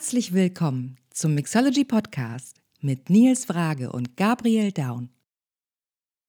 Herzlich 0.00 0.32
willkommen 0.32 0.96
zum 1.10 1.34
Mixology 1.34 1.84
Podcast 1.84 2.56
mit 2.80 3.10
Nils 3.10 3.44
Frage 3.44 3.92
und 3.92 4.16
Gabriel 4.16 4.72
Daun. 4.72 5.10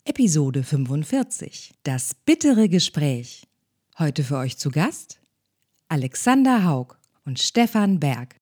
Episode 0.04 0.62
45. 0.63 1.72
Das 1.84 2.14
bittere 2.14 2.68
Gespräch. 2.68 3.48
Heute 3.98 4.26
für 4.26 4.36
euch 4.36 4.58
zu 4.58 4.72
Gast 4.72 5.22
Alexander 5.88 6.66
Haug 6.66 6.98
und 7.24 7.40
Stefan 7.40 8.02
Berg. 8.02 8.41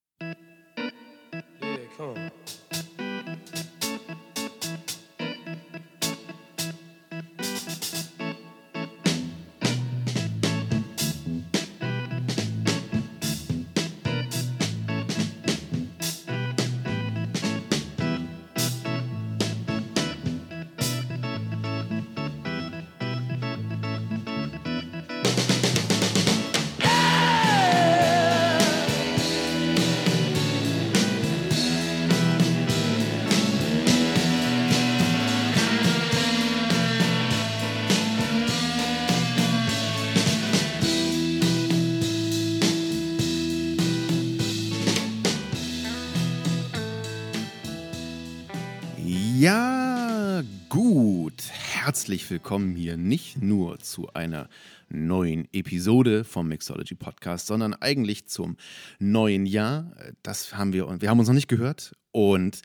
Herzlich 52.10 52.32
willkommen 52.32 52.76
hier 52.76 52.98
nicht 52.98 53.40
nur 53.40 53.78
zu 53.78 54.12
einer 54.16 54.50
neuen 54.90 55.48
Episode 55.54 56.24
vom 56.24 56.48
Mixology 56.48 56.96
Podcast, 56.96 57.46
sondern 57.46 57.76
eigentlich 57.76 58.26
zum 58.26 58.58
neuen 58.98 59.46
Jahr. 59.46 59.96
Das 60.24 60.58
haben 60.58 60.74
wir 60.74 60.88
und 60.88 61.04
wir 61.04 61.12
haben 61.12 61.20
uns 61.20 61.28
noch 61.28 61.36
nicht 61.36 61.48
gehört 61.48 61.96
und 62.12 62.64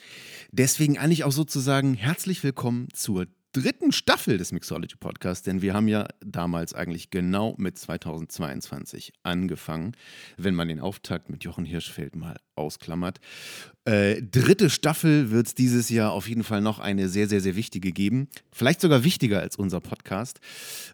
deswegen 0.50 0.96
eigentlich 0.96 1.24
auch 1.24 1.32
sozusagen 1.32 1.92
herzlich 1.92 2.42
willkommen 2.42 2.88
zur 2.94 3.26
dritten 3.54 3.92
Staffel 3.92 4.36
des 4.36 4.50
Mixology 4.50 4.96
Podcasts, 4.98 5.44
denn 5.44 5.62
wir 5.62 5.74
haben 5.74 5.86
ja 5.86 6.08
damals 6.20 6.74
eigentlich 6.74 7.10
genau 7.10 7.54
mit 7.56 7.78
2022 7.78 9.12
angefangen, 9.22 9.92
wenn 10.36 10.56
man 10.56 10.66
den 10.66 10.80
Auftakt 10.80 11.30
mit 11.30 11.44
Jochen 11.44 11.64
Hirschfeld 11.64 12.16
mal 12.16 12.36
ausklammert. 12.56 13.20
Äh, 13.86 14.22
dritte 14.22 14.70
Staffel 14.70 15.30
wird 15.30 15.46
es 15.46 15.54
dieses 15.54 15.90
Jahr 15.90 16.12
auf 16.12 16.26
jeden 16.26 16.42
Fall 16.42 16.62
noch 16.62 16.78
eine 16.78 17.08
sehr, 17.08 17.28
sehr, 17.28 17.42
sehr 17.42 17.54
wichtige 17.54 17.92
geben. 17.92 18.28
Vielleicht 18.50 18.80
sogar 18.80 19.04
wichtiger 19.04 19.40
als 19.40 19.56
unser 19.56 19.80
Podcast. 19.80 20.40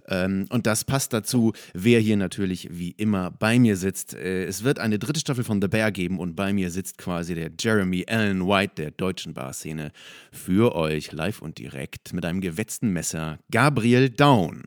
Ähm, 0.08 0.46
und 0.50 0.66
das 0.66 0.84
passt 0.84 1.12
dazu, 1.12 1.52
wer 1.72 2.00
hier 2.00 2.16
natürlich 2.16 2.68
wie 2.72 2.90
immer 2.90 3.30
bei 3.30 3.60
mir 3.60 3.76
sitzt. 3.76 4.14
Äh, 4.14 4.44
es 4.44 4.64
wird 4.64 4.80
eine 4.80 4.98
dritte 4.98 5.20
Staffel 5.20 5.44
von 5.44 5.62
The 5.62 5.68
Bear 5.68 5.92
geben 5.92 6.18
und 6.18 6.34
bei 6.34 6.52
mir 6.52 6.70
sitzt 6.70 6.98
quasi 6.98 7.36
der 7.36 7.50
Jeremy 7.58 8.06
Allen 8.08 8.46
White 8.46 8.74
der 8.76 8.90
deutschen 8.90 9.34
Barszene 9.34 9.92
für 10.32 10.74
euch 10.74 11.12
live 11.12 11.42
und 11.42 11.58
direkt 11.58 12.12
mit 12.12 12.24
einem 12.24 12.40
gewetzten 12.50 12.90
Messer 12.90 13.38
Gabriel 13.52 14.10
Down. 14.10 14.64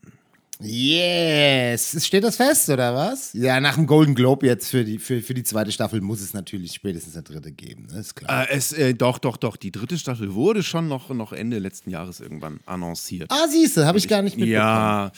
Yes! 0.62 2.06
Steht 2.06 2.24
das 2.24 2.38
fest, 2.38 2.70
oder 2.70 2.96
was? 2.96 3.34
Ja, 3.34 3.60
nach 3.60 3.76
dem 3.76 3.88
Golden 3.88 4.16
Globe 4.16 4.46
jetzt 4.46 4.70
für 4.70 4.86
die, 4.86 5.00
für, 5.00 5.22
für 5.22 5.34
die 5.34 5.44
zweite 5.44 5.74
Staffel 5.74 6.00
muss 6.00 6.22
es 6.22 6.34
natürlich 6.34 6.72
spätestens 6.72 7.16
eine 7.16 7.24
dritte 7.24 7.52
geben, 7.52 7.88
ne? 7.92 8.00
ist 8.00 8.16
klar. 8.16 8.50
Äh, 8.50 8.56
es, 8.56 8.72
äh, 8.72 8.94
doch, 8.94 9.18
doch, 9.18 9.36
doch. 9.36 9.58
Die 9.58 9.72
dritte 9.72 9.98
Staffel 9.98 10.34
wurde 10.34 10.64
schon 10.64 10.88
noch, 10.88 11.10
noch 11.10 11.34
Ende 11.34 11.60
letzten 11.60 11.90
Jahres 11.90 12.22
irgendwann 12.22 12.62
annonciert. 12.66 13.30
Ah, 13.30 13.48
siehste, 13.50 13.86
habe 13.86 13.98
ich 13.98 14.08
gar 14.08 14.22
nicht 14.22 14.38
mitbekommen. 14.38 14.54
Ja, 14.54 15.12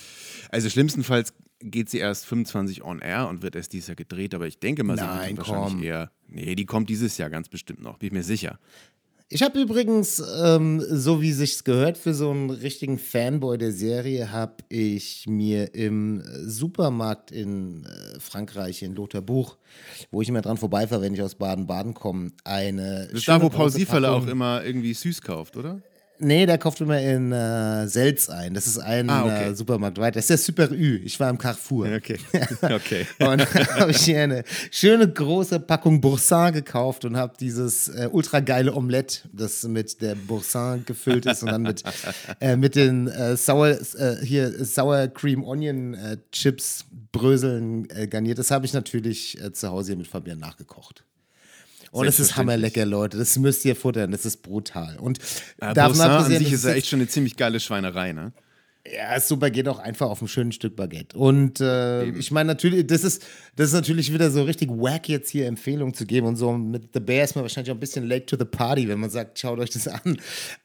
also 0.49 0.67
schlimmstenfalls 0.71 1.33
geht 1.59 1.91
sie 1.91 1.99
erst 1.99 2.25
25 2.25 2.83
on 2.83 2.99
air 2.99 3.27
und 3.27 3.43
wird 3.43 3.55
erst 3.55 3.73
dieses 3.73 3.87
Jahr 3.87 3.95
gedreht, 3.95 4.33
aber 4.33 4.47
ich 4.47 4.59
denke 4.59 4.83
mal, 4.83 4.97
sie 4.97 5.03
Nein, 5.03 5.37
wird 5.37 5.47
wahrscheinlich 5.47 5.73
komm. 5.73 5.83
eher. 5.83 6.11
Nee, 6.27 6.55
die 6.55 6.65
kommt 6.65 6.89
dieses 6.89 7.17
Jahr 7.19 7.29
ganz 7.29 7.49
bestimmt 7.49 7.81
noch, 7.81 7.97
bin 7.97 8.07
ich 8.07 8.13
mir 8.13 8.23
sicher. 8.23 8.57
Ich 9.27 9.41
habe 9.41 9.59
übrigens, 9.59 10.21
ähm, 10.43 10.83
so 10.87 11.19
wie 11.19 11.31
sich's 11.31 11.63
gehört, 11.63 11.97
für 11.97 12.13
so 12.13 12.29
einen 12.29 12.51
richtigen 12.51 12.99
Fanboy 12.99 13.57
der 13.57 13.71
Serie, 13.71 14.31
habe 14.31 14.57
ich 14.69 15.25
mir 15.27 15.73
im 15.73 16.21
Supermarkt 16.43 17.31
in 17.31 17.85
äh, 17.85 18.19
Frankreich, 18.19 18.83
in 18.83 18.93
Lotharbuch, 18.93 19.57
wo 20.11 20.21
ich 20.21 20.29
immer 20.29 20.41
dran 20.41 20.57
vorbeifahre, 20.57 21.01
wenn 21.01 21.15
ich 21.15 21.23
aus 21.23 21.33
Baden-Baden 21.33 21.95
komme, 21.95 22.33
eine. 22.43 23.07
Das 23.07 23.21
ist 23.21 23.27
da, 23.27 23.41
wo 23.41 23.49
Paul 23.49 23.71
Sieferle 23.71 24.11
auch 24.11 24.27
immer 24.27 24.63
irgendwie 24.63 24.93
süß 24.93 25.23
kauft, 25.23 25.57
oder? 25.57 25.81
Nee, 26.19 26.45
der 26.45 26.57
kauft 26.57 26.79
immer 26.81 26.99
in 27.01 27.31
äh, 27.31 27.87
Selz 27.87 28.29
ein. 28.29 28.53
Das 28.53 28.67
ist 28.67 28.77
ein 28.79 29.09
Ah, 29.09 29.23
okay. 29.25 29.49
äh, 29.49 29.55
Supermarkt 29.55 29.97
weiter. 29.97 30.15
Das 30.15 30.25
ist 30.25 30.29
der 30.29 30.37
Super 30.37 30.71
Ü. 30.71 31.01
Ich 31.03 31.19
war 31.19 31.29
im 31.29 31.37
Carrefour. 31.37 31.87
Okay. 31.95 32.17
Okay. 32.61 33.05
Und 33.19 33.41
da 33.41 33.79
habe 33.79 33.91
ich 33.91 33.97
hier 34.01 34.21
eine 34.21 34.43
schöne 34.71 35.11
große 35.11 35.59
Packung 35.59 35.99
Boursin 36.01 36.53
gekauft 36.53 37.05
und 37.05 37.17
habe 37.17 37.33
dieses 37.39 37.87
äh, 37.89 38.09
ultra 38.11 38.39
geile 38.39 38.73
Omelette, 38.73 39.27
das 39.33 39.63
mit 39.63 40.01
der 40.01 40.15
Boursin 40.15 40.83
gefüllt 40.85 41.25
ist 41.25 41.43
und 41.43 41.51
dann 41.51 41.61
mit, 41.63 41.83
äh, 42.39 42.55
mit 42.55 42.75
den 42.75 43.07
äh, 43.07 43.35
Sour, 43.35 43.69
äh, 43.69 44.15
hier 44.23 44.63
Sour 44.65 45.07
Cream 45.09 45.43
Onion 45.43 45.93
äh, 45.95 46.17
Chips 46.31 46.85
Bröseln 47.11 47.89
äh, 47.89 48.07
garniert. 48.07 48.39
Das 48.39 48.51
habe 48.51 48.65
ich 48.65 48.73
natürlich 48.73 49.37
zu 49.53 49.69
Hause 49.69 49.91
hier 49.91 49.97
mit 49.97 50.07
Fabian 50.07 50.39
nachgekocht. 50.39 51.03
Und 51.95 52.07
es 52.07 52.19
ist 52.19 52.35
hammerlecker, 52.35 52.85
Leute. 52.85 53.17
Das 53.17 53.37
müsst 53.37 53.65
ihr 53.65 53.75
futtern. 53.75 54.11
Das 54.11 54.25
ist 54.25 54.41
brutal. 54.41 54.97
Und 54.99 55.19
Äh, 55.57 55.73
davon 55.73 55.97
Boursin 55.97 56.01
an 56.01 56.11
abgesehen, 56.11 56.39
sich 56.39 56.51
das 56.51 56.59
ist 56.59 56.65
ja 56.65 56.73
echt 56.73 56.87
schon 56.87 56.99
eine 56.99 57.07
ziemlich 57.07 57.37
geile 57.37 57.59
Schweinerei, 57.59 58.11
ne? 58.11 58.33
ja, 58.87 59.15
ist 59.15 59.27
super, 59.27 59.49
geht 59.49 59.67
auch 59.67 59.79
einfach 59.79 60.09
auf 60.09 60.21
ein 60.21 60.27
schönes 60.27 60.55
Stück 60.55 60.75
Baguette. 60.75 61.17
Und 61.17 61.59
äh, 61.59 62.05
ich 62.09 62.29
meine, 62.31 62.47
natürlich, 62.47 62.85
das 62.85 63.03
ist, 63.03 63.25
das 63.55 63.69
ist 63.69 63.73
natürlich 63.73 64.13
wieder 64.13 64.29
so 64.29 64.43
richtig 64.43 64.69
wack, 64.69 65.09
jetzt 65.09 65.31
hier 65.31 65.47
Empfehlungen 65.47 65.93
zu 65.93 66.05
geben 66.05 66.27
und 66.27 66.35
so. 66.35 66.53
Mit 66.53 66.89
The 66.93 66.99
Bear 66.99 67.23
ist 67.23 67.35
man 67.35 67.43
wahrscheinlich 67.43 67.71
auch 67.71 67.75
ein 67.75 67.79
bisschen 67.79 68.07
late 68.07 68.27
to 68.27 68.37
the 68.37 68.45
party, 68.45 68.87
wenn 68.87 68.99
man 68.99 69.09
sagt, 69.09 69.39
schaut 69.39 69.59
euch 69.59 69.71
das 69.71 69.87
an. 69.87 70.17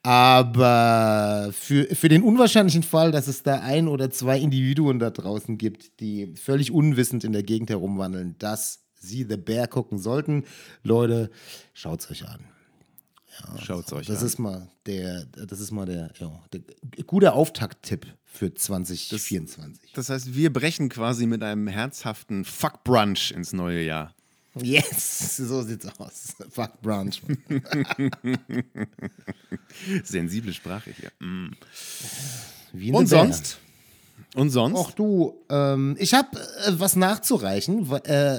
Aber 0.02 1.50
für, 1.52 1.84
für 1.94 2.08
den 2.08 2.22
unwahrscheinlichen 2.22 2.82
Fall, 2.82 3.10
dass 3.10 3.26
es 3.26 3.42
da 3.42 3.60
ein 3.60 3.88
oder 3.88 4.10
zwei 4.10 4.38
Individuen 4.38 4.98
da 4.98 5.10
draußen 5.10 5.56
gibt, 5.56 6.00
die 6.00 6.34
völlig 6.36 6.72
unwissend 6.72 7.24
in 7.24 7.32
der 7.32 7.42
Gegend 7.42 7.70
herumwandeln, 7.70 8.36
dass 8.38 8.84
sie 9.00 9.26
The 9.28 9.36
Bear 9.36 9.66
gucken 9.66 9.98
sollten, 9.98 10.44
Leute, 10.84 11.30
schaut's 11.74 12.08
euch 12.10 12.26
an. 12.28 12.44
Schaut's 13.62 13.92
euch 13.92 14.06
Das 14.06 14.20
an. 14.20 14.26
ist 14.26 14.38
mal 14.38 14.68
der, 14.86 15.24
das 15.24 15.60
ist 15.60 15.70
mal 15.70 15.86
der, 15.86 16.12
ja, 16.18 16.42
der 16.52 16.60
guter 17.04 17.34
Auftakt-Tipp 17.34 18.06
für 18.24 18.52
2024. 18.54 19.92
Das 19.94 20.10
heißt, 20.10 20.34
wir 20.34 20.52
brechen 20.52 20.88
quasi 20.88 21.26
mit 21.26 21.42
einem 21.42 21.66
herzhaften 21.66 22.44
Fuck 22.44 22.84
Brunch 22.84 23.30
ins 23.32 23.52
neue 23.52 23.82
Jahr. 23.82 24.14
yes, 24.56 25.36
so 25.38 25.62
sieht's 25.62 25.86
aus. 25.98 26.34
Fuck 26.50 26.82
Brunch. 26.82 27.22
Sensible 30.04 30.52
Sprache 30.52 30.90
hier. 30.92 31.10
Mm. 31.26 31.52
Und 32.94 33.08
Bär. 33.10 33.24
sonst? 33.24 33.58
Und 34.34 34.50
sonst? 34.50 34.78
Ach 34.78 34.92
du, 34.92 35.44
ähm, 35.50 35.96
ich 35.98 36.14
habe 36.14 36.36
äh, 36.36 36.72
was 36.72 36.96
nachzureichen, 36.96 37.90
äh, 38.04 38.38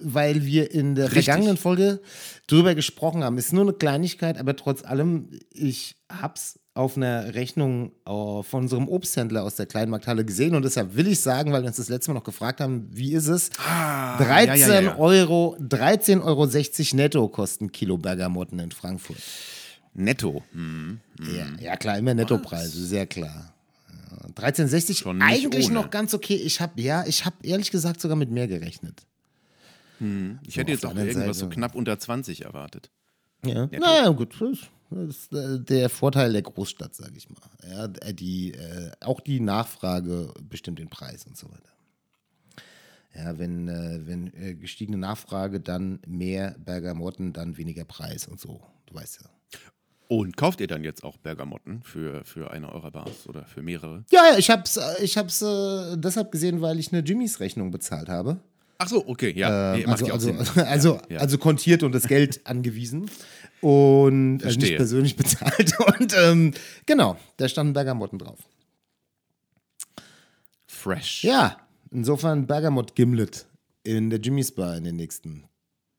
weil 0.00 0.44
wir 0.44 0.70
in 0.70 0.94
der 0.94 1.06
Richtig. 1.06 1.26
vergangenen 1.26 1.56
Folge 1.56 2.00
drüber 2.46 2.74
gesprochen 2.74 3.22
haben. 3.22 3.36
Ist 3.38 3.52
nur 3.52 3.62
eine 3.62 3.74
Kleinigkeit, 3.74 4.38
aber 4.38 4.56
trotz 4.56 4.84
allem, 4.84 5.28
ich 5.50 5.96
hab's 6.08 6.58
auf 6.74 6.96
einer 6.96 7.34
Rechnung 7.34 7.92
äh, 8.06 8.42
von 8.42 8.62
unserem 8.62 8.88
Obsthändler 8.88 9.42
aus 9.42 9.56
der 9.56 9.66
Kleinmarkthalle 9.66 10.24
gesehen 10.24 10.54
und 10.54 10.64
deshalb 10.64 10.96
will 10.96 11.06
ich 11.06 11.20
sagen, 11.20 11.52
weil 11.52 11.62
wir 11.62 11.68
uns 11.68 11.76
das 11.76 11.90
letzte 11.90 12.10
Mal 12.10 12.18
noch 12.18 12.24
gefragt 12.24 12.60
haben, 12.60 12.88
wie 12.90 13.12
ist 13.12 13.28
es? 13.28 13.50
Ah, 13.58 14.16
13 14.16 14.60
ja, 14.60 14.68
ja, 14.68 14.80
ja. 14.80 14.98
Euro, 14.98 15.56
13,60 15.60 16.22
Euro 16.24 16.96
netto 16.96 17.28
kosten 17.28 17.72
Kilo 17.72 17.98
Bergamotten 17.98 18.58
in 18.58 18.70
Frankfurt. 18.70 19.18
Netto. 19.94 20.42
Hm. 20.52 21.00
Ja, 21.20 21.46
ja 21.60 21.76
klar, 21.76 21.98
immer 21.98 22.14
Nettopreise, 22.14 22.86
sehr 22.86 23.06
klar. 23.06 23.52
Ja, 24.22 24.28
13,60 24.30 24.98
Schon 24.98 25.22
eigentlich 25.22 25.66
ohne. 25.66 25.74
noch 25.74 25.90
ganz 25.90 26.14
okay. 26.14 26.34
Ich 26.36 26.60
habe 26.60 26.80
ja, 26.80 27.04
ich 27.06 27.24
habe 27.24 27.36
ehrlich 27.42 27.70
gesagt 27.70 28.00
sogar 28.00 28.16
mit 28.16 28.30
mehr 28.30 28.48
gerechnet. 28.48 29.06
Ich 30.46 30.56
hätte 30.56 30.72
auf 30.72 30.80
jetzt 30.80 30.86
auch 30.86 30.96
irgendwas 30.96 31.38
so 31.38 31.44
Seite- 31.46 31.54
knapp 31.54 31.74
unter 31.76 31.96
20 31.98 32.42
erwartet. 32.44 32.90
Ja. 33.44 33.66
Naja, 33.66 34.08
gut. 34.10 34.34
Das 34.40 34.58
das 34.90 35.08
ist 35.08 35.32
äh, 35.32 35.58
der 35.60 35.88
Vorteil 35.88 36.32
der 36.32 36.42
Großstadt, 36.42 36.94
sage 36.94 37.12
ich 37.16 37.28
mal. 37.30 37.38
Ja, 37.70 37.84
äh, 38.06 38.12
die, 38.12 38.52
äh, 38.52 38.90
auch 39.00 39.20
die 39.20 39.40
Nachfrage 39.40 40.34
bestimmt 40.50 40.78
den 40.80 40.88
Preis 40.88 41.24
und 41.26 41.36
so 41.36 41.48
weiter. 41.50 41.70
Ja, 43.14 43.38
wenn, 43.38 43.68
äh, 43.68 44.00
wenn 44.06 44.32
äh, 44.34 44.54
gestiegene 44.54 44.98
Nachfrage, 44.98 45.60
dann 45.60 46.00
mehr 46.06 46.56
Bergamotten, 46.64 47.32
dann 47.32 47.56
weniger 47.56 47.84
Preis 47.84 48.26
und 48.26 48.40
so. 48.40 48.60
Du 48.86 48.94
weißt 48.94 49.20
ja. 49.22 49.30
Und 50.12 50.36
kauft 50.36 50.60
ihr 50.60 50.66
dann 50.66 50.84
jetzt 50.84 51.04
auch 51.04 51.16
Bergamotten 51.16 51.80
für, 51.82 52.22
für 52.26 52.50
eine 52.50 52.70
eurer 52.70 52.90
Bars 52.90 53.26
oder 53.26 53.46
für 53.46 53.62
mehrere? 53.62 54.04
Ja, 54.10 54.32
ja, 54.32 54.36
ich 54.36 54.50
hab's, 54.50 54.76
äh, 54.76 55.02
ich 55.02 55.16
hab's 55.16 55.40
äh, 55.40 55.96
deshalb 55.96 56.30
gesehen, 56.30 56.60
weil 56.60 56.78
ich 56.78 56.92
eine 56.92 57.00
Jimmys 57.00 57.40
Rechnung 57.40 57.70
bezahlt 57.70 58.10
habe. 58.10 58.38
Ach 58.76 58.88
so, 58.88 59.08
okay, 59.08 59.32
ja. 59.34 59.74
Nee, 59.74 59.84
Ähm, 59.84 59.88
also, 59.90 60.06
ja 60.06 60.12
also, 60.12 60.60
also, 60.60 61.00
ja. 61.08 61.18
also 61.18 61.38
kontiert 61.38 61.82
und 61.82 61.92
das 61.92 62.08
Geld 62.08 62.42
angewiesen 62.46 63.10
und 63.62 64.40
äh, 64.40 64.54
nicht 64.54 64.76
persönlich 64.76 65.16
bezahlt. 65.16 65.80
Und 65.80 66.14
ähm, 66.22 66.52
genau, 66.84 67.16
da 67.38 67.48
standen 67.48 67.72
Bergamotten 67.72 68.18
drauf. 68.18 68.40
Fresh. 70.66 71.24
Ja, 71.24 71.56
insofern 71.90 72.46
Bergamot 72.46 72.94
Gimlet 72.94 73.46
in 73.82 74.10
der 74.10 74.20
Jimmy's 74.20 74.52
Bar 74.52 74.76
in 74.76 74.84
den 74.84 74.96
nächsten 74.96 75.44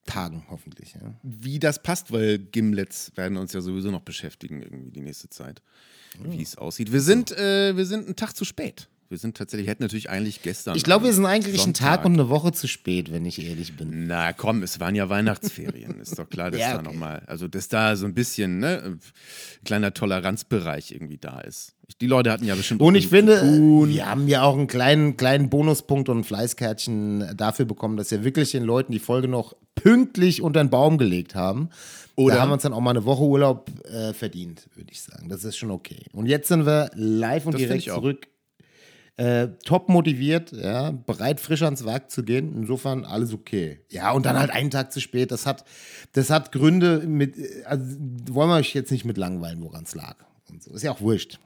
Tagen 0.05 0.45
hoffentlich. 0.49 0.95
Ja. 0.95 1.13
Wie 1.23 1.59
das 1.59 1.81
passt, 1.81 2.11
weil 2.11 2.37
Gimlets 2.37 3.11
werden 3.15 3.37
uns 3.37 3.53
ja 3.53 3.61
sowieso 3.61 3.89
noch 3.91 4.01
beschäftigen, 4.01 4.61
irgendwie 4.61 4.91
die 4.91 5.01
nächste 5.01 5.29
Zeit, 5.29 5.61
wie 6.19 6.41
es 6.41 6.57
aussieht. 6.57 6.91
Wir 6.91 7.01
sind, 7.01 7.31
äh, 7.31 7.75
wir 7.75 7.85
sind 7.85 8.05
einen 8.05 8.15
Tag 8.15 8.35
zu 8.35 8.45
spät. 8.45 8.89
Wir 9.13 9.19
sind 9.19 9.37
tatsächlich, 9.37 9.69
hätten 9.69 9.83
natürlich 9.83 10.09
eigentlich 10.09 10.41
gestern. 10.41 10.75
Ich 10.75 10.83
glaube, 10.83 11.05
wir 11.05 11.13
sind 11.13 11.27
eigentlich 11.27 11.53
einen 11.61 11.75
Sonntag- 11.75 11.97
Tag 11.97 12.05
und 12.05 12.13
eine 12.13 12.29
Woche 12.29 12.51
zu 12.51 12.67
spät, 12.67 13.13
wenn 13.13 13.25
ich 13.25 13.45
ehrlich 13.47 13.77
bin. 13.77 14.07
Na 14.07 14.33
komm, 14.33 14.63
es 14.63 14.79
waren 14.79 14.95
ja 14.95 15.07
Weihnachtsferien. 15.07 15.99
Ist 16.01 16.17
doch 16.17 16.27
klar, 16.27 16.49
dass 16.49 16.59
Ja, 16.59 16.71
da 16.73 16.79
okay. 16.79 16.85
nochmal, 16.87 17.21
also 17.27 17.47
dass 17.47 17.67
da 17.67 17.95
so 17.95 18.07
ein 18.07 18.15
bisschen, 18.15 18.57
ne, 18.57 18.81
ein 18.83 18.99
kleiner 19.65 19.93
Toleranzbereich 19.93 20.91
irgendwie 20.91 21.19
da 21.19 21.41
ist. 21.41 21.75
Die 22.01 22.07
Leute 22.07 22.31
hatten 22.31 22.43
ja 22.45 22.55
bestimmt. 22.55 22.81
Und 22.81 22.95
ich 22.95 23.07
finde, 23.09 23.39
wir 23.87 24.09
haben 24.09 24.27
ja 24.27 24.41
auch 24.41 24.57
einen 24.57 24.65
kleinen, 24.65 25.15
kleinen 25.15 25.51
Bonuspunkt 25.51 26.09
und 26.09 26.17
ein 26.21 26.23
Fleißkärtchen 26.23 27.37
dafür 27.37 27.65
bekommen, 27.65 27.97
dass 27.97 28.09
wir 28.09 28.23
wirklich 28.23 28.49
den 28.49 28.63
Leuten 28.63 28.91
die 28.93 28.99
Folge 28.99 29.27
noch 29.27 29.55
pünktlich 29.75 30.41
unter 30.41 30.63
den 30.63 30.71
Baum 30.71 30.97
gelegt 30.97 31.35
haben. 31.35 31.69
Oder- 32.15 32.35
Da 32.35 32.41
haben 32.41 32.49
wir 32.49 32.53
uns 32.53 32.63
dann 32.63 32.73
auch 32.73 32.79
mal 32.81 32.91
eine 32.91 33.05
Woche 33.05 33.21
Urlaub 33.23 33.69
äh, 33.85 34.13
verdient, 34.13 34.67
würde 34.73 34.91
ich 34.91 35.01
sagen. 35.03 35.29
Das 35.29 35.43
ist 35.43 35.55
schon 35.57 35.69
okay. 35.69 36.05
Und 36.13 36.25
jetzt 36.25 36.47
sind 36.47 36.65
wir 36.65 36.89
live 36.95 37.45
und 37.45 37.53
Das 37.53 37.59
direkt 37.61 37.83
zurück. 37.83 38.27
Äh, 39.15 39.49
top 39.63 39.89
motiviert, 39.89 40.51
ja, 40.51 40.89
bereit, 40.89 41.39
frisch 41.39 41.61
ans 41.61 41.85
Werk 41.85 42.09
zu 42.09 42.23
gehen. 42.23 42.51
Insofern 42.55 43.05
alles 43.05 43.31
okay. 43.31 43.79
Ja, 43.91 44.11
und 44.11 44.25
dann 44.25 44.39
halt 44.39 44.49
einen 44.49 44.71
Tag 44.71 44.91
zu 44.91 45.01
spät. 45.01 45.31
Das 45.31 45.45
hat, 45.45 45.65
das 46.13 46.31
hat 46.31 46.51
Gründe 46.51 47.03
mit, 47.05 47.37
äh, 47.37 47.63
also 47.65 47.85
wollen 48.31 48.49
wir 48.49 48.55
euch 48.55 48.73
jetzt 48.73 48.91
nicht 48.91 49.05
mit 49.05 49.17
langweilen, 49.17 49.61
woran 49.61 49.83
es 49.83 49.93
lag. 49.93 50.15
Und 50.49 50.63
so. 50.63 50.73
Ist 50.73 50.81
ja 50.81 50.91
auch 50.91 51.01
wurscht. 51.01 51.37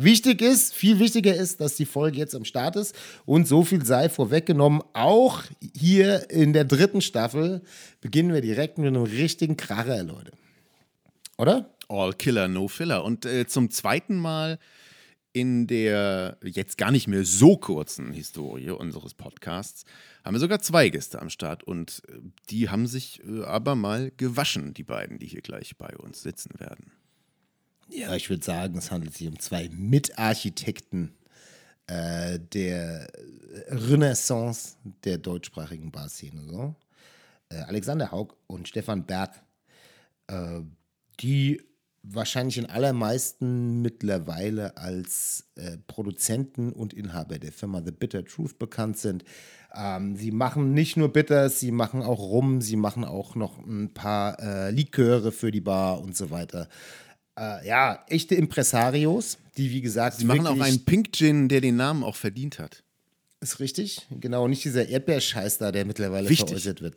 Wichtig 0.00 0.40
ist, 0.40 0.74
viel 0.74 1.00
wichtiger 1.00 1.34
ist, 1.34 1.60
dass 1.60 1.74
die 1.74 1.84
Folge 1.84 2.18
jetzt 2.18 2.34
am 2.34 2.44
Start 2.44 2.76
ist 2.76 2.94
und 3.26 3.48
so 3.48 3.64
viel 3.64 3.84
sei 3.84 4.08
vorweggenommen. 4.08 4.80
Auch 4.92 5.42
hier 5.76 6.30
in 6.30 6.52
der 6.52 6.64
dritten 6.64 7.00
Staffel 7.00 7.62
beginnen 8.00 8.32
wir 8.32 8.40
direkt 8.40 8.78
mit 8.78 8.86
einem 8.86 9.02
richtigen 9.02 9.56
Kracher, 9.56 10.04
Leute. 10.04 10.30
Oder? 11.36 11.74
All 11.88 12.12
Killer, 12.12 12.48
No 12.48 12.68
Filler. 12.68 13.04
Und 13.04 13.26
äh, 13.26 13.46
zum 13.46 13.70
zweiten 13.70 14.16
Mal 14.16 14.58
in 15.38 15.66
der 15.66 16.38
jetzt 16.42 16.78
gar 16.78 16.90
nicht 16.90 17.08
mehr 17.08 17.24
so 17.24 17.56
kurzen 17.56 18.12
Historie 18.12 18.70
unseres 18.70 19.14
Podcasts 19.14 19.84
haben 20.24 20.34
wir 20.34 20.40
sogar 20.40 20.60
zwei 20.60 20.88
Gäste 20.88 21.20
am 21.20 21.30
Start 21.30 21.64
und 21.64 22.02
äh, 22.08 22.18
die 22.50 22.68
haben 22.68 22.86
sich 22.86 23.22
äh, 23.24 23.44
aber 23.44 23.74
mal 23.74 24.12
gewaschen, 24.16 24.74
die 24.74 24.84
beiden, 24.84 25.18
die 25.18 25.26
hier 25.26 25.42
gleich 25.42 25.76
bei 25.76 25.96
uns 25.96 26.22
sitzen 26.22 26.58
werden. 26.58 26.92
Ja, 27.90 28.14
ich 28.14 28.28
würde 28.28 28.44
sagen, 28.44 28.76
es 28.76 28.90
handelt 28.90 29.14
sich 29.14 29.28
um 29.28 29.38
zwei 29.38 29.70
Mitarchitekten 29.70 31.14
äh, 31.86 32.38
der 32.38 33.10
Renaissance 33.68 34.76
der 35.04 35.18
deutschsprachigen 35.18 35.90
Barszene. 35.90 36.42
So. 36.42 36.74
Äh, 37.48 37.62
Alexander 37.62 38.12
Haug 38.12 38.34
und 38.46 38.68
Stefan 38.68 39.06
Berg, 39.06 39.42
äh, 40.26 40.60
die 41.20 41.62
wahrscheinlich 42.02 42.58
in 42.58 42.66
allermeisten 42.66 43.82
mittlerweile 43.82 44.76
als 44.76 45.46
äh, 45.56 45.76
Produzenten 45.86 46.72
und 46.72 46.94
Inhaber 46.94 47.38
der 47.38 47.52
Firma 47.52 47.82
The 47.84 47.92
Bitter 47.92 48.24
Truth 48.24 48.58
bekannt 48.58 48.98
sind. 48.98 49.24
Ähm, 49.74 50.16
sie 50.16 50.30
machen 50.30 50.72
nicht 50.72 50.96
nur 50.96 51.12
Bitters, 51.12 51.60
sie 51.60 51.72
machen 51.72 52.02
auch 52.02 52.20
Rum, 52.20 52.62
sie 52.62 52.76
machen 52.76 53.04
auch 53.04 53.34
noch 53.34 53.58
ein 53.58 53.92
paar 53.92 54.40
äh, 54.40 54.70
Liköre 54.70 55.32
für 55.32 55.50
die 55.50 55.60
Bar 55.60 56.00
und 56.00 56.16
so 56.16 56.30
weiter. 56.30 56.68
Äh, 57.38 57.66
ja, 57.66 58.04
echte 58.08 58.34
Impresarios, 58.34 59.38
die 59.56 59.70
wie 59.70 59.80
gesagt. 59.80 60.16
Sie 60.16 60.24
machen 60.24 60.46
auch 60.46 60.60
einen 60.60 60.84
Pink 60.84 61.12
Gin, 61.12 61.48
der 61.48 61.60
den 61.60 61.76
Namen 61.76 62.02
auch 62.02 62.16
verdient 62.16 62.58
hat. 62.58 62.82
Ist 63.40 63.60
richtig, 63.60 64.08
genau, 64.10 64.48
nicht 64.48 64.64
dieser 64.64 64.88
Erdbeerscheiß 64.88 65.58
da, 65.58 65.70
der 65.70 65.84
mittlerweile 65.84 66.28
Wichtig. 66.28 66.48
veräußert 66.48 66.80
wird. 66.82 66.96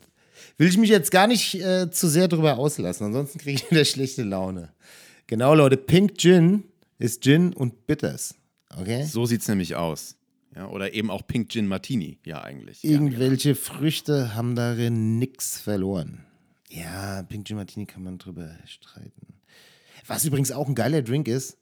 Will 0.58 0.68
ich 0.68 0.78
mich 0.78 0.90
jetzt 0.90 1.12
gar 1.12 1.28
nicht 1.28 1.56
äh, 1.56 1.90
zu 1.92 2.08
sehr 2.08 2.28
drüber 2.28 2.58
auslassen, 2.58 3.08
ansonsten 3.08 3.40
kriege 3.40 3.56
ich 3.56 3.72
wieder 3.72 3.86
schlechte 3.86 4.24
Laune. 4.24 4.74
Genau, 5.28 5.56
Leute, 5.56 5.78
Pink 5.78 6.18
Gin 6.18 6.64
ist 7.00 7.24
Gin 7.24 7.54
und 7.54 7.88
Bitters. 7.88 8.36
Okay? 8.78 9.06
So 9.06 9.26
sieht 9.26 9.42
es 9.42 9.48
nämlich 9.48 9.76
aus. 9.76 10.16
Ja, 10.56 10.68
oder 10.68 10.94
eben 10.94 11.10
auch 11.10 11.26
Pink 11.26 11.50
Gin 11.50 11.68
Martini, 11.68 12.20
ja 12.26 12.44
eigentlich. 12.44 12.84
Ja, 12.84 12.92
Irgendwelche 12.92 13.56
Früchte 13.56 14.36
haben 14.36 14.56
darin 14.56 15.18
nichts 15.18 15.60
verloren. 15.60 16.26
Ja, 16.70 17.24
Pink 17.24 17.48
Gin 17.48 17.58
Martini 17.58 17.86
kann 17.86 18.04
man 18.04 18.18
drüber 18.18 18.58
streiten. 18.66 19.40
Was 20.08 20.26
übrigens 20.26 20.52
auch 20.52 20.68
ein 20.68 20.76
geiler 20.76 21.02
Drink 21.02 21.28
ist, 21.28 21.58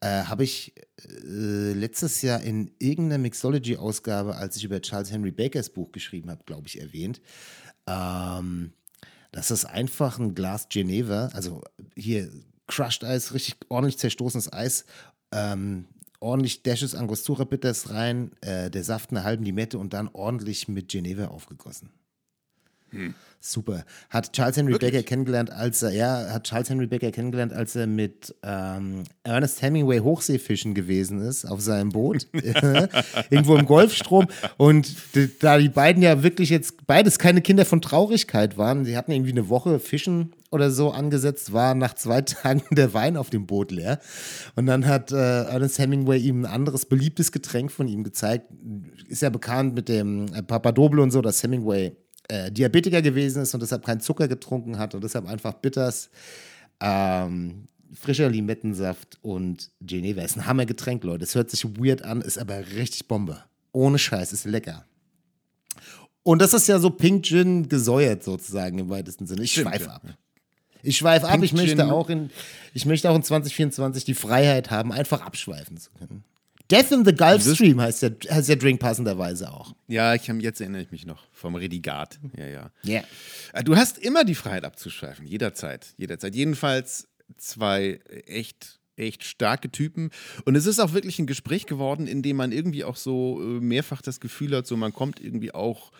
äh, 0.00 0.24
habe 0.24 0.44
ich 0.44 0.74
äh, 0.76 1.72
letztes 1.72 2.22
Jahr 2.22 2.42
in 2.42 2.70
irgendeiner 2.78 3.18
Mixology-Ausgabe, 3.18 4.36
als 4.36 4.56
ich 4.56 4.64
über 4.64 4.80
Charles 4.80 5.10
Henry 5.10 5.30
Bakers 5.30 5.70
Buch 5.70 5.92
geschrieben 5.92 6.30
habe, 6.30 6.42
glaube 6.44 6.66
ich, 6.66 6.80
erwähnt. 6.80 7.20
Ähm, 7.86 8.72
das 9.32 9.50
ist 9.50 9.64
einfach 9.64 10.18
ein 10.18 10.34
Glas 10.34 10.68
Geneva, 10.68 11.28
also 11.32 11.62
hier 11.94 12.30
Crushed 12.66 13.04
Eis, 13.04 13.34
richtig 13.34 13.56
ordentlich 13.68 13.98
zerstoßenes 13.98 14.52
Eis, 14.52 14.86
ähm, 15.32 15.86
ordentlich 16.20 16.62
Dashes 16.62 16.94
Angostura 16.94 17.44
Bitters 17.44 17.90
rein, 17.90 18.32
äh, 18.40 18.70
der 18.70 18.82
Saft 18.82 19.10
eine 19.10 19.24
halben 19.24 19.44
Limette 19.44 19.78
und 19.78 19.92
dann 19.92 20.08
ordentlich 20.12 20.68
mit 20.68 20.88
Geneva 20.88 21.26
aufgegossen. 21.26 21.90
Super. 23.46 23.84
Hat 24.10 24.32
Charles 24.32 24.56
Henry 24.56 24.76
Baker 24.76 25.02
kennengelernt, 25.02 25.50
als 25.52 25.82
er, 25.82 25.92
ja, 25.92 26.32
hat 26.32 26.44
Charles 26.44 26.68
Henry 26.68 26.86
Baker 26.86 27.12
kennengelernt, 27.12 27.52
als 27.52 27.76
er 27.76 27.86
mit 27.86 28.34
ähm, 28.42 29.04
Ernest 29.22 29.62
Hemingway 29.62 30.00
Hochseefischen 30.00 30.74
gewesen 30.74 31.20
ist 31.20 31.44
auf 31.44 31.60
seinem 31.60 31.90
Boot. 31.90 32.26
Irgendwo 33.30 33.56
im 33.56 33.66
Golfstrom. 33.66 34.26
Und 34.56 34.96
da 35.40 35.58
die 35.58 35.68
beiden 35.68 36.02
ja 36.02 36.22
wirklich 36.22 36.50
jetzt 36.50 36.86
beides 36.86 37.18
keine 37.18 37.40
Kinder 37.40 37.64
von 37.64 37.80
Traurigkeit 37.80 38.58
waren, 38.58 38.84
sie 38.84 38.96
hatten 38.96 39.12
irgendwie 39.12 39.32
eine 39.32 39.48
Woche 39.48 39.78
Fischen 39.78 40.32
oder 40.50 40.70
so 40.70 40.90
angesetzt, 40.90 41.52
war 41.52 41.74
nach 41.74 41.94
zwei 41.94 42.20
Tagen 42.22 42.62
der 42.72 42.94
Wein 42.94 43.16
auf 43.16 43.30
dem 43.30 43.46
Boot 43.46 43.70
leer. 43.70 44.00
Und 44.56 44.66
dann 44.66 44.86
hat 44.86 45.12
äh, 45.12 45.44
Ernest 45.44 45.78
Hemingway 45.78 46.18
ihm 46.18 46.42
ein 46.42 46.46
anderes 46.46 46.86
beliebtes 46.86 47.30
Getränk 47.30 47.70
von 47.70 47.86
ihm 47.86 48.02
gezeigt. 48.02 48.46
Ist 49.08 49.22
ja 49.22 49.30
bekannt 49.30 49.74
mit 49.74 49.88
dem 49.88 50.26
äh, 50.34 50.42
Papadobel 50.42 50.98
und 50.98 51.12
so, 51.12 51.22
dass 51.22 51.42
Hemingway 51.42 51.92
äh, 52.28 52.50
Diabetiker 52.50 53.02
gewesen 53.02 53.42
ist 53.42 53.54
und 53.54 53.60
deshalb 53.60 53.84
keinen 53.84 54.00
Zucker 54.00 54.28
getrunken 54.28 54.78
hat 54.78 54.94
und 54.94 55.04
deshalb 55.04 55.26
einfach 55.26 55.54
Bitters, 55.54 56.10
ähm, 56.80 57.68
frischer 57.94 58.28
Limettensaft 58.28 59.18
und 59.22 59.70
Geneva. 59.80 60.22
Ist 60.22 60.36
ein 60.36 60.46
Hammergetränk, 60.46 61.04
Leute. 61.04 61.24
Es 61.24 61.34
hört 61.34 61.50
sich 61.50 61.64
weird 61.78 62.02
an, 62.02 62.20
ist 62.20 62.38
aber 62.38 62.58
richtig 62.76 63.08
Bombe. 63.08 63.42
Ohne 63.72 63.98
Scheiß, 63.98 64.32
ist 64.32 64.44
lecker. 64.44 64.84
Und 66.22 66.42
das 66.42 66.54
ist 66.54 66.66
ja 66.66 66.78
so 66.78 66.90
Pink 66.90 67.24
Gin 67.24 67.68
gesäuert 67.68 68.24
sozusagen 68.24 68.78
im 68.78 68.88
weitesten 68.88 69.26
Sinne. 69.26 69.42
Ich 69.42 69.52
schweife 69.52 69.92
ab. 69.92 70.02
Ich 70.82 70.96
schweife 70.96 71.28
ab. 71.28 71.42
Ich 71.42 71.52
möchte, 71.52 71.92
auch 71.92 72.10
in, 72.10 72.30
ich 72.74 72.86
möchte 72.86 73.10
auch 73.10 73.16
in 73.16 73.22
2024 73.22 74.04
die 74.04 74.14
Freiheit 74.14 74.70
haben, 74.70 74.92
einfach 74.92 75.20
abschweifen 75.20 75.76
zu 75.76 75.90
können. 75.92 76.24
Death 76.70 76.90
in 76.90 77.04
the 77.04 77.14
Gulf 77.14 77.42
Stream 77.42 77.80
heißt 77.80 78.02
der, 78.02 78.16
heißt 78.28 78.48
der 78.48 78.56
Drink 78.56 78.80
passenderweise 78.80 79.52
auch. 79.52 79.74
Ja, 79.86 80.14
ich 80.14 80.28
hab, 80.28 80.40
jetzt 80.40 80.60
erinnere 80.60 80.82
ich 80.82 80.90
mich 80.90 81.06
noch 81.06 81.22
vom 81.32 81.54
Redigat. 81.54 82.18
Ja, 82.36 82.46
ja. 82.46 82.70
Ja. 82.82 83.02
Äh, 83.52 83.64
Du 83.64 83.76
hast 83.76 83.98
immer 83.98 84.24
die 84.24 84.34
Freiheit 84.34 84.64
abzuschweifen, 84.64 85.26
jederzeit, 85.26 85.94
jederzeit. 85.96 86.34
Jedenfalls 86.34 87.08
zwei 87.36 88.00
echt, 88.26 88.80
echt 88.96 89.24
starke 89.24 89.70
Typen. 89.70 90.10
Und 90.44 90.56
es 90.56 90.66
ist 90.66 90.80
auch 90.80 90.92
wirklich 90.92 91.18
ein 91.18 91.26
Gespräch 91.26 91.66
geworden, 91.66 92.06
in 92.06 92.22
dem 92.22 92.36
man 92.36 92.52
irgendwie 92.52 92.84
auch 92.84 92.96
so 92.96 93.40
äh, 93.40 93.60
mehrfach 93.60 94.02
das 94.02 94.20
Gefühl 94.20 94.56
hat, 94.56 94.66
so 94.66 94.76
man 94.76 94.92
kommt 94.92 95.20
irgendwie 95.20 95.52
auch 95.54 95.92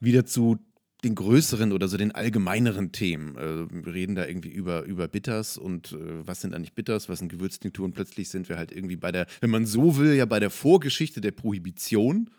wieder 0.00 0.24
zu 0.24 0.58
den 1.04 1.14
größeren 1.14 1.72
oder 1.72 1.88
so 1.88 1.96
den 1.96 2.12
allgemeineren 2.12 2.92
Themen. 2.92 3.36
Äh, 3.36 3.84
wir 3.86 3.94
reden 3.94 4.14
da 4.14 4.26
irgendwie 4.26 4.50
über, 4.50 4.82
über 4.82 5.08
Bitters 5.08 5.56
und 5.56 5.92
äh, 5.92 6.26
was 6.26 6.40
sind 6.40 6.54
eigentlich 6.54 6.74
Bitters, 6.74 7.08
was 7.08 7.20
sind 7.20 7.30
Gewürztinkturen. 7.30 7.92
Plötzlich 7.92 8.28
sind 8.28 8.48
wir 8.48 8.56
halt 8.56 8.72
irgendwie 8.72 8.96
bei 8.96 9.12
der, 9.12 9.26
wenn 9.40 9.50
man 9.50 9.66
so 9.66 9.96
will, 9.96 10.14
ja 10.14 10.26
bei 10.26 10.40
der 10.40 10.50
Vorgeschichte 10.50 11.20
der 11.20 11.32
Prohibition 11.32 12.30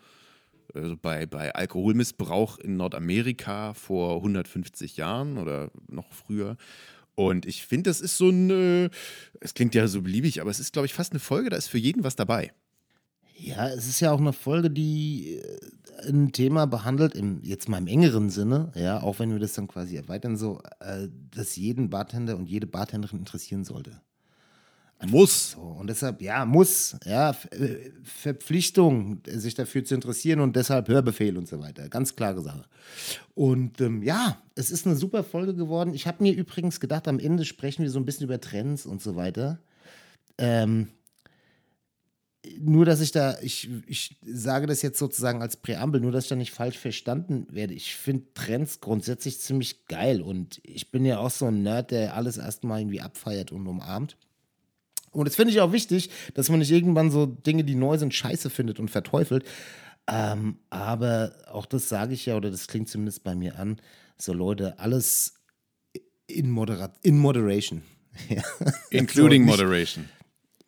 also 0.74 0.96
bei, 0.96 1.26
bei 1.26 1.54
Alkoholmissbrauch 1.54 2.58
in 2.58 2.76
Nordamerika 2.76 3.74
vor 3.74 4.16
150 4.16 4.96
Jahren 4.96 5.38
oder 5.38 5.70
noch 5.88 6.12
früher. 6.12 6.56
Und 7.14 7.44
ich 7.44 7.66
finde, 7.66 7.90
das 7.90 8.00
ist 8.00 8.16
so 8.16 8.30
ein, 8.30 8.88
es 9.40 9.54
klingt 9.54 9.74
ja 9.74 9.86
so 9.86 10.00
beliebig, 10.00 10.40
aber 10.40 10.50
es 10.50 10.60
ist, 10.60 10.72
glaube 10.72 10.86
ich, 10.86 10.94
fast 10.94 11.12
eine 11.12 11.20
Folge, 11.20 11.50
da 11.50 11.56
ist 11.56 11.68
für 11.68 11.78
jeden 11.78 12.04
was 12.04 12.16
dabei. 12.16 12.52
Ja, 13.36 13.68
es 13.68 13.86
ist 13.86 14.00
ja 14.00 14.12
auch 14.12 14.20
eine 14.20 14.32
Folge, 14.32 14.70
die 14.70 15.36
äh, 15.36 15.58
ein 16.06 16.32
Thema 16.32 16.66
behandelt, 16.66 17.14
im, 17.14 17.40
jetzt 17.42 17.68
mal 17.68 17.78
im 17.78 17.86
engeren 17.86 18.30
Sinne, 18.30 18.72
ja, 18.74 19.02
auch 19.02 19.18
wenn 19.18 19.30
wir 19.30 19.38
das 19.38 19.52
dann 19.54 19.68
quasi 19.68 19.96
erweitern, 19.96 20.36
so, 20.36 20.60
äh, 20.80 21.08
das 21.34 21.56
jeden 21.56 21.90
Bartender 21.90 22.36
und 22.36 22.48
jede 22.48 22.66
Bartenderin 22.66 23.20
interessieren 23.20 23.64
sollte. 23.64 24.00
Muss. 25.04 25.52
So, 25.52 25.60
und 25.60 25.88
deshalb, 25.88 26.22
ja, 26.22 26.44
muss, 26.44 26.96
ja, 27.04 27.30
äh, 27.50 27.90
Verpflichtung, 28.04 29.20
sich 29.26 29.54
dafür 29.54 29.84
zu 29.84 29.96
interessieren 29.96 30.40
und 30.40 30.54
deshalb 30.54 30.88
Hörbefehl 30.88 31.36
und 31.36 31.48
so 31.48 31.60
weiter. 31.60 31.88
Ganz 31.88 32.14
klare 32.14 32.40
Sache. 32.40 32.64
Und 33.34 33.80
ähm, 33.80 34.02
ja, 34.02 34.40
es 34.54 34.70
ist 34.70 34.86
eine 34.86 34.94
super 34.94 35.24
Folge 35.24 35.54
geworden. 35.54 35.92
Ich 35.92 36.06
habe 36.06 36.22
mir 36.22 36.32
übrigens 36.32 36.78
gedacht, 36.78 37.08
am 37.08 37.18
Ende 37.18 37.44
sprechen 37.44 37.82
wir 37.82 37.90
so 37.90 37.98
ein 37.98 38.04
bisschen 38.04 38.24
über 38.26 38.40
Trends 38.40 38.86
und 38.86 39.02
so 39.02 39.16
weiter. 39.16 39.58
Ähm, 40.38 40.88
nur, 42.58 42.84
dass 42.84 43.00
ich 43.00 43.12
da, 43.12 43.36
ich, 43.40 43.70
ich 43.86 44.16
sage 44.22 44.66
das 44.66 44.82
jetzt 44.82 44.98
sozusagen 44.98 45.42
als 45.42 45.56
Präambel, 45.56 46.00
nur, 46.00 46.10
dass 46.10 46.24
ich 46.24 46.30
da 46.30 46.36
nicht 46.36 46.52
falsch 46.52 46.78
verstanden 46.78 47.46
werde. 47.50 47.74
Ich 47.74 47.94
finde 47.94 48.26
Trends 48.34 48.80
grundsätzlich 48.80 49.38
ziemlich 49.40 49.86
geil 49.86 50.20
und 50.20 50.60
ich 50.64 50.90
bin 50.90 51.04
ja 51.04 51.18
auch 51.18 51.30
so 51.30 51.46
ein 51.46 51.62
Nerd, 51.62 51.92
der 51.92 52.16
alles 52.16 52.38
erstmal 52.38 52.80
irgendwie 52.80 53.00
abfeiert 53.00 53.52
und 53.52 53.66
umarmt. 53.66 54.16
Und 55.12 55.28
das 55.28 55.36
finde 55.36 55.52
ich 55.52 55.60
auch 55.60 55.72
wichtig, 55.72 56.10
dass 56.34 56.48
man 56.48 56.58
nicht 56.58 56.70
irgendwann 56.70 57.10
so 57.10 57.26
Dinge, 57.26 57.64
die 57.64 57.74
neu 57.74 57.98
sind, 57.98 58.14
scheiße 58.14 58.50
findet 58.50 58.80
und 58.80 58.90
verteufelt. 58.90 59.44
Ähm, 60.08 60.58
aber 60.70 61.36
auch 61.48 61.66
das 61.66 61.88
sage 61.88 62.14
ich 62.14 62.26
ja, 62.26 62.36
oder 62.36 62.50
das 62.50 62.66
klingt 62.66 62.88
zumindest 62.88 63.22
bei 63.22 63.34
mir 63.34 63.58
an, 63.58 63.76
so 64.18 64.32
Leute, 64.32 64.78
alles 64.78 65.34
in, 66.26 66.50
Moderat 66.50 66.94
in 67.02 67.18
Moderation. 67.18 67.82
Including 68.90 69.44
so, 69.44 69.50
Moderation. 69.50 70.08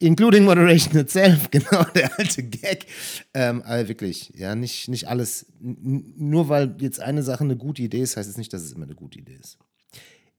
Including 0.05 0.45
Moderation 0.45 0.97
itself, 0.99 1.49
genau, 1.51 1.83
der 1.95 2.19
alte 2.19 2.43
Gag. 2.43 2.85
Ähm, 3.33 3.63
aber 3.63 3.89
wirklich, 3.89 4.33
ja, 4.35 4.55
nicht, 4.55 4.89
nicht 4.89 5.09
alles. 5.09 5.47
nur 5.61 6.51
weil 6.51 6.77
jetzt 6.79 7.01
eine 7.01 7.23
Sache 7.23 7.43
eine 7.43 7.57
gute 7.57 7.81
Idee 7.81 8.03
ist, 8.03 8.19
heißt 8.19 8.29
es 8.29 8.37
nicht, 8.37 8.53
dass 8.53 8.63
es 8.63 8.73
immer 8.73 8.85
eine 8.85 8.95
gute 8.95 9.19
Idee 9.19 9.39
ist. 9.41 9.57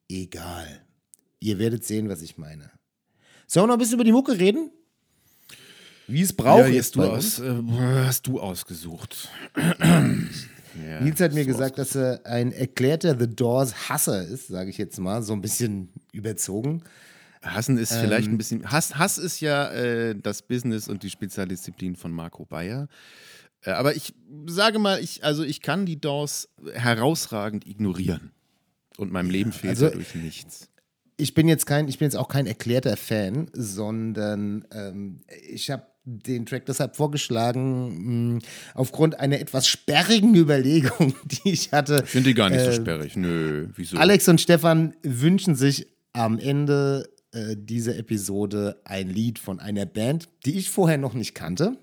Egal. 0.08 0.68
Ihr 1.40 1.58
werdet 1.58 1.84
sehen, 1.84 2.10
was 2.10 2.22
ich 2.22 2.38
meine. 2.38 2.70
Sollen 3.48 3.64
wir 3.64 3.68
noch 3.70 3.76
ein 3.76 3.80
bisschen 3.80 3.96
über 3.96 4.04
die 4.04 4.12
Mucke 4.12 4.38
reden? 4.38 4.70
Wie 6.08 6.22
es 6.22 6.34
braucht. 6.34 6.60
Ja, 6.60 6.68
jetzt 6.68 6.96
du 6.96 7.02
aus, 7.02 7.40
äh, 7.40 7.56
hast 8.06 8.28
du 8.28 8.40
ausgesucht. 8.40 9.30
ja, 9.80 11.02
Nils 11.02 11.20
hat 11.20 11.34
mir 11.34 11.46
gesagt, 11.46 11.80
dass 11.80 11.96
er 11.96 12.24
ein 12.26 12.52
erklärter 12.52 13.18
The 13.20 13.28
Doors-Hasser 13.28 14.28
ist, 14.28 14.48
sage 14.50 14.70
ich 14.70 14.78
jetzt 14.78 15.00
mal, 15.00 15.24
so 15.24 15.34
ein 15.34 15.42
bisschen 15.42 15.90
überzogen. 16.12 16.84
Hassen 17.46 17.78
ist 17.78 17.92
ähm, 17.92 18.02
vielleicht 18.02 18.28
ein 18.28 18.38
bisschen. 18.38 18.72
Hass, 18.72 18.98
Hass 18.98 19.18
ist 19.18 19.40
ja 19.40 19.72
äh, 19.72 20.16
das 20.16 20.42
Business 20.42 20.88
und 20.88 21.04
die 21.04 21.10
Spezialdisziplin 21.10 21.96
von 21.96 22.12
Marco 22.12 22.46
Bayer. 22.46 22.88
Äh, 23.62 23.72
aber 23.72 23.96
ich 23.96 24.14
sage 24.48 24.80
mal, 24.80 25.00
ich, 25.02 25.24
also 25.24 25.44
ich 25.44 25.62
kann 25.62 25.86
die 25.86 26.00
Doors 26.00 26.50
herausragend 26.74 27.68
ignorieren. 27.68 28.32
Und 28.98 29.12
meinem 29.12 29.30
Leben 29.30 29.52
fehlt 29.52 29.72
also, 29.72 29.90
dadurch 29.90 30.16
nichts 30.16 30.70
ich 31.18 31.34
bin 31.34 31.48
jetzt 31.48 31.66
kein, 31.66 31.88
ich 31.88 32.00
bin 32.00 32.08
jetzt 32.08 32.16
auch 32.16 32.28
kein 32.28 32.46
erklärter 32.46 32.98
Fan, 32.98 33.50
sondern 33.54 34.66
ähm, 34.72 35.22
ich 35.50 35.70
habe 35.72 35.84
den 36.04 36.46
Track 36.46 36.66
deshalb 36.68 36.96
vorgeschlagen, 36.96 38.36
mh, 38.36 38.40
aufgrund 38.74 39.20
einer 39.20 39.40
etwas 39.40 39.68
sperrigen 39.68 40.36
Überlegung, 40.36 41.16
die 41.26 41.52
ich 41.52 41.72
hatte. 41.72 42.02
Ich 42.04 42.12
finde 42.12 42.30
die 42.30 42.36
gar 42.36 42.50
nicht 42.50 42.62
äh, 42.62 42.66
so 42.66 42.82
sperrig. 42.82 43.16
Nö, 43.16 43.70
wieso? 43.76 43.98
Alex 43.98 44.28
und 44.28 44.42
Stefan 44.42 44.96
wünschen 45.04 45.56
sich 45.56 45.88
am 46.14 46.38
Ende 46.38 47.10
äh, 47.36 47.56
dieser 47.58 47.98
Episode 47.98 48.82
ein 48.86 49.10
Lied 49.10 49.40
von 49.40 49.60
einer 49.60 49.86
Band, 49.86 50.30
die 50.46 50.58
ich 50.58 50.70
vorher 50.70 50.98
noch 50.98 51.14
nicht 51.14 51.36
kannte. 51.36 51.78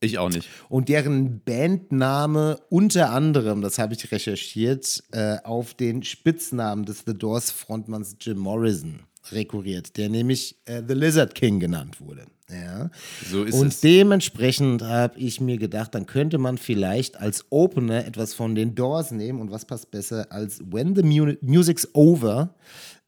Ich 0.00 0.18
auch 0.18 0.28
nicht. 0.28 0.48
Und 0.68 0.88
deren 0.88 1.40
Bandname 1.40 2.60
unter 2.68 3.10
anderem, 3.10 3.62
das 3.62 3.78
habe 3.78 3.94
ich 3.94 4.12
recherchiert, 4.12 5.02
äh, 5.12 5.36
auf 5.42 5.74
den 5.74 6.02
Spitznamen 6.02 6.84
des 6.84 7.04
The 7.06 7.14
Doors 7.14 7.50
Frontmanns 7.50 8.16
Jim 8.20 8.38
Morrison 8.38 9.00
rekurriert, 9.32 9.96
der 9.96 10.08
nämlich 10.08 10.56
äh, 10.66 10.82
The 10.86 10.94
Lizard 10.94 11.34
King 11.34 11.60
genannt 11.60 12.00
wurde. 12.00 12.26
Ja. 12.48 12.90
So 13.28 13.42
ist 13.42 13.54
und 13.54 13.68
es. 13.68 13.80
dementsprechend 13.80 14.82
habe 14.82 15.18
ich 15.18 15.40
mir 15.40 15.58
gedacht, 15.58 15.94
dann 15.94 16.06
könnte 16.06 16.38
man 16.38 16.58
vielleicht 16.58 17.18
als 17.18 17.44
Opener 17.50 18.06
etwas 18.06 18.34
von 18.34 18.54
den 18.54 18.74
Doors 18.76 19.10
nehmen 19.10 19.40
und 19.40 19.50
was 19.50 19.64
passt 19.64 19.90
besser 19.90 20.30
als 20.30 20.60
When 20.70 20.94
the 20.94 21.02
Mu 21.02 21.32
Music's 21.40 21.88
Over. 21.92 22.54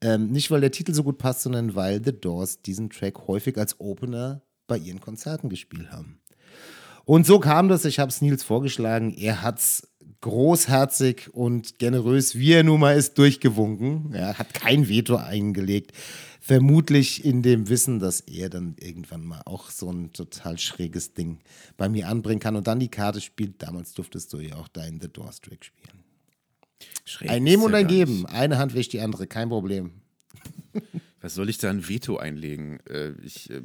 Ähm, 0.01 0.31
nicht, 0.31 0.51
weil 0.51 0.61
der 0.61 0.71
Titel 0.71 0.95
so 0.95 1.03
gut 1.03 1.19
passt, 1.19 1.43
sondern 1.43 1.75
weil 1.75 2.03
The 2.05 2.13
Doors 2.13 2.63
diesen 2.63 2.91
Track 2.91 3.27
häufig 3.27 3.57
als 3.59 3.81
Opener 3.81 4.43
bei 4.67 4.79
ihren 4.79 5.01
Konzerten 5.01 5.49
gespielt 5.49 5.91
haben. 5.91 6.21
Und 7.05 7.27
so 7.27 7.41
kam 7.41 7.69
das, 7.69 7.85
ich 7.85 7.99
habe 7.99 8.11
es 8.11 8.21
Nils 8.21 8.45
vorgeschlagen, 8.45 9.15
er 9.17 9.43
hat 9.43 9.59
es 9.59 9.89
großherzig 10.21 11.33
und 11.33 11.79
generös, 11.79 12.35
wie 12.37 12.53
er 12.53 12.65
nun 12.65 12.81
mal 12.81 12.97
ist, 12.97 13.19
durchgewunken. 13.19 14.13
Er 14.13 14.39
hat 14.39 14.53
kein 14.53 14.89
Veto 14.89 15.17
eingelegt. 15.17 15.93
Vermutlich 16.41 17.25
in 17.25 17.43
dem 17.43 17.69
Wissen, 17.69 17.99
dass 17.99 18.21
er 18.21 18.49
dann 18.49 18.75
irgendwann 18.81 19.25
mal 19.25 19.43
auch 19.45 19.71
so 19.71 19.91
ein 19.91 20.13
total 20.13 20.59
schräges 20.59 21.15
Ding 21.15 21.41
bei 21.77 21.89
mir 21.89 22.09
anbringen 22.09 22.41
kann 22.41 22.57
und 22.57 22.67
dann 22.67 22.81
die 22.81 22.91
Karte 22.91 23.21
spielt. 23.21 23.63
Damals 23.63 23.93
durftest 23.93 24.33
du 24.33 24.39
ja 24.39 24.57
auch 24.57 24.69
deinen 24.69 25.01
The 25.01 25.09
Doors 25.09 25.41
Track 25.41 25.65
spielen. 25.65 25.98
Schräg 27.05 27.31
ein 27.31 27.43
Nehmen 27.43 27.63
und 27.63 27.75
ein 27.75 27.87
Geben. 27.87 28.27
Eine 28.27 28.59
Hand 28.59 28.75
wäscht 28.75 28.93
die 28.93 29.01
andere, 29.01 29.27
kein 29.27 29.49
Problem. 29.49 29.93
Was 31.21 31.35
soll 31.35 31.49
ich 31.49 31.59
da 31.59 31.71
ein 31.71 31.89
Veto 31.89 32.17
einlegen? 32.17 32.81
Äh, 32.89 33.13
ich 33.23 33.51
äh, 33.51 33.63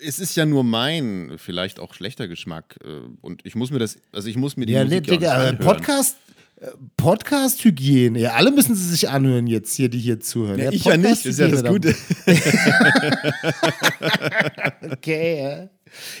es 0.00 0.18
ist 0.18 0.36
ja 0.36 0.46
nur 0.46 0.64
mein, 0.64 1.34
vielleicht 1.36 1.80
auch 1.80 1.94
schlechter 1.94 2.28
Geschmack. 2.28 2.78
Äh, 2.84 2.88
und 3.20 3.44
ich 3.44 3.54
muss 3.54 3.70
mir 3.70 3.78
das, 3.78 3.98
also 4.12 4.28
ich 4.28 4.36
muss 4.36 4.56
mir 4.56 4.66
die 4.66 4.74
ja, 4.74 4.84
Musik 4.84 5.08
nee, 5.08 5.16
Digga, 5.16 5.52
Podcast, 5.52 6.16
äh, 6.56 6.68
Podcast-Hygiene. 6.96 8.18
Ja, 8.18 8.32
alle 8.32 8.50
müssen 8.50 8.74
sie 8.74 8.88
sich 8.88 9.08
anhören 9.08 9.46
jetzt 9.46 9.74
hier, 9.74 9.88
die 9.88 9.98
hier 9.98 10.20
zuhören. 10.20 10.58
Ja, 10.58 10.72
ich 10.72 10.84
ja 10.84 10.96
nicht, 10.96 11.10
das 11.10 11.26
ist 11.26 11.38
ja 11.38 11.48
das 11.48 11.64
Gute. 11.64 11.94
okay, 14.92 15.42
ja. 15.42 15.68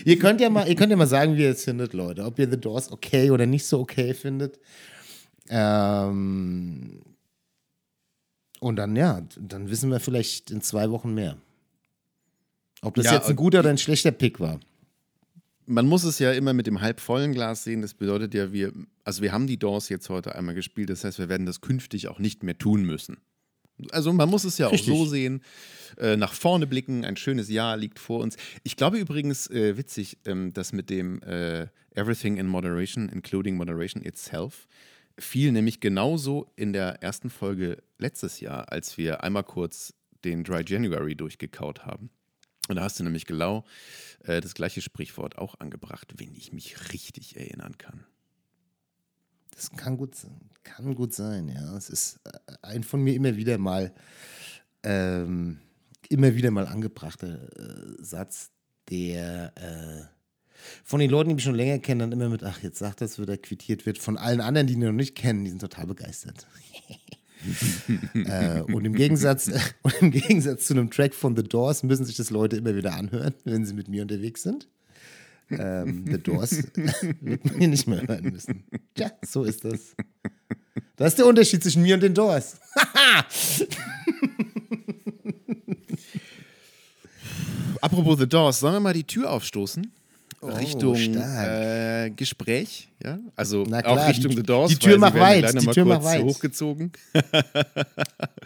Ihr 0.04 0.18
könnt 0.18 0.40
ja 0.40 0.48
mal, 0.48 0.68
ihr 0.68 0.74
könnt 0.74 0.90
ja 0.90 0.96
mal 0.96 1.06
sagen, 1.06 1.36
wie 1.36 1.42
ihr 1.42 1.50
es 1.50 1.64
findet, 1.64 1.92
Leute. 1.92 2.24
Ob 2.24 2.38
ihr 2.38 2.50
The 2.50 2.58
Doors 2.58 2.90
okay 2.90 3.30
oder 3.30 3.46
nicht 3.46 3.66
so 3.66 3.80
okay 3.80 4.14
findet. 4.14 4.58
Ähm, 5.48 7.00
und 8.60 8.76
dann, 8.76 8.96
ja, 8.96 9.22
dann 9.38 9.70
wissen 9.70 9.90
wir 9.90 10.00
vielleicht 10.00 10.50
in 10.50 10.60
zwei 10.60 10.90
Wochen 10.90 11.14
mehr. 11.14 11.36
Ob 12.82 12.94
das 12.94 13.06
ja, 13.06 13.14
jetzt 13.14 13.28
ein 13.28 13.36
guter 13.36 13.60
oder 13.60 13.70
ein 13.70 13.78
schlechter 13.78 14.10
Pick 14.10 14.40
war. 14.40 14.60
Man 15.66 15.86
muss 15.86 16.04
es 16.04 16.18
ja 16.18 16.32
immer 16.32 16.52
mit 16.52 16.66
dem 16.66 16.80
halbvollen 16.80 17.32
Glas 17.32 17.64
sehen. 17.64 17.82
Das 17.82 17.94
bedeutet 17.94 18.34
ja, 18.34 18.52
wir, 18.52 18.72
also 19.04 19.22
wir 19.22 19.32
haben 19.32 19.46
die 19.46 19.58
Doors 19.58 19.88
jetzt 19.88 20.08
heute 20.08 20.34
einmal 20.34 20.54
gespielt. 20.54 20.90
Das 20.90 21.04
heißt, 21.04 21.18
wir 21.18 21.28
werden 21.28 21.46
das 21.46 21.60
künftig 21.60 22.08
auch 22.08 22.18
nicht 22.18 22.42
mehr 22.42 22.56
tun 22.56 22.84
müssen. 22.84 23.18
Also 23.90 24.12
man 24.12 24.28
muss 24.28 24.44
es 24.44 24.58
ja 24.58 24.68
Richtig. 24.68 24.92
auch 24.92 24.96
so 24.96 25.06
sehen, 25.06 25.42
äh, 25.98 26.16
nach 26.16 26.32
vorne 26.32 26.66
blicken, 26.66 27.04
ein 27.04 27.16
schönes 27.16 27.50
Jahr 27.50 27.76
liegt 27.76 27.98
vor 27.98 28.20
uns. 28.20 28.36
Ich 28.62 28.76
glaube 28.76 28.98
übrigens, 28.98 29.50
äh, 29.50 29.76
witzig, 29.76 30.18
ähm, 30.24 30.52
dass 30.52 30.72
mit 30.72 30.88
dem 30.88 31.20
äh, 31.22 31.66
Everything 31.94 32.38
in 32.38 32.46
Moderation, 32.46 33.08
including 33.08 33.56
Moderation 33.56 34.02
itself, 34.02 34.66
fiel 35.18 35.52
nämlich 35.52 35.80
genauso 35.80 36.50
in 36.56 36.72
der 36.72 37.02
ersten 37.02 37.30
Folge 37.30 37.82
letztes 37.98 38.40
Jahr, 38.40 38.70
als 38.70 38.98
wir 38.98 39.22
einmal 39.22 39.44
kurz 39.44 39.94
den 40.24 40.44
Dry 40.44 40.62
January 40.66 41.14
durchgekaut 41.14 41.86
haben. 41.86 42.10
Und 42.68 42.76
da 42.76 42.82
hast 42.82 42.98
du 42.98 43.04
nämlich 43.04 43.26
genau 43.26 43.64
äh, 44.24 44.40
das 44.40 44.54
gleiche 44.54 44.82
Sprichwort 44.82 45.38
auch 45.38 45.60
angebracht, 45.60 46.14
wenn 46.18 46.34
ich 46.34 46.52
mich 46.52 46.92
richtig 46.92 47.36
erinnern 47.36 47.78
kann. 47.78 48.04
Das 49.50 49.70
kann 49.70 49.96
gut, 49.96 50.16
kann 50.64 50.94
gut 50.94 51.14
sein, 51.14 51.48
ja. 51.48 51.76
Es 51.76 51.88
ist 51.88 52.20
äh, 52.24 52.52
ein 52.62 52.82
von 52.82 53.00
mir 53.00 53.14
immer 53.14 53.36
wieder 53.36 53.56
mal, 53.58 53.94
ähm, 54.82 55.60
immer 56.08 56.34
wieder 56.34 56.50
mal 56.50 56.66
angebrachter 56.66 57.48
äh, 57.56 58.02
Satz, 58.02 58.50
der 58.90 59.52
äh, 59.56 60.15
von 60.84 61.00
den 61.00 61.10
Leuten, 61.10 61.28
die 61.30 61.34
mich 61.34 61.44
schon 61.44 61.54
länger 61.54 61.78
kennen, 61.78 62.00
dann 62.00 62.12
immer 62.12 62.28
mit, 62.28 62.42
ach, 62.42 62.62
jetzt 62.62 62.78
sagt 62.78 63.00
das, 63.00 63.18
wird 63.18 63.28
er 63.28 63.38
quittiert 63.38 63.86
wird. 63.86 63.98
Von 63.98 64.16
allen 64.16 64.40
anderen, 64.40 64.66
die 64.66 64.74
ihn 64.74 64.80
noch 64.80 64.92
nicht 64.92 65.14
kennen, 65.14 65.44
die 65.44 65.50
sind 65.50 65.60
total 65.60 65.86
begeistert. 65.86 66.46
äh, 68.14 68.60
und, 68.62 68.84
im 68.84 68.94
Gegensatz, 68.94 69.50
und 69.82 69.94
im 70.00 70.10
Gegensatz 70.10 70.66
zu 70.66 70.74
einem 70.74 70.90
Track 70.90 71.14
von 71.14 71.36
The 71.36 71.42
Doors 71.42 71.82
müssen 71.82 72.04
sich 72.04 72.16
das 72.16 72.30
Leute 72.30 72.56
immer 72.56 72.74
wieder 72.74 72.94
anhören, 72.94 73.34
wenn 73.44 73.64
sie 73.64 73.74
mit 73.74 73.88
mir 73.88 74.02
unterwegs 74.02 74.42
sind. 74.42 74.68
Ähm, 75.50 76.04
The 76.06 76.18
Doors 76.18 76.62
wird 77.20 77.44
man 77.44 77.58
hier 77.58 77.68
nicht 77.68 77.86
mehr 77.86 78.02
hören 78.06 78.24
müssen. 78.24 78.64
Tja, 78.94 79.12
so 79.24 79.44
ist 79.44 79.64
das. 79.64 79.94
Das 80.96 81.08
ist 81.08 81.18
der 81.18 81.26
Unterschied 81.26 81.62
zwischen 81.62 81.82
mir 81.82 81.94
und 81.94 82.02
den 82.02 82.14
Doors. 82.14 82.58
Apropos 87.80 88.18
The 88.18 88.28
Doors, 88.28 88.60
sollen 88.60 88.74
wir 88.74 88.80
mal 88.80 88.94
die 88.94 89.04
Tür 89.04 89.30
aufstoßen? 89.30 89.92
Oh, 90.40 90.48
Richtung 90.48 90.96
äh, 90.96 92.10
Gespräch, 92.14 92.88
ja, 93.02 93.18
also 93.34 93.64
klar, 93.64 93.86
auch 93.86 94.08
Richtung 94.08 94.30
die, 94.30 94.38
The 94.38 94.42
Doors. 94.42 94.70
Die 94.70 94.78
Tür 94.78 94.98
macht 94.98 95.14
weit, 95.14 95.52
die 95.60 95.66
Tür 95.66 95.84
macht 95.84 96.04
weit. 96.04 96.22
hochgezogen. 96.22 96.92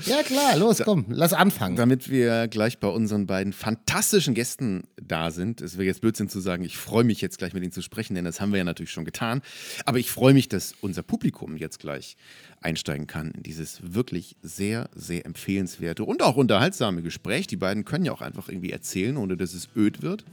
ja 0.06 0.22
klar, 0.24 0.56
los, 0.56 0.82
komm, 0.84 1.06
lass 1.08 1.32
anfangen. 1.32 1.76
Damit 1.76 2.10
wir 2.10 2.48
gleich 2.48 2.78
bei 2.78 2.88
unseren 2.88 3.26
beiden 3.26 3.52
fantastischen 3.52 4.34
Gästen 4.34 4.84
da 5.00 5.30
sind, 5.30 5.60
es 5.60 5.74
wäre 5.74 5.86
jetzt 5.86 6.00
Blödsinn 6.00 6.28
zu 6.28 6.40
sagen, 6.40 6.64
ich 6.64 6.76
freue 6.76 7.04
mich 7.04 7.20
jetzt 7.20 7.38
gleich 7.38 7.54
mit 7.54 7.62
ihnen 7.62 7.72
zu 7.72 7.82
sprechen, 7.82 8.14
denn 8.14 8.24
das 8.24 8.40
haben 8.40 8.52
wir 8.52 8.58
ja 8.58 8.64
natürlich 8.64 8.90
schon 8.90 9.04
getan. 9.04 9.40
Aber 9.84 9.98
ich 9.98 10.10
freue 10.10 10.34
mich, 10.34 10.48
dass 10.48 10.74
unser 10.80 11.02
Publikum 11.02 11.56
jetzt 11.56 11.78
gleich 11.78 12.16
einsteigen 12.60 13.06
kann 13.06 13.30
in 13.30 13.42
dieses 13.42 13.80
wirklich 13.82 14.36
sehr, 14.42 14.90
sehr 14.94 15.24
empfehlenswerte 15.26 16.04
und 16.04 16.22
auch 16.22 16.36
unterhaltsame 16.36 17.02
Gespräch. 17.02 17.46
Die 17.46 17.56
beiden 17.56 17.84
können 17.84 18.04
ja 18.04 18.12
auch 18.12 18.20
einfach 18.20 18.48
irgendwie 18.48 18.70
erzählen, 18.70 19.16
ohne 19.16 19.36
dass 19.36 19.54
es 19.54 19.68
öd 19.76 20.02
wird. 20.02 20.24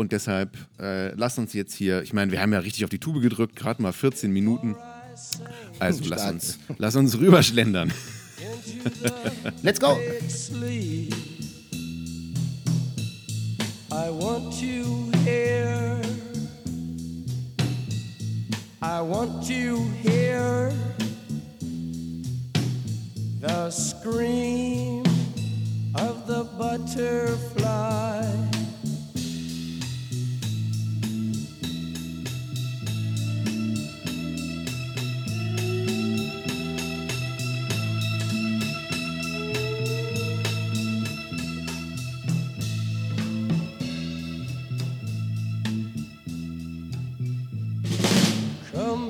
Und 0.00 0.12
deshalb 0.12 0.56
äh, 0.80 1.12
lass 1.14 1.36
uns 1.36 1.52
jetzt 1.52 1.74
hier, 1.74 2.00
ich 2.00 2.14
meine, 2.14 2.32
wir 2.32 2.40
haben 2.40 2.54
ja 2.54 2.60
richtig 2.60 2.84
auf 2.84 2.90
die 2.90 2.98
Tube 2.98 3.20
gedrückt, 3.20 3.54
gerade 3.54 3.82
mal 3.82 3.92
14 3.92 4.32
Minuten. 4.32 4.74
Also 5.78 6.04
lass 6.06 6.26
uns, 6.26 6.58
lass 6.78 6.96
uns 6.96 7.18
rüberschlendern. 7.18 7.92
Let's 9.62 9.78
go! 9.78 9.98
I 13.92 14.08
want 14.08 14.62
you 14.62 15.10
here. 15.22 16.00
I 18.80 19.02
want 19.02 19.50
you 19.50 19.84
here. 20.02 20.72
The 23.42 23.70
scream 23.70 25.02
of 25.94 26.26
the 26.26 26.46
butterfly. 26.56 28.49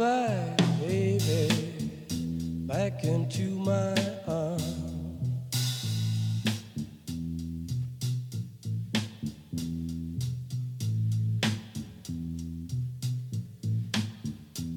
Back, 0.00 0.56
baby, 0.80 1.50
back 2.66 3.04
into 3.04 3.50
my 3.50 3.94
arms. 4.26 4.64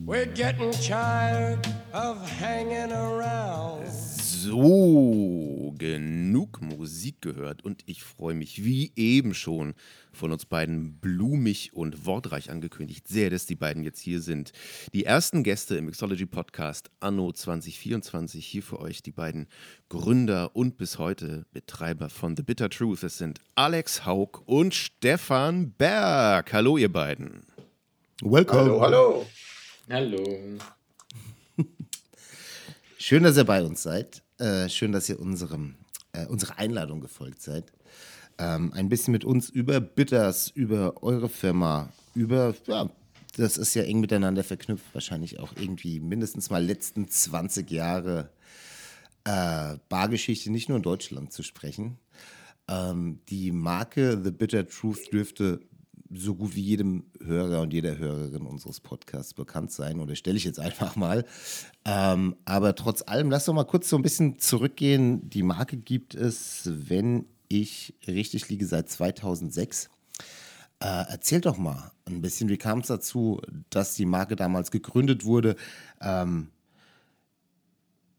We're 0.06 0.26
getting 0.26 0.74
tired 0.74 1.66
of 1.94 2.30
hanging 2.30 2.92
around. 2.92 3.88
So, 3.88 4.60
genug 5.78 6.60
Musik 6.62 7.13
gehört 7.24 7.66
und 7.66 7.82
ich 7.88 8.04
freue 8.04 8.36
mich, 8.36 8.64
wie 8.64 8.92
eben 8.96 9.34
schon 9.34 9.74
von 10.12 10.32
uns 10.32 10.46
beiden 10.46 11.00
blumig 11.00 11.74
und 11.74 12.06
wortreich 12.06 12.52
angekündigt, 12.52 13.08
sehr, 13.08 13.32
dass 13.32 13.48
die 13.48 13.56
beiden 13.56 13.84
jetzt 13.84 14.00
hier 14.00 14.22
sind. 14.22 14.52
Die 14.94 15.06
ersten 15.06 15.42
Gäste 15.42 15.76
im 15.76 15.86
Mixology 15.86 16.28
Podcast 16.28 16.92
Anno 17.00 17.32
2024, 17.32 18.46
hier 18.46 18.62
für 18.62 18.80
euch 18.80 19.02
die 19.02 19.12
beiden 19.12 19.48
Gründer 19.90 20.56
und 20.56 20.78
bis 20.78 21.00
heute 21.00 21.48
Betreiber 21.52 22.10
von 22.10 22.38
The 22.38 22.44
Bitter 22.44 22.70
Truth. 22.70 23.02
Es 23.02 23.18
sind 23.18 23.40
Alex 23.56 24.06
Haug 24.06 24.44
und 24.46 24.76
Stefan 24.76 25.72
Berg. 25.72 26.54
Hallo, 26.54 26.78
ihr 26.78 26.94
beiden. 26.94 27.42
Welcome. 28.22 28.60
Hallo, 28.60 28.82
hallo. 28.82 29.26
Hallo. 29.90 30.60
Schön, 32.98 33.24
dass 33.24 33.36
ihr 33.36 33.44
bei 33.44 33.62
uns 33.64 33.84
seid. 33.84 34.22
Äh, 34.38 34.70
schön, 34.70 34.92
dass 34.92 35.10
ihr 35.10 35.20
unserem, 35.20 35.76
äh, 36.14 36.26
unserer 36.28 36.58
Einladung 36.58 37.02
gefolgt 37.02 37.42
seid. 37.42 37.72
Ähm, 38.38 38.72
ein 38.74 38.90
bisschen 38.90 39.12
mit 39.12 39.26
uns 39.26 39.50
über 39.50 39.80
Bitters, 39.80 40.50
über 40.50 41.04
eure 41.04 41.30
Firma, 41.30 41.90
über, 42.16 42.56
ja, 42.66 42.90
das 43.36 43.58
ist 43.58 43.74
ja 43.74 43.84
eng 43.84 44.00
miteinander 44.00 44.44
verknüpft, 44.44 44.86
wahrscheinlich 44.94 45.40
auch 45.40 45.54
irgendwie 45.56 46.00
mindestens 46.00 46.50
mal 46.50 46.64
letzten 46.64 47.08
20 47.08 47.70
Jahre 47.70 48.30
äh, 49.24 49.78
Bargeschichte, 49.90 50.52
nicht 50.52 50.70
nur 50.70 50.78
in 50.78 50.84
Deutschland 50.84 51.32
zu 51.32 51.44
sprechen. 51.44 51.98
Ähm, 52.68 53.20
die 53.30 53.52
Marke 53.52 54.20
The 54.24 54.32
Bitter 54.32 54.68
Truth 54.68 55.12
dürfte 55.12 55.60
so 56.16 56.36
gut 56.36 56.56
wie 56.56 56.62
jedem 56.62 57.06
Hörer 57.24 57.62
und 57.62 57.74
jeder 57.74 57.98
Hörerin 57.98 58.46
unseres 58.46 58.80
Podcasts 58.80 59.34
bekannt 59.34 59.72
sein. 59.72 60.00
Oder 60.00 60.16
stelle 60.16 60.38
ich 60.38 60.44
jetzt 60.44 60.60
einfach 60.60 60.96
mal. 60.96 61.26
Ähm, 61.86 62.36
aber 62.46 62.76
trotz 62.76 63.04
allem, 63.06 63.30
lass 63.30 63.46
doch 63.46 63.54
mal 63.54 63.64
kurz 63.64 63.90
so 63.90 63.96
ein 63.96 64.02
bisschen 64.02 64.40
zurückgehen. 64.40 65.30
Die 65.30 65.44
Marke 65.44 65.78
gibt 65.78 66.16
es, 66.16 66.70
wenn 66.72 67.26
ich 67.48 67.96
richtig 68.08 68.50
liege, 68.50 68.66
seit 68.66 68.90
2006. 68.90 69.90
Äh, 70.80 71.06
erzähl 71.10 71.42
doch 71.42 71.58
mal 71.58 71.92
ein 72.06 72.22
bisschen, 72.22 72.50
wie 72.50 72.58
kam 72.58 72.80
es 72.80 72.88
dazu, 72.88 73.40
dass 73.70 73.96
die 73.96 74.06
Marke 74.06 74.36
damals 74.36 74.72
gegründet 74.72 75.24
wurde? 75.24 75.56
Ähm, 76.02 76.50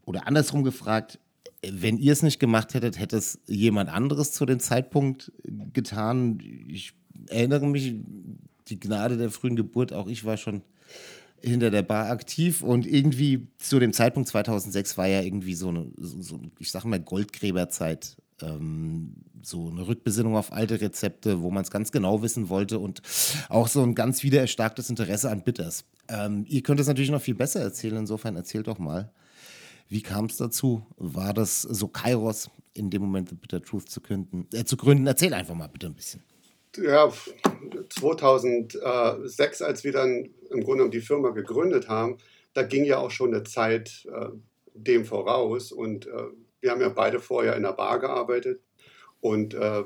oder 0.07 0.26
andersrum 0.26 0.64
gefragt, 0.64 1.18
wenn 1.62 1.98
ihr 1.98 2.12
es 2.12 2.22
nicht 2.22 2.40
gemacht 2.40 2.74
hättet, 2.74 2.98
hätte 2.98 3.16
es 3.16 3.38
jemand 3.46 3.90
anderes 3.90 4.33
zu 4.33 4.44
dem 4.46 4.61
Zeitpunkt 4.61 5.33
getan? 5.72 6.38
Ich 6.68 6.92
erinnere 7.28 7.66
mich, 7.66 7.94
die 8.68 8.80
Gnade 8.80 9.16
der 9.16 9.30
frühen 9.30 9.56
Geburt, 9.56 9.92
auch 9.92 10.08
ich 10.08 10.24
war 10.24 10.37
schon 10.37 10.62
hinter 11.40 11.70
der 11.70 11.82
Bar 11.82 12.10
aktiv 12.10 12.62
und 12.62 12.87
irgendwie 12.87 13.46
zu 13.58 13.78
dem 13.78 13.92
Zeitpunkt 13.92 14.28
2006 14.30 14.96
war 14.96 15.06
ja 15.06 15.20
irgendwie 15.20 15.54
so 15.54 15.68
eine, 15.68 15.87
so, 15.98 16.40
ich 16.58 16.70
sag 16.70 16.84
mal, 16.84 17.00
Goldgräberzeit. 17.00 18.16
Ähm, 18.42 19.14
so 19.42 19.68
eine 19.68 19.87
Rückbesinnung 19.87 20.37
auf 20.37 20.52
alte 20.52 20.80
Rezepte, 20.80 21.42
wo 21.42 21.50
man 21.50 21.62
es 21.62 21.70
ganz 21.70 21.92
genau 21.92 22.22
wissen 22.22 22.48
wollte 22.48 22.78
und 22.78 23.02
auch 23.48 23.68
so 23.68 23.82
ein 23.82 23.94
ganz 23.94 24.22
wiedererstarktes 24.22 24.90
Interesse 24.90 25.30
an 25.30 25.42
Bitters. 25.42 25.84
Ähm, 26.08 26.44
ihr 26.48 26.62
könnt 26.62 26.80
es 26.80 26.87
natürlich 26.87 27.10
noch 27.10 27.20
viel 27.20 27.34
besser 27.34 27.60
erzählen, 27.60 27.98
insofern 27.98 28.37
erzählt 28.37 28.66
doch 28.66 28.78
mal. 28.78 29.12
Wie 29.88 30.00
kam 30.00 30.26
es 30.26 30.38
dazu? 30.38 30.87
War 30.96 31.34
das 31.34 31.62
so 31.62 31.88
Kairos, 31.88 32.50
in 32.72 32.90
dem 32.90 33.02
Moment 33.02 33.28
The 33.28 33.34
Bitter 33.34 33.62
Truth 33.62 33.90
zu 33.90 34.00
gründen? 34.00 34.46
Äh, 34.52 34.64
zu 34.64 34.76
gründen? 34.76 35.06
Erzähl 35.06 35.34
einfach 35.34 35.54
mal 35.54 35.68
bitte 35.68 35.87
ein 35.87 35.94
bisschen. 35.94 36.22
Ja, 36.76 37.12
2006, 37.90 39.62
als 39.62 39.84
wir 39.84 39.92
dann 39.92 40.30
im 40.50 40.64
Grunde 40.64 40.88
die 40.90 41.00
Firma 41.00 41.30
gegründet 41.30 41.88
haben, 41.88 42.18
da 42.52 42.62
ging 42.62 42.84
ja 42.84 42.98
auch 42.98 43.10
schon 43.10 43.34
eine 43.34 43.44
Zeit 43.44 44.06
äh, 44.12 44.28
dem 44.74 45.04
voraus. 45.04 45.72
Und 45.72 46.06
äh, 46.06 46.24
wir 46.60 46.70
haben 46.70 46.80
ja 46.80 46.88
beide 46.88 47.20
vorher 47.20 47.56
in 47.56 47.62
der 47.62 47.72
Bar 47.72 47.98
gearbeitet. 48.00 48.62
Und 49.20 49.54
äh, 49.54 49.84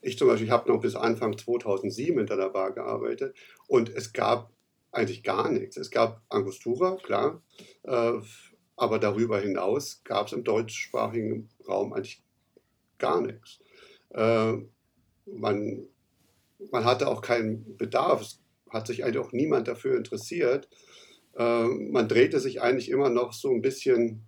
ich 0.00 0.16
zum 0.16 0.28
Beispiel 0.28 0.50
habe 0.50 0.70
noch 0.70 0.80
bis 0.80 0.94
Anfang 0.94 1.36
2007 1.36 2.18
hinter 2.18 2.36
der 2.36 2.50
Bar 2.50 2.72
gearbeitet. 2.72 3.36
Und 3.66 3.88
es 3.88 4.12
gab 4.12 4.52
eigentlich 4.92 5.22
gar 5.22 5.50
nichts. 5.50 5.76
Es 5.76 5.90
gab 5.90 6.22
Angostura, 6.28 6.96
klar. 6.96 7.42
Äh, 7.82 8.12
aber 8.76 8.98
darüber 8.98 9.40
hinaus 9.40 10.02
gab 10.04 10.28
es 10.28 10.32
im 10.32 10.44
deutschsprachigen 10.44 11.48
Raum 11.66 11.92
eigentlich 11.92 12.22
gar 12.98 13.20
nichts. 13.20 13.58
Man, 15.34 15.86
man 16.70 16.84
hatte 16.84 17.08
auch 17.08 17.22
keinen 17.22 17.76
Bedarf, 17.76 18.22
es 18.22 18.40
hat 18.70 18.86
sich 18.86 19.04
eigentlich 19.04 19.18
auch 19.18 19.32
niemand 19.32 19.68
dafür 19.68 19.96
interessiert. 19.96 20.68
Äh, 21.36 21.64
man 21.64 22.08
drehte 22.08 22.40
sich 22.40 22.60
eigentlich 22.60 22.90
immer 22.90 23.10
noch 23.10 23.32
so 23.32 23.50
ein 23.50 23.62
bisschen 23.62 24.26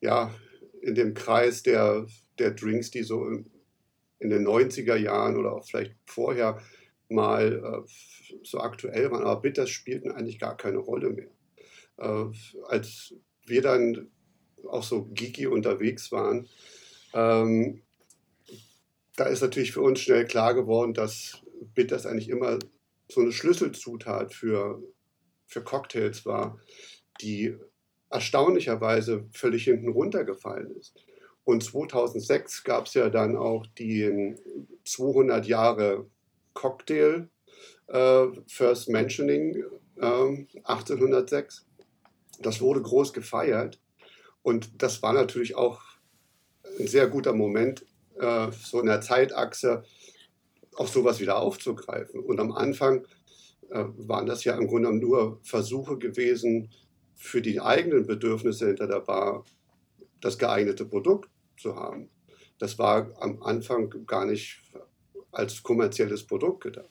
ja, 0.00 0.34
in 0.80 0.94
dem 0.94 1.14
Kreis 1.14 1.62
der, 1.62 2.06
der 2.38 2.52
Drinks, 2.52 2.90
die 2.90 3.02
so 3.02 3.26
in, 3.26 3.50
in 4.18 4.30
den 4.30 4.46
90er 4.46 4.96
Jahren 4.96 5.36
oder 5.36 5.52
auch 5.52 5.66
vielleicht 5.66 5.94
vorher 6.06 6.60
mal 7.08 7.84
äh, 7.86 8.38
so 8.42 8.58
aktuell 8.58 9.10
waren. 9.10 9.24
Aber 9.24 9.40
Bitters 9.40 9.70
spielten 9.70 10.10
eigentlich 10.10 10.38
gar 10.38 10.56
keine 10.56 10.78
Rolle 10.78 11.10
mehr. 11.10 11.30
Äh, 11.98 12.32
als 12.68 13.14
wir 13.46 13.62
dann 13.62 14.08
auch 14.68 14.82
so 14.82 15.06
geeky 15.06 15.46
unterwegs 15.46 16.10
waren, 16.10 16.48
ähm, 17.14 17.82
da 19.16 19.24
ist 19.24 19.40
natürlich 19.40 19.72
für 19.72 19.80
uns 19.80 20.00
schnell 20.00 20.26
klar 20.26 20.54
geworden, 20.54 20.94
dass 20.94 21.42
Bitters 21.74 22.06
eigentlich 22.06 22.28
immer 22.28 22.58
so 23.08 23.20
eine 23.20 23.32
Schlüsselzutat 23.32 24.34
für, 24.34 24.82
für 25.46 25.62
Cocktails 25.62 26.26
war, 26.26 26.58
die 27.20 27.56
erstaunlicherweise 28.10 29.24
völlig 29.32 29.64
hinten 29.64 29.88
runtergefallen 29.88 30.70
ist. 30.76 30.94
Und 31.44 31.62
2006 31.62 32.64
gab 32.64 32.86
es 32.86 32.94
ja 32.94 33.08
dann 33.08 33.36
auch 33.36 33.66
die 33.78 34.34
200 34.84 35.46
Jahre 35.46 36.06
Cocktail 36.54 37.28
äh, 37.86 38.26
First 38.48 38.88
Mentioning 38.88 39.64
äh, 39.96 40.46
1806. 40.64 41.66
Das 42.40 42.60
wurde 42.60 42.82
groß 42.82 43.12
gefeiert 43.12 43.80
und 44.42 44.82
das 44.82 45.02
war 45.02 45.12
natürlich 45.12 45.54
auch 45.54 45.80
ein 46.78 46.88
sehr 46.88 47.06
guter 47.06 47.32
Moment, 47.32 47.86
äh, 48.18 48.50
so 48.52 48.80
in 48.80 48.86
der 48.86 49.00
Zeitachse, 49.00 49.84
auch 50.76 50.88
sowas 50.88 51.20
wieder 51.20 51.38
aufzugreifen. 51.38 52.20
Und 52.20 52.38
am 52.40 52.52
Anfang 52.52 53.06
äh, 53.70 53.84
waren 53.96 54.26
das 54.26 54.44
ja 54.44 54.56
im 54.56 54.66
Grunde 54.66 54.92
nur 54.92 55.40
Versuche 55.42 55.98
gewesen, 55.98 56.70
für 57.14 57.40
die 57.40 57.60
eigenen 57.60 58.06
Bedürfnisse 58.06 58.66
hinter 58.66 58.86
der 58.86 59.00
Bar 59.00 59.44
das 60.20 60.38
geeignete 60.38 60.84
Produkt 60.84 61.30
zu 61.56 61.74
haben. 61.76 62.10
Das 62.58 62.78
war 62.78 63.10
am 63.20 63.42
Anfang 63.42 64.06
gar 64.06 64.26
nicht 64.26 64.62
als 65.32 65.62
kommerzielles 65.62 66.26
Produkt 66.26 66.62
gedacht. 66.62 66.90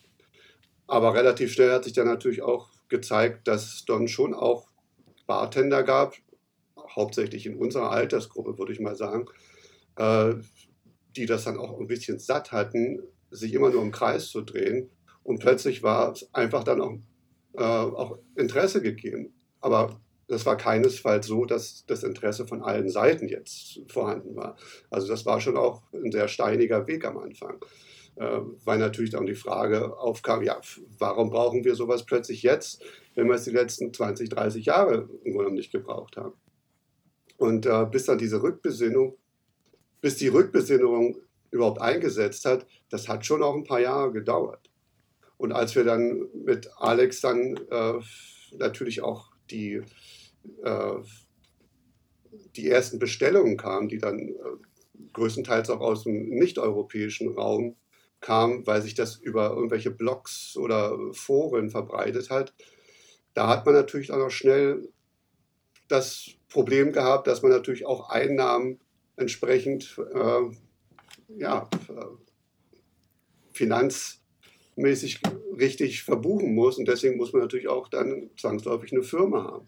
Aber 0.88 1.14
relativ 1.14 1.54
schnell 1.54 1.72
hat 1.72 1.84
sich 1.84 1.94
dann 1.94 2.08
natürlich 2.08 2.42
auch 2.42 2.70
gezeigt, 2.90 3.48
dass 3.48 3.74
es 3.74 3.86
dann 3.86 4.08
schon 4.08 4.34
auch 4.34 4.68
Bartender 5.26 5.84
gab, 5.84 6.16
hauptsächlich 6.96 7.46
in 7.48 7.58
unserer 7.58 7.92
Altersgruppe, 7.92 8.58
würde 8.58 8.74
ich 8.74 8.80
mal 8.80 8.96
sagen, 8.96 9.26
äh, 9.98 10.36
die 11.15 11.25
das 11.25 11.45
dann 11.45 11.58
auch 11.58 11.80
ein 11.80 11.88
bisschen 11.88 12.19
satt 12.19 12.51
hatten, 12.51 13.01
sich 13.32 13.54
immer 13.54 13.69
nur 13.69 13.82
im 13.82 13.91
Kreis 13.91 14.30
zu 14.30 14.41
drehen. 14.41 14.89
Und 15.23 15.39
plötzlich 15.39 15.84
war 15.84 16.12
es 16.12 16.30
einfach 16.34 16.63
dann 16.63 16.82
auch, 16.82 16.97
äh, 17.54 17.63
auch 17.63 18.17
Interesse 18.36 18.82
gegeben. 18.82 19.34
Aber 19.60 19.99
das 20.28 20.45
war 20.45 20.58
keinesfalls 20.58 21.28
so, 21.28 21.45
dass 21.45 21.86
das 21.86 22.04
Interesse 22.04 22.47
von 22.47 22.63
allen 22.63 22.89
Seiten 22.89 23.28
jetzt 23.28 23.82
vorhanden 23.88 24.36
war. 24.36 24.58
Also 24.89 25.08
das 25.08 25.25
war 25.25 25.39
schon 25.39 25.58
auch 25.58 25.84
ein 25.93 26.12
sehr 26.12 26.28
steiniger 26.28 26.88
Weg 26.88 27.06
am 27.06 27.17
Anfang. 27.17 27.60
Äh, 28.15 28.39
weil 28.63 28.80
natürlich 28.80 29.12
dann 29.12 29.25
die 29.25 29.36
Frage 29.36 29.97
aufkam, 29.97 30.41
ja, 30.41 30.60
warum 30.97 31.30
brauchen 31.30 31.65
wir 31.65 31.75
sowas 31.75 32.06
plötzlich 32.06 32.43
jetzt, 32.43 32.82
wenn 33.13 33.28
wir 33.28 33.36
es 33.36 33.43
die 33.43 33.51
letzten 33.51 33.93
20, 33.93 34.30
30 34.30 34.65
Jahre 34.65 35.10
im 35.23 35.34
Grunde 35.34 35.51
nicht 35.54 35.71
gebraucht 35.71 36.15
haben. 36.15 36.34
Und 37.38 37.65
äh, 37.65 37.86
bis 37.91 38.06
dann 38.06 38.17
diese 38.17 38.41
Rückbesinnung, 38.41 39.17
bis 40.06 40.18
die 40.18 40.28
Rückbesinnung 40.28 41.18
überhaupt 41.50 41.82
eingesetzt 41.82 42.46
hat, 42.46 42.68
das 42.89 43.08
hat 43.08 43.26
schon 43.26 43.41
auch 43.41 43.56
ein 43.56 43.63
paar 43.63 43.80
Jahre 43.80 44.12
gedauert. 44.12 44.70
Und 45.38 45.52
als 45.52 45.76
wir 45.76 45.84
dann 45.84 46.28
mit 46.46 46.70
Alex 46.78 47.22
dann 47.22 47.58
äh, 47.72 47.94
natürlich 48.56 49.02
auch 49.02 49.32
die, 49.50 49.82
äh, 50.62 50.94
die 52.56 52.70
ersten 52.70 53.00
Bestellungen 53.00 53.58
kamen, 53.58 53.88
die 53.88 53.98
dann 53.98 54.20
äh, 54.20 54.34
größtenteils 55.13 55.72
auch 55.72 55.82
aus 55.82 56.04
dem 56.04 56.30
nicht-europäischen 56.30 57.30
Raum 57.30 57.76
kamen, 58.22 58.68
weil 58.68 58.84
sich 58.84 58.94
das 58.94 59.15
über 59.15 59.56
irgendwelche 59.56 59.89
Blogs 59.89 60.56
oder 60.56 61.00
Foren 61.13 61.72
verbreitet 61.72 62.30
hat, 62.30 62.54
da 63.34 63.48
hat 63.48 63.65
man 63.65 63.74
natürlich 63.74 64.12
auch 64.12 64.20
noch 64.20 64.30
schnell 64.30 64.88
das 65.88 66.30
Problem 66.48 66.91
gehabt, 66.91 67.26
dass 67.26 67.41
man 67.41 67.50
natürlich 67.50 67.88
auch 67.88 68.12
Einnahmen 68.12 68.80
entsprechend 69.17 69.97
äh, 70.13 70.41
ja, 71.38 71.69
finanzmäßig 73.54 75.21
richtig 75.58 76.04
verbuchen 76.04 76.54
muss. 76.54 76.78
Und 76.78 76.88
deswegen 76.88 77.17
muss 77.17 77.34
man 77.34 77.41
natürlich 77.41 77.67
auch 77.67 77.88
dann 77.88 78.30
zwangsläufig 78.38 78.91
eine 78.91 79.04
Firma 79.04 79.43
haben. 79.43 79.67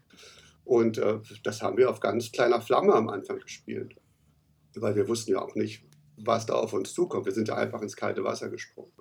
Und 0.65 0.97
äh, 0.97 1.19
das 1.43 1.61
haben 1.61 1.77
wir 1.77 1.89
auf 1.89 1.99
ganz 1.99 2.31
kleiner 2.31 2.61
Flamme 2.61 2.93
am 2.93 3.09
Anfang 3.09 3.39
gespielt. 3.39 3.95
Weil 4.75 4.95
wir 4.95 5.07
wussten 5.07 5.31
ja 5.31 5.41
auch 5.41 5.55
nicht, 5.55 5.83
was 6.17 6.45
da 6.45 6.53
auf 6.53 6.73
uns 6.73 6.93
zukommt. 6.93 7.25
Wir 7.25 7.33
sind 7.33 7.47
ja 7.47 7.55
einfach 7.55 7.81
ins 7.81 7.95
kalte 7.95 8.23
Wasser 8.23 8.49
gesprungen. 8.49 8.91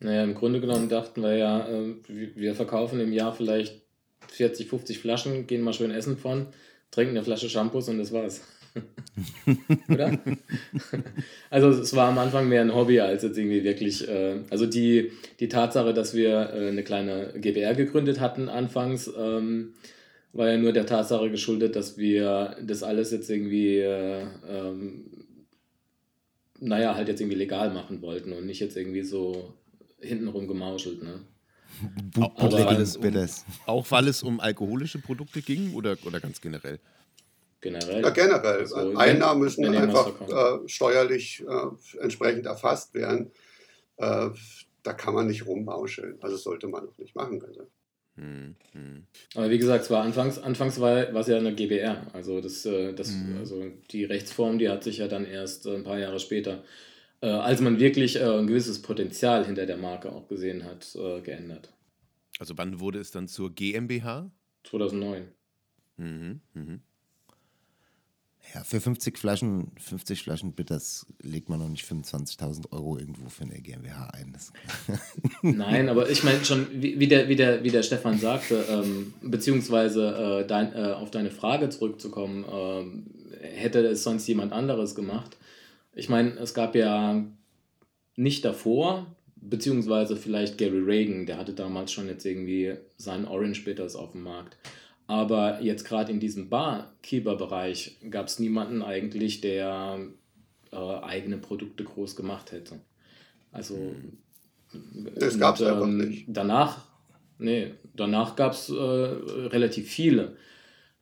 Naja, 0.00 0.24
im 0.24 0.34
Grunde 0.34 0.60
genommen 0.60 0.88
dachten 0.88 1.22
wir 1.22 1.36
ja, 1.36 1.68
äh, 1.68 1.94
wir 2.08 2.54
verkaufen 2.54 3.00
im 3.00 3.12
Jahr 3.12 3.32
vielleicht 3.32 3.82
40, 4.28 4.68
50 4.68 4.98
Flaschen, 4.98 5.46
gehen 5.46 5.62
mal 5.62 5.72
schön 5.72 5.90
essen 5.90 6.16
von, 6.16 6.48
trinken 6.90 7.16
eine 7.16 7.24
Flasche 7.24 7.48
Shampoos 7.48 7.88
und 7.88 7.98
das 7.98 8.12
war's. 8.12 8.42
Oder? 9.88 10.18
also 11.50 11.68
es 11.68 11.94
war 11.94 12.08
am 12.08 12.18
Anfang 12.18 12.48
mehr 12.48 12.60
ein 12.60 12.74
Hobby 12.74 13.00
als 13.00 13.22
jetzt 13.22 13.38
irgendwie 13.38 13.62
wirklich, 13.62 14.08
äh, 14.08 14.40
also 14.50 14.66
die, 14.66 15.12
die 15.40 15.48
Tatsache, 15.48 15.94
dass 15.94 16.14
wir 16.14 16.50
äh, 16.52 16.68
eine 16.68 16.82
kleine 16.82 17.32
GBR 17.36 17.74
gegründet 17.74 18.20
hatten 18.20 18.48
anfangs, 18.48 19.10
ähm, 19.16 19.74
war 20.32 20.50
ja 20.50 20.58
nur 20.58 20.72
der 20.72 20.86
Tatsache 20.86 21.30
geschuldet, 21.30 21.76
dass 21.76 21.96
wir 21.96 22.56
das 22.60 22.82
alles 22.82 23.12
jetzt 23.12 23.30
irgendwie, 23.30 23.78
äh, 23.78 24.26
ähm, 24.48 25.04
naja, 26.58 26.96
halt 26.96 27.08
jetzt 27.08 27.20
irgendwie 27.20 27.38
legal 27.38 27.72
machen 27.72 28.02
wollten 28.02 28.32
und 28.32 28.46
nicht 28.46 28.60
jetzt 28.60 28.76
irgendwie 28.76 29.02
so 29.02 29.54
hintenrum 30.00 30.48
gemauschelt, 30.48 31.02
ne? 31.02 31.20
auch, 32.20 32.52
weil 32.52 32.80
es 32.80 32.96
um, 32.96 33.12
auch 33.66 33.90
weil 33.90 34.08
es 34.08 34.22
um 34.22 34.40
alkoholische 34.40 34.98
Produkte 34.98 35.42
ging 35.42 35.74
oder, 35.74 35.96
oder 36.04 36.20
ganz 36.20 36.40
generell? 36.40 36.78
Generell. 37.64 38.02
Ja, 38.02 38.10
generell. 38.10 38.58
Also, 38.58 38.94
Einnahmen 38.94 39.40
müssen 39.40 39.64
einfach 39.64 40.20
äh, 40.20 40.68
steuerlich 40.68 41.42
äh, 41.48 42.02
entsprechend 42.02 42.44
erfasst 42.44 42.92
werden. 42.92 43.30
Äh, 43.96 44.28
da 44.82 44.92
kann 44.92 45.14
man 45.14 45.28
nicht 45.28 45.46
rummauscheln. 45.46 46.18
Also 46.20 46.36
das 46.36 46.42
sollte 46.42 46.68
man 46.68 46.86
auch 46.86 46.98
nicht 46.98 47.16
machen 47.16 47.40
können. 47.40 47.66
Hm, 48.16 48.54
hm. 48.72 49.06
Aber 49.34 49.48
wie 49.48 49.56
gesagt, 49.56 49.84
es 49.84 49.90
war 49.90 50.02
anfangs, 50.02 50.38
anfangs 50.38 50.78
war, 50.78 51.14
war 51.14 51.22
es 51.22 51.26
ja 51.26 51.38
eine 51.38 51.54
GBR. 51.54 52.06
Also, 52.12 52.42
das, 52.42 52.66
äh, 52.66 52.92
das, 52.92 53.14
hm. 53.14 53.38
also 53.38 53.64
die 53.90 54.04
Rechtsform, 54.04 54.58
die 54.58 54.68
hat 54.68 54.84
sich 54.84 54.98
ja 54.98 55.08
dann 55.08 55.24
erst 55.24 55.64
äh, 55.64 55.74
ein 55.74 55.84
paar 55.84 55.98
Jahre 55.98 56.20
später, 56.20 56.64
äh, 57.22 57.28
als 57.28 57.62
man 57.62 57.80
wirklich 57.80 58.22
ein 58.22 58.46
gewisses 58.46 58.82
Potenzial 58.82 59.46
hinter 59.46 59.64
der 59.64 59.78
Marke 59.78 60.12
auch 60.12 60.28
gesehen 60.28 60.64
hat, 60.64 60.86
geändert. 61.24 61.72
Also 62.38 62.58
wann 62.58 62.78
wurde 62.78 62.98
es 62.98 63.10
dann 63.10 63.26
zur 63.26 63.54
GmbH? 63.54 64.30
2009. 64.64 65.28
Mhm, 65.96 66.40
mhm. 66.52 66.82
Ja, 68.52 68.62
für 68.62 68.80
50 68.80 69.18
Flaschen, 69.18 69.72
50 69.78 70.22
Flaschen 70.22 70.52
Bitters 70.52 71.06
legt 71.22 71.48
man 71.48 71.58
noch 71.58 71.68
nicht 71.68 71.84
25.000 71.86 72.72
Euro 72.72 72.98
irgendwo 72.98 73.28
für 73.28 73.44
eine 73.44 73.60
GmbH 73.60 74.08
ein. 74.08 74.36
Nein, 75.42 75.88
aber 75.88 76.10
ich 76.10 76.22
meine 76.24 76.44
schon, 76.44 76.66
wie, 76.72 77.00
wie, 77.00 77.08
der, 77.08 77.28
wie, 77.28 77.36
der, 77.36 77.64
wie 77.64 77.70
der 77.70 77.82
Stefan 77.82 78.18
sagte, 78.18 78.64
ähm, 78.68 79.14
beziehungsweise 79.22 80.42
äh, 80.42 80.46
dein, 80.46 80.72
äh, 80.74 80.92
auf 80.92 81.10
deine 81.10 81.30
Frage 81.30 81.68
zurückzukommen, 81.70 82.44
äh, 82.44 83.46
hätte 83.46 83.80
es 83.86 84.02
sonst 84.02 84.26
jemand 84.26 84.52
anderes 84.52 84.94
gemacht? 84.94 85.36
Ich 85.94 86.08
meine, 86.08 86.30
es 86.38 86.54
gab 86.54 86.74
ja 86.74 87.24
nicht 88.16 88.44
davor, 88.44 89.06
beziehungsweise 89.36 90.16
vielleicht 90.16 90.58
Gary 90.58 90.80
Reagan, 90.80 91.26
der 91.26 91.38
hatte 91.38 91.52
damals 91.52 91.92
schon 91.92 92.08
jetzt 92.08 92.24
irgendwie 92.24 92.74
seinen 92.96 93.26
Orange 93.26 93.64
Bitters 93.64 93.96
auf 93.96 94.12
dem 94.12 94.22
Markt. 94.22 94.56
Aber 95.06 95.60
jetzt 95.60 95.84
gerade 95.84 96.10
in 96.12 96.20
diesem 96.20 96.48
Barkeeper-Bereich 96.48 97.98
gab 98.10 98.26
es 98.26 98.38
niemanden 98.38 98.82
eigentlich, 98.82 99.40
der 99.40 99.98
äh, 100.72 100.76
eigene 100.76 101.36
Produkte 101.38 101.84
groß 101.84 102.16
gemacht 102.16 102.52
hätte. 102.52 102.80
Also 103.52 103.94
das 105.18 105.38
gab 105.38 105.56
es 105.56 105.60
ähm, 105.60 105.66
einfach 105.68 105.86
nicht. 105.86 106.24
Danach, 106.28 106.86
nee, 107.38 107.74
danach 107.94 108.34
gab 108.36 108.52
es 108.52 108.70
äh, 108.70 108.74
relativ 108.74 109.88
viele. 109.88 110.36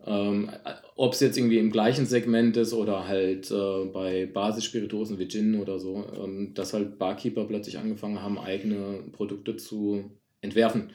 Ähm, 0.04 0.50
Ob 0.96 1.12
es 1.12 1.20
jetzt 1.20 1.38
irgendwie 1.38 1.58
im 1.58 1.70
gleichen 1.70 2.06
Segment 2.06 2.56
ist 2.56 2.72
oder 2.72 3.06
halt 3.06 3.50
äh, 3.50 3.84
bei 3.86 4.26
Basisspirituosen 4.26 5.18
wie 5.18 5.28
Gin 5.28 5.60
oder 5.60 5.78
so, 5.78 6.04
ähm, 6.20 6.54
dass 6.54 6.74
halt 6.74 6.98
Barkeeper 6.98 7.44
plötzlich 7.44 7.78
angefangen 7.78 8.20
haben, 8.20 8.38
eigene 8.38 9.04
Produkte 9.12 9.56
zu 9.56 10.10
entwerfen. 10.40 10.90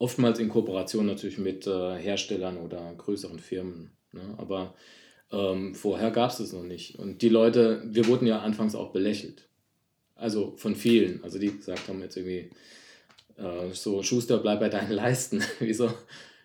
Oftmals 0.00 0.38
in 0.38 0.48
Kooperation 0.48 1.04
natürlich 1.04 1.36
mit 1.36 1.66
äh, 1.66 1.96
Herstellern 1.96 2.56
oder 2.56 2.94
größeren 2.96 3.38
Firmen. 3.38 3.90
Ne? 4.12 4.22
Aber 4.38 4.74
ähm, 5.30 5.74
vorher 5.74 6.10
gab 6.10 6.30
es 6.30 6.38
das 6.38 6.54
noch 6.54 6.62
nicht. 6.62 6.98
Und 6.98 7.20
die 7.20 7.28
Leute, 7.28 7.82
wir 7.84 8.06
wurden 8.06 8.26
ja 8.26 8.40
anfangs 8.40 8.74
auch 8.74 8.92
belächelt. 8.92 9.46
Also 10.14 10.54
von 10.56 10.74
vielen. 10.74 11.22
Also 11.22 11.38
die 11.38 11.54
gesagt 11.54 11.86
haben 11.86 12.00
jetzt 12.00 12.16
irgendwie, 12.16 12.48
äh, 13.36 13.72
so 13.74 14.02
Schuster, 14.02 14.38
bleib 14.38 14.60
bei 14.60 14.70
deinen 14.70 14.90
Leisten. 14.92 15.44
Wieso? 15.58 15.92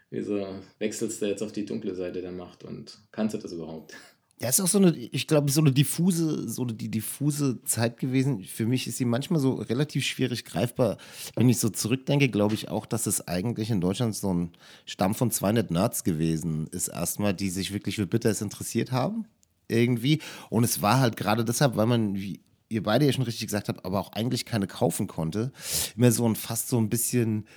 Wieso 0.10 0.46
wechselst 0.78 1.22
du 1.22 1.28
jetzt 1.28 1.42
auf 1.42 1.54
die 1.54 1.66
dunkle 1.66 1.96
Seite 1.96 2.22
der 2.22 2.34
Macht 2.34 2.66
und 2.66 3.00
kannst 3.14 3.36
du 3.36 3.38
das 3.38 3.54
überhaupt? 3.54 3.94
Ja, 4.42 4.50
ist 4.50 4.60
auch 4.60 4.68
so 4.68 4.80
eine, 4.80 4.94
ich 4.96 5.28
glaube, 5.28 5.50
so 5.50 5.62
eine 5.62 5.72
diffuse, 5.72 6.50
so 6.50 6.64
eine 6.64 6.74
die 6.74 6.92
diffuse 6.92 7.64
Zeit 7.64 7.98
gewesen. 7.98 8.44
Für 8.44 8.66
mich 8.66 8.86
ist 8.86 8.98
sie 8.98 9.06
manchmal 9.06 9.40
so 9.40 9.54
relativ 9.54 10.04
schwierig 10.06 10.44
greifbar. 10.44 10.98
Wenn 11.36 11.48
ich 11.48 11.58
so 11.60 11.70
zurückdenke, 11.70 12.28
glaube 12.28 12.54
ich 12.54 12.68
auch, 12.68 12.86
dass 12.86 13.08
es 13.08 13.26
eigentlich 13.30 13.72
in 13.72 13.80
Deutschland 13.80 14.14
so 14.14 14.34
ein 14.34 14.52
Stamm 14.86 15.16
von 15.16 15.32
200 15.32 15.72
Nerds 15.72 16.04
gewesen 16.04 16.68
ist, 16.68 16.90
erstmal, 16.90 17.34
die 17.34 17.50
sich 17.50 17.72
wirklich 17.72 17.96
für 17.96 18.08
Bitters 18.08 18.42
interessiert 18.42 18.92
haben. 18.92 19.26
Irgendwie. 19.70 20.20
Und 20.50 20.66
es 20.66 20.82
war 20.82 21.00
halt 21.00 21.16
gerade 21.16 21.46
deshalb, 21.46 21.78
weil 21.78 21.88
man, 21.88 22.16
wie 22.16 22.42
ihr 22.68 22.84
beide 22.84 23.06
ja 23.06 23.14
schon 23.14 23.24
richtig 23.24 23.48
gesagt 23.48 23.70
habt, 23.70 23.86
aber 23.86 24.00
auch 24.02 24.12
eigentlich 24.12 24.46
keine 24.46 24.68
kaufen 24.68 25.08
konnte, 25.08 25.54
immer 25.96 26.12
so 26.12 26.28
ein 26.28 26.36
fast 26.36 26.68
so 26.68 26.78
ein 26.78 26.90
bisschen 26.90 27.48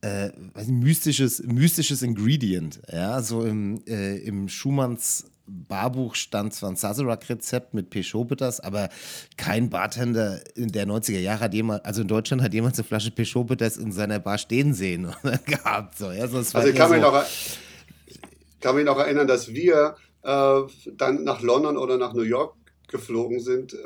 äh, 0.00 0.30
mystisches, 0.66 1.42
mystisches 1.42 2.02
Ingredient. 2.02 2.80
Ja, 2.90 3.22
so 3.22 3.44
im, 3.44 3.82
äh, 3.86 4.16
im 4.16 4.48
Schumanns 4.48 5.26
Barbuch 5.68 6.14
stand 6.14 6.54
zwar 6.54 6.70
ein 6.70 6.76
Sazerac-Rezept 6.76 7.74
mit 7.74 7.90
Peugeot 7.90 8.24
Bitters, 8.24 8.60
aber 8.60 8.88
kein 9.36 9.70
Bartender 9.70 10.40
in 10.56 10.68
der 10.68 10.86
90er 10.86 11.18
Jahre 11.18 11.40
hat 11.40 11.54
jemand, 11.54 11.84
also 11.84 12.02
in 12.02 12.08
Deutschland 12.08 12.42
hat 12.42 12.54
jemand 12.54 12.74
eine 12.74 12.84
Flasche 12.84 13.10
Peugeot 13.10 13.44
Bitters 13.44 13.76
in 13.76 13.92
seiner 13.92 14.18
Bar 14.18 14.38
stehen 14.38 14.74
sehen 14.74 15.14
gehabt. 15.46 15.98
So. 15.98 16.10
Ja, 16.10 16.22
also 16.22 16.40
ich 16.40 16.74
kann, 16.74 16.88
so. 16.88 16.94
mich 16.94 17.02
noch, 17.02 17.24
kann 18.60 18.76
mich 18.76 18.84
noch 18.84 18.98
erinnern, 18.98 19.26
dass 19.26 19.48
wir 19.52 19.96
äh, 20.22 20.60
dann 20.96 21.24
nach 21.24 21.42
London 21.42 21.76
oder 21.76 21.98
nach 21.98 22.14
New 22.14 22.22
York 22.22 22.54
geflogen 22.88 23.40
sind 23.40 23.74
äh, 23.74 23.78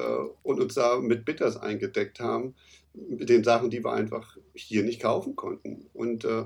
und 0.43 0.61
uns 0.61 0.75
da 0.75 0.99
mit 0.99 1.25
Bitters 1.25 1.57
eingedeckt 1.57 2.21
haben 2.21 2.55
mit 2.97 3.29
den 3.29 3.45
Sachen, 3.45 3.71
die 3.71 3.85
wir 3.85 3.93
einfach 3.93 4.37
hier 4.55 4.83
nicht 4.83 5.03
kaufen 5.03 5.37
konnten. 5.37 5.87
Und 5.93 6.25
äh, 6.25 6.45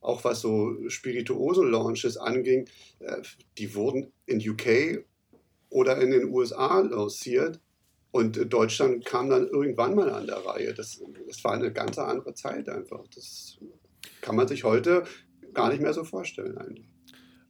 auch 0.00 0.24
was 0.24 0.40
so 0.40 0.76
Spirituosen-Launches 0.88 2.16
anging, 2.16 2.68
äh, 3.00 3.22
die 3.58 3.74
wurden 3.74 4.12
in 4.26 4.38
UK 4.38 5.04
oder 5.68 6.00
in 6.00 6.10
den 6.10 6.30
USA 6.30 6.80
lanciert. 6.80 7.60
Und 8.12 8.52
Deutschland 8.52 9.04
kam 9.04 9.30
dann 9.30 9.46
irgendwann 9.46 9.94
mal 9.94 10.10
an 10.10 10.26
der 10.26 10.44
Reihe. 10.44 10.74
Das, 10.74 11.00
das 11.28 11.44
war 11.44 11.52
eine 11.52 11.72
ganz 11.72 11.96
andere 11.96 12.34
Zeit 12.34 12.68
einfach. 12.68 13.06
Das 13.14 13.58
kann 14.20 14.34
man 14.34 14.48
sich 14.48 14.64
heute 14.64 15.04
gar 15.54 15.70
nicht 15.70 15.80
mehr 15.80 15.92
so 15.92 16.02
vorstellen 16.02 16.58
eigentlich. 16.58 16.88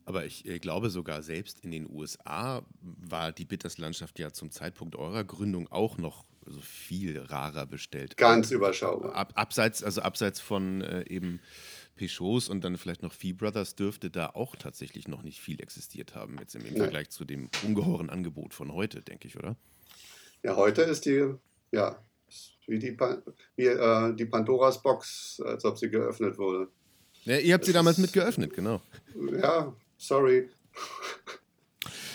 Aber 0.04 0.24
ich 0.26 0.46
äh, 0.46 0.58
glaube 0.58 0.90
sogar 0.90 1.22
selbst 1.22 1.60
in 1.60 1.70
den 1.70 1.88
USA 1.88 2.66
war 2.82 3.32
die 3.32 3.44
Bitterslandschaft 3.44 4.18
ja 4.18 4.32
zum 4.32 4.50
Zeitpunkt 4.50 4.96
eurer 4.96 5.24
Gründung 5.24 5.68
auch 5.68 5.98
noch 5.98 6.24
so 6.46 6.60
viel 6.60 7.18
rarer 7.18 7.66
bestellt. 7.66 8.16
Ganz 8.16 8.50
überschaubar. 8.50 9.14
Ab, 9.14 9.32
abseits, 9.36 9.84
also 9.84 10.02
abseits 10.02 10.40
von 10.40 10.80
äh, 10.80 11.04
eben 11.08 11.40
Peugeots 12.00 12.48
und 12.48 12.64
dann 12.64 12.76
vielleicht 12.76 13.02
noch 13.02 13.12
Fee 13.12 13.32
Brothers 13.32 13.74
dürfte 13.74 14.10
da 14.10 14.30
auch 14.30 14.56
tatsächlich 14.56 15.08
noch 15.08 15.22
nicht 15.22 15.40
viel 15.40 15.60
existiert 15.60 16.14
haben, 16.14 16.38
jetzt 16.38 16.54
im, 16.54 16.64
im 16.64 16.76
Vergleich 16.76 17.10
zu 17.10 17.24
dem 17.24 17.50
ungeheuren 17.62 18.10
Angebot 18.10 18.54
von 18.54 18.72
heute, 18.72 19.02
denke 19.02 19.28
ich, 19.28 19.36
oder? 19.36 19.56
Ja, 20.42 20.56
heute 20.56 20.82
ist 20.82 21.04
die, 21.04 21.34
ja, 21.72 22.02
wie 22.66 22.78
die, 22.78 22.96
wie, 23.56 23.66
äh, 23.66 24.14
die 24.14 24.26
Pandoras 24.26 24.82
Box, 24.82 25.40
als 25.44 25.64
ob 25.64 25.78
sie 25.78 25.90
geöffnet 25.90 26.38
wurde. 26.38 26.68
Ja, 27.24 27.36
ihr 27.36 27.52
habt 27.52 27.62
das 27.62 27.66
sie 27.66 27.72
damals 27.72 27.98
mit 27.98 28.12
geöffnet, 28.12 28.54
genau. 28.54 28.80
Ja, 29.32 29.74
sorry. 29.98 30.48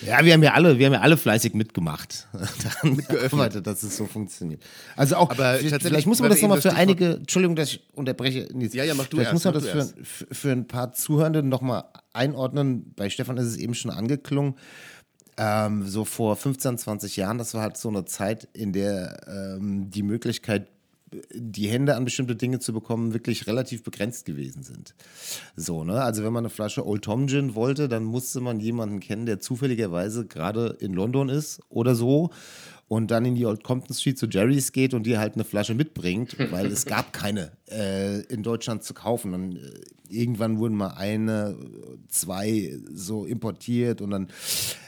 Ja, 0.06 0.24
wir 0.24 0.34
haben 0.34 0.44
ja 0.44 0.54
alle, 0.54 0.78
wir 0.78 0.86
haben 0.86 0.94
ja 0.94 1.02
alle 1.02 1.18
fleißig 1.18 1.54
mitgemacht, 1.54 2.28
daran 2.84 2.98
gearbeitet, 2.98 3.68
dass 3.68 3.84
es 3.84 3.98
so 3.98 4.06
funktioniert. 4.06 4.64
Also 4.96 5.16
auch, 5.16 5.30
Aber 5.30 5.58
vielleicht 5.58 6.08
muss 6.08 6.20
man 6.20 6.30
das 6.30 6.42
nochmal 6.42 6.62
für 6.62 6.74
einige, 6.74 7.16
Entschuldigung, 7.16 7.56
dass 7.56 7.70
ich 7.70 7.84
unterbreche. 7.94 8.48
Ja, 8.54 8.84
ja, 8.84 8.94
mach 8.94 9.08
du 9.08 9.18
Vielleicht 9.18 9.34
erst, 9.34 9.46
muss 9.46 9.46
man 9.46 9.54
das 9.54 9.94
für, 10.04 10.28
für 10.34 10.52
ein 10.52 10.68
paar 10.68 10.94
Zuhörende 10.94 11.44
nochmal 11.44 11.86
einordnen. 12.14 12.94
Bei 12.96 13.10
Stefan 13.10 13.38
ist 13.38 13.48
es 13.48 13.58
eben 13.58 13.74
schon 13.74 13.92
angeklungen. 13.92 14.56
Ähm, 15.38 15.86
so 15.86 16.06
vor 16.06 16.36
15, 16.36 16.78
20 16.78 17.18
Jahren, 17.18 17.38
das 17.38 17.54
war 17.54 17.62
halt 17.62 17.76
so 17.76 17.90
eine 17.90 18.06
Zeit, 18.06 18.48
in 18.54 18.72
der 18.72 19.18
ähm, 19.28 19.90
die 19.90 20.04
Möglichkeit, 20.04 20.70
die 21.34 21.68
Hände 21.68 21.96
an 21.96 22.06
bestimmte 22.06 22.36
Dinge 22.36 22.60
zu 22.60 22.74
bekommen, 22.74 23.14
wirklich 23.14 23.48
relativ 23.48 23.84
begrenzt 23.84 24.26
gewesen 24.26 24.64
sind. 24.64 24.96
So, 25.56 25.84
ne? 25.84 26.02
Also 26.02 26.24
wenn 26.24 26.34
man 26.34 26.44
eine 26.44 26.50
Flasche 26.50 26.86
Old 26.86 27.04
Tom 27.04 27.28
Gin 27.28 27.56
wollte, 27.56 27.88
dann 27.88 28.04
musste 28.04 28.42
man 28.42 28.60
jemanden 28.60 29.00
kennen, 29.00 29.26
der 29.26 29.40
zufälligerweise 29.40 30.26
gerade 30.26 30.78
in 30.80 30.94
London 30.94 31.30
ist 31.30 31.62
oder 31.70 31.96
so 31.96 32.32
und 32.88 33.10
dann 33.12 33.26
in 33.26 33.36
die 33.36 33.46
Old 33.46 33.64
Compton 33.64 33.96
Street 33.96 34.18
zu 34.18 34.28
Jerry's 34.28 34.72
geht 34.72 34.94
und 34.94 35.06
dir 35.06 35.20
halt 35.20 35.36
eine 35.36 35.44
Flasche 35.44 35.74
mitbringt, 35.74 36.36
weil 36.52 36.68
es 36.68 36.86
gab 36.86 37.14
keine 37.14 37.52
äh, 37.70 38.22
in 38.24 38.44
Deutschland 38.44 38.84
zu 38.84 38.94
kaufen. 38.94 39.34
Und 39.34 39.58
äh, 39.58 39.72
irgendwann 40.10 40.60
wurden 40.60 40.76
mal 40.76 40.90
eine, 40.90 41.58
zwei 42.10 42.78
so 42.94 43.26
importiert 43.26 44.02
und 44.02 44.12
dann 44.12 44.28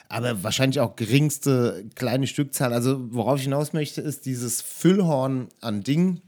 aber 0.10 0.43
wahrscheinlich 0.43 0.80
auch 0.80 0.96
geringste 0.96 1.86
kleine 1.96 2.28
Stückzahl. 2.28 2.74
Also 2.74 3.13
worauf 3.13 3.38
ich 3.38 3.43
hinaus 3.43 3.74
möchte, 3.74 4.02
ist 4.02 4.26
dieses 4.26 4.62
Füllhorn 4.62 5.50
an 5.62 5.84
Dingen, 5.84 6.22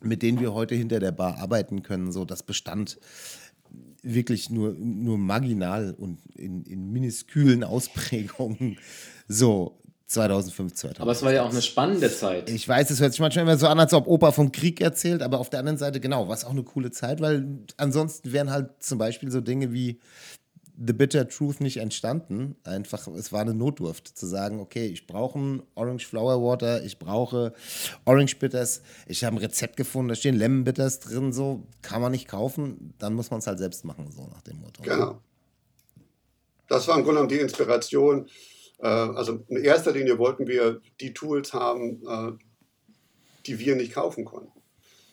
mit 0.00 0.22
denen 0.22 0.40
wir 0.40 0.54
heute 0.54 0.74
hinter 0.74 1.00
der 1.00 1.12
Bar 1.12 1.38
arbeiten 1.38 1.82
können, 1.82 2.12
so 2.12 2.24
das 2.24 2.42
Bestand 2.42 2.98
wirklich 4.02 4.50
nur, 4.50 4.72
nur 4.72 5.18
marginal 5.18 5.94
und 5.96 6.18
in, 6.34 6.64
in 6.64 6.90
minuskülen 6.90 7.64
Ausprägungen. 7.64 8.78
So, 9.28 9.80
2005, 10.10 10.74
2006. 10.74 11.00
Aber 11.00 11.12
es 11.12 11.22
war 11.22 11.32
ja 11.32 11.44
auch 11.44 11.50
eine 11.50 11.62
spannende 11.62 12.10
Zeit. 12.12 12.50
Ich 12.50 12.66
weiß, 12.66 12.90
es 12.90 13.00
hört 13.00 13.12
sich 13.12 13.20
manchmal 13.20 13.44
immer 13.44 13.56
so 13.56 13.68
an, 13.68 13.78
als 13.78 13.94
ob 13.94 14.08
Opa 14.08 14.32
vom 14.32 14.50
Krieg 14.50 14.80
erzählt, 14.80 15.22
aber 15.22 15.38
auf 15.38 15.50
der 15.50 15.60
anderen 15.60 15.78
Seite, 15.78 16.00
genau, 16.00 16.26
war 16.26 16.34
es 16.34 16.44
auch 16.44 16.50
eine 16.50 16.64
coole 16.64 16.90
Zeit, 16.90 17.20
weil 17.20 17.60
ansonsten 17.76 18.32
wären 18.32 18.50
halt 18.50 18.82
zum 18.82 18.98
Beispiel 18.98 19.30
so 19.30 19.40
Dinge 19.40 19.72
wie 19.72 20.00
The 20.82 20.94
Bitter 20.94 21.28
Truth 21.28 21.60
nicht 21.60 21.76
entstanden. 21.76 22.56
Einfach, 22.64 23.06
es 23.08 23.32
war 23.32 23.42
eine 23.42 23.52
Notdurft 23.52 24.08
zu 24.08 24.26
sagen, 24.26 24.60
okay, 24.60 24.86
ich 24.86 25.06
brauche 25.06 25.38
einen 25.38 25.62
Orange 25.74 26.06
Flower 26.06 26.42
Water, 26.42 26.82
ich 26.82 26.98
brauche 26.98 27.52
Orange 28.06 28.38
Bitters, 28.38 28.80
ich 29.06 29.24
habe 29.24 29.36
ein 29.36 29.40
Rezept 29.40 29.76
gefunden, 29.76 30.08
da 30.08 30.14
stehen 30.14 30.36
Lemon 30.36 30.64
Bitters 30.64 31.00
drin, 31.00 31.34
so 31.34 31.66
kann 31.82 32.00
man 32.00 32.12
nicht 32.12 32.28
kaufen, 32.28 32.94
dann 32.98 33.12
muss 33.12 33.30
man 33.30 33.40
es 33.40 33.46
halt 33.46 33.58
selbst 33.58 33.84
machen, 33.84 34.10
so 34.10 34.26
nach 34.28 34.40
dem 34.40 34.60
Motto. 34.60 34.82
Genau. 34.82 35.20
Das 36.66 36.88
war 36.88 36.96
im 36.96 37.04
Grunde 37.04 37.20
genommen 37.20 37.28
die 37.28 37.40
Inspiration. 37.40 38.26
Äh, 38.78 38.86
also 38.86 39.44
in 39.48 39.62
erster 39.62 39.92
Linie 39.92 40.18
wollten 40.18 40.46
wir 40.46 40.80
die 41.00 41.12
Tools 41.12 41.52
haben, 41.52 42.00
äh, 42.06 42.32
die 43.46 43.58
wir 43.58 43.76
nicht 43.76 43.92
kaufen 43.92 44.24
konnten. 44.24 44.60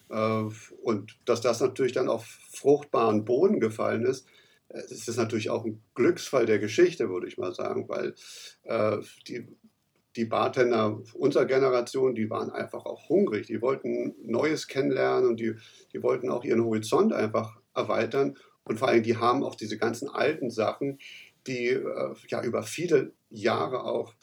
Äh, 0.09 0.43
und 0.81 1.17
dass 1.25 1.41
das 1.41 1.59
natürlich 1.59 1.91
dann 1.91 2.07
auf 2.07 2.25
fruchtbaren 2.51 3.25
Boden 3.25 3.59
gefallen 3.59 4.05
ist, 4.05 4.27
es 4.69 5.07
ist 5.07 5.17
natürlich 5.17 5.49
auch 5.49 5.65
ein 5.65 5.81
Glücksfall 5.95 6.45
der 6.45 6.59
Geschichte, 6.59 7.09
würde 7.09 7.27
ich 7.27 7.37
mal 7.37 7.53
sagen, 7.53 7.87
weil 7.87 8.15
äh, 8.63 8.97
die, 9.27 9.47
die 10.15 10.25
Bartender 10.25 11.01
unserer 11.13 11.45
Generation, 11.45 12.15
die 12.15 12.29
waren 12.29 12.49
einfach 12.49 12.85
auch 12.85 13.07
hungrig. 13.09 13.47
Die 13.47 13.61
wollten 13.61 14.15
Neues 14.23 14.67
kennenlernen 14.67 15.29
und 15.29 15.39
die, 15.39 15.55
die 15.93 16.03
wollten 16.03 16.29
auch 16.29 16.43
ihren 16.43 16.63
Horizont 16.63 17.13
einfach 17.13 17.59
erweitern. 17.73 18.37
Und 18.63 18.79
vor 18.79 18.89
allem, 18.89 19.03
die 19.03 19.17
haben 19.17 19.43
auch 19.43 19.55
diese 19.55 19.77
ganzen 19.77 20.09
alten 20.09 20.49
Sachen, 20.49 20.99
die 21.45 21.67
äh, 21.67 22.13
ja 22.27 22.43
über 22.43 22.63
viele 22.63 23.13
Jahre 23.29 23.85
auch 23.85 24.13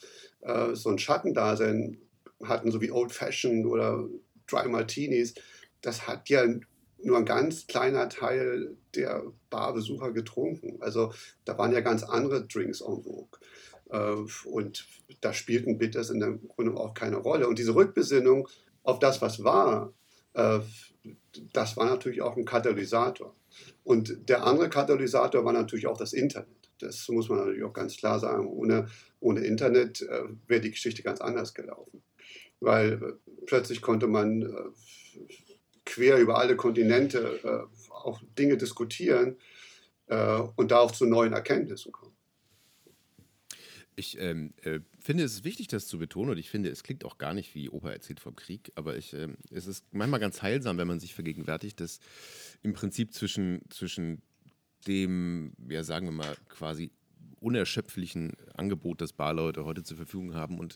äh, 0.41 0.75
so 0.75 0.89
ein 0.89 0.99
Schattendasein 0.99 1.97
hatten, 2.43 2.71
so 2.71 2.81
wie 2.81 2.91
Old 2.91 3.11
Fashioned 3.11 3.65
oder 3.65 4.07
Dry 4.47 4.67
Martinis. 4.67 5.33
Das 5.81 6.07
hat 6.07 6.29
ja 6.29 6.45
nur 7.05 7.17
ein 7.17 7.25
ganz 7.25 7.67
kleiner 7.67 8.09
Teil 8.09 8.75
der 8.95 9.23
Barbesucher 9.49 10.11
getrunken. 10.11 10.81
Also 10.81 11.13
da 11.45 11.57
waren 11.57 11.71
ja 11.71 11.81
ganz 11.81 12.03
andere 12.03 12.47
Drinks 12.47 12.81
en 12.81 13.03
vogue. 13.03 13.39
Äh, 13.89 14.15
und 14.45 14.87
da 15.21 15.31
spielten 15.31 15.77
Bitters 15.77 16.09
in 16.09 16.19
der 16.19 16.31
Grunde 16.31 16.75
auch 16.75 16.93
keine 16.95 17.17
Rolle. 17.17 17.47
Und 17.47 17.59
diese 17.59 17.75
Rückbesinnung 17.75 18.47
auf 18.83 18.99
das, 18.99 19.21
was 19.21 19.43
war, 19.43 19.93
äh, 20.33 20.59
das 21.53 21.77
war 21.77 21.85
natürlich 21.85 22.23
auch 22.23 22.35
ein 22.35 22.45
Katalysator. 22.45 23.35
Und 23.83 24.27
der 24.27 24.45
andere 24.45 24.69
Katalysator 24.69 25.45
war 25.45 25.53
natürlich 25.53 25.85
auch 25.85 25.97
das 25.97 26.11
Internet. 26.11 26.49
Das 26.79 27.07
muss 27.09 27.29
man 27.29 27.37
natürlich 27.37 27.63
auch 27.63 27.73
ganz 27.73 27.95
klar 27.97 28.19
sagen. 28.19 28.47
Ohne, 28.47 28.87
ohne 29.19 29.41
Internet 29.41 30.01
äh, 30.01 30.23
wäre 30.47 30.61
die 30.61 30.71
Geschichte 30.71 31.03
ganz 31.03 31.21
anders 31.21 31.53
gelaufen. 31.53 32.01
Weil 32.59 33.19
plötzlich 33.45 33.83
konnte 33.83 34.07
man 34.07 34.73
quer 35.85 36.17
über 36.17 36.37
alle 36.37 36.55
Kontinente 36.55 37.39
äh, 37.43 37.91
auch 37.91 38.21
Dinge 38.37 38.57
diskutieren 38.57 39.37
äh, 40.07 40.39
und 40.55 40.71
da 40.71 40.79
auch 40.79 40.91
zu 40.91 41.05
neuen 41.05 41.33
Erkenntnissen 41.33 41.91
kommen. 41.91 42.15
Ich 43.97 44.19
ähm, 44.19 44.53
äh, 44.63 44.81
finde 44.99 45.23
es 45.23 45.45
wichtig, 45.45 45.67
das 45.67 45.87
zu 45.87 45.97
betonen 45.97 46.31
und 46.31 46.37
ich 46.37 46.49
finde, 46.49 46.69
es 46.69 46.83
klingt 46.83 47.05
auch 47.05 47.17
gar 47.17 47.33
nicht 47.33 47.55
wie 47.55 47.69
Opa 47.69 47.91
erzählt 47.91 48.19
vom 48.19 48.35
Krieg, 48.35 48.71
aber 48.75 48.97
ich, 48.97 49.13
ähm, 49.13 49.37
es 49.51 49.67
ist 49.67 49.85
manchmal 49.93 50.19
ganz 50.19 50.41
heilsam, 50.41 50.77
wenn 50.77 50.87
man 50.87 50.99
sich 50.99 51.13
vergegenwärtigt, 51.13 51.79
dass 51.79 51.99
im 52.61 52.73
Prinzip 52.73 53.13
zwischen, 53.13 53.61
zwischen 53.69 54.21
dem, 54.85 55.53
ja 55.69 55.83
sagen 55.83 56.07
wir 56.07 56.11
mal, 56.11 56.35
quasi 56.49 56.91
unerschöpflichen 57.39 58.33
Angebot, 58.55 58.99
das 58.99 59.13
Barleute 59.13 59.63
heute 59.63 59.83
zur 59.83 59.97
Verfügung 59.97 60.33
haben 60.33 60.59
und 60.59 60.75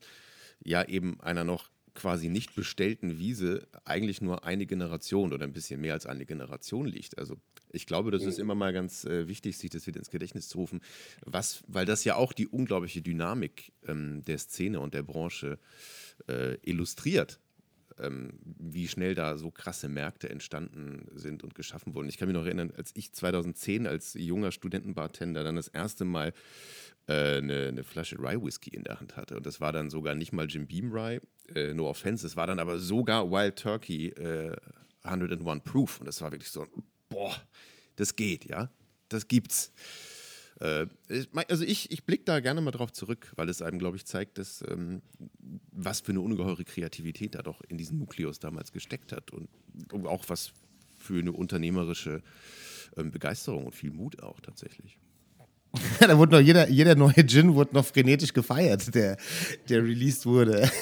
ja 0.63 0.83
eben 0.83 1.19
einer 1.19 1.43
noch 1.43 1.69
quasi 1.99 2.29
nicht 2.29 2.55
bestellten 2.55 3.19
Wiese 3.19 3.67
eigentlich 3.83 4.21
nur 4.21 4.45
eine 4.45 4.65
Generation 4.65 5.33
oder 5.33 5.43
ein 5.43 5.51
bisschen 5.51 5.81
mehr 5.81 5.93
als 5.93 6.05
eine 6.05 6.25
Generation 6.25 6.87
liegt. 6.87 7.17
Also 7.17 7.35
ich 7.73 7.85
glaube, 7.85 8.09
das 8.09 8.23
ist 8.23 8.37
mhm. 8.37 8.43
immer 8.43 8.55
mal 8.55 8.71
ganz 8.71 9.03
äh, 9.03 9.27
wichtig, 9.27 9.57
sich 9.57 9.69
das 9.69 9.85
wieder 9.85 9.99
ins 9.99 10.09
Gedächtnis 10.09 10.47
zu 10.47 10.59
rufen, 10.59 10.79
was, 11.25 11.61
weil 11.67 11.85
das 11.85 12.05
ja 12.05 12.15
auch 12.15 12.31
die 12.31 12.47
unglaubliche 12.47 13.01
Dynamik 13.01 13.73
ähm, 13.85 14.23
der 14.23 14.37
Szene 14.37 14.79
und 14.79 14.93
der 14.93 15.03
Branche 15.03 15.59
äh, 16.27 16.55
illustriert. 16.63 17.41
Ähm, 17.99 18.39
wie 18.43 18.87
schnell 18.87 19.13
da 19.13 19.37
so 19.37 19.51
krasse 19.51 19.89
Märkte 19.89 20.29
entstanden 20.29 21.05
sind 21.15 21.43
und 21.43 21.53
geschaffen 21.53 21.95
wurden. 21.95 22.07
Ich 22.07 22.17
kann 22.17 22.29
mich 22.29 22.37
noch 22.37 22.45
erinnern, 22.45 22.71
als 22.77 22.91
ich 22.93 23.11
2010 23.11 23.87
als 23.87 24.13
junger 24.13 24.53
Studentenbartender 24.53 25.43
dann 25.43 25.57
das 25.57 25.67
erste 25.67 26.05
Mal 26.05 26.31
eine, 27.11 27.67
eine, 27.69 27.83
Flasche 27.83 28.17
Rye 28.19 28.41
Whisky 28.41 28.69
in 28.71 28.83
der 28.83 28.99
Hand 28.99 29.17
hatte. 29.17 29.35
Und 29.35 29.45
das 29.45 29.59
war 29.59 29.71
dann 29.71 29.89
sogar 29.89 30.15
nicht 30.15 30.31
mal 30.31 30.47
Jim 30.47 30.67
Beam 30.67 30.91
Rye, 30.91 31.21
äh, 31.55 31.73
no 31.73 31.89
offense, 31.89 32.25
es 32.25 32.35
war 32.35 32.47
dann 32.47 32.59
aber 32.59 32.79
sogar 32.79 33.29
Wild 33.31 33.57
Turkey 33.57 34.09
äh, 34.09 34.55
101 35.03 35.63
Proof. 35.63 35.99
Und 35.99 36.05
das 36.05 36.21
war 36.21 36.31
wirklich 36.31 36.51
so, 36.51 36.65
boah, 37.09 37.35
das 37.95 38.15
geht, 38.15 38.45
ja, 38.45 38.69
das 39.09 39.27
gibt's. 39.27 39.71
Äh, 40.59 40.87
also 41.47 41.63
ich, 41.63 41.91
ich 41.91 42.03
blicke 42.03 42.25
da 42.25 42.39
gerne 42.39 42.61
mal 42.61 42.71
drauf 42.71 42.91
zurück, 42.91 43.31
weil 43.35 43.49
es 43.49 43.61
einem, 43.61 43.79
glaube 43.79 43.97
ich, 43.97 44.05
zeigt, 44.05 44.37
dass 44.37 44.63
ähm, 44.67 45.01
was 45.71 46.01
für 46.01 46.11
eine 46.11 46.21
ungeheure 46.21 46.63
Kreativität 46.63 47.35
da 47.35 47.41
doch 47.41 47.61
in 47.61 47.77
diesen 47.77 47.97
Nukleus 47.99 48.39
damals 48.39 48.71
gesteckt 48.71 49.11
hat 49.11 49.31
und, 49.31 49.49
und 49.91 50.05
auch 50.05 50.25
was 50.27 50.51
für 50.97 51.19
eine 51.19 51.31
unternehmerische 51.31 52.21
ähm, 52.97 53.11
Begeisterung 53.11 53.65
und 53.65 53.73
viel 53.73 53.91
Mut 53.91 54.21
auch 54.21 54.39
tatsächlich. 54.41 54.99
da 55.99 56.17
wurde 56.17 56.33
noch 56.33 56.41
jeder, 56.41 56.67
jeder 56.69 56.95
neue 56.95 57.25
Gin 57.27 57.53
wurde 57.53 57.75
noch 57.75 57.85
frenetisch 57.85 58.33
gefeiert, 58.33 58.93
der, 58.95 59.17
der 59.67 59.83
released 59.83 60.25
wurde. 60.25 60.69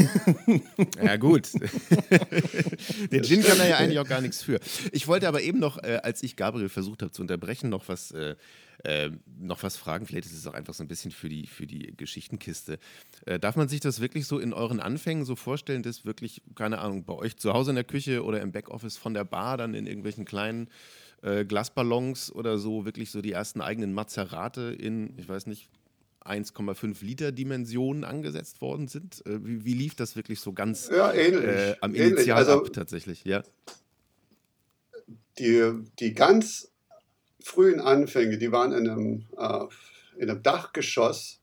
Ja, 1.04 1.17
gut. 1.17 1.50
Der 3.12 3.21
Gin 3.21 3.43
kann 3.43 3.58
da 3.58 3.67
ja 3.67 3.78
eigentlich 3.78 4.00
auch 4.00 4.08
gar 4.08 4.21
nichts 4.21 4.41
für. 4.43 4.60
Ich 4.91 5.08
wollte 5.08 5.28
aber 5.28 5.41
eben 5.41 5.60
noch, 5.60 5.78
äh, 5.78 6.00
als 6.04 6.23
ich 6.23 6.36
Gabriel 6.36 6.69
versucht 6.69 7.02
habe 7.02 7.12
zu 7.12 7.21
unterbrechen, 7.21 7.69
noch 7.69 7.88
was, 7.88 8.12
äh, 8.12 8.36
äh, 8.84 9.12
noch 9.39 9.63
was 9.63 9.78
fragen. 9.78 10.06
Vielleicht 10.06 10.26
ist 10.26 10.34
es 10.34 10.47
auch 10.47 10.54
einfach 10.54 10.73
so 10.73 10.84
ein 10.84 10.88
bisschen 10.88 11.12
für 11.12 11.30
die, 11.30 11.47
für 11.47 11.67
die 11.67 11.93
Geschichtenkiste. 11.95 12.80
Äh, 13.26 13.39
darf 13.39 13.56
man 13.56 13.67
sich 13.67 13.80
das 13.80 14.00
wirklich 14.00 14.28
so 14.28 14.39
in 14.39 14.54
euren 14.54 14.80
Anfängen 14.80 15.26
so 15.26 15.36
vorstellen, 15.36 15.84
dass 15.84 16.06
wirklich, 16.06 16.41
keine 16.56 16.80
Ahnung, 16.80 17.04
bei 17.04 17.13
euch 17.13 17.38
zu 17.38 17.54
Hause 17.54 17.71
in 17.71 17.76
der 17.76 17.86
Küche 17.86 18.23
oder 18.23 18.41
im 18.41 18.52
Backoffice 18.52 18.97
von 18.97 19.13
der 19.13 19.26
Bar 19.26 19.58
dann 19.58 19.73
in 19.73 19.88
irgendwelchen 19.88 20.26
kleinen 20.26 20.69
äh, 21.22 21.46
Glasballons 21.46 22.32
oder 22.32 22.58
so 22.58 22.86
wirklich 22.86 23.12
so 23.12 23.22
die 23.22 23.32
ersten 23.32 23.62
eigenen 23.62 23.94
Mazerate 23.94 24.76
in, 24.78 25.18
ich 25.18 25.28
weiß 25.28 25.48
nicht, 25.48 25.70
1,5 26.28 27.04
Liter 27.04 27.32
Dimensionen 27.32 28.04
angesetzt 28.04 28.62
worden 28.62 28.88
sind? 28.88 29.26
Äh, 29.26 29.46
wie, 29.46 29.66
wie, 29.66 29.74
lief 29.74 29.96
das 29.96 30.16
wirklich 30.16 30.40
so 30.40 30.54
ganz 30.54 30.90
ja, 30.90 31.14
ähnlich, 31.14 31.44
äh, 31.44 31.76
am 31.82 31.96
Initial 31.96 32.38
also, 32.38 32.60
ab 32.60 32.74
tatsächlich? 32.74 33.24
Ja. 33.24 33.44
Die, 35.40 35.74
die 36.00 36.14
ganz 36.14 36.72
frühen 37.40 37.80
Anfänge, 37.80 38.38
die 38.38 38.52
waren 38.52 38.74
in 38.74 38.90
einem, 38.90 39.26
äh, 39.38 40.22
in 40.22 40.30
einem 40.30 40.44
Dachgeschoss, 40.44 41.40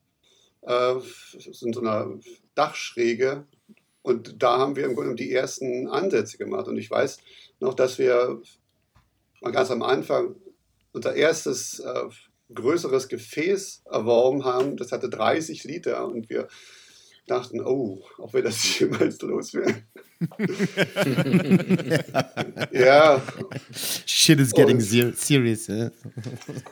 äh, 0.62 0.94
in 1.62 1.72
so 1.72 1.80
einer 1.80 2.18
Dachschräge. 2.54 3.46
Und 4.02 4.42
da 4.42 4.58
haben 4.58 4.76
wir 4.76 4.84
im 4.84 4.94
Grunde 4.94 5.14
die 5.14 5.32
ersten 5.32 5.88
Ansätze 5.88 6.36
gemacht. 6.36 6.68
Und 6.68 6.76
ich 6.76 6.90
weiß 6.90 7.18
noch, 7.60 7.74
dass 7.74 7.98
wir 7.98 8.42
mal 9.44 9.52
ganz 9.52 9.70
am 9.70 9.82
Anfang 9.82 10.36
unser 10.92 11.14
erstes 11.14 11.80
äh, 11.80 12.04
größeres 12.54 13.08
Gefäß 13.08 13.82
erworben 13.90 14.44
haben. 14.44 14.76
Das 14.76 14.92
hatte 14.92 15.08
30 15.08 15.64
Liter 15.64 16.06
und 16.06 16.30
wir 16.30 16.48
dachten, 17.26 17.60
oh, 17.60 18.04
ob 18.18 18.34
wir 18.34 18.42
das 18.42 18.78
jemals 18.78 19.20
loswerden. 19.20 19.84
ja. 22.72 23.20
Shit 24.06 24.40
is 24.40 24.52
getting 24.52 24.76
und, 24.76 25.18
serious. 25.18 25.68
Yeah. 25.68 25.90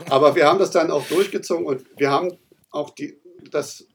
aber 0.09 0.35
wir 0.35 0.47
haben 0.47 0.59
das 0.59 0.71
dann 0.71 0.91
auch 0.91 1.07
durchgezogen 1.09 1.67
und 1.67 1.85
wir 1.99 2.11
haben 2.11 2.39
auch 2.71 2.91
die, 2.91 3.19
das 3.51 3.87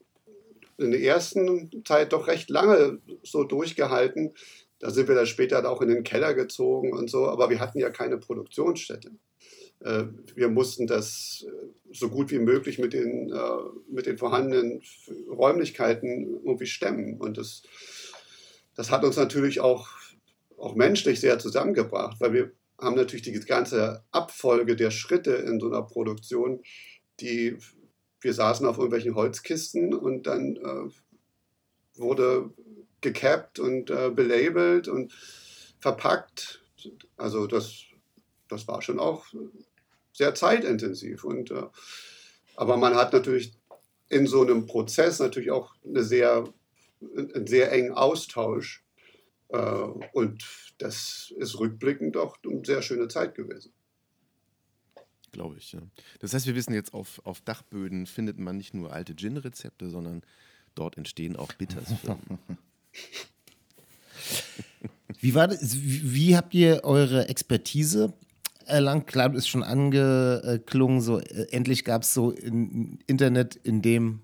in 0.78 0.92
der 0.92 1.02
ersten 1.02 1.72
Zeit 1.86 2.14
doch 2.14 2.28
recht 2.28 2.52
lange 2.52 3.00
so 3.24 3.44
durchgehalten. 3.44 4.34
Da 4.80 4.92
sind 4.92 5.08
wir 5.08 5.16
dann 5.16 5.26
später 5.26 5.70
auch 5.70 5.82
in 5.82 5.90
den 5.90 6.04
Keller 6.04 6.34
gezogen 6.34 6.94
und 6.94 7.10
so, 7.10 7.28
aber 7.28 7.50
wir 7.50 7.60
hatten 7.60 7.80
ja 7.80 7.90
keine 7.90 8.18
Produktionsstätte. 8.18 9.12
Äh, 9.80 10.06
wir 10.36 10.50
mussten 10.50 10.88
das 10.88 11.46
äh, 11.48 11.94
so 11.94 12.10
gut 12.10 12.32
wie 12.32 12.40
möglich 12.40 12.80
mit 12.80 12.94
den, 12.94 13.32
äh, 13.32 13.40
mit 13.90 14.06
den 14.06 14.18
vorhandenen 14.18 14.82
Räumlichkeiten 15.30 16.42
irgendwie 16.44 16.66
stemmen. 16.66 17.20
Und 17.20 17.38
das, 17.38 17.64
das 18.76 18.92
hat 18.92 19.04
uns 19.04 19.18
natürlich 19.18 19.60
auch, 19.60 19.88
auch 20.58 20.76
menschlich 20.76 21.20
sehr 21.20 21.40
zusammengebracht, 21.40 22.20
weil 22.20 22.34
wir 22.34 22.52
haben 22.80 22.96
natürlich 22.96 23.24
die 23.24 23.34
ganze 23.40 24.04
Abfolge 24.12 24.76
der 24.76 24.92
Schritte 24.92 25.32
in 25.32 25.60
so 25.60 25.68
einer 25.68 25.82
Produktion, 25.82 26.62
die 27.20 27.58
wir 28.22 28.34
saßen 28.34 28.66
auf 28.66 28.78
irgendwelchen 28.78 29.16
Holzkisten 29.16 29.94
und 29.94 30.24
dann 30.28 30.58
äh, 30.58 32.00
wurde 32.00 32.52
gecapped 33.02 33.60
und 33.60 33.90
äh, 33.90 34.10
belabelt 34.10 34.88
und 34.88 35.14
verpackt. 35.80 36.64
Also 37.16 37.48
das, 37.48 37.84
das 38.48 38.68
war 38.68 38.82
schon 38.82 39.00
auch 39.00 39.26
sehr 40.14 40.34
zeitintensiv. 40.36 41.24
Und, 41.24 41.52
äh, 41.52 41.64
aber 42.56 42.78
man 42.78 42.96
hat 42.96 43.14
natürlich 43.14 43.54
in 44.10 44.26
so 44.26 44.42
einem 44.42 44.66
Prozess 44.66 45.20
natürlich 45.20 45.52
auch 45.52 45.76
eine 45.86 46.04
sehr, 46.04 46.52
einen 47.02 47.48
sehr 47.48 47.72
engen 47.72 47.94
Austausch. 47.94 48.84
Äh, 49.50 49.58
und 49.58 50.44
das 50.80 51.34
ist 51.38 51.60
rückblickend 51.60 52.18
auch 52.18 52.38
eine 52.44 52.66
sehr 52.66 52.82
schöne 52.82 53.08
Zeit 53.08 53.36
gewesen. 53.36 53.74
Glaube 55.32 55.58
ich, 55.58 55.74
ja. 55.74 55.82
Das 56.20 56.34
heißt, 56.34 56.48
wir 56.48 56.56
wissen 56.56 56.74
jetzt, 56.74 56.94
auf, 56.94 57.22
auf 57.26 57.42
Dachböden 57.42 58.08
findet 58.08 58.40
man 58.40 58.58
nicht 58.58 58.74
nur 58.74 58.92
alte 58.92 59.16
Gin-Rezepte, 59.16 59.90
sondern 59.90 60.24
dort 60.74 60.98
entstehen 60.98 61.36
auch 61.36 61.54
Bitters. 61.54 61.94
wie, 65.20 65.36
war 65.36 65.48
das, 65.48 65.60
wie, 65.82 66.36
habt 66.36 66.54
ihr 66.54 66.84
eure 66.84 67.30
Expertise 67.30 68.14
erlangt. 68.66 69.08
Klar, 69.08 69.34
ist 69.34 69.48
schon 69.48 69.64
angeklungen, 69.64 71.02
so 71.02 71.20
äh, 71.20 71.48
endlich 71.52 71.84
gab 71.84 72.04
es 72.04 72.14
so 72.14 72.32
ein 72.32 73.00
Internet, 73.08 73.56
in 73.56 73.82
dem 73.82 74.22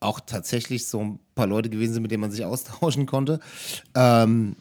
auch 0.00 0.20
tatsächlich 0.20 0.86
so 0.86 1.00
ein 1.00 1.18
paar 1.34 1.46
Leute 1.46 1.70
gewesen 1.70 1.94
sind, 1.94 2.02
mit 2.02 2.10
denen 2.10 2.20
man 2.20 2.30
sich 2.30 2.44
austauschen 2.44 3.06
konnte. 3.06 3.40
Ähm, 3.94 4.56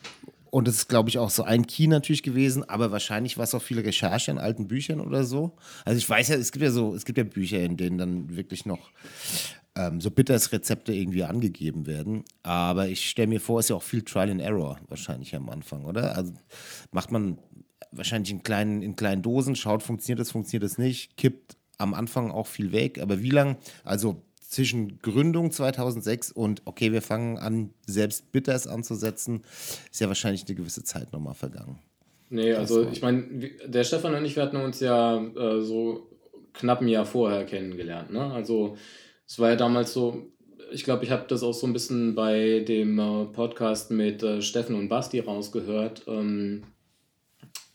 und 0.49 0.67
das 0.67 0.75
ist, 0.75 0.87
glaube 0.87 1.09
ich, 1.09 1.19
auch 1.19 1.29
so 1.29 1.43
ein 1.43 1.67
Key 1.67 1.87
natürlich 1.87 2.23
gewesen, 2.23 2.67
aber 2.67 2.91
wahrscheinlich 2.91 3.37
war 3.37 3.43
es 3.43 3.53
auch 3.53 3.61
viele 3.61 3.83
Recherche 3.83 4.31
in 4.31 4.37
alten 4.37 4.67
Büchern 4.67 5.01
oder 5.01 5.23
so. 5.23 5.57
Also 5.85 5.97
ich 5.97 6.09
weiß 6.09 6.29
ja, 6.29 6.35
es 6.35 6.51
gibt 6.51 6.63
ja 6.63 6.71
so, 6.71 6.95
es 6.95 7.05
gibt 7.05 7.17
ja 7.17 7.25
Bücher, 7.25 7.59
in 7.59 7.77
denen 7.77 7.97
dann 7.97 8.35
wirklich 8.35 8.65
noch 8.65 8.89
ähm, 9.77 10.01
so 10.01 10.09
Bitters-Rezepte 10.09 10.93
irgendwie 10.93 11.23
angegeben 11.23 11.85
werden. 11.85 12.23
Aber 12.43 12.87
ich 12.87 13.09
stelle 13.09 13.27
mir 13.27 13.39
vor, 13.39 13.59
es 13.59 13.67
ist 13.67 13.69
ja 13.69 13.75
auch 13.75 13.83
viel 13.83 14.01
Trial 14.01 14.31
and 14.31 14.41
Error 14.41 14.79
wahrscheinlich 14.87 15.35
am 15.35 15.49
Anfang, 15.49 15.85
oder? 15.85 16.15
Also 16.15 16.33
macht 16.91 17.11
man 17.11 17.37
wahrscheinlich 17.91 18.31
in 18.31 18.43
kleinen, 18.43 18.81
in 18.81 18.95
kleinen 18.95 19.21
Dosen, 19.21 19.55
schaut, 19.55 19.83
funktioniert 19.83 20.19
das, 20.19 20.31
funktioniert 20.31 20.63
das 20.63 20.77
nicht, 20.77 21.15
kippt 21.15 21.57
am 21.77 21.93
Anfang 21.93 22.31
auch 22.31 22.47
viel 22.47 22.71
weg. 22.71 22.99
Aber 22.99 23.21
wie 23.21 23.29
lang, 23.29 23.57
also 23.83 24.23
zwischen 24.41 24.99
Gründung 24.99 25.51
2006 25.51 26.31
und 26.31 26.61
okay, 26.65 26.91
wir 26.91 27.01
fangen 27.01 27.37
an, 27.37 27.71
selbst 27.85 28.31
Bitters 28.31 28.65
anzusetzen, 28.65 29.41
ist 29.91 30.01
ja 30.01 30.07
wahrscheinlich 30.07 30.45
eine 30.47 30.55
gewisse 30.55 30.83
Zeit 30.83 31.13
nochmal 31.13 31.35
vergangen. 31.35 31.79
Nee, 32.29 32.53
also 32.53 32.87
ich 32.89 33.01
meine, 33.01 33.51
der 33.65 33.83
Stefan 33.83 34.15
und 34.15 34.25
ich, 34.25 34.35
wir 34.35 34.43
hatten 34.43 34.57
uns 34.57 34.79
ja 34.79 35.17
äh, 35.17 35.61
so 35.61 36.09
knapp 36.53 36.81
ein 36.81 36.87
Jahr 36.87 37.05
vorher 37.05 37.45
kennengelernt. 37.45 38.11
Ne? 38.11 38.33
Also 38.33 38.77
es 39.27 39.39
war 39.39 39.49
ja 39.49 39.55
damals 39.55 39.93
so, 39.93 40.31
ich 40.71 40.83
glaube, 40.83 41.03
ich 41.03 41.11
habe 41.11 41.25
das 41.27 41.43
auch 41.43 41.53
so 41.53 41.67
ein 41.67 41.73
bisschen 41.73 42.15
bei 42.15 42.61
dem 42.61 42.97
äh, 42.97 43.25
Podcast 43.25 43.91
mit 43.91 44.23
äh, 44.23 44.41
Steffen 44.41 44.75
und 44.75 44.87
Basti 44.87 45.19
rausgehört. 45.19 46.03
Ähm, 46.07 46.63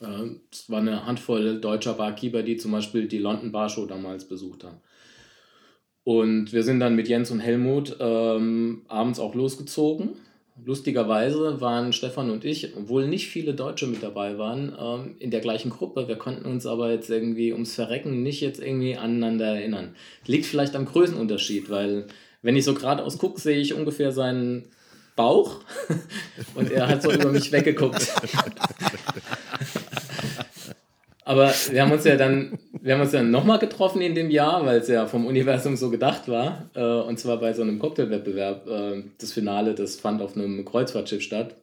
äh, 0.00 0.30
es 0.50 0.70
war 0.70 0.80
eine 0.80 1.06
Handvoll 1.06 1.60
deutscher 1.60 1.94
Barkeeper, 1.94 2.42
die 2.42 2.56
zum 2.56 2.72
Beispiel 2.72 3.06
die 3.06 3.18
London 3.18 3.52
Bar 3.52 3.68
Show 3.68 3.86
damals 3.86 4.26
besucht 4.26 4.64
haben. 4.64 4.80
Und 6.04 6.52
wir 6.52 6.64
sind 6.64 6.80
dann 6.80 6.96
mit 6.96 7.06
Jens 7.06 7.30
und 7.30 7.40
Helmut 7.40 7.96
ähm, 8.00 8.82
abends 8.88 9.20
auch 9.20 9.34
losgezogen. 9.34 10.16
Lustigerweise 10.64 11.60
waren 11.62 11.92
Stefan 11.94 12.30
und 12.30 12.44
ich, 12.44 12.76
obwohl 12.76 13.08
nicht 13.08 13.28
viele 13.28 13.54
Deutsche 13.54 13.86
mit 13.86 14.02
dabei 14.02 14.36
waren, 14.36 14.76
ähm, 14.78 15.16
in 15.18 15.30
der 15.30 15.40
gleichen 15.40 15.70
Gruppe. 15.70 16.08
Wir 16.08 16.16
konnten 16.16 16.44
uns 16.44 16.66
aber 16.66 16.90
jetzt 16.90 17.08
irgendwie 17.08 17.52
ums 17.52 17.74
Verrecken 17.74 18.22
nicht 18.22 18.42
jetzt 18.42 18.60
irgendwie 18.60 18.96
aneinander 18.96 19.46
erinnern. 19.46 19.96
Liegt 20.26 20.44
vielleicht 20.44 20.76
am 20.76 20.84
Größenunterschied, 20.84 21.70
weil 21.70 22.06
wenn 22.42 22.54
ich 22.54 22.64
so 22.64 22.74
geradeaus 22.74 23.16
gucke, 23.18 23.40
sehe 23.40 23.58
ich 23.58 23.72
ungefähr 23.72 24.12
seinen 24.12 24.68
Bauch 25.16 25.60
und 26.54 26.70
er 26.70 26.86
hat 26.88 27.02
so 27.02 27.10
über 27.10 27.30
mich 27.30 27.50
weggeguckt. 27.50 28.06
Aber 31.24 31.52
wir 31.70 31.82
haben 31.82 31.92
uns 31.92 32.04
ja 32.04 32.16
dann, 32.16 32.58
wir 32.82 32.94
haben 32.94 33.00
uns 33.00 33.12
dann 33.12 33.30
nochmal 33.30 33.60
getroffen 33.60 34.02
in 34.02 34.16
dem 34.16 34.28
Jahr, 34.28 34.66
weil 34.66 34.80
es 34.80 34.88
ja 34.88 35.06
vom 35.06 35.24
Universum 35.24 35.76
so 35.76 35.88
gedacht 35.88 36.26
war. 36.28 36.68
Äh, 36.74 36.82
und 36.82 37.18
zwar 37.18 37.38
bei 37.38 37.52
so 37.52 37.62
einem 37.62 37.78
Cocktailwettbewerb. 37.78 38.68
Äh, 38.68 39.04
das 39.18 39.32
Finale, 39.32 39.74
das 39.74 39.96
fand 39.96 40.20
auf 40.20 40.36
einem 40.36 40.64
Kreuzfahrtschiff 40.64 41.22
statt. 41.22 41.54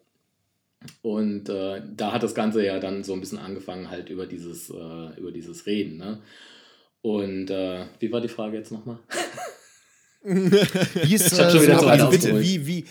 Und 1.01 1.49
äh, 1.49 1.81
da 1.93 2.13
hat 2.13 2.23
das 2.23 2.33
Ganze 2.33 2.65
ja 2.65 2.79
dann 2.79 3.03
so 3.03 3.11
ein 3.13 3.19
bisschen 3.19 3.37
angefangen, 3.37 3.91
halt 3.91 4.09
über 4.09 4.25
dieses, 4.25 4.69
äh, 4.69 5.19
über 5.19 5.31
dieses 5.31 5.65
Reden. 5.65 5.97
Ne? 5.97 6.19
Und 7.01 7.49
äh, 7.49 7.85
wie 7.99 8.11
war 8.13 8.21
die 8.21 8.29
Frage 8.29 8.55
jetzt 8.55 8.71
nochmal? 8.71 8.99
wie 10.23 11.15
ist, 11.15 11.37
äh, 11.37 11.49
so, 11.51 11.87
also 11.87 12.09
bitte, 12.09 12.41
wie, 12.41 12.65
wie, 12.65 12.85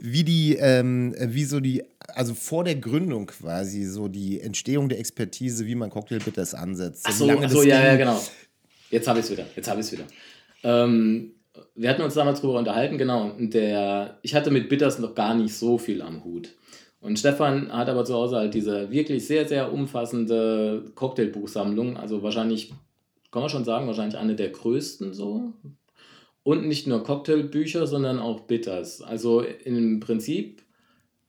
wie 0.00 0.24
die, 0.24 0.56
ähm, 0.56 1.14
wie 1.18 1.44
so 1.44 1.60
die, 1.60 1.82
also 2.14 2.34
vor 2.34 2.64
der 2.64 2.76
Gründung 2.76 3.26
quasi, 3.26 3.84
so 3.84 4.08
die 4.08 4.40
Entstehung 4.40 4.88
der 4.88 4.98
Expertise, 4.98 5.66
wie 5.66 5.74
man 5.74 5.90
Cocktailbitters 5.90 6.54
ansetzt. 6.54 7.04
Ach 7.08 7.12
so, 7.12 7.30
ach 7.30 7.50
so 7.50 7.62
ja, 7.62 7.84
ja, 7.84 7.96
genau. 7.96 8.20
Jetzt 8.90 9.08
habe 9.08 9.18
ich 9.18 9.26
es 9.26 9.30
wieder. 9.32 9.46
Jetzt 9.54 9.68
habe 9.68 9.80
ich 9.80 9.86
es 9.86 9.92
wieder. 9.92 10.04
Ähm, 10.62 11.32
wir 11.74 11.90
hatten 11.90 12.02
uns 12.02 12.14
damals 12.14 12.40
darüber 12.40 12.58
unterhalten, 12.58 12.96
genau. 12.96 13.30
Und 13.30 13.52
der, 13.54 14.18
ich 14.22 14.34
hatte 14.34 14.50
mit 14.50 14.68
Bitters 14.68 14.98
noch 14.98 15.14
gar 15.14 15.34
nicht 15.34 15.54
so 15.54 15.78
viel 15.78 16.00
am 16.02 16.24
Hut. 16.24 16.54
Und 17.00 17.18
Stefan 17.18 17.72
hat 17.72 17.88
aber 17.88 18.04
zu 18.04 18.14
Hause 18.14 18.36
halt 18.36 18.54
diese 18.54 18.90
wirklich 18.90 19.26
sehr, 19.26 19.46
sehr 19.46 19.72
umfassende 19.72 20.90
Cocktailbuchsammlung. 20.94 21.96
Also 21.96 22.22
wahrscheinlich, 22.22 22.72
kann 23.30 23.42
man 23.42 23.50
schon 23.50 23.64
sagen, 23.64 23.86
wahrscheinlich 23.86 24.18
eine 24.18 24.34
der 24.34 24.50
größten 24.50 25.12
so. 25.12 25.52
Und 26.48 26.66
nicht 26.66 26.86
nur 26.86 27.02
Cocktailbücher, 27.04 27.86
sondern 27.86 28.18
auch 28.18 28.40
Bitters. 28.40 29.02
Also 29.02 29.42
im 29.42 30.00
Prinzip 30.00 30.62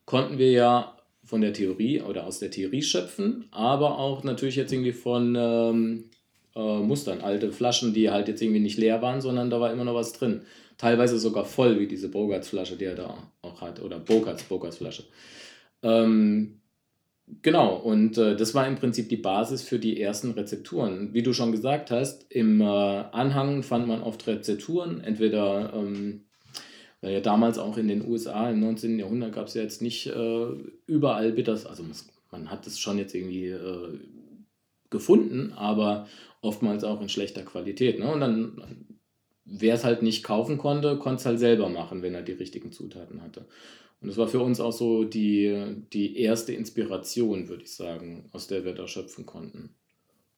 konnten 0.06 0.38
wir 0.38 0.50
ja 0.50 0.98
von 1.26 1.42
der 1.42 1.52
Theorie 1.52 2.00
oder 2.00 2.26
aus 2.26 2.40
der 2.40 2.52
Theorie 2.52 2.82
schöpfen, 2.82 3.46
aber 3.52 3.98
auch 4.00 4.24
natürlich 4.24 4.56
jetzt 4.56 4.72
irgendwie 4.72 4.94
von 4.94 5.36
ähm, 5.38 6.06
äh, 6.56 6.78
Mustern. 6.78 7.20
Alte 7.20 7.52
Flaschen, 7.52 7.94
die 7.94 8.10
halt 8.10 8.30
jetzt 8.30 8.42
irgendwie 8.42 8.62
nicht 8.62 8.78
leer 8.78 9.02
waren, 9.02 9.20
sondern 9.20 9.50
da 9.50 9.60
war 9.60 9.74
immer 9.74 9.84
noch 9.84 9.94
was 9.94 10.14
drin. 10.14 10.44
Teilweise 10.78 11.20
sogar 11.20 11.44
voll, 11.44 11.82
wie 11.82 11.88
diese 11.88 12.08
Bogarts 12.08 12.48
Flasche, 12.48 12.78
die 12.78 12.86
er 12.86 12.96
da 12.96 13.18
auch 13.42 13.60
hat. 13.60 13.82
Oder 13.82 14.00
Bogarts, 14.00 14.44
Bogarts 14.44 14.78
Flasche. 14.78 15.04
Ähm, 15.84 16.59
genau, 17.42 17.76
und 17.76 18.18
äh, 18.18 18.36
das 18.36 18.54
war 18.54 18.68
im 18.68 18.76
Prinzip 18.76 19.10
die 19.10 19.18
Basis 19.18 19.62
für 19.62 19.80
die 19.80 20.02
ersten 20.02 20.32
Rezepturen. 20.32 21.14
Wie 21.14 21.24
du 21.24 21.34
schon 21.34 21.52
gesagt 21.52 21.92
hast, 21.92 22.32
im 22.32 22.62
äh, 22.62 22.66
Anhang 22.66 23.64
fand 23.64 23.88
man 23.88 24.02
oft 24.02 24.26
Rezepturen, 24.28 25.02
entweder, 25.02 25.74
ähm, 25.74 26.26
weil 27.02 27.22
damals 27.22 27.58
auch 27.58 27.78
in 27.78 27.88
den 27.88 28.08
USA 28.08 28.50
im 28.50 28.60
19. 28.60 29.00
Jahrhundert 29.00 29.34
gab 29.34 29.48
es 29.48 29.54
ja 29.54 29.62
jetzt 29.62 29.82
nicht 29.82 30.08
äh, 30.08 30.48
überall 30.86 31.32
Bitters, 31.32 31.66
also 31.66 31.84
man 32.32 32.52
hat 32.52 32.68
es 32.68 32.80
schon 32.80 32.98
jetzt 32.98 33.16
irgendwie 33.16 33.48
äh, 33.48 34.00
gefunden, 34.90 35.54
aber 35.54 36.08
oftmals 36.42 36.84
auch 36.84 37.02
in 37.02 37.10
schlechter 37.10 37.44
Qualität. 37.44 38.00
Ne? 38.00 38.12
Und 38.12 38.22
dann, 38.22 38.88
wer 39.46 39.76
es 39.76 39.84
halt 39.84 40.02
nicht 40.02 40.24
kaufen 40.24 40.58
konnte, 40.58 40.98
konnte 40.98 41.20
es 41.20 41.26
halt 41.26 41.40
selber 41.40 41.70
machen, 41.70 42.02
wenn 42.02 42.16
er 42.16 42.22
die 42.22 42.34
richtigen 42.34 42.72
Zutaten 42.72 43.22
hatte. 43.22 43.46
Und 44.02 44.08
das 44.08 44.18
war 44.18 44.28
für 44.28 44.40
uns 44.40 44.60
auch 44.60 44.72
so 44.72 45.04
die, 45.04 45.84
die 45.92 46.18
erste 46.18 46.54
Inspiration, 46.54 47.50
würde 47.50 47.64
ich 47.64 47.74
sagen, 47.74 48.30
aus 48.32 48.48
der 48.48 48.64
wir 48.64 48.74
da 48.74 48.88
schöpfen 48.88 49.26
konnten. 49.26 49.76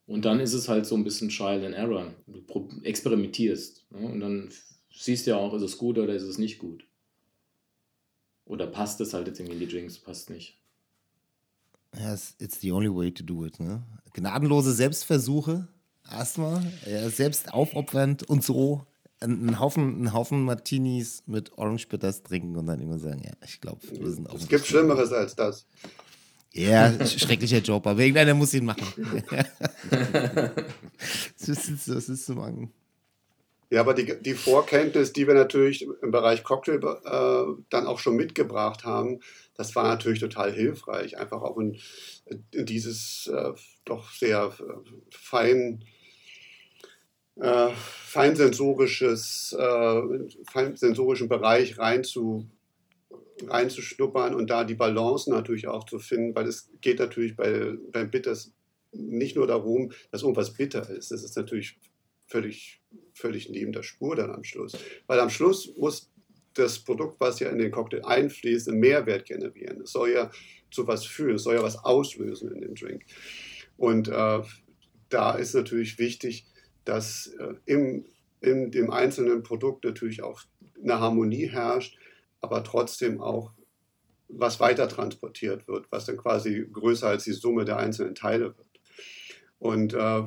Und 0.07 0.25
dann 0.25 0.39
ist 0.39 0.53
es 0.53 0.67
halt 0.67 0.85
so 0.85 0.95
ein 0.95 1.03
bisschen 1.03 1.29
Trial 1.29 1.63
and 1.63 1.75
Error. 1.75 2.13
Du 2.27 2.69
experimentierst. 2.83 3.85
Ne? 3.91 3.99
Und 3.99 4.19
dann 4.19 4.49
siehst 4.91 5.25
du 5.25 5.31
ja 5.31 5.37
auch, 5.37 5.53
ist 5.53 5.61
es 5.61 5.77
gut 5.77 5.97
oder 5.97 6.13
ist 6.13 6.23
es 6.23 6.37
nicht 6.37 6.57
gut. 6.57 6.85
Oder 8.45 8.67
passt 8.67 8.99
es 8.99 9.13
halt 9.13 9.27
jetzt 9.27 9.39
irgendwie 9.39 9.61
in 9.61 9.67
die 9.67 9.73
Drinks, 9.73 9.99
passt 9.99 10.29
nicht. 10.29 10.57
Yes, 11.95 12.35
it's 12.39 12.59
the 12.59 12.71
only 12.71 12.93
way 12.93 13.11
to 13.11 13.23
do 13.23 13.45
it. 13.45 13.59
Ne? 13.59 13.83
Gnadenlose 14.13 14.73
Selbstversuche, 14.73 15.67
erstmal, 16.09 16.65
ja, 16.89 17.09
selbst 17.09 17.53
aufopfernd 17.53 18.27
und 18.27 18.43
so 18.43 18.85
einen 19.21 19.59
Haufen, 19.59 19.83
einen 19.83 20.13
Haufen 20.13 20.43
Martinis 20.43 21.23
mit 21.27 21.57
Orange 21.57 21.87
Bitters 21.87 22.23
trinken 22.23 22.55
und 22.57 22.65
dann 22.65 22.79
immer 22.79 22.97
sagen, 22.97 23.21
ja, 23.23 23.31
ich 23.45 23.61
glaube, 23.61 23.79
wir 23.91 24.11
sind 24.11 24.29
auf 24.29 24.41
Es 24.41 24.47
gibt 24.47 24.65
Schlimmeres 24.65 25.11
als 25.11 25.35
das. 25.35 25.65
Ja, 26.53 27.05
schrecklicher 27.05 27.59
Job, 27.59 27.87
aber 27.87 28.01
irgendeiner 28.01 28.33
muss 28.33 28.53
ihn 28.53 28.65
machen. 28.65 28.85
das, 31.39 31.47
ist, 31.47 31.87
das 31.87 32.09
ist 32.09 32.25
zu 32.25 32.33
machen. 32.33 32.73
Ja, 33.69 33.79
aber 33.79 33.93
die, 33.93 34.21
die 34.21 34.33
Vorkenntnis, 34.33 35.13
die 35.13 35.27
wir 35.27 35.33
natürlich 35.33 35.87
im 36.01 36.11
Bereich 36.11 36.43
Cocktail 36.43 36.81
äh, 36.83 37.63
dann 37.69 37.87
auch 37.87 37.99
schon 37.99 38.17
mitgebracht 38.17 38.83
haben, 38.83 39.21
das 39.55 39.73
war 39.75 39.83
natürlich 39.85 40.19
total 40.19 40.51
hilfreich. 40.51 41.17
Einfach 41.17 41.41
auch 41.41 41.57
in, 41.57 41.79
in 42.51 42.65
dieses 42.65 43.27
äh, 43.33 43.53
doch 43.85 44.11
sehr 44.11 44.51
äh, 44.59 44.73
fein 45.09 45.85
äh, 47.39 47.69
feinsensorisches, 47.73 49.55
äh, 49.57 50.01
feinsensorischen 50.51 51.29
Bereich 51.29 51.77
rein 51.77 52.03
zu, 52.03 52.49
reinzuschnuppern 53.47 54.35
und 54.35 54.49
da 54.49 54.63
die 54.63 54.75
Balance 54.75 55.29
natürlich 55.29 55.67
auch 55.67 55.85
zu 55.85 55.99
finden, 55.99 56.35
weil 56.35 56.47
es 56.47 56.69
geht 56.81 56.99
natürlich 56.99 57.35
bei, 57.35 57.73
beim 57.91 58.11
Bitters 58.11 58.53
nicht 58.91 59.35
nur 59.35 59.47
darum, 59.47 59.91
dass 60.11 60.21
irgendwas 60.21 60.53
bitter 60.53 60.89
ist. 60.89 61.11
Das 61.11 61.23
ist 61.23 61.37
natürlich 61.37 61.77
völlig, 62.27 62.81
völlig 63.13 63.49
neben 63.49 63.71
der 63.71 63.83
Spur 63.83 64.15
dann 64.15 64.31
am 64.31 64.43
Schluss. 64.43 64.73
Weil 65.07 65.19
am 65.19 65.29
Schluss 65.29 65.73
muss 65.77 66.11
das 66.53 66.79
Produkt, 66.79 67.19
was 67.19 67.39
ja 67.39 67.49
in 67.49 67.59
den 67.59 67.71
Cocktail 67.71 68.03
einfließt, 68.05 68.67
einen 68.67 68.79
Mehrwert 68.79 69.25
generieren. 69.25 69.81
Es 69.81 69.91
soll 69.91 70.11
ja 70.11 70.31
zu 70.69 70.87
was 70.87 71.05
führen, 71.05 71.35
es 71.35 71.43
soll 71.43 71.55
ja 71.55 71.63
was 71.63 71.83
auslösen 71.83 72.51
in 72.51 72.61
dem 72.61 72.75
Drink. 72.75 73.05
Und 73.77 74.09
äh, 74.09 74.41
da 75.09 75.35
ist 75.35 75.53
natürlich 75.53 75.97
wichtig, 75.97 76.45
dass 76.85 77.27
äh, 77.39 77.53
im, 77.65 78.05
in 78.41 78.71
dem 78.71 78.91
einzelnen 78.91 79.43
Produkt 79.43 79.83
natürlich 79.83 80.23
auch 80.23 80.41
eine 80.81 80.99
Harmonie 80.99 81.47
herrscht, 81.47 81.97
aber 82.41 82.63
trotzdem 82.63 83.21
auch 83.21 83.53
was 84.27 84.59
weiter 84.59 84.87
transportiert 84.87 85.67
wird, 85.67 85.91
was 85.91 86.05
dann 86.05 86.17
quasi 86.17 86.67
größer 86.71 87.07
als 87.07 87.25
die 87.25 87.33
Summe 87.33 87.65
der 87.65 87.77
einzelnen 87.77 88.15
Teile 88.15 88.55
wird. 88.57 88.79
Und 89.59 89.93
äh, 89.93 90.23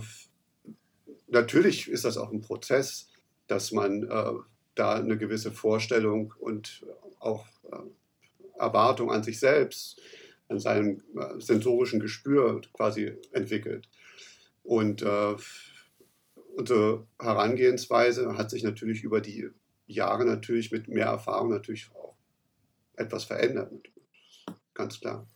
natürlich 1.28 1.88
ist 1.88 2.04
das 2.04 2.16
auch 2.16 2.30
ein 2.30 2.42
Prozess, 2.42 3.08
dass 3.46 3.72
man 3.72 4.04
äh, 4.04 4.32
da 4.74 4.94
eine 4.94 5.18
gewisse 5.18 5.52
Vorstellung 5.52 6.34
und 6.38 6.86
auch 7.18 7.46
äh, 7.72 7.76
Erwartung 8.58 9.10
an 9.10 9.22
sich 9.22 9.40
selbst, 9.40 10.00
an 10.48 10.58
seinem 10.58 11.02
äh, 11.16 11.40
sensorischen 11.40 12.00
Gespür 12.00 12.60
quasi 12.72 13.12
entwickelt. 13.32 13.88
Und 14.62 15.02
äh, 15.02 15.34
unsere 16.56 17.06
Herangehensweise 17.20 18.36
hat 18.36 18.50
sich 18.50 18.62
natürlich 18.62 19.02
über 19.02 19.20
die 19.20 19.50
Jahre 19.86 20.24
natürlich 20.24 20.72
mit 20.72 20.88
mehr 20.88 21.06
Erfahrung 21.06 21.50
natürlich 21.50 21.90
auch 21.94 22.14
etwas 22.96 23.24
verändert. 23.24 23.72
Ganz 24.72 25.00
klar. 25.00 25.26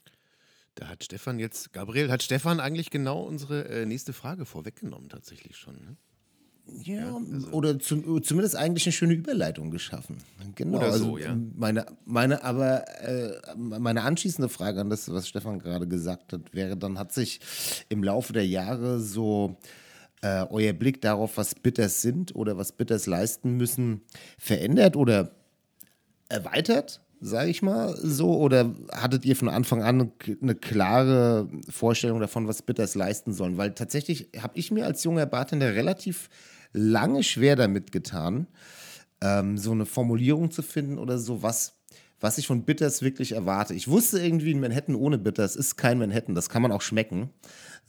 Da 0.75 0.89
hat 0.89 1.03
Stefan 1.03 1.39
jetzt, 1.39 1.73
Gabriel, 1.73 2.11
hat 2.11 2.23
Stefan 2.23 2.61
eigentlich 2.61 2.91
genau 2.91 3.23
unsere 3.23 3.65
äh, 3.69 3.85
nächste 3.85 4.13
Frage 4.13 4.45
vorweggenommen, 4.45 5.09
tatsächlich 5.09 5.57
schon. 5.57 5.75
Ne? 5.75 5.97
Ja, 6.85 6.95
ja 6.95 7.17
also. 7.17 7.49
oder 7.49 7.79
zu, 7.81 8.21
zumindest 8.21 8.55
eigentlich 8.55 8.87
eine 8.87 8.93
schöne 8.93 9.15
Überleitung 9.15 9.73
geschaffen. 9.73 10.19
Genau. 10.55 10.79
Oder 10.79 10.93
so, 10.93 11.17
also 11.17 11.19
ja. 11.19 11.37
Meine, 11.57 11.87
meine, 12.05 12.45
aber 12.45 12.85
äh, 13.03 13.41
meine 13.57 14.03
anschließende 14.03 14.49
Frage 14.49 14.81
an 14.81 14.89
das, 14.89 15.11
was 15.11 15.27
Stefan 15.27 15.59
gerade 15.59 15.89
gesagt 15.89 16.33
hat, 16.33 16.55
wäre 16.55 16.77
dann, 16.77 16.99
hat 16.99 17.13
sich 17.13 17.41
im 17.89 18.05
Laufe 18.05 18.33
der 18.33 18.47
Jahre 18.47 19.01
so 19.01 19.57
äh, 20.23 20.45
euer 20.51 20.73
Blick 20.73 21.01
darauf, 21.01 21.37
was 21.37 21.55
Bitters 21.55 22.03
sind 22.03 22.35
oder 22.35 22.57
was 22.57 22.73
Bitters 22.73 23.07
leisten 23.07 23.57
müssen, 23.57 24.03
verändert 24.39 24.97
oder 24.97 25.33
erweitert? 26.29 27.01
sage 27.21 27.51
ich 27.51 27.63
mal 27.63 27.97
so? 27.97 28.37
Oder 28.37 28.75
hattet 28.93 29.25
ihr 29.25 29.37
von 29.37 29.49
Anfang 29.49 29.83
an 29.83 30.13
eine 30.41 30.55
klare 30.55 31.49
Vorstellung 31.69 32.21
davon, 32.21 32.47
was 32.47 32.63
Bitters 32.63 32.95
leisten 32.95 33.33
sollen? 33.33 33.57
Weil 33.57 33.73
tatsächlich 33.73 34.29
habe 34.41 34.59
ich 34.59 34.71
mir 34.71 34.87
als 34.87 35.05
junger 35.05 35.27
Bartender 35.27 35.75
relativ 35.75 36.29
lange 36.73 37.23
schwer 37.23 37.57
damit 37.57 37.93
getan, 37.93 38.47
ähm, 39.21 39.59
so 39.59 39.73
eine 39.73 39.87
Formulierung 39.87 40.51
zu 40.51 40.63
finden 40.63 40.99
oder 40.99 41.19
so, 41.19 41.43
was, 41.43 41.75
was 42.21 42.39
ich 42.39 42.47
von 42.47 42.65
Bitters 42.65 43.03
wirklich 43.03 43.33
erwarte. 43.33 43.75
Ich 43.75 43.89
wusste 43.89 44.21
irgendwie, 44.21 44.55
ein 44.55 44.61
Manhattan 44.61 44.95
ohne 44.95 45.19
Bitters 45.19 45.57
ist 45.57 45.77
kein 45.77 45.99
Manhattan, 45.99 46.35
das 46.35 46.49
kann 46.49 46.63
man 46.63 46.73
auch 46.73 46.83
schmecken. 46.83 47.31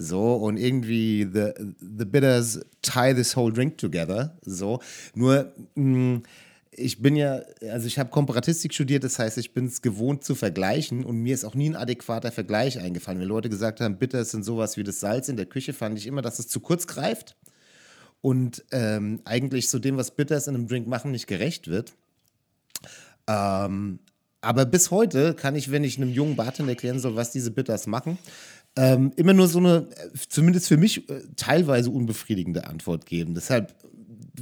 So, 0.01 0.35
und 0.35 0.57
irgendwie 0.57 1.27
the, 1.31 1.51
the 1.81 2.05
bitters 2.05 2.61
tie 2.81 3.13
this 3.13 3.35
whole 3.35 3.51
drink 3.51 3.77
together. 3.77 4.37
So, 4.45 4.79
nur 5.13 5.51
mh, 5.75 6.15
mm, 6.15 6.23
ich 6.71 7.01
bin 7.01 7.17
ja, 7.17 7.41
also 7.69 7.87
ich 7.87 7.99
habe 7.99 8.09
Komparatistik 8.09 8.73
studiert, 8.73 9.03
das 9.03 9.19
heißt, 9.19 9.37
ich 9.37 9.53
bin 9.53 9.65
es 9.65 9.81
gewohnt 9.81 10.23
zu 10.23 10.35
vergleichen 10.35 11.03
und 11.03 11.17
mir 11.17 11.33
ist 11.33 11.43
auch 11.43 11.55
nie 11.55 11.69
ein 11.69 11.75
adäquater 11.75 12.31
Vergleich 12.31 12.79
eingefallen. 12.79 13.19
Wenn 13.19 13.27
Leute 13.27 13.49
gesagt 13.49 13.81
haben, 13.81 13.97
Bitters 13.97 14.31
sind 14.31 14.43
sowas 14.43 14.77
wie 14.77 14.83
das 14.83 15.01
Salz 15.01 15.27
in 15.27 15.35
der 15.35 15.45
Küche, 15.45 15.73
fand 15.73 15.97
ich 15.97 16.07
immer, 16.07 16.21
dass 16.21 16.39
es 16.39 16.47
zu 16.47 16.61
kurz 16.61 16.87
greift 16.87 17.35
und 18.21 18.63
ähm, 18.71 19.21
eigentlich 19.25 19.69
so 19.69 19.79
dem, 19.79 19.97
was 19.97 20.11
Bitters 20.11 20.47
in 20.47 20.55
einem 20.55 20.67
Drink 20.67 20.87
machen, 20.87 21.11
nicht 21.11 21.27
gerecht 21.27 21.67
wird. 21.67 21.93
Ähm, 23.27 23.99
aber 24.41 24.65
bis 24.65 24.89
heute 24.89 25.33
kann 25.33 25.55
ich, 25.55 25.71
wenn 25.71 25.83
ich 25.83 25.97
einem 25.97 26.11
jungen 26.11 26.37
Bartender 26.37 26.71
erklären 26.71 26.99
soll, 26.99 27.15
was 27.15 27.31
diese 27.31 27.51
Bitters 27.51 27.87
machen, 27.87 28.17
ähm, 28.75 29.11
immer 29.15 29.33
nur 29.33 29.47
so 29.47 29.59
eine, 29.59 29.87
zumindest 30.27 30.67
für 30.67 30.77
mich, 30.77 31.09
äh, 31.09 31.21
teilweise 31.35 31.89
unbefriedigende 31.89 32.67
Antwort 32.67 33.05
geben. 33.05 33.35
Deshalb 33.35 33.75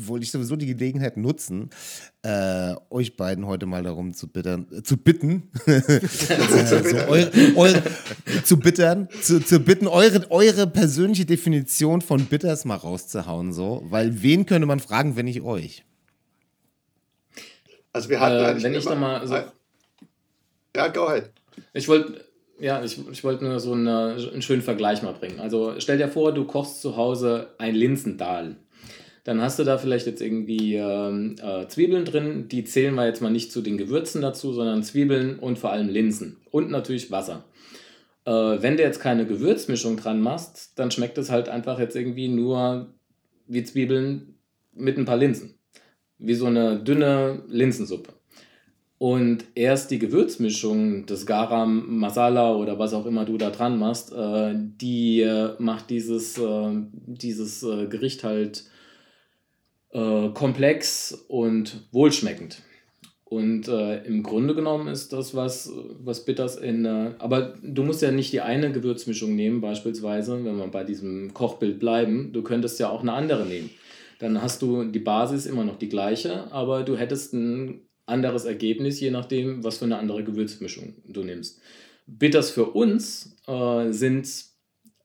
wollte 0.06 0.24
ich 0.24 0.32
sowieso 0.32 0.56
die 0.56 0.68
Gelegenheit 0.68 1.18
nutzen, 1.18 1.70
äh, 2.22 2.76
euch 2.90 3.18
beiden 3.18 3.48
heute 3.48 3.66
mal 3.66 3.84
darum 3.84 4.14
zu, 4.14 4.28
bittern, 4.28 4.68
äh, 4.72 4.84
zu 4.84 4.98
bitten, 4.98 5.50
äh, 5.66 5.82
so 5.82 6.98
eure, 7.08 7.32
eure, 7.56 7.84
zu 8.44 8.58
bittern, 8.58 9.08
zu, 9.22 9.44
zu 9.44 9.60
bitten, 9.60 9.88
eure, 9.88 10.30
eure 10.30 10.68
persönliche 10.68 11.26
Definition 11.26 12.02
von 12.02 12.26
Bitters 12.26 12.66
mal 12.66 12.76
rauszuhauen, 12.76 13.54
so, 13.54 13.84
weil 13.90 14.22
wen 14.22 14.46
könnte 14.46 14.68
man 14.68 14.80
fragen, 14.80 15.16
wenn 15.16 15.26
nicht 15.26 15.42
euch? 15.42 15.84
Also 17.94 18.10
wir 18.10 18.20
hatten 18.20 18.60
äh, 18.60 18.64
wenn 18.64 18.76
ich 18.76 18.86
da 18.86 18.96
mal 18.96 19.26
so, 19.28 19.36
ja, 20.76 20.88
go 20.90 21.08
ahead. 21.08 21.32
Ich 21.74 21.88
wollte 21.88 22.27
ja, 22.60 22.84
ich, 22.84 23.00
ich 23.12 23.24
wollte 23.24 23.46
nur 23.46 23.60
so 23.60 23.74
eine, 23.74 24.18
einen 24.32 24.42
schönen 24.42 24.62
Vergleich 24.62 25.04
mal 25.04 25.14
bringen. 25.14 25.40
Also 25.40 25.76
stell 25.80 25.98
dir 25.98 26.08
vor, 26.08 26.34
du 26.34 26.46
kochst 26.46 26.82
zu 26.82 26.98
Hause 26.98 27.50
ein 27.58 27.76
Linsendahl. 27.76 28.58
Dann 29.24 29.42
hast 29.42 29.60
du 29.60 29.64
da 29.64 29.78
vielleicht 29.78 30.08
jetzt 30.08 30.22
irgendwie 30.22 30.76
ähm, 30.76 31.36
äh, 31.42 31.68
Zwiebeln 31.68 32.06
drin. 32.06 32.48
Die 32.48 32.64
zählen 32.64 32.96
wir 32.96 33.06
jetzt 33.06 33.22
mal 33.22 33.30
nicht 33.30 33.52
zu 33.52 33.62
den 33.62 33.78
Gewürzen 33.78 34.22
dazu, 34.22 34.54
sondern 34.54 34.84
Zwiebeln 34.84 35.38
und 35.38 35.60
vor 35.60 35.72
allem 35.72 35.90
Linsen. 35.90 36.38
Und 36.50 36.72
natürlich 36.72 37.12
Wasser. 37.12 37.44
Äh, 38.26 38.32
wenn 38.32 38.78
du 38.78 38.84
jetzt 38.84 39.02
keine 39.02 39.26
Gewürzmischung 39.28 39.98
dran 39.98 40.22
machst, 40.22 40.80
dann 40.80 40.92
schmeckt 40.92 41.18
es 41.18 41.30
halt 41.30 41.50
einfach 41.50 41.78
jetzt 41.78 41.96
irgendwie 41.96 42.30
nur 42.30 42.94
wie 43.48 43.64
Zwiebeln 43.64 44.40
mit 44.74 44.98
ein 44.98 45.06
paar 45.06 45.18
Linsen. 45.18 45.60
Wie 46.18 46.34
so 46.34 46.46
eine 46.46 46.80
dünne 46.80 47.44
Linsensuppe. 47.48 48.14
Und 49.00 49.46
erst 49.54 49.92
die 49.92 50.00
Gewürzmischung, 50.00 51.06
das 51.06 51.28
Garam 51.28 52.00
Masala 52.00 52.56
oder 52.56 52.80
was 52.80 52.94
auch 52.94 53.06
immer 53.06 53.26
du 53.26 53.38
da 53.38 53.52
dran 53.52 53.78
machst, 53.78 54.12
äh, 54.12 54.56
die 54.56 55.22
äh, 55.22 55.52
macht 55.60 55.92
dieses, 55.92 56.38
äh, 56.40 56.72
dieses 57.06 57.62
äh, 57.62 57.86
Gericht 57.86 58.24
halt 58.24 58.64
äh, 59.92 60.30
komplex 60.30 61.26
und 61.28 61.88
wohlschmeckend. 61.92 62.64
Und 63.24 63.68
äh, 63.68 64.04
im 64.06 64.24
Grunde 64.24 64.56
genommen 64.56 64.88
ist 64.88 65.14
das 65.14 65.36
was, 65.36 65.72
was 66.00 66.26
Bitters 66.26 66.56
in. 66.56 66.86
aber 66.86 67.54
du 67.62 67.84
musst 67.84 68.02
ja 68.02 68.10
nicht 68.10 68.32
die 68.32 68.42
eine 68.42 68.72
Gewürzmischung 68.72 69.36
nehmen, 69.36 69.60
beispielsweise, 69.60 70.44
wenn 70.44 70.58
wir 70.58 70.68
bei 70.68 70.86
diesem 70.86 71.34
Kochbild 71.34 71.78
bleiben. 71.80 72.32
Du 72.32 72.42
könntest 72.42 72.80
ja 72.80 72.90
auch 72.90 73.02
eine 73.02 73.14
andere 73.14 73.46
nehmen. 73.46 73.70
Dann 74.20 74.42
hast 74.42 74.62
du 74.62 74.86
die 74.86 75.00
Basis 75.00 75.46
immer 75.46 75.66
noch 75.66 75.78
die 75.78 75.90
gleiche, 75.90 76.52
aber 76.52 76.84
du 76.84 76.96
hättest 76.96 77.34
ein 77.34 77.87
anderes 78.08 78.46
Ergebnis, 78.46 79.00
je 79.00 79.12
nachdem, 79.12 79.64
was 79.64 79.78
für 79.78 79.86
eine 79.86 79.98
andere 79.98 80.24
Gewürzmischung 80.24 80.96
du 81.06 81.24
nimmst. 81.24 81.62
Bitters 82.08 82.50
für 82.50 82.66
uns 82.66 83.36
äh, 83.48 83.92
sind, 83.92 84.28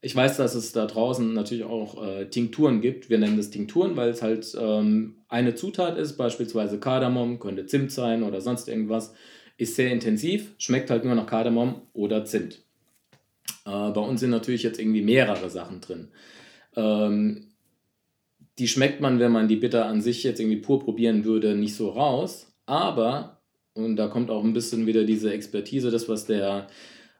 ich 0.01 0.15
weiß, 0.15 0.37
dass 0.37 0.55
es 0.55 0.71
da 0.71 0.85
draußen 0.85 1.33
natürlich 1.33 1.65
auch 1.65 2.03
äh, 2.03 2.25
Tinkturen 2.29 2.81
gibt. 2.81 3.09
Wir 3.09 3.19
nennen 3.19 3.37
das 3.37 3.49
Tinkturen, 3.49 3.97
weil 3.97 4.09
es 4.09 4.21
halt 4.21 4.55
ähm, 4.59 5.17
eine 5.27 5.53
Zutat 5.53 5.97
ist, 5.97 6.17
beispielsweise 6.17 6.79
Kardamom, 6.79 7.39
könnte 7.39 7.65
Zimt 7.65 7.91
sein 7.91 8.23
oder 8.23 8.41
sonst 8.41 8.69
irgendwas. 8.69 9.13
Ist 9.57 9.75
sehr 9.75 9.91
intensiv, 9.91 10.53
schmeckt 10.57 10.89
halt 10.89 11.05
nur 11.05 11.13
nach 11.13 11.27
Kardamom 11.27 11.81
oder 11.93 12.25
Zimt. 12.25 12.63
Äh, 13.65 13.91
bei 13.91 14.01
uns 14.01 14.21
sind 14.21 14.31
natürlich 14.31 14.63
jetzt 14.63 14.79
irgendwie 14.79 15.03
mehrere 15.03 15.49
Sachen 15.49 15.81
drin. 15.81 16.07
Ähm, 16.75 17.49
die 18.59 18.67
schmeckt 18.67 19.01
man, 19.01 19.19
wenn 19.19 19.31
man 19.31 19.47
die 19.47 19.55
Bitter 19.55 19.85
an 19.85 20.01
sich 20.01 20.23
jetzt 20.23 20.39
irgendwie 20.39 20.61
pur 20.61 20.79
probieren 20.79 21.25
würde, 21.25 21.55
nicht 21.55 21.75
so 21.75 21.89
raus. 21.89 22.52
Aber, 22.65 23.41
und 23.73 23.95
da 23.95 24.07
kommt 24.07 24.29
auch 24.29 24.43
ein 24.43 24.53
bisschen 24.53 24.85
wieder 24.85 25.03
diese 25.03 25.33
Expertise, 25.33 25.91
das, 25.91 26.07
was 26.07 26.25
der 26.25 26.67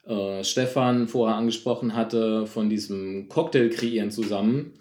äh, 0.06 0.44
Stefan 0.44 1.08
vorher 1.08 1.38
angesprochen 1.38 1.96
hatte, 1.96 2.46
von 2.48 2.70
diesem 2.70 3.30
Cocktail 3.30 3.70
kreieren 3.70 4.12
zusammen. 4.12 4.74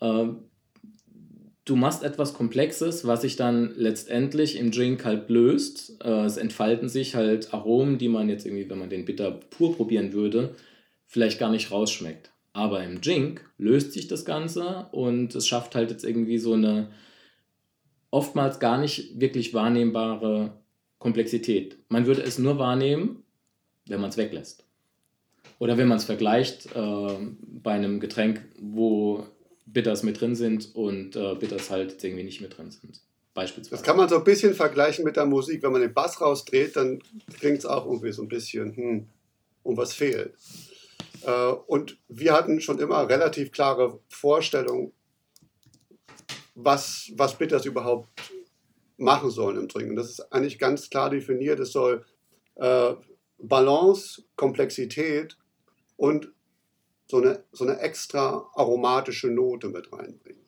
Äh, 0.00 0.26
du 1.64 1.76
machst 1.76 2.02
etwas 2.02 2.34
Komplexes, 2.34 3.06
was 3.06 3.22
sich 3.22 3.36
dann 3.36 3.72
letztendlich 3.76 4.58
im 4.58 4.70
Drink 4.70 5.04
halt 5.04 5.28
löst. 5.28 6.02
Äh, 6.02 6.24
es 6.24 6.36
entfalten 6.36 6.88
sich 6.88 7.14
halt 7.14 7.52
Aromen, 7.54 7.98
die 7.98 8.08
man 8.08 8.28
jetzt 8.28 8.46
irgendwie, 8.46 8.68
wenn 8.68 8.78
man 8.78 8.90
den 8.90 9.04
Bitter 9.04 9.30
pur 9.30 9.76
probieren 9.76 10.12
würde, 10.12 10.54
vielleicht 11.06 11.38
gar 11.38 11.50
nicht 11.50 11.70
rausschmeckt. 11.70 12.32
Aber 12.52 12.82
im 12.82 13.00
Drink 13.00 13.48
löst 13.58 13.92
sich 13.92 14.08
das 14.08 14.24
Ganze 14.24 14.88
und 14.92 15.34
es 15.34 15.46
schafft 15.46 15.74
halt 15.74 15.90
jetzt 15.90 16.04
irgendwie 16.04 16.38
so 16.38 16.54
eine 16.54 16.90
oftmals 18.10 18.58
gar 18.58 18.78
nicht 18.78 19.20
wirklich 19.20 19.54
wahrnehmbare 19.54 20.52
Komplexität. 20.98 21.78
Man 21.88 22.06
würde 22.06 22.22
es 22.22 22.38
nur 22.38 22.58
wahrnehmen, 22.58 23.22
wenn 23.86 24.00
man 24.00 24.10
es 24.10 24.16
weglässt. 24.16 24.64
Oder 25.58 25.76
wenn 25.76 25.88
man 25.88 25.98
es 25.98 26.04
vergleicht 26.04 26.66
äh, 26.74 27.16
bei 27.42 27.72
einem 27.72 28.00
Getränk, 28.00 28.42
wo 28.58 29.26
Bitters 29.66 30.02
mit 30.02 30.20
drin 30.20 30.34
sind 30.34 30.74
und 30.74 31.16
äh, 31.16 31.34
Bitters 31.34 31.70
halt 31.70 32.02
irgendwie 32.02 32.24
nicht 32.24 32.40
mit 32.40 32.56
drin 32.56 32.70
sind. 32.70 33.00
Beispielsweise. 33.34 33.76
Das 33.76 33.82
kann 33.82 33.96
man 33.96 34.08
so 34.08 34.16
ein 34.16 34.24
bisschen 34.24 34.54
vergleichen 34.54 35.04
mit 35.04 35.16
der 35.16 35.26
Musik. 35.26 35.62
Wenn 35.62 35.72
man 35.72 35.82
den 35.82 35.94
Bass 35.94 36.20
rausdreht, 36.20 36.76
dann 36.76 37.00
klingt 37.38 37.58
es 37.58 37.66
auch 37.66 37.86
irgendwie 37.86 38.12
so 38.12 38.22
ein 38.22 38.28
bisschen, 38.28 38.74
hm, 38.76 39.06
um 39.62 39.76
was 39.76 39.92
fehlt. 39.92 40.34
Äh, 41.22 41.52
und 41.66 41.98
wir 42.08 42.32
hatten 42.32 42.60
schon 42.60 42.78
immer 42.78 43.08
relativ 43.08 43.52
klare 43.52 44.00
Vorstellungen, 44.08 44.92
was, 46.64 47.12
was 47.16 47.36
Bitters 47.36 47.64
überhaupt 47.64 48.08
machen 48.96 49.30
sollen 49.30 49.56
im 49.56 49.68
Trinken. 49.68 49.96
Das 49.96 50.10
ist 50.10 50.32
eigentlich 50.32 50.58
ganz 50.58 50.90
klar 50.90 51.10
definiert. 51.10 51.58
Es 51.60 51.72
soll 51.72 52.04
äh, 52.56 52.94
Balance, 53.38 54.22
Komplexität 54.36 55.36
und 55.96 56.30
so 57.08 57.18
eine, 57.18 57.42
so 57.52 57.64
eine 57.64 57.80
extra 57.80 58.50
aromatische 58.54 59.28
Note 59.28 59.68
mit 59.68 59.92
reinbringen. 59.92 60.44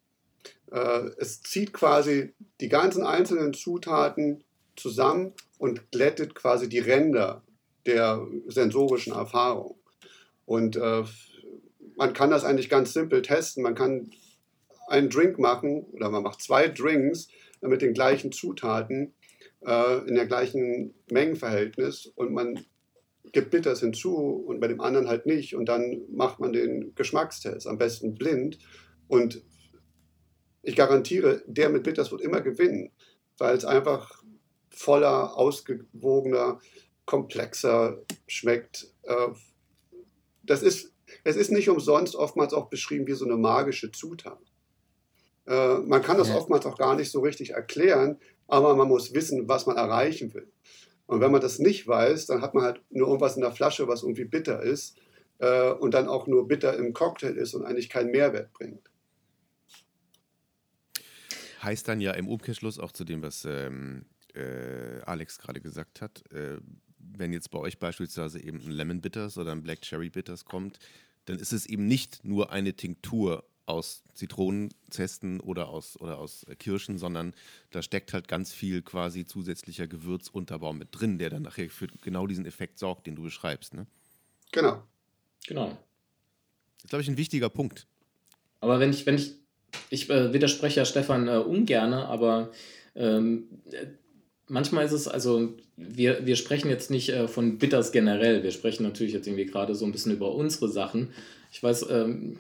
Äh, 0.71 1.11
es 1.19 1.43
zieht 1.43 1.73
quasi 1.73 2.35
die 2.61 2.69
ganzen 2.69 3.05
einzelnen 3.05 3.55
Zutaten 3.55 4.45
zusammen 4.77 5.33
und 5.59 5.91
glättet 5.91 6.35
quasi 6.35 6.69
die 6.69 6.79
Ränder 6.79 7.43
der 7.87 8.27
sensorischen 8.47 9.13
Erfahrung. 9.13 9.79
Und 10.45 10.77
äh, 10.77 11.05
man 11.97 12.13
kann 12.13 12.31
das 12.31 12.45
eigentlich 12.45 12.69
ganz 12.69 12.93
simpel 12.93 13.23
testen. 13.23 13.63
Man 13.63 13.75
kann 13.75 14.11
einen 14.93 15.09
Drink 15.09 15.39
machen 15.39 15.85
oder 15.93 16.11
man 16.11 16.23
macht 16.23 16.43
zwei 16.43 16.69
Drinks 16.69 17.29
mit 17.63 17.83
den 17.83 17.95
gleichen 17.95 18.31
Zutaten 18.31 19.15
äh, 19.67 20.07
in 20.07 20.15
der 20.15 20.27
gleichen 20.27 20.95
Mengenverhältnis 21.11 22.07
und 22.15 22.33
man 22.33 22.65
gibt 23.33 23.51
Bitters 23.51 23.81
hinzu 23.81 24.15
und 24.15 24.61
bei 24.61 24.69
dem 24.69 24.81
anderen 24.81 25.09
halt 25.09 25.27
nicht 25.27 25.57
und 25.57 25.67
dann 25.67 26.03
macht 26.11 26.41
man 26.41 26.53
den 26.53 26.95
Geschmackstest, 26.95 27.67
am 27.67 27.79
besten 27.79 28.15
blind 28.15 28.59
und 29.09 29.43
ich 30.63 30.77
garantiere, 30.77 31.43
der 31.47 31.71
mit 31.71 31.83
Bitters 31.83 32.13
wird 32.13 32.21
immer 32.21 32.41
gewinnen, 32.41 32.91
weil 33.39 33.57
es 33.57 33.65
einfach 33.65 34.23
voller, 34.71 35.37
ausgewogener, 35.37 36.61
komplexer 37.07 38.03
schmeckt. 38.27 38.93
Äh, 39.03 39.29
das 40.43 40.63
ist, 40.63 40.93
es 41.25 41.37
ist 41.37 41.51
nicht 41.51 41.69
umsonst 41.69 42.15
oftmals 42.15 42.53
auch 42.53 42.69
beschrieben 42.69 43.07
wie 43.07 43.13
so 43.13 43.25
eine 43.25 43.37
magische 43.37 43.91
Zutat. 43.91 44.52
Äh, 45.47 45.79
man 45.79 46.03
kann 46.03 46.19
das 46.19 46.29
ja. 46.29 46.37
oftmals 46.37 46.67
auch 46.67 46.79
gar 46.79 46.97
nicht 46.97 47.11
so 47.11 47.21
richtig 47.21 47.51
erklären, 47.51 48.19
aber 48.47 48.77
man 48.77 48.89
muss 48.89 49.15
wissen, 49.15 49.49
was 49.49 49.67
man 49.67 49.77
erreichen 49.77 50.33
will. 50.35 50.51
Und 51.07 51.21
wenn 51.21 51.33
man 51.33 51.41
das 51.41 51.59
nicht 51.59 51.87
weiß, 51.87 52.27
dann 52.27 52.43
hat 52.43 52.55
man 52.55 52.65
halt 52.65 52.83
nur 52.91 53.09
irgendwas 53.09 53.37
in 53.37 53.43
der 53.43 53.53
Flasche, 53.53 53.89
was 53.89 54.03
irgendwie 54.03 54.25
bitter 54.25 54.63
ist 54.63 54.99
äh, 55.39 55.71
und 55.71 55.95
dann 55.95 56.09
auch 56.09 56.27
nur 56.27 56.49
bitter 56.49 56.77
im 56.77 56.93
Cocktail 56.93 57.37
ist 57.37 57.55
und 57.55 57.65
eigentlich 57.65 57.89
keinen 57.89 58.11
Mehrwert 58.11 58.53
bringt. 58.53 58.89
Heißt 61.63 61.87
dann 61.87 62.01
ja 62.01 62.13
im 62.13 62.29
Umkehrschluss 62.29 62.79
auch 62.79 62.93
zu 62.93 63.05
dem, 63.05 63.23
was 63.23 63.45
ähm, 63.45 64.07
äh, 64.35 65.01
Alex 65.05 65.39
gerade 65.39 65.61
gesagt 65.61 66.01
hat, 66.01 66.25
äh, 66.33 66.59
wenn 66.99 67.33
jetzt 67.33 67.51
bei 67.51 67.59
euch 67.59 67.79
beispielsweise 67.79 68.43
eben 68.43 68.59
ein 68.59 68.71
Lemon 68.71 69.01
Bitters 69.01 69.37
oder 69.39 69.53
ein 69.53 69.63
Black 69.63 69.83
Cherry 69.83 70.11
Bitters 70.11 70.45
kommt, 70.45 70.79
dann 71.27 71.39
ist 71.39 71.53
es 71.53 71.67
eben 71.67 71.87
nicht 71.87 72.25
nur 72.25 72.51
eine 72.51 72.75
Tinktur 72.75 73.45
aus 73.67 74.03
Zitronenzesten 74.15 75.41
oder 75.41 75.69
aus, 75.69 76.01
oder 76.01 76.19
aus 76.19 76.47
Kirschen, 76.59 76.99
sondern 76.99 77.35
da 77.71 77.83
steckt 77.83 78.13
halt 78.13 78.29
ganz 78.29 78.53
viel 78.53 78.83
quasi 78.83 79.25
zusätzlicher 79.25 79.87
Gewürzunterbau 79.87 80.73
mit 80.73 80.89
drin, 80.93 81.19
der 81.19 81.31
dann 81.31 81.43
nachher 81.43 81.71
für 81.71 81.87
genau 82.03 82.27
diesen 82.27 82.47
Effekt 82.47 82.79
sorgt, 82.79 83.07
den 83.07 83.15
du 83.15 83.23
beschreibst. 83.23 83.75
Ne? 83.75 83.87
Genau. 84.51 84.83
Genau. 85.47 85.69
Das 85.69 86.85
ist, 86.85 86.91
glaube 86.91 87.03
ich, 87.03 87.09
ein 87.09 87.17
wichtiger 87.17 87.49
Punkt. 87.49 87.87
Aber 88.61 88.81
wenn 88.81 88.91
ich, 88.91 89.07
wenn 89.07 89.17
ich, 89.17 89.35
ich 89.91 90.11
äh, 90.11 90.33
widerspreche 90.33 90.81
ja 90.81 90.85
Stefan 90.85 91.29
äh, 91.29 91.37
ungerne, 91.37 92.07
aber 92.07 92.53
ähm, 92.95 93.49
manchmal 94.49 94.85
ist 94.85 94.93
es, 94.93 95.09
also 95.09 95.55
wir, 95.77 96.27
wir 96.27 96.37
sprechen 96.37 96.69
jetzt 96.69 96.91
nicht 96.91 97.09
äh, 97.09 97.27
von 97.27 97.59
Bitters 97.59 97.93
generell, 97.93 98.43
wir 98.43 98.51
sprechen 98.51 98.83
natürlich 98.83 99.13
jetzt 99.13 99.27
irgendwie 99.27 99.47
gerade 99.47 99.75
so 99.75 99.85
ein 99.85 99.93
bisschen 99.93 100.13
über 100.13 100.35
unsere 100.35 100.69
Sachen. 100.69 101.13
Ich 101.51 101.63
weiß, 101.63 101.87
ähm, 101.91 102.39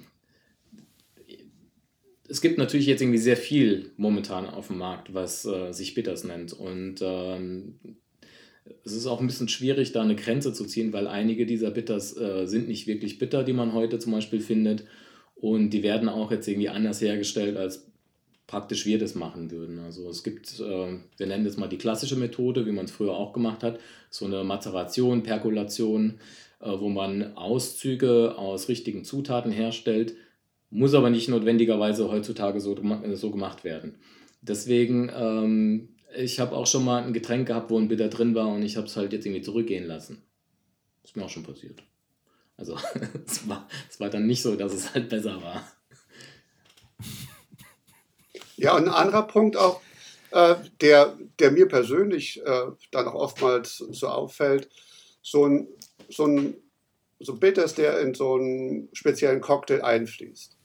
es 2.32 2.40
gibt 2.40 2.56
natürlich 2.56 2.86
jetzt 2.86 3.02
irgendwie 3.02 3.18
sehr 3.18 3.36
viel 3.36 3.90
momentan 3.98 4.48
auf 4.48 4.68
dem 4.68 4.78
Markt, 4.78 5.12
was 5.12 5.44
äh, 5.44 5.70
sich 5.72 5.92
Bitters 5.92 6.24
nennt. 6.24 6.54
Und 6.54 7.02
ähm, 7.02 7.74
es 8.86 8.92
ist 8.92 9.06
auch 9.06 9.20
ein 9.20 9.26
bisschen 9.26 9.48
schwierig, 9.48 9.92
da 9.92 10.00
eine 10.00 10.16
Grenze 10.16 10.54
zu 10.54 10.64
ziehen, 10.64 10.94
weil 10.94 11.08
einige 11.08 11.44
dieser 11.44 11.70
Bitters 11.70 12.16
äh, 12.16 12.46
sind 12.46 12.68
nicht 12.68 12.86
wirklich 12.86 13.18
bitter, 13.18 13.44
die 13.44 13.52
man 13.52 13.74
heute 13.74 13.98
zum 13.98 14.12
Beispiel 14.12 14.40
findet. 14.40 14.84
Und 15.34 15.70
die 15.70 15.82
werden 15.82 16.08
auch 16.08 16.30
jetzt 16.30 16.48
irgendwie 16.48 16.70
anders 16.70 17.02
hergestellt, 17.02 17.58
als 17.58 17.86
praktisch 18.46 18.86
wir 18.86 18.98
das 18.98 19.14
machen 19.14 19.50
würden. 19.50 19.78
Also 19.80 20.08
es 20.08 20.24
gibt, 20.24 20.58
äh, 20.58 20.98
wir 21.18 21.26
nennen 21.26 21.44
das 21.44 21.58
mal 21.58 21.68
die 21.68 21.76
klassische 21.76 22.16
Methode, 22.16 22.64
wie 22.64 22.72
man 22.72 22.86
es 22.86 22.92
früher 22.92 23.12
auch 23.12 23.34
gemacht 23.34 23.62
hat, 23.62 23.78
so 24.08 24.24
eine 24.24 24.42
Mazeration, 24.42 25.22
Perkulation, 25.22 26.14
äh, 26.60 26.70
wo 26.70 26.88
man 26.88 27.36
Auszüge 27.36 28.38
aus 28.38 28.70
richtigen 28.70 29.04
Zutaten 29.04 29.52
herstellt, 29.52 30.14
muss 30.72 30.94
aber 30.94 31.10
nicht 31.10 31.28
notwendigerweise 31.28 32.10
heutzutage 32.10 32.58
so, 32.60 32.74
so 33.12 33.30
gemacht 33.30 33.62
werden. 33.62 33.98
Deswegen, 34.40 35.12
ähm, 35.14 35.90
ich 36.16 36.40
habe 36.40 36.56
auch 36.56 36.66
schon 36.66 36.84
mal 36.84 37.04
ein 37.04 37.12
Getränk 37.12 37.46
gehabt, 37.46 37.70
wo 37.70 37.78
ein 37.78 37.88
Bitter 37.88 38.08
drin 38.08 38.34
war 38.34 38.48
und 38.48 38.62
ich 38.62 38.76
habe 38.76 38.86
es 38.86 38.96
halt 38.96 39.12
jetzt 39.12 39.26
irgendwie 39.26 39.42
zurückgehen 39.42 39.86
lassen. 39.86 40.22
Ist 41.04 41.14
mir 41.14 41.24
auch 41.24 41.30
schon 41.30 41.42
passiert. 41.42 41.82
Also 42.56 42.78
es 43.26 43.46
war, 43.46 43.68
es 43.88 44.00
war 44.00 44.08
dann 44.08 44.26
nicht 44.26 44.40
so, 44.40 44.56
dass 44.56 44.72
es 44.72 44.94
halt 44.94 45.10
besser 45.10 45.42
war. 45.42 45.62
Ja, 48.56 48.74
und 48.74 48.84
ein 48.84 48.94
anderer 48.94 49.26
Punkt 49.26 49.56
auch, 49.56 49.82
äh, 50.30 50.54
der, 50.80 51.18
der 51.38 51.50
mir 51.50 51.68
persönlich 51.68 52.40
äh, 52.46 52.66
dann 52.90 53.08
auch 53.08 53.14
oftmals 53.14 53.76
so 53.76 54.08
auffällt, 54.08 54.70
so 55.20 55.46
ein, 55.46 55.68
so 56.08 56.26
ein 56.26 56.54
so 57.20 57.36
Bitters, 57.36 57.74
der 57.74 58.00
in 58.00 58.14
so 58.14 58.34
einen 58.34 58.88
speziellen 58.92 59.40
Cocktail 59.40 59.82
einfließt 59.82 60.56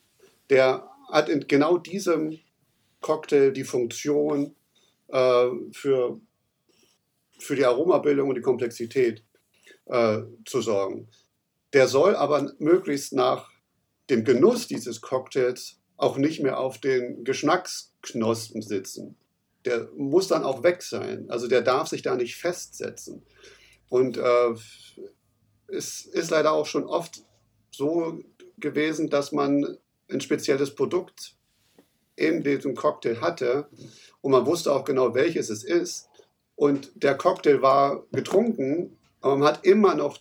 der 0.50 0.90
hat 1.12 1.30
in 1.30 1.48
genau 1.48 1.78
diesem 1.78 2.40
Cocktail 3.02 3.52
die 3.52 3.64
Funktion 3.64 4.56
äh, 5.08 5.50
für 5.72 6.20
für 7.40 7.56
die 7.56 7.66
Aromabildung 7.66 8.30
und 8.30 8.36
die 8.36 8.42
Komplexität 8.42 9.24
äh, 9.86 10.20
zu 10.46 10.62
sorgen. 10.62 11.08
Der 11.74 11.88
soll 11.88 12.16
aber 12.16 12.52
möglichst 12.60 13.14
nach 13.14 13.52
dem 14.10 14.24
Genuss 14.24 14.68
dieses 14.68 15.02
Cocktails 15.02 15.80
auch 15.98 16.18
nicht 16.18 16.42
mehr 16.42 16.60
auf 16.60 16.80
den 16.80 17.24
Geschmacksknospen 17.24 18.62
sitzen. 18.62 19.18
Der 19.66 19.90
muss 19.96 20.28
dann 20.28 20.44
auch 20.44 20.64
weg 20.64 20.82
sein. 20.82 21.30
Also 21.30 21.48
der 21.48 21.62
darf 21.62 21.90
sich 21.90 22.02
da 22.02 22.16
nicht 22.16 22.38
festsetzen. 22.38 23.24
Und 23.90 24.18
äh, 24.18 24.54
es 25.68 26.06
ist 26.06 26.32
leider 26.32 26.54
auch 26.54 26.66
schon 26.66 26.86
oft 26.86 27.24
so 27.72 28.20
gewesen, 28.58 29.10
dass 29.10 29.32
man 29.32 29.78
ein 30.10 30.22
spezielles 30.22 30.74
Produkt 30.76 31.36
in 32.16 32.44
diesem 32.44 32.76
Cocktail 32.76 33.22
hatte 33.22 33.68
und 34.22 34.32
man 34.32 34.46
wusste 34.46 34.74
auch 34.74 34.84
genau, 34.84 35.14
welches 35.14 35.50
es 35.50 35.64
ist. 35.64 36.10
Und 36.56 36.92
der 36.96 37.16
Cocktail 37.16 37.62
war 37.62 38.06
getrunken, 38.12 38.98
aber 39.22 39.38
man 39.38 39.48
hat 39.50 39.66
immer 39.66 39.94
noch 39.94 40.18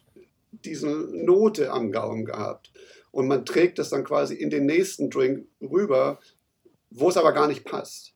diese 0.53 0.89
Note 0.89 1.70
am 1.70 1.93
Gaumen 1.93 2.24
gehabt. 2.24 2.72
Und 3.11 3.28
man 3.28 3.47
trägt 3.47 3.78
das 3.78 3.89
dann 3.89 4.05
quasi 4.05 4.34
in 4.34 4.51
den 4.51 4.66
nächsten 4.66 5.09
Drink 5.09 5.47
rüber, 5.62 6.20
wo 6.91 7.09
es 7.09 7.16
aber 7.16 7.32
gar 7.32 7.49
nicht 7.49 7.64
passt, 7.64 8.14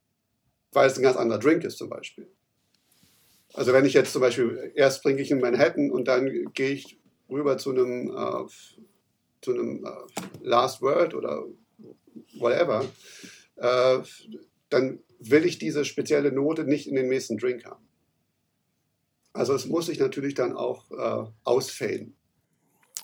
weil 0.72 0.86
es 0.86 0.98
ein 0.98 1.02
ganz 1.02 1.16
anderer 1.16 1.38
Drink 1.38 1.64
ist 1.64 1.78
zum 1.78 1.88
Beispiel. 1.88 2.28
Also 3.54 3.72
wenn 3.72 3.84
ich 3.84 3.94
jetzt 3.94 4.12
zum 4.12 4.20
Beispiel, 4.20 4.72
erst 4.74 5.02
trinke 5.02 5.22
ich 5.22 5.30
in 5.30 5.40
Manhattan 5.40 5.90
und 5.90 6.06
dann 6.06 6.52
gehe 6.52 6.70
ich 6.70 6.98
rüber 7.28 7.58
zu 7.58 7.70
einem, 7.70 8.10
äh, 8.10 8.44
zu 9.42 9.52
einem 9.52 9.84
äh, 9.84 9.90
Last 10.42 10.82
Word 10.82 11.14
oder 11.14 11.44
whatever, 12.38 12.84
äh, 13.56 13.98
dann 14.68 15.00
will 15.18 15.44
ich 15.44 15.58
diese 15.58 15.84
spezielle 15.84 16.32
Note 16.32 16.64
nicht 16.64 16.86
in 16.86 16.94
den 16.94 17.08
nächsten 17.08 17.38
Drink 17.38 17.64
haben. 17.64 17.86
Also 19.32 19.54
es 19.54 19.66
muss 19.66 19.86
sich 19.86 19.98
natürlich 19.98 20.34
dann 20.34 20.56
auch 20.56 20.90
äh, 20.90 21.30
ausfaden. 21.44 22.16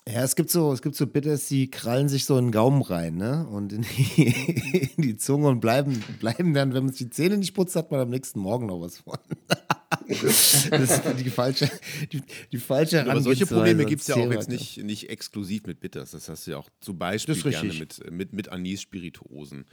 Ja, 0.09 0.23
es 0.23 0.35
gibt 0.37 0.49
so, 0.49 0.71
es 0.71 0.81
gibt 0.81 0.95
so 0.95 1.05
Bitters, 1.05 1.47
die 1.47 1.69
krallen 1.69 2.07
sich 2.07 2.23
so 2.23 2.37
in 2.37 2.45
den 2.45 2.51
Gaumen 2.51 2.81
rein, 2.81 3.15
ne? 3.15 3.45
Und 3.47 3.73
in 3.73 3.81
die, 3.81 4.91
in 4.95 5.01
die 5.01 5.17
Zunge 5.17 5.47
und 5.47 5.59
bleiben, 5.59 6.01
bleiben 6.19 6.53
dann, 6.53 6.73
wenn 6.73 6.85
man 6.85 6.93
sich 6.93 7.07
die 7.07 7.09
Zähne 7.09 7.37
nicht 7.37 7.53
putzt, 7.53 7.75
hat 7.75 7.91
man 7.91 7.99
am 7.99 8.09
nächsten 8.09 8.39
Morgen 8.39 8.67
noch 8.67 8.79
was 8.79 8.99
von. 8.99 9.17
das 10.07 10.65
ist 10.71 11.01
die 11.19 11.29
falsche, 11.29 11.69
die, 12.11 12.21
die 12.51 12.57
falsche 12.57 13.09
Aber 13.09 13.19
solche 13.19 13.45
Probleme 13.45 13.85
gibt 13.85 14.01
es 14.01 14.07
ja 14.07 14.15
auch 14.15 14.31
jetzt 14.31 14.49
nicht, 14.49 14.81
nicht 14.83 15.09
exklusiv 15.09 15.65
mit 15.65 15.81
Bitters. 15.81 16.11
Das 16.11 16.29
hast 16.29 16.47
du 16.47 16.51
ja 16.51 16.57
auch 16.57 16.69
zum 16.79 16.97
Beispiel 16.97 17.35
gerne 17.35 17.73
mit, 17.73 18.09
mit, 18.09 18.33
mit 18.33 18.49
Anis-Spirituosen, 18.49 19.65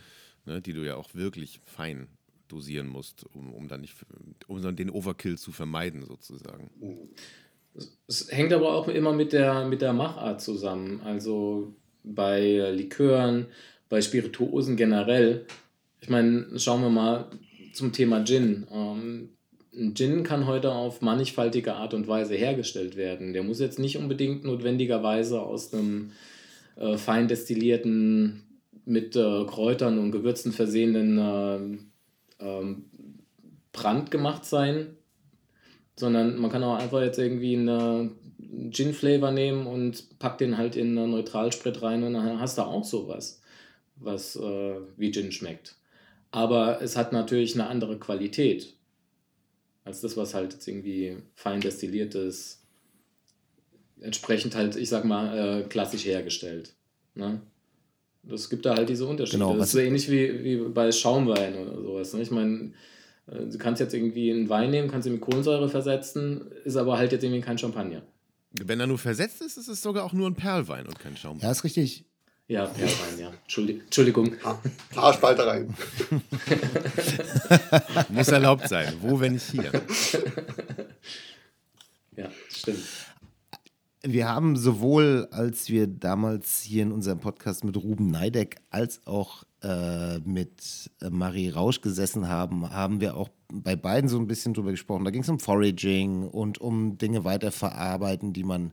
ne, 0.47 0.61
die 0.61 0.73
du 0.73 0.85
ja 0.85 0.97
auch 0.97 1.15
wirklich 1.15 1.61
fein 1.65 2.09
dosieren 2.49 2.89
musst, 2.89 3.25
um, 3.35 3.53
um 3.55 3.69
dann 3.69 3.81
nicht 3.83 3.95
um 4.49 4.77
den 4.77 4.91
Overkill 4.91 5.39
zu 5.39 5.53
vermeiden, 5.53 6.05
sozusagen. 6.05 6.71
Es 8.07 8.31
hängt 8.31 8.53
aber 8.53 8.75
auch 8.75 8.89
immer 8.89 9.13
mit 9.13 9.33
der, 9.33 9.65
mit 9.65 9.83
der 9.83 9.93
Machart 9.93 10.41
zusammen. 10.41 11.01
Also 11.05 11.75
bei 12.03 12.71
Likören, 12.71 13.47
bei 13.89 14.01
Spirituosen 14.01 14.77
generell. 14.77 15.47
Ich 16.01 16.09
meine, 16.09 16.59
schauen 16.59 16.83
wir 16.83 16.91
mal 16.91 17.31
zum 17.73 17.93
Thema 17.93 18.25
Gin. 18.25 18.67
Ähm, 18.71 19.31
ein 19.77 19.95
Gin 19.95 20.23
kann 20.23 20.47
heute 20.47 20.73
auf 20.73 21.01
mannigfaltige 21.01 21.75
Art 21.75 21.95
und 21.95 22.07
Weise 22.07 22.35
hergestellt 22.35 22.97
werden. 22.97 23.33
Der 23.33 23.43
muss 23.43 23.59
jetzt 23.59 23.79
nicht 23.79 23.97
unbedingt 23.97 24.45
notwendigerweise 24.45 25.41
aus 25.41 25.73
einem 25.73 26.13
äh, 26.77 26.97
fein 26.97 27.27
destillierten, 27.27 28.43
mit 28.85 29.17
äh, 29.17 29.45
Kräutern 29.47 29.99
und 29.99 30.13
Gewürzen 30.13 30.53
versehenen 30.53 31.19
äh, 31.19 32.45
ähm, 32.45 32.85
Brand 33.73 34.11
gemacht 34.11 34.45
sein, 34.45 34.97
sondern 35.97 36.39
man 36.39 36.51
kann 36.51 36.65
auch 36.65 36.77
einfach 36.77 37.01
jetzt 37.03 37.19
irgendwie 37.19 37.57
einen 37.57 38.71
Gin-Flavor 38.71 39.31
nehmen 39.31 39.67
und 39.67 40.19
pack 40.19 40.39
den 40.39 40.59
halt 40.59 40.77
in 40.77 40.99
einen 40.99 41.11
Neutralsprit 41.11 41.83
rein 41.83 42.03
und 42.03 42.15
dann 42.15 42.41
hast 42.41 42.59
du 42.59 42.63
auch 42.63 42.85
sowas, 42.85 43.41
was 43.97 44.37
äh, 44.37 44.77
wie 44.97 45.13
Gin 45.13 45.33
schmeckt. 45.33 45.77
Aber 46.31 46.83
es 46.83 46.97
hat 46.97 47.13
natürlich 47.13 47.55
eine 47.55 47.69
andere 47.69 47.99
Qualität 47.99 48.75
als 49.85 50.01
das, 50.01 50.17
was 50.17 50.35
halt 50.35 50.53
jetzt 50.53 50.67
irgendwie 50.67 51.17
fein 51.35 51.61
destilliert 51.61 52.15
ist, 52.15 52.63
entsprechend 54.01 54.55
halt, 54.55 54.77
ich 54.77 54.89
sag 54.89 55.05
mal, 55.05 55.61
äh, 55.61 55.63
klassisch 55.65 56.07
hergestellt. 56.07 56.75
Ne? 57.15 57.41
Das 58.23 58.49
gibt 58.49 58.65
da 58.65 58.75
halt 58.77 58.89
diese 58.89 59.07
Unterschiede. 59.07 59.39
Genau, 59.39 59.57
das 59.57 59.67
ist 59.67 59.73
so 59.73 59.79
ähnlich 59.79 60.11
wie, 60.11 60.43
wie 60.43 60.57
bei 60.69 60.91
Schaumwein 60.91 61.55
oder 61.57 61.81
sowas. 61.81 62.15
Ne? 62.15 62.23
Ich 62.23 62.31
meine, 62.31 62.73
du 63.27 63.59
kannst 63.59 63.81
jetzt 63.81 63.95
irgendwie 63.95 64.31
einen 64.31 64.49
Wein 64.49 64.71
nehmen, 64.71 64.91
kannst 64.91 65.07
ihn 65.07 65.15
mit 65.15 65.23
Kohlensäure 65.23 65.69
versetzen, 65.69 66.51
ist 66.65 66.77
aber 66.77 66.99
halt 66.99 67.13
jetzt 67.13 67.25
irgendwie 67.25 67.41
kein 67.41 67.59
Champagner. 67.59 68.03
Wenn 68.53 68.81
er 68.81 68.87
nur 68.87 68.99
versetzt 68.99 69.43
ist, 69.43 69.57
ist 69.57 69.69
es 69.69 69.83
sogar 69.83 70.05
auch 70.05 70.13
nur 70.13 70.29
ein 70.29 70.35
Perlwein 70.35 70.87
und 70.87 70.99
kein 70.99 71.17
Schaumwein. 71.17 71.43
Ja, 71.43 71.51
ist 71.51 71.65
richtig. 71.65 72.05
Ja, 72.47 72.67
Perlwein, 72.67 73.19
ja. 73.19 73.33
Entschuldigung. 73.43 74.35
Haarspalterei. 74.95 75.67
Muss 78.11 78.29
erlaubt 78.29 78.69
sein. 78.69 78.93
Wo, 79.01 79.19
wenn 79.19 79.33
nicht 79.33 79.51
hier? 79.51 79.73
Ja, 82.17 82.31
stimmt. 82.49 82.85
Wir 84.07 84.29
haben 84.29 84.55
sowohl, 84.57 85.29
als 85.31 85.71
wir 85.71 85.87
damals 85.87 86.61
hier 86.61 86.83
in 86.83 86.93
unserem 86.93 87.21
Podcast 87.21 87.65
mit 87.65 87.75
Ruben 87.79 88.09
Neideck 88.09 88.61
als 88.69 89.01
auch 89.07 89.45
äh, 89.63 90.19
mit 90.19 90.91
äh, 91.01 91.09
Marie 91.09 91.49
Rausch 91.49 91.81
gesessen 91.81 92.29
haben, 92.29 92.69
haben 92.69 93.01
wir 93.01 93.17
auch 93.17 93.31
bei 93.51 93.77
beiden 93.77 94.11
so 94.11 94.19
ein 94.19 94.27
bisschen 94.27 94.53
drüber 94.53 94.73
gesprochen. 94.73 95.07
Da 95.07 95.11
ging 95.11 95.23
es 95.23 95.29
um 95.31 95.39
Foraging 95.41 96.29
und 96.29 96.61
um 96.61 96.99
Dinge 96.99 97.25
weiterverarbeiten, 97.25 98.35
die 98.35 98.45
man 98.45 98.73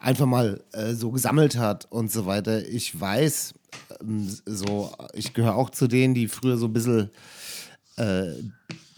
einfach 0.00 0.26
mal 0.26 0.62
äh, 0.72 0.92
so 0.92 1.12
gesammelt 1.12 1.56
hat 1.56 1.90
und 1.90 2.12
so 2.12 2.26
weiter. 2.26 2.68
Ich 2.68 3.00
weiß, 3.00 3.54
ähm, 4.02 4.28
so, 4.44 4.92
ich 5.14 5.32
gehöre 5.32 5.56
auch 5.56 5.70
zu 5.70 5.88
denen, 5.88 6.12
die 6.12 6.28
früher 6.28 6.58
so 6.58 6.66
ein 6.66 6.74
bisschen 6.74 7.08
äh, 7.96 8.32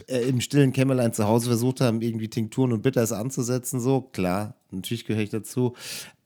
äh, 0.09 0.29
im 0.29 0.41
stillen 0.41 0.73
Kämmerlein 0.73 1.13
zu 1.13 1.29
Hause 1.29 1.47
versucht 1.47 1.81
haben, 1.81 2.03
irgendwie 2.03 2.29
Tinkturen 2.29 2.73
und 2.73 2.83
Bitters 2.83 3.13
anzusetzen. 3.13 3.79
So, 3.79 4.01
klar, 4.01 4.57
natürlich 4.73 5.05
gehöre 5.05 5.23
ich 5.23 5.31
dazu. 5.31 5.75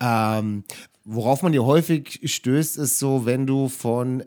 Ähm, 0.01 0.65
worauf 1.05 1.43
man 1.43 1.53
hier 1.53 1.65
häufig 1.65 2.21
stößt, 2.25 2.79
ist 2.79 2.99
so, 2.99 3.27
wenn 3.27 3.47
du 3.47 3.69
von 3.69 4.23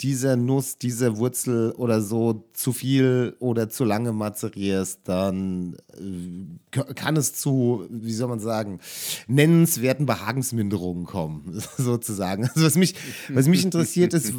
dieser 0.00 0.36
Nuss, 0.36 0.78
dieser 0.78 1.18
Wurzel 1.18 1.72
oder 1.72 2.00
so 2.00 2.48
zu 2.54 2.72
viel 2.72 3.36
oder 3.38 3.68
zu 3.68 3.84
lange 3.84 4.12
mazerierst, 4.12 5.00
dann 5.04 5.76
äh, 5.92 6.92
kann 6.94 7.16
es 7.16 7.34
zu, 7.34 7.86
wie 7.90 8.12
soll 8.12 8.28
man 8.28 8.40
sagen, 8.40 8.80
nennenswerten 9.26 10.06
Behagensminderungen 10.06 11.04
kommen, 11.04 11.62
sozusagen. 11.76 12.48
Also 12.48 12.64
was 12.64 12.76
mich, 12.76 12.94
was 13.28 13.46
mich 13.46 13.62
interessiert 13.62 14.14
ist, 14.14 14.32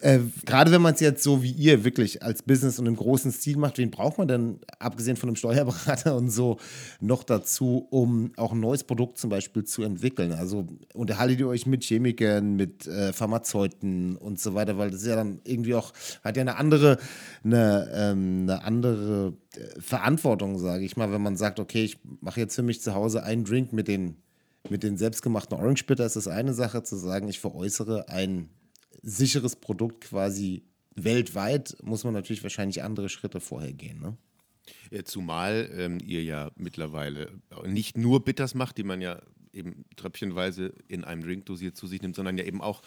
äh, 0.00 0.20
gerade 0.44 0.70
wenn 0.70 0.82
man 0.82 0.94
es 0.94 1.00
jetzt 1.00 1.22
so 1.22 1.42
wie 1.42 1.52
ihr 1.52 1.84
wirklich 1.84 2.22
als 2.22 2.42
Business 2.42 2.78
und 2.78 2.86
im 2.86 2.96
großen 2.96 3.32
Stil 3.32 3.56
macht, 3.56 3.78
wen 3.78 3.90
braucht 3.90 4.18
man 4.18 4.28
denn, 4.28 4.60
abgesehen 4.78 5.16
von 5.16 5.28
einem 5.28 5.36
Steuerberater 5.36 6.14
und 6.14 6.30
so, 6.30 6.58
noch 7.00 7.24
dazu, 7.24 7.86
um 7.90 8.32
auch 8.36 8.52
ein 8.52 8.60
neues 8.60 8.84
Produkt 8.84 9.18
zum 9.18 9.30
Beispiel 9.30 9.64
zu 9.64 9.82
entwickeln? 9.82 10.32
Also 10.32 10.66
unterhaltet 10.94 11.40
ihr 11.40 11.48
euch 11.48 11.66
mit 11.66 11.82
Chemikern, 11.82 12.54
mit 12.54 12.86
äh, 12.86 13.12
Pharmazeuten 13.12 14.16
und 14.16 14.38
so 14.38 14.54
weiter, 14.54 14.75
weil 14.78 14.90
das 14.90 15.02
ist 15.02 15.08
ja 15.08 15.16
dann 15.16 15.40
irgendwie 15.44 15.74
auch, 15.74 15.92
hat 16.22 16.36
ja 16.36 16.42
eine 16.42 16.56
andere, 16.56 16.98
eine, 17.44 17.90
ähm, 17.94 18.42
eine 18.42 18.62
andere 18.64 19.34
äh, 19.54 19.80
Verantwortung, 19.80 20.58
sage 20.58 20.84
ich 20.84 20.96
mal, 20.96 21.12
wenn 21.12 21.22
man 21.22 21.36
sagt, 21.36 21.60
okay, 21.60 21.84
ich 21.84 21.98
mache 22.20 22.40
jetzt 22.40 22.54
für 22.54 22.62
mich 22.62 22.80
zu 22.80 22.94
Hause 22.94 23.22
einen 23.22 23.44
Drink 23.44 23.72
mit 23.72 23.88
den, 23.88 24.16
mit 24.68 24.82
den 24.82 24.96
selbstgemachten 24.96 25.56
Orange 25.56 25.84
Bitter, 25.86 26.06
ist 26.06 26.16
das 26.16 26.28
eine 26.28 26.54
Sache, 26.54 26.82
zu 26.82 26.96
sagen, 26.96 27.28
ich 27.28 27.40
veräußere 27.40 28.08
ein 28.08 28.50
sicheres 29.02 29.56
Produkt 29.56 30.02
quasi 30.02 30.64
weltweit, 30.94 31.76
muss 31.82 32.04
man 32.04 32.14
natürlich 32.14 32.42
wahrscheinlich 32.42 32.82
andere 32.82 33.08
Schritte 33.08 33.40
vorher 33.40 33.72
gehen, 33.72 34.00
ne? 34.00 34.16
Zumal 35.04 35.70
ähm, 35.76 35.98
ihr 36.04 36.24
ja 36.24 36.50
mittlerweile 36.56 37.30
nicht 37.66 37.96
nur 37.96 38.24
Bitters 38.24 38.54
macht, 38.54 38.78
die 38.78 38.82
man 38.82 39.00
ja 39.00 39.20
eben 39.56 39.84
tröpfchenweise 39.96 40.72
in 40.88 41.04
einem 41.04 41.22
Drink 41.22 41.46
dosiert 41.46 41.76
zu 41.76 41.86
sich 41.86 42.02
nimmt, 42.02 42.16
sondern 42.16 42.38
ja 42.38 42.44
eben 42.44 42.60
auch 42.60 42.82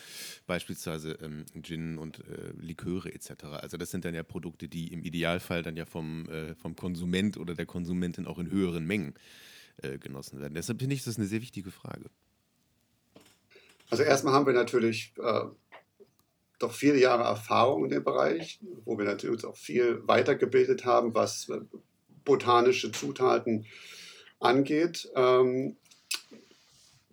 beispielsweise 0.47 1.17
ähm, 1.21 1.45
Gin 1.61 1.97
und 1.97 2.19
äh, 2.19 2.51
Liköre 2.59 3.13
etc. 3.13 3.45
Also 3.51 3.77
das 3.77 3.91
sind 3.91 4.05
dann 4.05 4.13
ja 4.13 4.23
Produkte, 4.23 4.67
die 4.67 4.93
im 4.93 5.03
Idealfall 5.03 5.63
dann 5.63 5.75
ja 5.75 5.85
vom, 5.85 6.27
äh, 6.29 6.55
vom 6.55 6.75
Konsument 6.75 7.37
oder 7.37 7.55
der 7.55 7.65
Konsumentin 7.65 8.27
auch 8.27 8.39
in 8.39 8.51
höheren 8.51 8.85
Mengen 8.85 9.15
äh, 9.81 9.97
genossen 9.97 10.39
werden. 10.39 10.53
Deshalb 10.53 10.79
finde 10.79 10.95
ich 10.95 11.03
das 11.03 11.17
eine 11.17 11.27
sehr 11.27 11.41
wichtige 11.41 11.71
Frage. 11.71 12.09
Also 13.89 14.03
erstmal 14.03 14.33
haben 14.33 14.45
wir 14.45 14.53
natürlich 14.53 15.13
äh, 15.17 15.45
doch 16.59 16.73
viele 16.73 16.99
Jahre 16.99 17.23
Erfahrung 17.23 17.85
in 17.85 17.89
dem 17.89 18.03
Bereich, 18.03 18.59
wo 18.85 18.97
wir 18.97 19.05
natürlich 19.05 19.45
auch 19.45 19.57
viel 19.57 20.07
weitergebildet 20.07 20.85
haben, 20.85 21.15
was 21.15 21.49
äh, 21.49 21.61
botanische 22.25 22.91
Zutaten 22.91 23.65
angeht. 24.39 25.09
Ähm, 25.15 25.77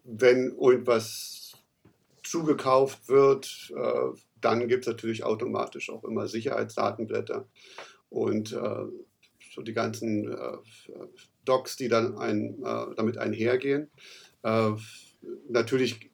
wenn 0.07 0.57
irgendwas 0.57 1.53
zugekauft 2.23 3.09
wird, 3.09 3.73
äh, 3.77 4.17
dann 4.41 4.69
gibt 4.69 4.85
es 4.85 4.89
natürlich 4.89 5.25
automatisch 5.25 5.91
auch 5.91 6.05
immer 6.05 6.29
Sicherheitsdatenblätter 6.29 7.49
und 8.11 8.53
äh, 8.53 8.85
so 9.55 9.63
die 9.63 9.73
ganzen 9.73 10.31
äh, 10.31 10.59
Docs, 11.45 11.77
die 11.77 11.89
dann 11.89 12.17
ein, 12.19 12.63
äh, 12.63 12.95
damit 12.97 13.19
einhergehen. 13.19 13.91
Äh, 14.43 14.73
natürlich 15.49 16.11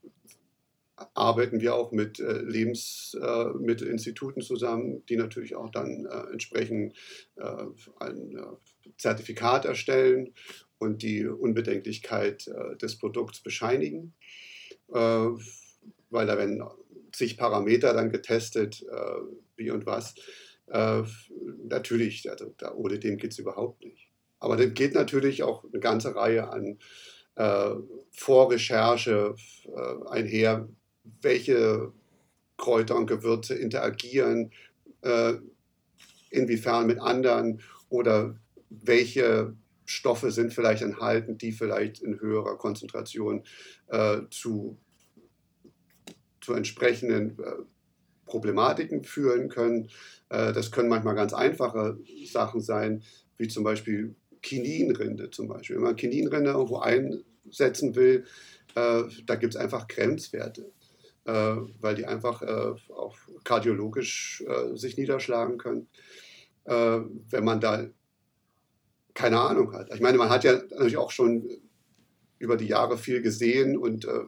arbeiten 1.15 1.61
wir 1.61 1.75
auch 1.75 1.91
mit 1.93 2.21
äh, 2.21 2.39
Lebensmittelinstituten 2.39 4.43
zusammen, 4.43 5.05
die 5.07 5.17
natürlich 5.17 5.57
auch 5.57 5.71
dann 5.71 6.07
äh, 6.07 6.33
entsprechend 6.33 6.95
äh, 7.37 7.65
ein 7.99 8.39
Zertifikat 8.99 9.65
erstellen 9.65 10.35
und 10.83 11.03
die 11.03 11.27
Unbedenklichkeit 11.27 12.51
des 12.81 12.99
Produkts 12.99 13.41
bescheinigen, 13.41 14.15
weil 14.89 16.27
da 16.27 16.37
werden 16.37 16.63
zig 17.13 17.37
Parameter 17.37 17.95
dann 17.95 18.11
getestet, 18.11 18.85
wie 19.57 19.71
und 19.71 19.87
was. 19.87 20.15
natürlich, 21.65 22.31
also, 22.31 22.55
da, 22.59 22.75
ohne 22.75 22.99
dem 22.99 23.17
geht 23.17 23.33
es 23.33 23.39
überhaupt 23.39 23.85
nicht. 23.85 24.09
Aber 24.41 24.57
dem 24.57 24.75
geht 24.75 24.95
natürlich 24.95 25.43
auch 25.43 25.65
eine 25.65 25.81
ganze 25.81 26.15
Reihe 26.15 26.49
an 26.49 26.79
Vorrecherche 28.11 29.35
einher, 30.11 30.69
welche 31.21 31.93
Kräuter 32.57 32.97
und 32.97 33.07
Gewürze 33.07 33.55
interagieren, 33.55 34.53
äh, 35.03 35.35
inwiefern 36.31 36.87
mit 36.87 37.01
anderen 37.01 37.61
oder 37.89 38.37
welche 38.71 39.55
Stoffe 39.85 40.31
sind 40.31 40.53
vielleicht 40.53 40.83
enthalten, 40.83 41.39
die 41.39 41.53
vielleicht 41.53 42.01
in 42.01 42.21
höherer 42.21 42.57
Konzentration 42.57 43.45
äh, 43.89 44.21
zu, 44.31 44.79
zu 46.41 46.55
entsprechenden 46.55 47.39
äh, 47.39 47.63
Problematiken 48.27 49.05
führen 49.05 49.49
können. 49.49 49.89
Äh, 50.29 50.53
das 50.53 50.71
können 50.71 50.89
manchmal 50.89 51.15
ganz 51.15 51.33
einfache 51.33 51.99
Sachen 52.27 52.61
sein, 52.61 53.03
wie 53.37 53.49
zum 53.49 53.65
Beispiel 53.65 54.15
Kininrinde 54.41 55.31
zum 55.31 55.49
Beispiel. 55.49 55.77
Wenn 55.77 55.85
man 55.85 55.97
Kininrinde 55.97 56.51
irgendwo 56.51 56.79
einsetzen 56.79 57.95
will, 57.95 58.25
äh, 58.75 59.03
da 59.27 59.35
gibt 59.37 59.55
es 59.55 59.61
einfach 59.61 59.89
Grenzwerte 59.89 60.73
äh, 61.25 61.57
weil 61.81 61.95
die 61.95 62.07
einfach 62.07 62.43
äh, 62.43 62.75
auch 62.93 63.17
kardiologisch 63.45 64.43
sich 64.75 64.97
niederschlagen 64.97 65.59
können, 65.59 65.89
wenn 66.65 67.45
man 67.45 67.61
da 67.61 67.87
keine 69.15 69.41
Ahnung 69.41 69.73
hat. 69.73 69.93
Ich 69.95 70.01
meine, 70.01 70.19
man 70.19 70.31
hat 70.31 70.45
ja 70.45 70.55
natürlich 70.55 70.97
auch 70.97 71.11
schon 71.11 71.49
über 72.39 72.57
die 72.57 72.67
Jahre 72.67 72.99
viel 72.99 73.23
gesehen 73.23 73.77
und 73.77 74.05
äh, 74.05 74.25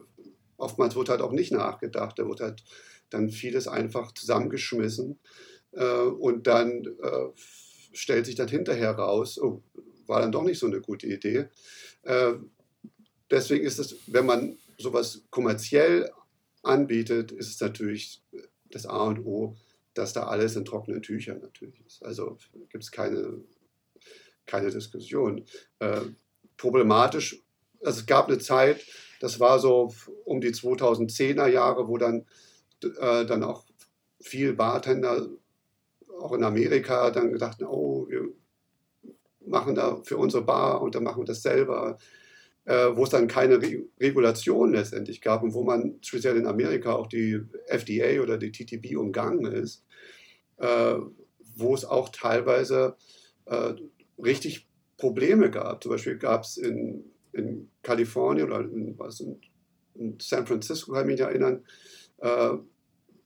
oftmals 0.57 0.95
wird 0.95 1.09
halt 1.09 1.21
auch 1.21 1.31
nicht 1.31 1.51
nachgedacht. 1.51 2.17
Da 2.17 2.27
wird 2.27 2.39
halt 2.39 2.63
dann 3.09 3.29
vieles 3.29 3.67
einfach 3.67 4.13
zusammengeschmissen 4.13 5.19
äh, 5.73 5.85
und 5.85 6.47
dann 6.47 6.87
stellt 7.93 8.25
sich 8.25 8.35
dann 8.35 8.47
hinterher 8.47 8.91
raus, 8.91 9.39
oh, 9.41 9.61
war 10.05 10.21
dann 10.21 10.31
doch 10.31 10.43
nicht 10.43 10.59
so 10.59 10.67
eine 10.67 10.81
gute 10.81 11.07
Idee. 11.07 11.47
deswegen 13.31 13.65
ist 13.65 13.79
es, 13.79 13.95
wenn 14.05 14.25
man 14.25 14.57
sowas 14.77 15.23
kommerziell 15.29 16.11
anbietet, 16.61 17.31
ist 17.31 17.49
es 17.49 17.59
natürlich 17.61 18.21
das 18.71 18.85
A 18.85 19.03
und 19.05 19.25
O, 19.25 19.55
dass 19.93 20.13
da 20.13 20.23
alles 20.23 20.55
in 20.55 20.65
trockenen 20.65 21.01
Tüchern 21.01 21.39
natürlich 21.39 21.79
ist. 21.85 22.03
Also 22.03 22.37
gibt 22.69 22.83
es 22.83 22.91
keine, 22.91 23.41
keine 24.45 24.69
Diskussion. 24.69 25.45
Äh, 25.79 26.01
problematisch, 26.57 27.41
also 27.83 27.99
es 27.99 28.05
gab 28.05 28.27
eine 28.27 28.39
Zeit, 28.39 28.85
das 29.19 29.39
war 29.39 29.59
so 29.59 29.93
um 30.25 30.41
die 30.41 30.53
2010er 30.53 31.47
Jahre, 31.47 31.87
wo 31.87 31.97
dann, 31.97 32.25
äh, 32.83 33.25
dann 33.25 33.43
auch 33.43 33.65
viel 34.21 34.53
Bartender, 34.53 35.27
auch 36.19 36.33
in 36.33 36.43
Amerika, 36.43 37.11
dann 37.11 37.33
gedacht, 37.33 37.61
oh, 37.61 38.07
wir 38.09 38.29
machen 39.45 39.75
da 39.75 40.01
für 40.03 40.17
unsere 40.17 40.43
Bar 40.43 40.81
und 40.81 40.95
dann 40.95 41.03
machen 41.03 41.21
wir 41.21 41.25
das 41.25 41.41
selber 41.41 41.97
äh, 42.65 42.95
wo 42.95 43.03
es 43.03 43.11
dann 43.11 43.27
keine 43.27 43.61
Re 43.61 43.85
Regulation 43.99 44.73
letztendlich 44.73 45.21
gab 45.21 45.43
und 45.43 45.53
wo 45.53 45.63
man 45.63 45.97
speziell 46.01 46.35
in 46.35 46.47
Amerika 46.47 46.93
auch 46.93 47.07
die 47.07 47.39
FDA 47.67 48.21
oder 48.21 48.37
die 48.37 48.51
TTB 48.51 48.97
umgangen 48.97 49.45
ist, 49.45 49.83
äh, 50.57 50.95
wo 51.55 51.73
es 51.73 51.85
auch 51.85 52.09
teilweise 52.09 52.97
äh, 53.45 53.73
richtig 54.17 54.67
Probleme 54.97 55.51
gab. 55.51 55.83
Zum 55.83 55.91
Beispiel 55.91 56.17
gab 56.17 56.43
es 56.43 56.57
in, 56.57 57.03
in 57.33 57.69
Kalifornien 57.83 58.47
oder 58.47 58.61
in, 58.61 58.97
was, 58.97 59.19
in, 59.19 59.39
in 59.95 60.17
San 60.19 60.47
Francisco, 60.47 60.93
kann 60.93 61.09
ich 61.09 61.13
mich 61.13 61.21
erinnern, 61.21 61.63
äh, 62.19 62.53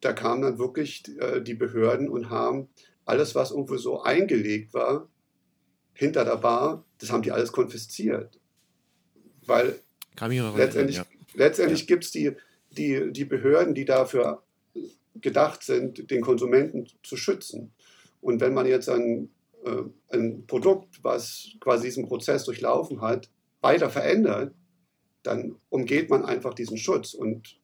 da 0.02 0.14
kamen 0.14 0.42
dann 0.42 0.60
wirklich 0.60 1.04
äh, 1.20 1.42
die 1.42 1.54
Behörden 1.54 2.10
und 2.10 2.30
haben 2.30 2.70
alles, 3.06 3.36
was 3.36 3.52
irgendwo 3.52 3.78
so 3.78 4.02
eingelegt 4.02 4.74
war, 4.74 5.10
hinter 5.94 6.24
der 6.24 6.38
Bar, 6.38 6.86
das 7.00 7.12
haben 7.12 7.24
die 7.24 7.32
alles 7.32 7.52
konfisziert. 7.52 8.40
Weil 9.46 9.80
letztendlich, 10.56 10.98
ja. 10.98 11.06
letztendlich 11.34 11.82
ja. 11.82 11.86
gibt 11.86 12.06
es 12.06 12.12
die, 12.12 12.32
die, 12.72 13.12
die 13.12 13.26
Behörden, 13.26 13.74
die 13.74 13.86
dafür 13.86 14.44
gedacht 15.16 15.64
sind, 15.64 16.10
den 16.10 16.22
Konsumenten 16.22 16.88
zu 17.04 17.18
schützen. 17.18 17.74
Und 18.22 18.40
wenn 18.42 18.54
man 18.54 18.66
jetzt 18.66 18.88
äh, 18.88 19.30
ein 20.12 20.46
Produkt, 20.48 21.04
was 21.04 21.50
quasi 21.60 21.86
diesen 21.86 22.08
Prozess 22.08 22.46
durchlaufen 22.46 23.02
hat, 23.02 23.30
weiter 23.62 23.90
verändert, 23.90 24.54
dann 25.24 25.56
umgeht 25.70 26.10
man 26.10 26.26
einfach 26.26 26.54
diesen 26.54 26.78
Schutz. 26.78 27.14
Und 27.14 27.60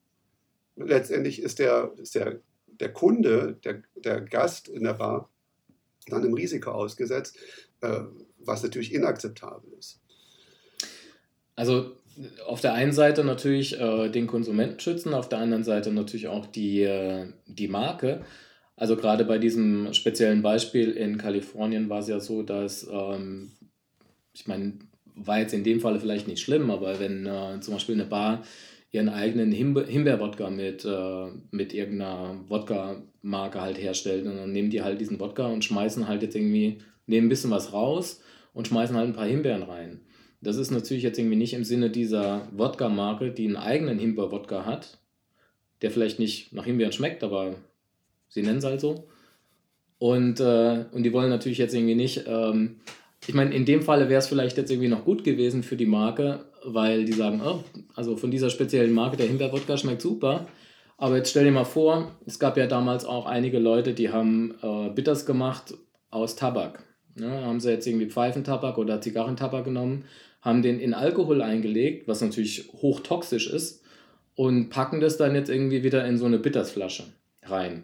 letztendlich 0.76 1.42
ist 1.42 1.60
der, 1.60 1.94
ist 1.98 2.16
der, 2.16 2.42
der 2.68 2.92
Kunde, 2.92 3.58
der, 3.64 3.84
der 3.96 4.22
Gast 4.22 4.68
in 4.68 4.84
der 4.84 4.94
Bar, 4.94 5.30
dann 6.08 6.24
im 6.24 6.34
Risiko 6.34 6.72
ausgesetzt, 6.72 7.38
äh, 7.82 8.02
was 8.40 8.64
natürlich 8.64 8.94
inakzeptabel 8.94 9.72
ist. 9.80 10.00
Also 11.56 11.98
auf 12.46 12.62
der 12.62 12.74
einen 12.74 12.92
Seite 12.92 13.24
natürlich 13.24 13.80
äh, 13.80 14.10
den 14.10 14.28
Konsumenten 14.28 14.80
schützen, 14.80 15.14
auf 15.14 15.30
der 15.30 15.40
anderen 15.40 15.64
Seite 15.64 15.92
natürlich 15.92 16.28
auch 16.28 16.46
die, 16.46 16.84
äh, 16.84 17.28
die 17.46 17.68
Marke. 17.68 18.24
Also 18.78 18.96
gerade 18.98 19.24
bei 19.24 19.38
diesem 19.38 19.94
speziellen 19.94 20.42
Beispiel 20.42 20.92
in 20.92 21.18
Kalifornien 21.18 21.90
war 21.90 22.00
es 22.00 22.08
ja 22.08 22.20
so, 22.20 22.44
dass, 22.44 22.88
ähm, 22.92 23.52
ich 24.34 24.48
meine, 24.48 24.74
war 25.16 25.40
jetzt 25.40 25.54
in 25.54 25.64
dem 25.64 25.80
Fall 25.80 26.00
vielleicht 26.00 26.28
nicht 26.28 26.42
schlimm, 26.42 26.70
aber 26.70 27.00
wenn 27.00 27.26
äh, 27.26 27.60
zum 27.62 27.74
Beispiel 27.74 27.96
eine 27.96 28.06
Bar 28.06 28.44
ihren 28.92 29.10
eigenen 29.10 29.52
Himbe 29.52 29.86
Himbeerwodka 29.86 30.50
mit, 30.50 30.86
äh, 30.86 31.28
mit 31.52 31.74
irgendeiner 31.74 32.38
Wodka-Marke 32.48 33.62
halt 33.62 33.82
herstellt 33.82 34.26
und 34.26 34.36
dann 34.38 34.52
nehmen 34.52 34.70
die 34.70 34.82
halt 34.82 35.00
diesen 35.00 35.20
Wodka 35.20 35.48
und 35.48 35.64
schmeißen 35.64 36.08
halt 36.08 36.22
jetzt 36.22 36.36
irgendwie, 36.36 36.80
nehmen 37.08 37.28
ein 37.28 37.30
bisschen 37.30 37.52
was 37.52 37.74
raus 37.74 38.22
und 38.54 38.68
schmeißen 38.68 38.96
halt 38.96 39.10
ein 39.10 39.16
paar 39.16 39.28
Himbeeren 39.28 39.64
rein. 39.64 40.02
Das 40.42 40.58
ist 40.58 40.72
natürlich 40.72 41.04
jetzt 41.04 41.18
irgendwie 41.18 41.38
nicht 41.38 41.54
im 41.54 41.64
Sinne 41.64 41.90
dieser 41.90 42.48
Wodka-Marke, 42.52 43.32
die 43.32 43.48
einen 43.48 43.58
eigenen 43.58 44.00
Himbeer-Wodka 44.00 44.66
hat, 44.66 45.00
der 45.82 45.92
vielleicht 45.92 46.20
nicht 46.20 46.54
nach 46.54 46.66
Himbeeren 46.66 46.94
schmeckt, 46.94 47.24
aber 47.24 47.56
sie 48.30 48.42
nennen 48.42 48.60
es 48.60 48.66
halt 48.66 48.82
so. 48.82 49.08
Und, 49.98 50.40
äh, 50.40 50.86
und 50.92 51.04
die 51.04 51.14
wollen 51.14 51.30
natürlich 51.30 51.58
jetzt 51.58 51.74
irgendwie 51.74 51.96
nicht, 51.96 52.26
ähm, 52.28 52.78
ich 53.28 53.34
meine, 53.34 53.56
in 53.56 53.66
dem 53.66 53.82
Falle 53.82 54.10
wäre 54.10 54.20
es 54.20 54.28
vielleicht 54.28 54.58
jetzt 54.58 54.70
irgendwie 54.70 54.90
noch 54.90 55.06
gut 55.06 55.24
gewesen 55.24 55.64
für 55.64 55.76
die 55.76 55.86
Marke, 55.86 56.46
weil 56.64 57.06
die 57.06 57.14
sagen, 57.14 57.42
oh, 57.44 57.64
also 57.96 58.18
von 58.18 58.32
dieser 58.32 58.50
speziellen 58.50 58.94
Marke, 58.94 59.18
der 59.18 59.28
Himbeer-Wodka 59.28 59.78
schmeckt 59.78 60.02
super. 60.02 60.48
Aber 60.98 61.18
jetzt 61.18 61.32
stell 61.32 61.46
dir 61.46 61.52
mal 61.52 61.66
vor, 61.66 62.16
es 62.26 62.40
gab 62.40 62.58
ja 62.58 62.68
damals 62.68 63.06
auch 63.06 63.26
einige 63.26 63.60
Leute, 63.60 63.94
die 63.94 64.10
haben 64.10 64.56
äh, 64.62 64.90
Bitters 64.90 65.26
gemacht 65.26 65.74
aus 66.10 66.36
Tabak. 66.36 66.84
Ne, 67.18 67.46
haben 67.46 67.62
sie 67.62 67.72
jetzt 67.72 67.88
irgendwie 67.88 68.08
Pfeifentabak 68.10 68.78
oder 68.78 69.00
Zigarrentabak 69.00 69.64
genommen 69.64 70.04
haben 70.46 70.62
den 70.62 70.80
in 70.80 70.94
Alkohol 70.94 71.42
eingelegt, 71.42 72.08
was 72.08 72.22
natürlich 72.22 72.70
hochtoxisch 72.72 73.50
ist, 73.50 73.84
und 74.36 74.70
packen 74.70 75.00
das 75.00 75.18
dann 75.18 75.34
jetzt 75.34 75.50
irgendwie 75.50 75.84
wieder 75.84 76.06
in 76.06 76.18
so 76.18 76.26
eine 76.26 76.38
Bittersflasche 76.38 77.06
rein. 77.44 77.84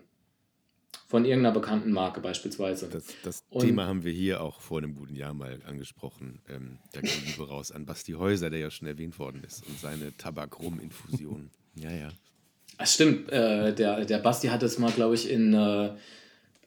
Von 1.12 1.26
irgendeiner 1.26 1.54
bekannten 1.54 1.92
Marke 1.92 2.22
beispielsweise. 2.22 2.88
Das, 2.88 3.04
das 3.22 3.44
Thema 3.50 3.86
haben 3.86 4.06
wir 4.06 4.14
hier 4.14 4.40
auch 4.40 4.62
vor 4.62 4.78
einem 4.78 4.96
guten 4.96 5.14
Jahr 5.14 5.34
mal 5.34 5.60
angesprochen. 5.66 6.40
Ähm, 6.48 6.78
da 6.94 7.02
ging 7.02 7.12
Liebe 7.26 7.50
raus 7.50 7.74
an 7.74 7.86
Basti 7.86 8.14
Häuser, 8.14 8.50
der 8.50 8.60
ja 8.60 8.72
schon 8.72 8.88
erwähnt 8.88 9.20
worden 9.20 9.44
ist, 9.44 9.68
und 9.68 9.78
seine 9.78 10.16
Tabak-Rum-Infusion. 10.16 11.50
ja, 11.76 11.92
ja. 11.92 12.08
Das 12.78 12.94
stimmt. 12.94 13.30
Äh, 13.30 13.76
der, 13.76 14.06
der 14.06 14.20
Basti 14.20 14.48
hat 14.48 14.64
es 14.64 14.80
mal, 14.80 14.90
glaube 14.90 15.16
ich, 15.16 15.30
in. 15.30 15.54
Äh, 15.54 15.90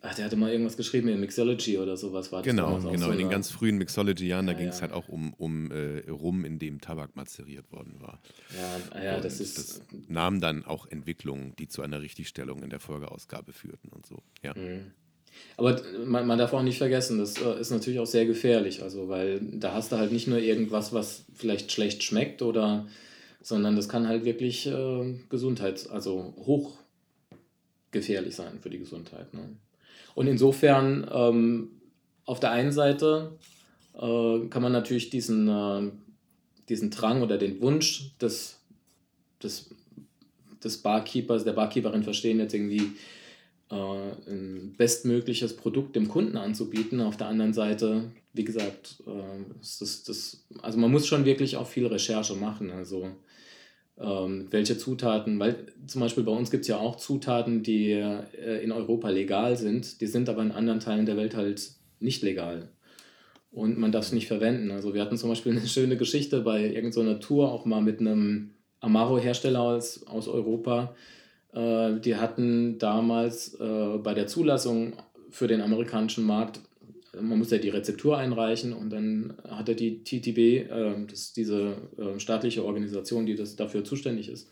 Ach, 0.07 0.15
der 0.15 0.27
hatte 0.27 0.37
mal 0.37 0.51
irgendwas 0.51 0.77
geschrieben 0.77 1.09
in 1.09 1.19
Mixology 1.19 1.79
oder 1.79 1.97
sowas 1.97 2.31
war 2.31 2.43
das. 2.43 2.47
Genau, 2.47 2.77
genau. 2.77 3.07
So 3.07 3.11
in 3.11 3.19
den 3.19 3.31
ganz 3.31 3.51
frühen 3.51 3.79
Mixology-Jahren, 3.79 4.47
da 4.47 4.53
ja, 4.53 4.59
ging 4.59 4.69
es 4.69 4.77
ja. 4.77 4.83
halt 4.83 4.93
auch 4.93 5.09
um, 5.09 5.33
um 5.33 5.71
äh, 5.71 6.11
Rum, 6.11 6.45
in 6.45 6.59
dem 6.59 6.79
Tabak 6.79 7.17
mazeriert 7.17 7.73
worden 7.73 7.95
war. 8.01 8.21
Ja, 8.95 9.03
ja 9.03 9.21
das 9.21 9.41
ist. 9.41 9.57
Das 9.57 9.83
nahm 10.07 10.43
dann 10.43 10.67
auch 10.67 10.87
Entwicklungen, 10.87 11.57
die 11.59 11.69
zu 11.69 11.81
einer 11.81 12.03
Richtigstellung 12.03 12.63
in 12.63 12.69
der 12.69 12.81
Folgeausgabe 12.81 13.55
führten 13.55 13.89
und 13.89 14.05
so. 14.05 14.19
Ja. 14.43 14.53
Mhm. 14.55 14.93
Aber 15.57 15.81
man, 16.05 16.27
man, 16.27 16.39
darf 16.39 16.53
auch 16.53 16.63
nicht 16.63 16.79
vergessen, 16.79 17.19
das 17.19 17.41
äh, 17.41 17.59
ist 17.59 17.71
natürlich 17.71 17.99
auch 17.99 18.07
sehr 18.07 18.27
gefährlich, 18.27 18.83
also 18.83 19.09
weil 19.09 19.41
da 19.41 19.73
hast 19.73 19.91
du 19.91 19.97
halt 19.97 20.13
nicht 20.13 20.29
nur 20.29 20.39
irgendwas, 20.39 20.93
was 20.93 21.25
vielleicht 21.33 21.73
schlecht 21.73 22.03
schmeckt 22.03 22.43
oder, 22.43 22.87
sondern 23.41 23.75
das 23.75 23.89
kann 23.89 24.07
halt 24.07 24.27
wirklich 24.27 24.67
äh, 24.67 25.15
Gesundheit, 25.31 25.89
also 25.91 26.35
hochgefährlich 27.91 28.37
sein 28.37 28.61
für 28.61 28.71
die 28.71 28.79
Gesundheit. 28.79 29.33
Ne? 29.33 29.57
Und 30.15 30.27
insofern, 30.27 31.09
ähm, 31.13 31.71
auf 32.25 32.41
der 32.41 32.53
einen 32.53 32.73
Seite 32.73 33.39
äh, 33.95 34.47
kann 34.49 34.63
man 34.63 34.73
natürlich 34.73 35.11
diesen, 35.11 35.49
äh, 35.49 35.91
diesen 36.69 36.91
Drang 36.91 37.23
oder 37.23 37.37
den 37.37 37.61
Wunsch 37.61 38.17
des, 38.19 38.61
des, 39.43 39.71
des 40.63 40.79
Barkeepers, 40.79 41.45
der 41.45 41.53
Barkeeperin 41.53 42.03
verstehen, 42.03 42.39
jetzt 42.39 42.55
irgendwie 42.55 42.93
äh, 43.71 44.31
ein 44.31 44.75
bestmögliches 44.77 45.57
Produkt 45.57 45.97
dem 45.97 46.09
Kunden 46.09 46.37
anzubieten. 46.37 47.01
Auf 47.01 47.17
der 47.17 47.29
anderen 47.29 47.53
Seite, 47.53 48.13
wie 48.33 48.45
gesagt, 48.45 49.03
äh, 49.07 49.45
das, 49.59 50.05
das, 50.05 50.47
also 50.63 50.79
man 50.79 50.91
muss 50.91 51.07
schon 51.07 51.25
wirklich 51.25 51.57
auch 51.57 51.67
viel 51.67 51.87
Recherche 51.87 52.35
machen. 52.35 52.71
Also 52.71 53.11
ähm, 53.99 54.49
welche 54.51 54.77
Zutaten, 54.77 55.39
weil 55.39 55.67
zum 55.87 56.01
Beispiel 56.01 56.25
bei 56.25 56.33
uns 56.33 56.51
gibt 56.51 56.63
es 56.63 56.69
ja 56.69 56.79
auch 56.79 56.97
Zutaten, 56.97 57.63
die 57.63 57.93
äh, 57.93 58.63
in 58.63 58.73
Europa 58.73 59.09
legal 59.11 59.57
sind, 59.57 60.01
die 60.01 60.07
sind 60.07 60.29
aber 60.29 60.43
in 60.43 60.53
anderen 60.53 60.81
Teilen 60.81 61.07
der 61.07 61.17
Welt 61.17 61.37
halt 61.37 61.71
nicht 62.01 62.23
legal. 62.23 62.69
Und 63.51 63.79
man 63.79 63.93
darf 63.93 64.07
es 64.07 64.13
nicht 64.13 64.27
verwenden. 64.27 64.73
Also 64.73 64.95
wir 64.95 65.01
hatten 65.01 65.17
zum 65.17 65.31
Beispiel 65.31 65.53
eine 65.53 65.67
schöne 65.67 65.97
Geschichte 65.97 66.41
bei 66.41 66.67
irgendeiner 66.67 67.21
Tour, 67.21 67.53
auch 67.53 67.65
mal 67.65 67.81
mit 67.81 68.01
einem 68.01 68.51
Amaro-Hersteller 68.81 69.61
aus, 69.61 70.05
aus 70.07 70.27
Europa. 70.27 70.95
Äh, 71.53 72.01
die 72.01 72.17
hatten 72.17 72.79
damals 72.79 73.55
äh, 73.55 73.99
bei 73.99 74.13
der 74.13 74.27
Zulassung 74.27 74.95
für 75.31 75.47
den 75.47 75.61
amerikanischen 75.61 76.25
Markt 76.25 76.61
man 77.21 77.39
muss 77.39 77.51
ja 77.51 77.59
die 77.59 77.69
Rezeptur 77.69 78.19
einreichen 78.19 78.73
und 78.73 78.91
dann 78.91 79.35
hatte 79.49 79.75
die 79.75 80.03
TTB, 80.05 80.71
äh, 80.71 81.07
das 81.09 81.21
ist 81.21 81.37
diese 81.37 81.77
äh, 81.99 82.19
staatliche 82.19 82.65
Organisation, 82.65 83.27
die 83.27 83.35
das 83.35 83.57
dafür 83.57 83.85
zuständig 83.85 84.29
ist, 84.29 84.51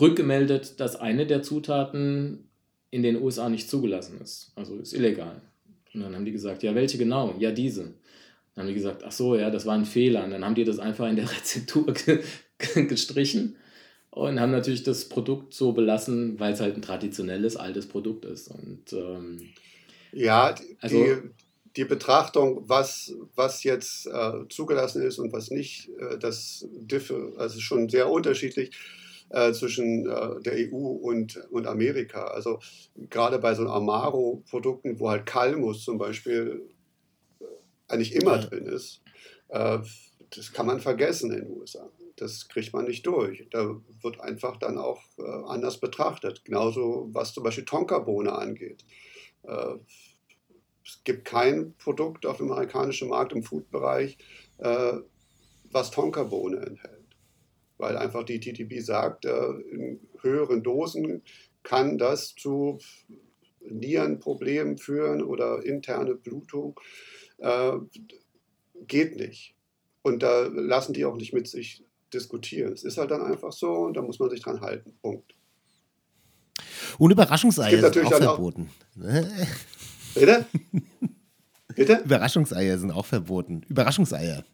rückgemeldet, 0.00 0.80
dass 0.80 0.96
eine 0.96 1.26
der 1.26 1.42
Zutaten 1.42 2.48
in 2.90 3.02
den 3.02 3.20
USA 3.20 3.48
nicht 3.48 3.68
zugelassen 3.68 4.20
ist. 4.20 4.52
Also 4.54 4.76
ist 4.76 4.92
illegal. 4.92 5.42
Und 5.92 6.00
dann 6.00 6.14
haben 6.14 6.24
die 6.24 6.32
gesagt, 6.32 6.62
ja, 6.62 6.74
welche 6.74 6.98
genau? 6.98 7.34
Ja, 7.38 7.50
diese. 7.50 7.94
Dann 8.54 8.64
haben 8.64 8.68
die 8.68 8.74
gesagt, 8.74 9.02
ach 9.04 9.12
so, 9.12 9.36
ja, 9.36 9.50
das 9.50 9.66
war 9.66 9.74
ein 9.74 9.84
Fehler. 9.84 10.24
Und 10.24 10.30
dann 10.30 10.44
haben 10.44 10.54
die 10.54 10.64
das 10.64 10.78
einfach 10.78 11.08
in 11.08 11.16
der 11.16 11.30
Rezeptur 11.36 11.92
gestrichen 12.88 13.56
und 14.14 14.38
haben 14.38 14.52
natürlich 14.52 14.84
das 14.84 15.08
Produkt 15.08 15.54
so 15.54 15.72
belassen, 15.72 16.38
weil 16.38 16.52
es 16.52 16.60
halt 16.60 16.76
ein 16.76 16.82
traditionelles, 16.82 17.56
altes 17.56 17.86
Produkt 17.86 18.24
ist. 18.24 18.48
Und 18.48 18.92
ähm, 18.92 19.40
ja, 20.12 20.52
die, 20.52 20.76
also, 20.80 21.04
die 21.04 21.16
Betrachtung, 21.82 22.62
was, 22.68 23.12
was 23.34 23.64
jetzt 23.64 24.06
äh, 24.06 24.46
zugelassen 24.48 25.02
ist 25.02 25.18
und 25.18 25.32
was 25.32 25.50
nicht, 25.50 25.90
äh, 25.98 26.16
das 26.18 26.68
differ, 26.70 27.32
also 27.36 27.58
schon 27.58 27.88
sehr 27.88 28.08
unterschiedlich 28.08 28.70
äh, 29.30 29.52
zwischen 29.52 30.08
äh, 30.08 30.40
der 30.42 30.70
EU 30.70 30.76
und, 30.76 31.36
und 31.50 31.66
Amerika. 31.66 32.26
Also 32.26 32.60
gerade 33.10 33.40
bei 33.40 33.54
so 33.54 33.68
Amaro-Produkten, 33.68 35.00
wo 35.00 35.10
halt 35.10 35.26
Kalmus 35.26 35.84
zum 35.84 35.98
Beispiel 35.98 36.62
äh, 37.40 37.44
eigentlich 37.88 38.14
immer 38.14 38.36
ja. 38.36 38.46
drin 38.46 38.66
ist, 38.66 39.02
äh, 39.48 39.78
das 40.30 40.52
kann 40.52 40.66
man 40.66 40.80
vergessen 40.80 41.32
in 41.32 41.40
den 41.40 41.56
USA. 41.56 41.90
Das 42.16 42.48
kriegt 42.48 42.72
man 42.72 42.84
nicht 42.84 43.04
durch. 43.04 43.44
Da 43.50 43.74
wird 44.02 44.20
einfach 44.20 44.56
dann 44.58 44.78
auch 44.78 45.02
anders 45.46 45.78
betrachtet. 45.80 46.44
Genauso 46.44 47.08
was 47.12 47.32
zum 47.34 47.42
Beispiel 47.42 47.64
Tonkabohne 47.64 48.32
angeht 48.32 48.84
es 50.84 51.02
gibt 51.04 51.24
kein 51.24 51.74
Produkt 51.78 52.26
auf 52.26 52.36
dem 52.38 52.50
amerikanischen 52.50 53.08
Markt 53.08 53.32
im 53.32 53.42
Food-Bereich, 53.42 54.18
äh, 54.58 54.92
was 55.70 55.90
Tonkabohne 55.90 56.58
enthält. 56.58 57.04
Weil 57.78 57.96
einfach 57.96 58.24
die 58.24 58.38
TTP 58.38 58.80
sagt, 58.80 59.24
äh, 59.24 59.50
in 59.70 60.00
höheren 60.20 60.62
Dosen 60.62 61.22
kann 61.62 61.98
das 61.98 62.34
zu 62.34 62.78
Nierenproblemen 63.60 64.76
führen 64.76 65.22
oder 65.22 65.64
interne 65.64 66.14
Blutung. 66.14 66.78
Äh, 67.38 67.72
geht 68.86 69.16
nicht. 69.16 69.54
Und 70.02 70.22
da 70.22 70.42
lassen 70.42 70.92
die 70.92 71.06
auch 71.06 71.16
nicht 71.16 71.32
mit 71.32 71.48
sich 71.48 71.82
diskutieren. 72.12 72.72
Es 72.72 72.84
ist 72.84 72.98
halt 72.98 73.10
dann 73.10 73.22
einfach 73.22 73.52
so 73.52 73.72
und 73.72 73.96
da 73.96 74.02
muss 74.02 74.18
man 74.18 74.28
sich 74.28 74.42
dran 74.42 74.60
halten. 74.60 74.94
Punkt. 75.00 75.34
Und 76.98 77.10
Überraschungseier 77.10 77.92
sind 77.92 78.06
auch 78.06 78.18
verboten. 78.18 78.70
Auch 79.00 79.04
Bitte? 80.14 80.46
Bitte? 81.74 82.02
Überraschungseier 82.04 82.78
sind 82.78 82.90
auch 82.90 83.06
verboten. 83.06 83.62
Überraschungseier. 83.68 84.44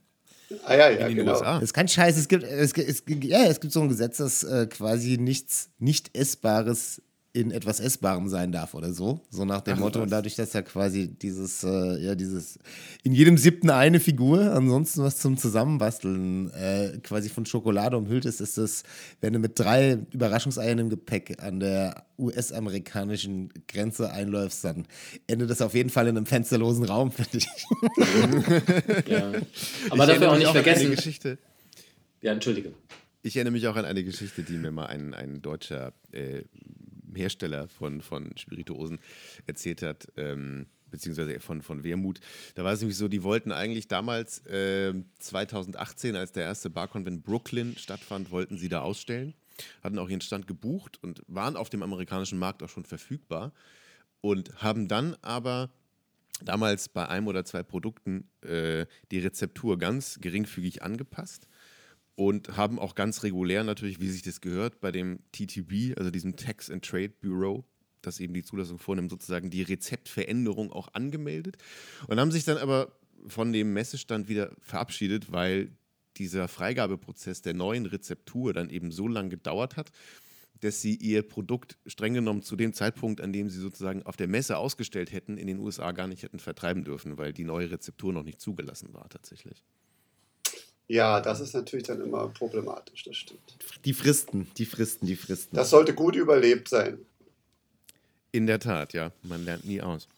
Ah 0.64 0.74
ja, 0.74 0.90
ja, 0.90 1.08
genau. 1.08 1.32
USA. 1.32 1.54
Das 1.54 1.64
ist 1.64 1.74
kein 1.74 1.88
Scheiß. 1.88 2.16
Es 2.16 2.28
gibt, 2.28 2.42
es, 2.42 2.72
es, 2.72 3.04
ja, 3.06 3.44
es 3.44 3.61
gibt 3.61 3.72
so 3.72 3.80
ein 3.82 3.88
Gesetz, 3.88 4.16
dass 4.16 4.42
äh, 4.42 4.66
quasi 4.66 5.16
nichts 5.16 5.70
nicht 5.78 6.16
Essbares 6.16 7.02
in 7.33 7.53
etwas 7.53 7.78
Essbarem 7.78 8.28
sein 8.28 8.51
darf 8.51 8.74
oder 8.74 8.93
so. 8.93 9.20
So 9.31 9.45
nach 9.45 9.61
dem 9.61 9.74
Ach, 9.74 9.81
Motto. 9.81 10.03
Und 10.03 10.11
dadurch, 10.11 10.35
dass 10.35 10.53
ja 10.53 10.62
quasi 10.62 11.07
dieses, 11.09 11.62
äh, 11.62 11.99
ja, 12.03 12.14
dieses, 12.16 12.59
in 13.05 13.12
jedem 13.12 13.39
siebten 13.39 13.70
eine 13.70 14.01
Figur, 14.01 14.53
ansonsten 14.53 15.03
was 15.03 15.18
zum 15.18 15.37
Zusammenbasteln, 15.37 16.51
äh, 16.51 16.99
quasi 17.03 17.28
von 17.28 17.47
Schokolade 17.47 17.97
umhüllt 17.97 18.24
ist, 18.24 18.41
ist 18.41 18.59
das, 18.59 18.83
wenn 19.20 19.33
du 19.33 19.39
mit 19.39 19.59
drei 19.59 19.99
Überraschungseiern 20.11 20.78
im 20.81 20.91
Gepäck 20.91 21.41
an 21.41 21.61
der 21.61 22.05
US-amerikanischen 22.18 23.51
Grenze 23.68 24.11
einläufst, 24.11 24.64
dann 24.64 24.87
endet 25.28 25.51
das 25.51 25.62
auf 25.62 25.74
jeden 25.74 25.91
Fall 25.91 26.09
in 26.09 26.16
einem 26.16 26.26
fensterlosen 26.26 26.85
Raum, 26.85 27.12
finde 27.12 27.39
ich. 27.39 27.47
ja. 29.07 29.33
Aber 29.91 30.05
ich 30.05 30.11
dafür 30.11 30.33
auch 30.33 30.39
nicht 30.39 30.51
vergessen. 30.51 30.91
Geschichte. 30.91 31.39
Ja, 32.22 32.33
entschuldige. 32.33 32.72
Ich 33.22 33.37
erinnere 33.37 33.53
mich 33.53 33.68
auch 33.68 33.76
an 33.76 33.85
eine 33.85 34.03
Geschichte, 34.03 34.43
die 34.43 34.55
mir 34.55 34.70
mal 34.70 34.87
ein, 34.87 35.12
ein 35.12 35.43
deutscher 35.43 35.93
äh, 36.11 36.43
Hersteller 37.14 37.68
von, 37.68 38.00
von 38.00 38.36
Spirituosen 38.36 38.98
erzählt 39.46 39.82
hat, 39.82 40.08
ähm, 40.16 40.66
beziehungsweise 40.90 41.40
von, 41.40 41.62
von 41.62 41.84
Wermut. 41.84 42.20
Da 42.54 42.64
war 42.64 42.72
es 42.72 42.80
nämlich 42.80 42.96
so, 42.96 43.08
die 43.08 43.22
wollten 43.22 43.52
eigentlich 43.52 43.88
damals 43.88 44.44
äh, 44.46 44.94
2018, 45.18 46.16
als 46.16 46.32
der 46.32 46.44
erste 46.44 46.70
Barcon 46.70 47.06
in 47.06 47.22
Brooklyn 47.22 47.76
stattfand, 47.76 48.30
wollten 48.30 48.58
sie 48.58 48.68
da 48.68 48.80
ausstellen, 48.80 49.34
hatten 49.82 49.98
auch 49.98 50.08
ihren 50.08 50.20
Stand 50.20 50.46
gebucht 50.46 50.98
und 51.02 51.22
waren 51.28 51.56
auf 51.56 51.70
dem 51.70 51.82
amerikanischen 51.82 52.38
Markt 52.38 52.62
auch 52.62 52.68
schon 52.68 52.84
verfügbar 52.84 53.52
und 54.20 54.62
haben 54.62 54.88
dann 54.88 55.16
aber 55.22 55.70
damals 56.42 56.88
bei 56.88 57.08
einem 57.08 57.28
oder 57.28 57.44
zwei 57.44 57.62
Produkten 57.62 58.28
äh, 58.42 58.86
die 59.11 59.18
Rezeptur 59.18 59.78
ganz 59.78 60.18
geringfügig 60.20 60.82
angepasst 60.82 61.46
und 62.14 62.56
haben 62.56 62.78
auch 62.78 62.94
ganz 62.94 63.22
regulär 63.22 63.64
natürlich, 63.64 64.00
wie 64.00 64.08
sich 64.08 64.22
das 64.22 64.40
gehört, 64.40 64.80
bei 64.80 64.92
dem 64.92 65.20
TTB, 65.32 65.96
also 65.98 66.11
diesem 66.11 66.36
Tax 66.36 66.70
and 66.70 66.84
Trade 66.84 67.12
Bureau, 67.20 67.64
das 68.02 68.20
eben 68.20 68.34
die 68.34 68.42
Zulassung 68.42 68.78
vornimmt, 68.78 69.11
sozusagen 69.11 69.50
die 69.50 69.62
Rezeptveränderung 69.62 70.72
auch 70.72 70.88
angemeldet 70.94 71.56
und 72.06 72.18
haben 72.18 72.30
sich 72.30 72.44
dann 72.44 72.58
aber 72.58 72.92
von 73.26 73.52
dem 73.52 73.72
Messestand 73.72 74.28
wieder 74.28 74.52
verabschiedet, 74.61 75.32
weil 75.32 75.72
dieser 76.16 76.48
Freigabeprozess 76.48 77.42
der 77.42 77.54
neuen 77.54 77.86
Rezeptur 77.86 78.52
dann 78.52 78.70
eben 78.70 78.92
so 78.92 79.08
lange 79.08 79.30
gedauert 79.30 79.76
hat, 79.76 79.90
dass 80.61 80.82
sie 80.82 80.94
ihr 80.94 81.22
Produkt 81.22 81.78
streng 81.86 82.14
genommen 82.14 82.42
zu 82.42 82.56
dem 82.56 82.72
Zeitpunkt, 82.72 83.20
an 83.20 83.32
dem 83.32 83.48
sie 83.48 83.58
sozusagen 83.58 84.02
auf 84.02 84.16
der 84.16 84.28
Messe 84.28 84.58
ausgestellt 84.58 85.12
hätten, 85.12 85.38
in 85.38 85.46
den 85.46 85.58
USA 85.58 85.92
gar 85.92 86.06
nicht 86.06 86.22
hätten 86.22 86.38
vertreiben 86.38 86.84
dürfen, 86.84 87.16
weil 87.16 87.32
die 87.32 87.44
neue 87.44 87.70
Rezeptur 87.70 88.12
noch 88.12 88.24
nicht 88.24 88.40
zugelassen 88.40 88.92
war 88.92 89.08
tatsächlich. 89.08 89.64
Ja, 90.91 91.20
das 91.20 91.38
ist 91.38 91.55
natürlich 91.55 91.86
dann 91.86 92.01
immer 92.01 92.26
problematisch, 92.26 93.05
das 93.05 93.16
stimmt. 93.16 93.57
Die 93.84 93.95
Fristen, 93.95 94.51
die 94.59 94.66
Fristen, 94.66 95.07
die 95.07 95.14
Fristen. 95.14 95.55
Das 95.55 95.70
sollte 95.70 95.95
gut 95.95 96.16
überlebt 96.16 96.68
sein. 96.68 96.99
In 98.32 98.49
der 98.49 98.59
Tat, 98.59 98.93
ja. 98.93 99.12
Man 99.22 99.45
lernt 99.45 99.64
nie 99.64 99.80
aus. 99.80 100.09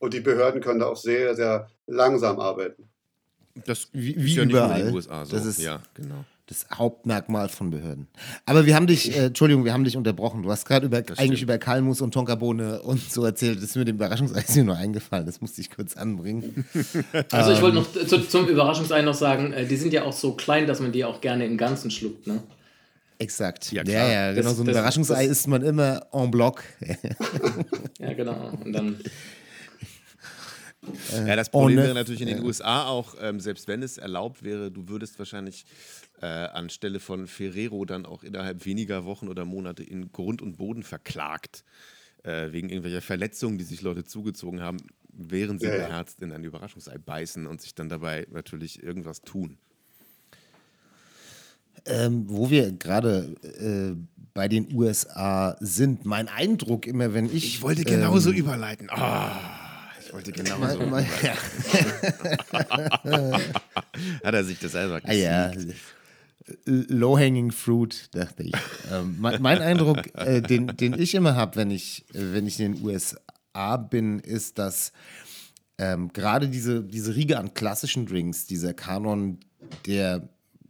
Und 0.00 0.12
die 0.12 0.18
Behörden 0.18 0.60
können 0.60 0.80
da 0.80 0.86
auch 0.86 0.96
sehr, 0.96 1.36
sehr 1.36 1.70
langsam 1.86 2.40
arbeiten. 2.40 2.88
Das 3.66 3.88
wie, 3.92 4.16
wie 4.16 4.34
ja 4.34 4.42
überall. 4.42 4.80
in 4.80 4.86
den 4.86 4.94
USA 4.96 5.24
so. 5.24 5.36
Das 5.36 5.46
ist, 5.46 5.60
ja, 5.60 5.80
genau 5.94 6.24
das 6.46 6.66
Hauptmerkmal 6.74 7.48
von 7.48 7.70
Behörden. 7.70 8.06
Aber 8.44 8.66
wir 8.66 8.74
haben 8.74 8.86
dich, 8.86 9.16
äh, 9.16 9.26
Entschuldigung, 9.26 9.64
wir 9.64 9.72
haben 9.72 9.84
dich 9.84 9.96
unterbrochen. 9.96 10.42
Du 10.42 10.50
hast 10.50 10.66
gerade 10.66 10.86
über, 10.86 11.02
eigentlich 11.16 11.42
über 11.42 11.56
Kalmus 11.56 12.02
und 12.02 12.12
Tonkabohne 12.12 12.82
und 12.82 13.00
so 13.10 13.24
erzählt. 13.24 13.56
Das 13.58 13.64
ist 13.64 13.76
mir 13.76 13.86
dem 13.86 13.96
Überraschungsei 13.96 14.62
nur 14.62 14.76
eingefallen. 14.76 15.24
Das 15.24 15.40
musste 15.40 15.60
ich 15.60 15.70
kurz 15.70 15.96
anbringen. 15.96 16.64
Also 17.30 17.52
ich 17.52 17.62
wollte 17.62 17.76
noch 17.76 17.92
zu, 17.92 18.28
zum 18.28 18.48
Überraschungsei 18.48 19.02
noch 19.02 19.14
sagen, 19.14 19.52
äh, 19.52 19.66
die 19.66 19.76
sind 19.76 19.92
ja 19.92 20.04
auch 20.04 20.12
so 20.12 20.34
klein, 20.34 20.66
dass 20.66 20.80
man 20.80 20.92
die 20.92 21.04
auch 21.04 21.20
gerne 21.20 21.46
im 21.46 21.56
Ganzen 21.56 21.90
schluckt, 21.90 22.26
ne? 22.26 22.42
Exakt. 23.18 23.72
Ja, 23.72 23.82
ja, 23.84 24.08
ja, 24.08 24.32
genau. 24.32 24.48
Das, 24.48 24.56
so 24.56 24.62
ein 24.62 24.66
das, 24.66 24.74
Überraschungsei 24.74 25.22
das, 25.22 25.38
isst 25.38 25.48
man 25.48 25.62
immer 25.62 26.06
en 26.12 26.30
bloc. 26.30 26.62
ja, 27.98 28.12
genau. 28.12 28.52
Und 28.64 28.72
dann 28.72 28.98
ja, 31.26 31.36
das 31.36 31.50
Problem 31.50 31.78
wäre 31.78 31.94
natürlich 31.94 32.20
in 32.20 32.28
den. 32.28 32.44
USA 32.44 32.86
auch, 32.86 33.14
ähm, 33.20 33.40
selbst 33.40 33.68
wenn 33.68 33.82
es 33.82 33.98
erlaubt 33.98 34.42
wäre, 34.42 34.70
du 34.70 34.88
würdest 34.88 35.18
wahrscheinlich 35.18 35.64
äh, 36.20 36.26
anstelle 36.26 37.00
von 37.00 37.26
Ferrero 37.26 37.84
dann 37.84 38.06
auch 38.06 38.22
innerhalb 38.22 38.64
weniger 38.64 39.04
Wochen 39.04 39.28
oder 39.28 39.44
Monate 39.44 39.82
in 39.82 40.12
Grund 40.12 40.42
und 40.42 40.56
Boden 40.56 40.82
verklagt, 40.82 41.64
äh, 42.22 42.52
wegen 42.52 42.68
irgendwelcher 42.68 43.02
Verletzungen, 43.02 43.58
die 43.58 43.64
sich 43.64 43.82
Leute 43.82 44.04
zugezogen 44.04 44.60
haben, 44.60 44.78
während 45.08 45.60
sie 45.60 45.68
ja, 45.68 45.76
beherzt 45.76 46.20
in 46.20 46.32
ein 46.32 46.44
Überraschungsei 46.44 46.98
beißen 46.98 47.46
und 47.46 47.60
sich 47.60 47.74
dann 47.74 47.88
dabei 47.88 48.26
natürlich 48.30 48.82
irgendwas 48.82 49.22
tun. 49.22 49.58
Ähm, 51.86 52.24
wo 52.28 52.50
wir 52.50 52.72
gerade 52.72 53.34
äh, 53.42 53.94
bei 54.32 54.48
den 54.48 54.72
USA 54.74 55.56
sind, 55.60 56.06
mein 56.06 56.28
Eindruck 56.28 56.86
immer, 56.86 57.12
wenn 57.12 57.26
ich. 57.26 57.44
Ich 57.44 57.62
wollte 57.62 57.84
genauso 57.84 58.30
ähm, 58.30 58.36
überleiten. 58.36 58.88
Oh. 58.94 59.63
Wollte 60.14 60.32
genau 60.32 60.56
so. 60.68 60.80
ja. 61.22 61.36
Hat 64.24 64.34
er 64.34 64.44
sich 64.44 64.58
das 64.60 64.72
selber 64.72 65.00
gesagt? 65.00 65.08
Ah, 65.08 65.12
ja. 65.12 65.52
Low-hanging 66.66 67.50
fruit, 67.52 68.14
dachte 68.14 68.44
ich. 68.44 68.52
Ähm, 68.92 69.16
mein, 69.18 69.42
mein, 69.42 69.60
Eindruck, 69.60 69.98
äh, 70.14 70.40
den, 70.40 70.68
den 70.68 70.98
ich 70.98 71.14
immer 71.14 71.34
habe, 71.34 71.56
wenn 71.56 71.70
ich, 71.70 72.04
wenn 72.12 72.46
ich 72.46 72.60
in 72.60 72.74
den 72.74 72.84
USA 72.84 73.76
bin, 73.76 74.20
ist, 74.20 74.58
dass 74.58 74.92
ähm, 75.78 76.12
gerade 76.12 76.48
diese, 76.48 76.84
diese 76.84 77.16
Riege 77.16 77.38
an 77.38 77.54
klassischen 77.54 78.06
Drinks, 78.06 78.46
dieser 78.46 78.74
Kanon, 78.74 79.40
der, 79.86 80.28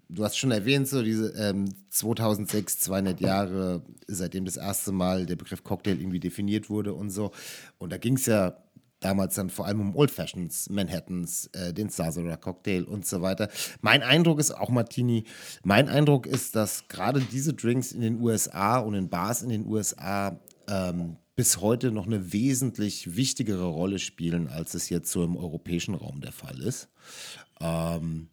du 0.08 0.24
hast 0.24 0.38
schon 0.38 0.52
erwähnt, 0.52 0.88
so 0.88 1.02
diese 1.02 1.34
ähm, 1.36 1.66
2006, 1.90 2.78
200 2.78 3.20
Jahre, 3.20 3.82
seitdem 4.06 4.44
das 4.44 4.56
erste 4.56 4.92
Mal 4.92 5.26
der 5.26 5.36
Begriff 5.36 5.64
Cocktail 5.64 5.98
irgendwie 5.98 6.20
definiert 6.20 6.70
wurde 6.70 6.94
und 6.94 7.10
so. 7.10 7.32
Und 7.78 7.92
da 7.92 7.98
ging 7.98 8.14
es 8.14 8.26
ja 8.26 8.56
damals 9.04 9.34
dann 9.34 9.50
vor 9.50 9.66
allem 9.66 9.80
um 9.80 9.96
Old 9.96 10.10
Fashions, 10.10 10.70
Manhattans, 10.70 11.50
äh, 11.52 11.72
den 11.72 11.90
Sazerac 11.90 12.40
Cocktail 12.40 12.84
und 12.84 13.06
so 13.06 13.20
weiter. 13.20 13.48
Mein 13.80 14.02
Eindruck 14.02 14.40
ist 14.40 14.50
auch 14.50 14.70
Martini. 14.70 15.24
Mein 15.62 15.88
Eindruck 15.88 16.26
ist, 16.26 16.56
dass 16.56 16.88
gerade 16.88 17.20
diese 17.20 17.52
Drinks 17.52 17.92
in 17.92 18.00
den 18.00 18.20
USA 18.20 18.78
und 18.78 18.94
in 18.94 19.10
Bars 19.10 19.42
in 19.42 19.50
den 19.50 19.66
USA 19.66 20.40
ähm, 20.68 21.16
bis 21.36 21.60
heute 21.60 21.90
noch 21.90 22.06
eine 22.06 22.32
wesentlich 22.32 23.16
wichtigere 23.16 23.66
Rolle 23.66 23.98
spielen, 23.98 24.48
als 24.48 24.74
es 24.74 24.88
jetzt 24.88 25.10
so 25.10 25.22
im 25.24 25.36
europäischen 25.36 25.94
Raum 25.94 26.20
der 26.20 26.32
Fall 26.32 26.60
ist. 26.60 26.88
Ähm, 27.60 28.28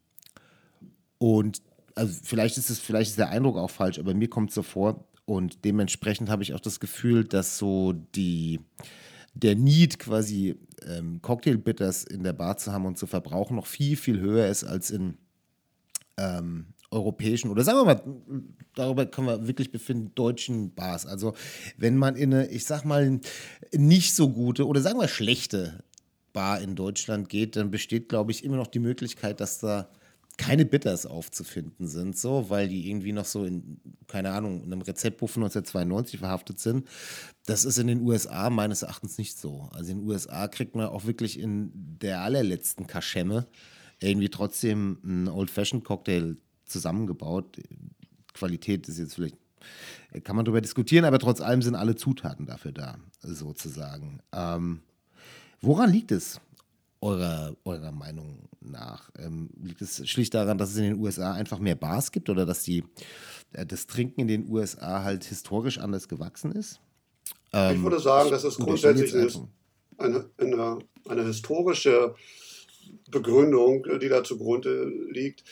und 1.18 1.62
also 1.96 2.18
vielleicht 2.24 2.58
ist 2.58 2.70
es, 2.70 2.80
vielleicht 2.80 3.12
ist 3.12 3.20
der 3.20 3.30
Eindruck 3.30 3.58
auch 3.58 3.70
falsch, 3.70 4.00
aber 4.00 4.14
mir 4.14 4.30
kommt 4.30 4.50
es 4.50 4.56
so 4.56 4.64
vor 4.64 5.06
und 5.26 5.66
dementsprechend 5.66 6.30
habe 6.30 6.44
ich 6.44 6.54
auch 6.54 6.60
das 6.60 6.80
Gefühl, 6.80 7.26
dass 7.26 7.58
so 7.58 7.94
die 7.94 8.62
der 9.34 9.56
Need 9.56 10.00
quasi 10.00 10.56
ähm, 10.86 11.22
Cocktailbitters 11.22 12.04
in 12.04 12.24
der 12.24 12.34
Bar 12.34 12.58
zu 12.58 12.72
haben 12.72 12.86
und 12.86 12.98
zu 12.98 13.08
verbrauchen 13.08 13.56
noch 13.56 13.68
viel 13.68 13.96
viel 13.96 14.20
höher 14.20 14.48
ist 14.48 14.64
als 14.64 14.92
in 14.92 15.18
ähm, 16.18 16.74
europäischen 16.92 17.50
oder 17.50 17.64
sagen 17.64 17.80
wir 17.80 17.86
mal, 17.86 18.04
darüber 18.76 19.06
können 19.06 19.28
wir 19.28 19.48
wirklich 19.48 19.72
befinden, 19.72 20.12
deutschen 20.14 20.74
Bars. 20.74 21.06
Also 21.06 21.34
wenn 21.78 21.98
man 21.98 22.16
in 22.16 22.34
eine, 22.34 22.48
ich 22.50 22.66
sag 22.66 22.84
mal, 22.84 23.22
nicht 23.74 24.14
so 24.14 24.30
gute 24.30 24.68
oder 24.68 24.82
sagen 24.82 25.00
wir 25.00 25.08
schlechte 25.08 25.84
Bar 26.34 26.62
in 26.62 26.76
Deutschland 26.76 27.30
geht, 27.30 27.56
dann 27.56 27.72
besteht, 27.72 28.10
glaube 28.10 28.32
ich, 28.32 28.44
immer 28.44 28.58
noch 28.58 28.68
die 28.68 28.80
Möglichkeit, 28.80 29.40
dass 29.40 29.60
da 29.60 29.90
keine 30.42 30.66
Bitters 30.66 31.06
aufzufinden 31.06 31.88
sind, 31.88 32.18
so, 32.18 32.50
weil 32.50 32.68
die 32.68 32.90
irgendwie 32.90 33.12
noch 33.12 33.26
so 33.26 33.46
in, 33.46 33.80
keine 34.08 34.32
Ahnung, 34.32 34.64
in 34.64 34.74
einem 34.74 34.82
Rezeptbuch 34.82 35.30
von 35.30 35.44
1992 35.44 36.20
verhaftet 36.20 36.60
sind. 36.60 36.88
Das 37.46 37.64
ist 37.64 37.78
in 37.78 37.86
den 37.86 38.02
USA 38.02 38.50
meines 38.50 38.82
Erachtens 38.82 39.20
nicht 39.20 39.38
so. 39.38 39.70
Also 39.72 39.92
in 39.92 40.00
den 40.00 40.08
USA 40.08 40.48
kriegt 40.48 40.76
man 40.76 40.88
auch 40.88 41.06
wirklich 41.06 41.40
in 41.40 41.72
der 41.76 42.22
allerletzten 42.22 42.88
Kaschemme 42.88 43.46
irgendwie 44.00 44.30
trotzdem 44.30 44.98
einen 45.04 45.28
Old-Fashioned-Cocktail 45.28 46.38
zusammengebaut. 46.66 47.60
Qualität 48.34 48.90
ist 48.90 48.98
jetzt 48.98 49.14
vielleicht, 49.14 49.38
kann 50.24 50.36
man 50.36 50.46
darüber 50.46 50.62
diskutieren, 50.62 51.06
aber 51.06 51.20
trotz 51.20 51.40
allem 51.40 51.62
sind 51.62 51.76
alle 51.76 51.96
Zutaten 51.96 52.48
dafür 52.48 52.72
da, 52.72 52.98
sozusagen. 53.22 54.22
Ähm, 54.34 54.82
woran 55.62 55.92
liegt 55.92 56.12
es? 56.12 56.42
Eurer, 57.02 57.56
eurer 57.66 57.92
Meinung 57.92 58.48
nach? 58.62 59.10
Ähm, 59.18 59.50
liegt 59.62 59.82
es 59.82 60.08
schlicht 60.08 60.34
daran, 60.34 60.58
dass 60.58 60.72
es 60.72 60.78
in 60.78 60.84
den 60.84 61.00
USA 61.00 61.34
einfach 61.34 61.60
mehr 61.60 61.76
Bars 61.76 62.12
gibt 62.12 62.30
oder 62.30 62.46
dass 62.46 62.64
die, 62.64 62.84
äh, 63.54 63.66
das 63.66 63.88
Trinken 63.88 64.22
in 64.22 64.28
den 64.28 64.50
USA 64.50 65.04
halt 65.04 65.24
historisch 65.24 65.80
anders 65.80 66.08
gewachsen 66.08 66.52
ist? 66.52 66.80
Ähm, 67.54 67.78
ich 67.78 67.84
würde 67.84 68.00
sagen, 68.00 68.30
dass 68.30 68.44
es 68.44 68.58
grundsätzlich 68.58 69.40
eine, 69.98 70.30
eine, 70.38 70.80
eine 71.08 71.26
historische 71.26 72.16
Begründung, 73.10 73.86
die 74.00 74.10
da 74.10 74.24
zugrunde 74.24 74.86
liegt, 75.10 75.44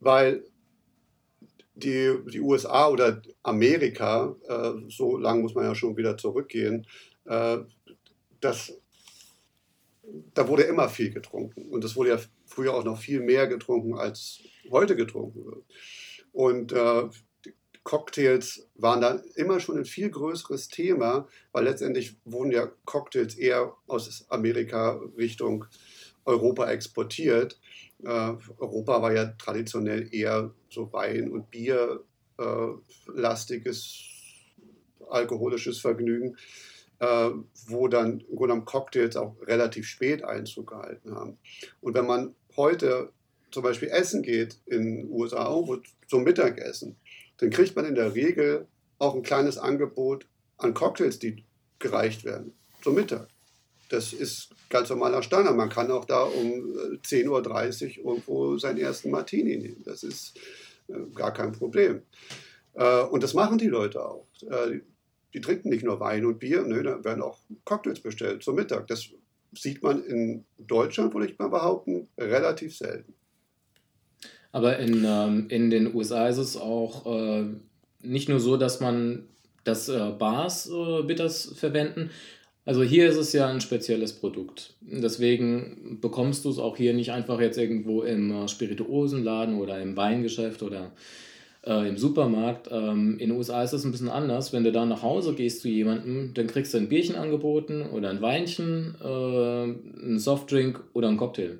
weil 0.00 0.44
die, 1.74 2.14
die 2.32 2.40
USA 2.40 2.88
oder 2.88 3.22
Amerika, 3.42 4.34
äh, 4.48 4.72
so 4.88 5.16
lange 5.16 5.42
muss 5.42 5.54
man 5.54 5.64
ja 5.64 5.74
schon 5.74 5.96
wieder 5.96 6.16
zurückgehen, 6.16 6.86
äh, 7.24 7.58
das, 8.40 8.72
da 10.34 10.48
wurde 10.48 10.64
immer 10.64 10.88
viel 10.88 11.10
getrunken. 11.10 11.68
Und 11.70 11.84
es 11.84 11.94
wurde 11.96 12.10
ja 12.10 12.18
früher 12.46 12.74
auch 12.74 12.84
noch 12.84 12.98
viel 12.98 13.20
mehr 13.20 13.46
getrunken, 13.46 13.94
als 13.94 14.40
heute 14.70 14.96
getrunken 14.96 15.44
wird. 15.44 15.64
Und 16.32 16.72
äh, 16.72 17.08
Cocktails 17.82 18.68
waren 18.74 19.00
da 19.00 19.22
immer 19.34 19.60
schon 19.60 19.78
ein 19.78 19.86
viel 19.86 20.10
größeres 20.10 20.68
Thema, 20.68 21.26
weil 21.52 21.64
letztendlich 21.64 22.18
wurden 22.24 22.50
ja 22.50 22.70
Cocktails 22.84 23.34
eher 23.34 23.74
aus 23.86 24.26
Amerika 24.28 25.00
Richtung 25.16 25.64
Europa 26.26 26.70
exportiert. 26.70 27.58
Äh, 28.02 28.34
Europa 28.58 29.00
war 29.00 29.14
ja 29.14 29.32
traditionell 29.38 30.14
eher 30.14 30.52
so 30.68 30.92
Wein- 30.92 31.30
und 31.30 31.50
Bierlastiges 31.50 34.04
äh, 35.00 35.04
alkoholisches 35.08 35.78
Vergnügen, 35.78 36.36
äh, 37.00 37.30
wo 37.66 37.88
dann 37.88 38.20
im 38.20 38.36
Grunde 38.36 38.60
Cocktails 38.64 39.16
auch 39.16 39.36
relativ 39.42 39.86
spät 39.86 40.24
Einzug 40.24 40.70
gehalten 40.70 41.14
haben. 41.14 41.38
Und 41.80 41.94
wenn 41.94 42.06
man 42.06 42.34
heute 42.56 43.12
zum 43.50 43.62
Beispiel 43.62 43.88
essen 43.88 44.22
geht 44.22 44.58
in 44.66 44.84
den 44.84 45.10
USA, 45.10 45.54
zum 46.08 46.24
Mittagessen, 46.24 46.96
dann 47.38 47.50
kriegt 47.50 47.76
man 47.76 47.84
in 47.84 47.94
der 47.94 48.14
Regel 48.14 48.66
auch 48.98 49.14
ein 49.14 49.22
kleines 49.22 49.58
Angebot 49.58 50.26
an 50.56 50.74
Cocktails, 50.74 51.18
die 51.18 51.44
gereicht 51.78 52.24
werden 52.24 52.52
zum 52.82 52.94
Mittag. 52.94 53.28
Das 53.88 54.12
ist 54.12 54.50
ganz 54.68 54.90
normaler 54.90 55.22
Standard. 55.22 55.56
Man 55.56 55.70
kann 55.70 55.90
auch 55.90 56.04
da 56.04 56.22
um 56.22 56.42
10.30 57.02 57.14
äh, 57.14 58.00
Uhr 58.00 58.12
irgendwo 58.12 58.58
seinen 58.58 58.78
ersten 58.78 59.10
Martini 59.10 59.56
nehmen. 59.56 59.82
Das 59.84 60.02
ist 60.02 60.38
äh, 60.88 60.94
gar 61.14 61.32
kein 61.32 61.52
Problem. 61.52 62.02
Äh, 62.74 63.02
und 63.02 63.22
das 63.22 63.34
machen 63.34 63.56
die 63.56 63.68
Leute 63.68 64.04
auch. 64.04 64.26
Die 65.34 65.40
trinken 65.40 65.68
nicht 65.68 65.84
nur 65.84 66.00
Wein 66.00 66.24
und 66.24 66.38
Bier, 66.38 66.62
nö, 66.62 66.82
da 66.82 67.04
werden 67.04 67.22
auch 67.22 67.38
Cocktails 67.64 68.00
bestellt 68.00 68.42
zum 68.42 68.56
Mittag. 68.56 68.86
Das 68.86 69.08
sieht 69.52 69.82
man 69.82 70.04
in 70.04 70.44
Deutschland, 70.58 71.14
würde 71.14 71.30
ich 71.30 71.38
mal 71.38 71.48
behaupten, 71.48 72.08
relativ 72.18 72.76
selten. 72.76 73.14
Aber 74.52 74.78
in, 74.78 75.04
ähm, 75.06 75.46
in 75.48 75.70
den 75.70 75.94
USA 75.94 76.28
ist 76.28 76.38
es 76.38 76.56
auch 76.56 77.06
äh, 77.06 77.44
nicht 78.02 78.28
nur 78.28 78.40
so, 78.40 78.56
dass 78.56 78.80
man 78.80 79.28
das 79.64 79.88
äh, 79.88 80.12
Bars 80.18 80.70
äh, 80.70 81.02
Bitters 81.02 81.52
verwenden, 81.54 82.10
also 82.68 82.82
hier 82.82 83.08
ist 83.08 83.16
es 83.16 83.32
ja 83.32 83.48
ein 83.48 83.62
spezielles 83.62 84.12
Produkt. 84.12 84.74
Deswegen 84.82 86.00
bekommst 86.02 86.44
du 86.44 86.50
es 86.50 86.58
auch 86.58 86.76
hier 86.76 86.92
nicht 86.92 87.12
einfach 87.12 87.40
jetzt 87.40 87.56
irgendwo 87.56 88.02
im 88.02 88.30
äh, 88.30 88.46
Spirituosenladen 88.46 89.54
oder 89.54 89.80
im 89.80 89.96
Weingeschäft 89.96 90.62
oder 90.62 90.92
äh, 91.64 91.88
im 91.88 91.96
Supermarkt. 91.96 92.68
Ähm, 92.70 93.18
in 93.18 93.30
den 93.30 93.36
USA 93.36 93.62
ist 93.62 93.72
es 93.72 93.84
ein 93.84 93.92
bisschen 93.92 94.08
anders. 94.08 94.52
Wenn 94.52 94.64
du 94.64 94.72
da 94.72 94.84
nach 94.84 95.02
Hause 95.02 95.34
gehst 95.34 95.62
zu 95.62 95.68
jemandem, 95.68 96.32
dann 96.34 96.46
kriegst 96.46 96.74
du 96.74 96.78
ein 96.78 96.88
Bierchen 96.88 97.16
angeboten 97.16 97.82
oder 97.82 98.10
ein 98.10 98.22
Weinchen, 98.22 98.94
äh, 99.00 99.04
einen 99.04 100.18
Softdrink 100.18 100.82
oder 100.92 101.08
einen 101.08 101.16
Cocktail. 101.16 101.58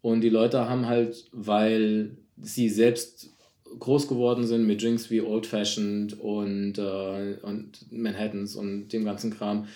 Und 0.00 0.20
die 0.20 0.30
Leute 0.30 0.68
haben 0.68 0.86
halt, 0.86 1.26
weil 1.32 2.16
sie 2.36 2.68
selbst 2.68 3.30
groß 3.78 4.06
geworden 4.06 4.46
sind 4.46 4.66
mit 4.66 4.82
Drinks 4.82 5.10
wie 5.10 5.20
Old 5.20 5.46
Fashioned 5.46 6.20
und, 6.20 6.78
äh, 6.78 7.36
und 7.42 7.90
Manhattans 7.90 8.54
und 8.54 8.88
dem 8.88 9.04
ganzen 9.04 9.32
Kram, 9.32 9.66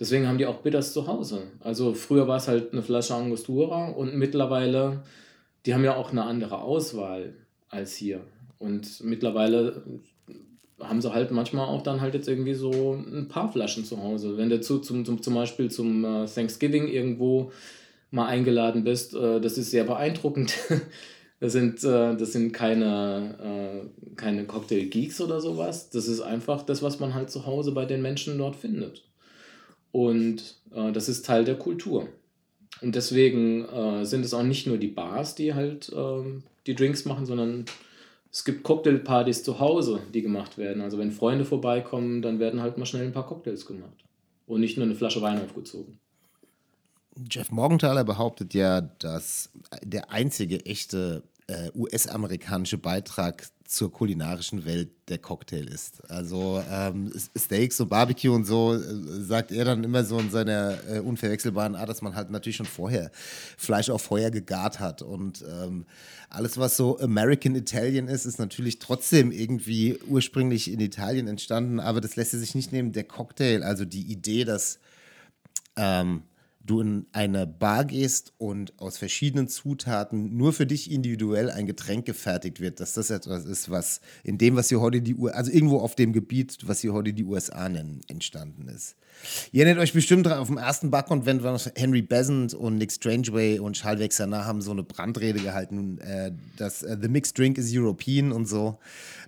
Deswegen 0.00 0.26
haben 0.26 0.38
die 0.38 0.46
auch 0.46 0.62
Bitters 0.62 0.94
zu 0.94 1.06
Hause. 1.06 1.42
Also 1.60 1.92
früher 1.92 2.26
war 2.26 2.38
es 2.38 2.48
halt 2.48 2.72
eine 2.72 2.82
Flasche 2.82 3.14
Angostura 3.14 3.90
und 3.90 4.14
mittlerweile, 4.14 5.02
die 5.66 5.74
haben 5.74 5.84
ja 5.84 5.94
auch 5.94 6.10
eine 6.10 6.24
andere 6.24 6.62
Auswahl 6.62 7.34
als 7.68 7.94
hier. 7.96 8.22
Und 8.60 9.02
mittlerweile 9.02 9.82
haben 10.78 11.00
sie 11.00 11.12
halt 11.12 11.30
manchmal 11.30 11.66
auch 11.66 11.82
dann 11.82 12.00
halt 12.00 12.14
jetzt 12.14 12.28
irgendwie 12.28 12.54
so 12.54 12.92
ein 12.94 13.26
paar 13.26 13.50
Flaschen 13.50 13.84
zu 13.84 14.02
Hause. 14.02 14.36
Wenn 14.36 14.50
du 14.50 14.60
zu, 14.60 14.78
zum, 14.78 15.04
zum, 15.04 15.22
zum 15.22 15.34
Beispiel 15.34 15.70
zum 15.70 16.04
äh, 16.04 16.26
Thanksgiving 16.26 16.86
irgendwo 16.86 17.52
mal 18.10 18.26
eingeladen 18.26 18.84
bist, 18.84 19.14
äh, 19.14 19.40
das 19.40 19.58
ist 19.58 19.70
sehr 19.70 19.84
beeindruckend. 19.84 20.54
Das 21.42 21.52
sind, 21.52 21.82
äh, 21.84 22.14
das 22.18 22.34
sind 22.34 22.52
keine, 22.52 23.88
keine 24.14 24.44
Cocktail-Geeks 24.44 25.22
oder 25.22 25.40
sowas. 25.40 25.88
Das 25.88 26.06
ist 26.06 26.20
einfach 26.20 26.66
das, 26.66 26.82
was 26.82 27.00
man 27.00 27.14
halt 27.14 27.30
zu 27.30 27.46
Hause 27.46 27.72
bei 27.72 27.86
den 27.86 28.02
Menschen 28.02 28.36
dort 28.36 28.56
findet. 28.56 29.04
Und 29.90 30.56
das 30.70 31.08
ist 31.08 31.24
Teil 31.24 31.46
der 31.46 31.54
Kultur. 31.54 32.08
Und 32.82 32.94
deswegen 32.94 33.66
sind 34.02 34.22
es 34.22 34.34
auch 34.34 34.42
nicht 34.42 34.66
nur 34.66 34.76
die 34.76 34.88
Bars, 34.88 35.34
die 35.34 35.54
halt 35.54 35.88
äh, 35.88 36.42
die 36.66 36.74
Drinks 36.74 37.06
machen, 37.06 37.24
sondern 37.24 37.64
es 38.32 38.44
gibt 38.44 38.62
Cocktailpartys 38.62 39.42
zu 39.42 39.58
Hause, 39.58 40.00
die 40.14 40.22
gemacht 40.22 40.56
werden. 40.56 40.82
Also 40.82 40.98
wenn 40.98 41.10
Freunde 41.10 41.44
vorbeikommen, 41.44 42.22
dann 42.22 42.38
werden 42.38 42.62
halt 42.62 42.78
mal 42.78 42.86
schnell 42.86 43.04
ein 43.04 43.12
paar 43.12 43.26
Cocktails 43.26 43.66
gemacht. 43.66 44.04
Und 44.46 44.60
nicht 44.60 44.76
nur 44.76 44.86
eine 44.86 44.94
Flasche 44.94 45.22
Wein 45.22 45.42
aufgezogen. 45.42 45.98
Jeff 47.28 47.50
Morgenthaler 47.50 48.04
behauptet 48.04 48.54
ja, 48.54 48.80
dass 48.80 49.50
der 49.82 50.10
einzige 50.10 50.64
echte 50.64 51.24
äh, 51.48 51.70
US-amerikanische 51.74 52.78
Beitrag 52.78 53.48
zur 53.70 53.92
kulinarischen 53.92 54.64
Welt 54.64 54.90
der 55.08 55.18
Cocktail 55.18 55.68
ist. 55.68 56.02
Also 56.10 56.60
ähm, 56.68 57.12
Steaks 57.38 57.80
und 57.80 57.88
Barbecue 57.88 58.34
und 58.34 58.44
so 58.44 58.74
äh, 58.74 58.80
sagt 59.20 59.52
er 59.52 59.64
dann 59.64 59.84
immer 59.84 60.02
so 60.02 60.18
in 60.18 60.28
seiner 60.28 60.76
äh, 60.88 60.98
unverwechselbaren 60.98 61.76
Art, 61.76 61.88
dass 61.88 62.02
man 62.02 62.16
halt 62.16 62.30
natürlich 62.30 62.56
schon 62.56 62.66
vorher 62.66 63.12
Fleisch 63.56 63.88
auf 63.88 64.02
Feuer 64.02 64.32
gegart 64.32 64.80
hat. 64.80 65.02
Und 65.02 65.44
ähm, 65.48 65.86
alles, 66.30 66.58
was 66.58 66.76
so 66.76 66.98
American 66.98 67.54
Italian 67.54 68.08
ist, 68.08 68.24
ist 68.24 68.40
natürlich 68.40 68.80
trotzdem 68.80 69.30
irgendwie 69.30 70.00
ursprünglich 70.08 70.68
in 70.72 70.80
Italien 70.80 71.28
entstanden, 71.28 71.78
aber 71.78 72.00
das 72.00 72.16
lässt 72.16 72.32
sich 72.32 72.56
nicht 72.56 72.72
nehmen. 72.72 72.90
Der 72.90 73.04
Cocktail, 73.04 73.62
also 73.62 73.84
die 73.84 74.02
Idee, 74.02 74.44
dass 74.44 74.80
ähm, 75.76 76.24
du 76.64 76.80
in 76.80 77.06
eine 77.12 77.46
Bar 77.46 77.84
gehst 77.84 78.32
und 78.38 78.78
aus 78.78 78.98
verschiedenen 78.98 79.48
Zutaten 79.48 80.36
nur 80.36 80.52
für 80.52 80.66
dich 80.66 80.90
individuell 80.90 81.50
ein 81.50 81.66
Getränk 81.66 82.04
gefertigt 82.04 82.60
wird, 82.60 82.80
dass 82.80 82.94
das 82.94 83.10
etwas 83.10 83.44
ist, 83.44 83.70
was 83.70 84.00
in 84.22 84.38
dem, 84.38 84.56
was 84.56 84.70
wir 84.70 84.80
heute 84.80 85.00
die 85.00 85.14
USA, 85.14 85.36
also 85.36 85.52
irgendwo 85.52 85.78
auf 85.78 85.94
dem 85.94 86.12
Gebiet, 86.12 86.58
was 86.66 86.82
wir 86.82 86.92
heute 86.92 87.12
die 87.12 87.24
USA 87.24 87.68
nennen, 87.68 88.00
entstanden 88.08 88.68
ist. 88.68 88.96
Ihr 89.52 89.64
erinnert 89.64 89.82
euch 89.82 89.92
bestimmt 89.92 90.26
dran, 90.26 90.38
auf 90.38 90.48
dem 90.48 90.56
ersten 90.56 90.90
Bug-Konvent 90.90 91.42
waren 91.42 91.58
Henry 91.74 92.02
Besant 92.02 92.54
und 92.54 92.78
Nick 92.78 92.92
Strangeway 92.92 93.58
und 93.58 93.74
Charles 93.74 94.00
Vexana 94.00 94.44
haben 94.44 94.62
so 94.62 94.70
eine 94.70 94.82
Brandrede 94.82 95.40
gehalten, 95.40 95.98
äh, 95.98 96.32
dass 96.56 96.82
äh, 96.82 96.96
The 97.00 97.08
Mixed 97.08 97.38
Drink 97.38 97.58
is 97.58 97.70
European 97.74 98.32
und 98.32 98.46
so, 98.46 98.78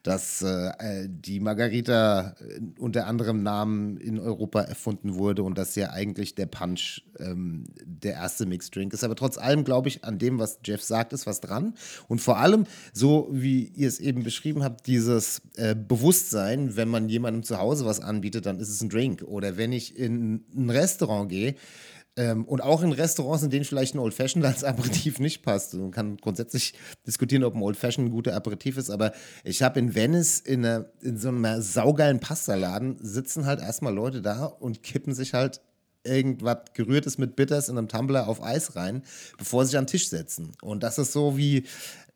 dass 0.02 0.42
äh, 0.42 1.08
die 1.08 1.40
Margarita 1.40 2.34
äh, 2.40 2.60
unter 2.78 3.06
anderem 3.06 3.42
Namen 3.42 3.96
in 3.98 4.18
Europa 4.18 4.62
erfunden 4.62 5.14
wurde 5.14 5.42
und 5.42 5.58
dass 5.58 5.74
ja 5.74 5.90
eigentlich 5.90 6.34
der 6.34 6.46
Punch 6.46 7.02
ähm, 7.22 7.64
der 7.84 8.14
erste 8.14 8.46
Mixed 8.46 8.74
Drink 8.74 8.92
ist. 8.92 9.04
Aber 9.04 9.16
trotz 9.16 9.38
allem 9.38 9.64
glaube 9.64 9.88
ich, 9.88 10.04
an 10.04 10.18
dem, 10.18 10.38
was 10.38 10.58
Jeff 10.64 10.82
sagt, 10.82 11.12
ist 11.12 11.26
was 11.26 11.40
dran. 11.40 11.74
Und 12.08 12.20
vor 12.20 12.38
allem, 12.38 12.66
so 12.92 13.28
wie 13.30 13.64
ihr 13.74 13.88
es 13.88 14.00
eben 14.00 14.22
beschrieben 14.22 14.62
habt, 14.62 14.86
dieses 14.86 15.42
äh, 15.56 15.74
Bewusstsein, 15.74 16.76
wenn 16.76 16.88
man 16.88 17.08
jemandem 17.08 17.42
zu 17.42 17.58
Hause 17.58 17.86
was 17.86 18.00
anbietet, 18.00 18.46
dann 18.46 18.58
ist 18.58 18.68
es 18.68 18.82
ein 18.82 18.88
Drink. 18.88 19.22
Oder 19.22 19.56
wenn 19.56 19.72
ich 19.72 19.96
in 19.96 20.44
ein 20.54 20.70
Restaurant 20.70 21.28
gehe, 21.28 21.54
ähm, 22.16 22.44
und 22.44 22.62
auch 22.62 22.82
in 22.82 22.92
Restaurants, 22.92 23.42
in 23.42 23.50
denen 23.50 23.64
vielleicht 23.64 23.94
ein 23.94 23.98
Old 23.98 24.12
Fashioned 24.12 24.44
als 24.44 24.64
Aperitif 24.64 25.18
nicht 25.18 25.42
passt. 25.42 25.74
Man 25.74 25.90
kann 25.90 26.18
grundsätzlich 26.18 26.74
diskutieren, 27.06 27.44
ob 27.44 27.54
ein 27.54 27.62
Old 27.62 27.76
Fashioned 27.76 28.10
ein 28.10 28.12
guter 28.12 28.34
Aperitif 28.34 28.76
ist, 28.76 28.90
aber 28.90 29.12
ich 29.44 29.62
habe 29.62 29.78
in 29.78 29.94
Venice 29.94 30.40
in, 30.40 30.64
einer, 30.64 30.86
in 31.00 31.16
so 31.16 31.28
einem 31.28 31.62
saugeilen 31.62 32.20
Pastaladen 32.20 32.98
sitzen 33.00 33.46
halt 33.46 33.60
erstmal 33.60 33.94
Leute 33.94 34.20
da 34.20 34.44
und 34.44 34.82
kippen 34.82 35.14
sich 35.14 35.32
halt 35.32 35.62
irgendwas 36.04 36.58
Gerührtes 36.74 37.18
mit 37.18 37.36
Bitters 37.36 37.68
in 37.68 37.78
einem 37.78 37.88
Tumbler 37.88 38.28
auf 38.28 38.42
Eis 38.42 38.76
rein, 38.76 39.02
bevor 39.38 39.64
sie 39.64 39.70
sich 39.70 39.78
an 39.78 39.84
den 39.84 39.90
Tisch 39.90 40.08
setzen. 40.08 40.52
Und 40.62 40.82
das 40.82 40.98
ist 40.98 41.12
so 41.12 41.36
wie, 41.36 41.64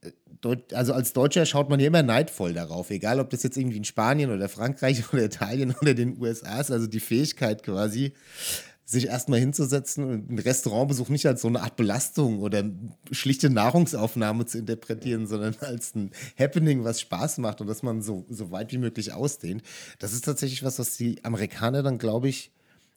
äh, 0.03 0.57
also 0.72 0.93
als 0.93 1.12
Deutscher 1.12 1.47
schaut 1.47 1.68
man 1.70 1.80
ja 1.80 1.87
immer 1.87 2.03
neidvoll 2.03 2.53
darauf, 2.53 2.91
egal 2.91 3.20
ob 3.20 3.30
das 3.30 3.43
jetzt 3.43 3.57
irgendwie 3.57 3.78
in 3.78 3.84
Spanien 3.84 4.30
oder 4.30 4.49
Frankreich 4.49 5.03
oder 5.12 5.24
Italien 5.24 5.74
oder 5.80 5.95
den 5.95 6.20
USA 6.20 6.61
ist, 6.61 6.70
also 6.70 6.87
die 6.87 7.01
Fähigkeit 7.01 7.62
quasi, 7.62 8.12
sich 8.89 9.09
erstmal 9.09 9.41
hinzusetzen 9.41 10.05
und 10.05 10.28
einen 10.28 10.39
Restaurantbesuch 10.39 11.09
nicht 11.09 11.26
als 11.26 11.43
so 11.43 11.49
eine 11.49 11.61
Art 11.61 11.74
Belastung 11.74 12.39
oder 12.39 12.62
schlichte 13.11 13.51
Nahrungsaufnahme 13.51 14.47
zu 14.47 14.59
interpretieren, 14.59 15.26
sondern 15.26 15.57
als 15.61 15.97
ein 15.97 16.12
Happening, 16.39 16.84
was 16.84 17.01
Spaß 17.01 17.39
macht 17.39 17.61
und 17.61 17.66
dass 17.66 17.82
man 17.82 18.01
so, 18.01 18.24
so 18.30 18.53
weit 18.53 18.72
wie 18.72 18.78
möglich 18.78 19.12
ausdehnt. 19.12 19.64
Das 19.99 20.12
ist 20.12 20.24
tatsächlich 20.24 20.62
was, 20.62 20.78
was 20.78 20.97
die 20.97 21.22
Amerikaner 21.24 21.82
dann, 21.82 21.99
glaube 21.99 22.28
ich, 22.28 22.53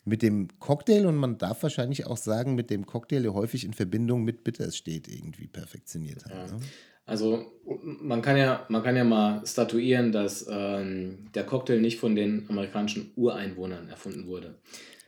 mit 0.09 0.21
dem 0.21 0.49
Cocktail 0.59 1.05
und 1.05 1.15
man 1.15 1.37
darf 1.37 1.63
wahrscheinlich 1.63 2.05
auch 2.05 2.17
sagen, 2.17 2.55
mit 2.55 2.69
dem 2.69 2.85
Cocktail, 2.85 3.21
der 3.21 3.33
häufig 3.33 3.63
in 3.63 3.73
Verbindung 3.73 4.23
mit 4.23 4.43
Bitters 4.43 4.75
steht, 4.75 5.07
irgendwie 5.07 5.47
perfektioniert 5.47 6.25
hat. 6.25 6.31
Ja. 6.31 6.57
Ne? 6.57 6.59
Also 7.05 7.45
man 7.81 8.21
kann 8.21 8.37
ja, 8.37 8.65
man 8.69 8.83
kann 8.83 8.95
ja 8.95 9.03
mal 9.03 9.41
statuieren, 9.45 10.11
dass 10.11 10.45
ähm, 10.49 11.29
der 11.33 11.43
Cocktail 11.43 11.79
nicht 11.79 11.99
von 11.99 12.15
den 12.15 12.45
amerikanischen 12.49 13.11
Ureinwohnern 13.15 13.89
erfunden 13.89 14.27
wurde. 14.27 14.55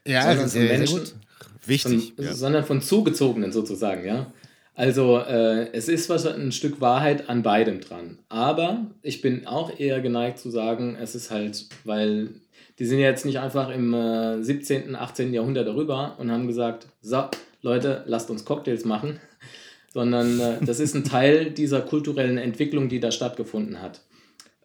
Ja, 0.05 0.21
sondern 0.21 0.37
das 0.37 0.45
ist 0.47 0.53
sehr, 0.53 0.77
Menschen. 0.77 1.01
Wichtig. 1.65 2.13
Von, 2.15 2.25
ja. 2.25 2.33
Sondern 2.33 2.63
von 2.63 2.81
Zugezogenen 2.81 3.51
sozusagen, 3.51 4.05
ja. 4.05 4.33
Also 4.73 5.19
äh, 5.19 5.71
es 5.73 5.89
ist 5.89 6.09
was, 6.09 6.25
ein 6.25 6.51
Stück 6.51 6.81
Wahrheit 6.81 7.29
an 7.29 7.43
beidem 7.43 7.81
dran. 7.81 8.17
Aber 8.29 8.87
ich 9.03 9.21
bin 9.21 9.45
auch 9.45 9.79
eher 9.79 10.01
geneigt 10.01 10.39
zu 10.39 10.49
sagen, 10.49 10.97
es 10.99 11.13
ist 11.13 11.29
halt, 11.29 11.67
weil 11.83 12.29
die 12.81 12.87
sind 12.87 12.97
jetzt 12.97 13.25
nicht 13.25 13.37
einfach 13.37 13.69
im 13.69 13.93
äh, 13.93 14.41
17., 14.41 14.95
18. 14.95 15.35
Jahrhundert 15.35 15.67
darüber 15.67 16.15
und 16.17 16.31
haben 16.31 16.47
gesagt, 16.47 16.87
so, 17.03 17.25
Leute, 17.61 18.03
lasst 18.07 18.31
uns 18.31 18.43
Cocktails 18.43 18.85
machen, 18.85 19.19
sondern 19.93 20.39
äh, 20.39 20.57
das 20.65 20.79
ist 20.79 20.95
ein 20.95 21.03
Teil 21.03 21.51
dieser 21.51 21.81
kulturellen 21.81 22.39
Entwicklung, 22.39 22.89
die 22.89 22.99
da 22.99 23.11
stattgefunden 23.11 23.83
hat. 23.83 24.01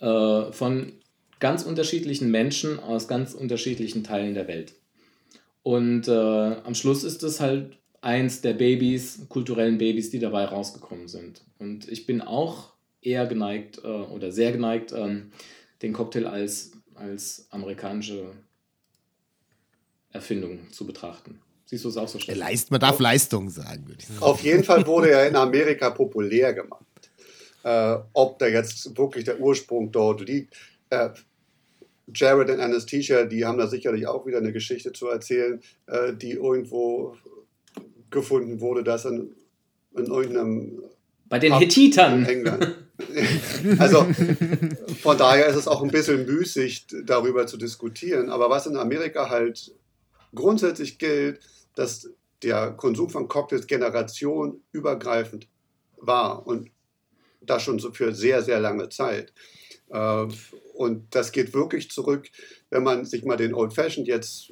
Äh, 0.00 0.50
von 0.50 0.94
ganz 1.40 1.64
unterschiedlichen 1.64 2.30
Menschen 2.30 2.78
aus 2.78 3.06
ganz 3.06 3.34
unterschiedlichen 3.34 4.02
Teilen 4.02 4.32
der 4.32 4.48
Welt. 4.48 4.72
Und 5.62 6.08
äh, 6.08 6.10
am 6.64 6.74
Schluss 6.74 7.04
ist 7.04 7.22
es 7.22 7.40
halt 7.40 7.76
eins 8.00 8.40
der 8.40 8.54
Babys, 8.54 9.26
kulturellen 9.28 9.76
Babys, 9.76 10.08
die 10.08 10.20
dabei 10.20 10.46
rausgekommen 10.46 11.08
sind. 11.08 11.42
Und 11.58 11.86
ich 11.86 12.06
bin 12.06 12.22
auch 12.22 12.72
eher 13.02 13.26
geneigt 13.26 13.82
äh, 13.84 13.88
oder 13.88 14.32
sehr 14.32 14.52
geneigt, 14.52 14.94
ähm, 14.96 15.32
den 15.82 15.92
Cocktail 15.92 16.26
als 16.26 16.75
als 16.97 17.47
amerikanische 17.51 18.32
Erfindung 20.12 20.70
zu 20.72 20.86
betrachten. 20.86 21.40
Siehst 21.66 21.84
du 21.84 21.88
es 21.88 21.97
auch 21.97 22.09
so 22.09 22.18
schnell? 22.18 22.38
Leist, 22.38 22.70
man 22.70 22.80
darf 22.80 22.99
Leistung 23.01 23.51
sagen, 23.51 23.86
würde 23.86 24.01
ich 24.01 24.07
sagen. 24.07 24.22
Auf 24.22 24.40
jeden 24.42 24.62
Fall 24.62 24.86
wurde 24.86 25.11
er 25.11 25.26
in 25.28 25.36
Amerika 25.36 25.90
populär 25.90 26.55
gemacht. 26.55 26.84
Äh, 27.64 27.97
ob 28.12 28.38
da 28.38 28.47
jetzt 28.47 28.97
wirklich 28.97 29.24
der 29.24 29.40
Ursprung 29.40 29.90
dort 29.90 30.20
liegt. 30.20 30.55
Äh, 30.90 31.11
Jared 32.14 32.51
und 32.51 32.61
Anesthesia, 32.61 33.24
die 33.24 33.44
haben 33.44 33.59
da 33.59 33.66
sicherlich 33.66 34.07
auch 34.07 34.24
wieder 34.26 34.38
eine 34.38 34.53
Geschichte 34.53 34.92
zu 34.92 35.09
erzählen, 35.09 35.61
äh, 35.86 36.14
die 36.14 36.32
irgendwo 36.32 37.16
gefunden 38.11 38.61
wurde, 38.61 38.84
dass 38.84 39.05
in, 39.05 39.34
in 39.97 40.07
irgendeinem. 40.07 40.84
Bei 41.28 41.40
den 41.40 41.59
Hethitern. 41.59 42.24
England. 42.24 42.86
Also 43.78 44.07
von 45.03 45.18
daher 45.18 45.47
ist 45.47 45.57
es 45.57 45.68
auch 45.68 45.82
ein 45.82 45.90
bisschen 45.90 46.24
müßig, 46.26 46.86
darüber 47.05 47.47
zu 47.47 47.57
diskutieren. 47.57 48.30
Aber 48.30 48.51
was 48.51 48.66
in 48.66 48.76
Amerika 48.76 49.28
halt 49.28 49.74
grundsätzlich 50.34 50.99
gilt, 50.99 51.40
dass 51.74 52.11
der 52.42 52.72
Konsum 52.72 53.11
von 53.11 53.28
Cocktails 53.28 53.66
generationenübergreifend 53.66 55.49
war 55.97 56.47
und 56.47 56.70
das 57.40 57.62
schon 57.62 57.78
so 57.78 57.92
für 57.92 58.14
sehr, 58.14 58.42
sehr 58.42 58.61
lange 58.61 58.88
Zeit. 58.88 59.32
Äh, 59.90 60.26
und 60.74 61.14
das 61.14 61.32
geht 61.32 61.55
wirklich 61.55 61.90
zurück, 61.90 62.28
wenn 62.70 62.82
man 62.82 63.05
sich 63.05 63.24
mal 63.24 63.36
den 63.36 63.55
Old 63.55 63.72
Fashioned 63.72 64.09
jetzt 64.09 64.51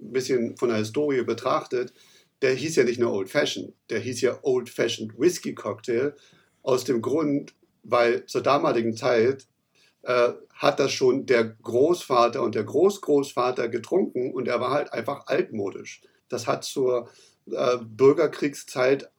ein 0.00 0.12
bisschen 0.12 0.56
von 0.56 0.68
der 0.68 0.78
Historie 0.78 1.22
betrachtet. 1.22 1.92
Der 2.40 2.54
hieß 2.54 2.76
ja 2.76 2.84
nicht 2.84 3.00
nur 3.00 3.12
Old 3.12 3.28
Fashioned, 3.28 3.74
der 3.90 4.00
hieß 4.00 4.20
ja 4.20 4.38
Old 4.42 4.70
Fashioned 4.70 5.18
Whisky 5.18 5.54
Cocktail 5.54 6.14
aus 6.62 6.84
dem 6.84 7.02
Grund, 7.02 7.54
weil 7.90 8.26
zur 8.26 8.42
damaligen 8.42 8.96
Zeit 8.96 9.46
äh, 10.02 10.32
hat 10.52 10.80
das 10.80 10.92
schon 10.92 11.26
der 11.26 11.44
Großvater 11.44 12.42
und 12.42 12.54
der 12.54 12.64
Großgroßvater 12.64 13.68
getrunken 13.68 14.32
und 14.32 14.48
er 14.48 14.60
war 14.60 14.70
halt 14.70 14.92
einfach 14.92 15.26
altmodisch. 15.26 16.02
Das 16.28 16.46
hat 16.46 16.64
zur 16.64 17.08
äh, 17.50 17.78
Bürgerkriegszeit 17.78 19.10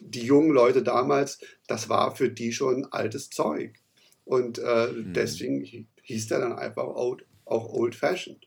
die 0.00 0.24
jungen 0.24 0.50
Leute 0.50 0.82
damals, 0.82 1.38
das 1.66 1.88
war 1.88 2.14
für 2.14 2.30
die 2.30 2.52
schon 2.52 2.86
altes 2.86 3.30
Zeug. 3.30 3.76
Und 4.24 4.58
äh, 4.58 4.88
mhm. 4.88 5.12
deswegen 5.12 5.88
hieß 6.02 6.28
der 6.28 6.40
dann 6.40 6.52
einfach 6.52 6.86
old, 6.86 7.26
auch 7.44 7.72
Old 7.72 7.94
Fashioned. 7.94 8.46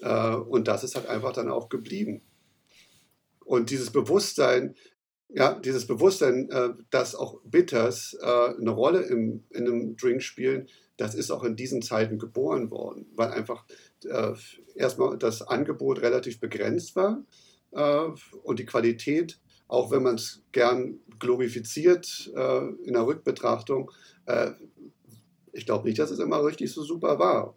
Äh, 0.00 0.34
und 0.34 0.68
das 0.68 0.84
ist 0.84 0.94
halt 0.94 1.06
einfach 1.06 1.32
dann 1.32 1.50
auch 1.50 1.68
geblieben. 1.68 2.22
Und 3.44 3.70
dieses 3.70 3.90
Bewusstsein, 3.90 4.74
ja, 5.28 5.54
dieses 5.58 5.86
Bewusstsein, 5.86 6.48
äh, 6.50 6.70
dass 6.90 7.14
auch 7.14 7.40
Bitters 7.44 8.16
äh, 8.20 8.26
eine 8.26 8.70
Rolle 8.70 9.02
im, 9.02 9.44
in 9.50 9.66
einem 9.66 9.96
Drink 9.96 10.22
spielen, 10.22 10.68
das 10.96 11.14
ist 11.14 11.30
auch 11.30 11.44
in 11.44 11.56
diesen 11.56 11.82
Zeiten 11.82 12.18
geboren 12.18 12.70
worden, 12.70 13.06
weil 13.14 13.30
einfach 13.30 13.64
äh, 14.04 14.32
erstmal 14.74 15.18
das 15.18 15.42
Angebot 15.42 16.00
relativ 16.00 16.40
begrenzt 16.40 16.96
war 16.96 17.22
äh, 17.72 18.08
und 18.42 18.58
die 18.58 18.66
Qualität, 18.66 19.38
auch 19.68 19.90
wenn 19.90 20.02
man 20.02 20.14
es 20.14 20.42
gern 20.52 21.00
glorifiziert 21.18 22.32
äh, 22.34 22.68
in 22.84 22.94
der 22.94 23.06
Rückbetrachtung, 23.06 23.90
äh, 24.26 24.52
ich 25.52 25.66
glaube 25.66 25.88
nicht, 25.88 25.98
dass 25.98 26.10
es 26.10 26.18
immer 26.18 26.44
richtig 26.44 26.70
so 26.72 26.82
super 26.82 27.18
war. 27.18 27.54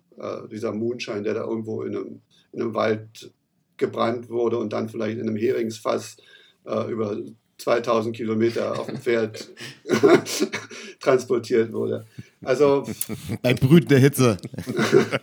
dieser 0.50 0.72
Moonshine, 0.72 1.22
der 1.22 1.34
da 1.34 1.44
irgendwo 1.44 1.82
in 1.82 1.96
einem, 1.96 2.22
in 2.54 2.62
einem 2.62 2.74
Wald 2.74 3.34
gebrannt 3.76 4.30
wurde 4.30 4.58
und 4.58 4.72
dann 4.72 4.88
vielleicht 4.88 5.18
in 5.18 5.28
einem 5.28 5.36
Heringsfass 5.36 6.16
über 6.64 7.18
2000 7.60 8.16
Kilometer 8.16 8.80
auf 8.80 8.88
dem 8.88 8.98
Pferd 8.98 9.50
transportiert 11.00 11.72
wurde. 11.72 12.06
Also 12.42 12.88
bei 13.42 13.54
brütender 13.54 14.00
Hitze. 14.00 14.38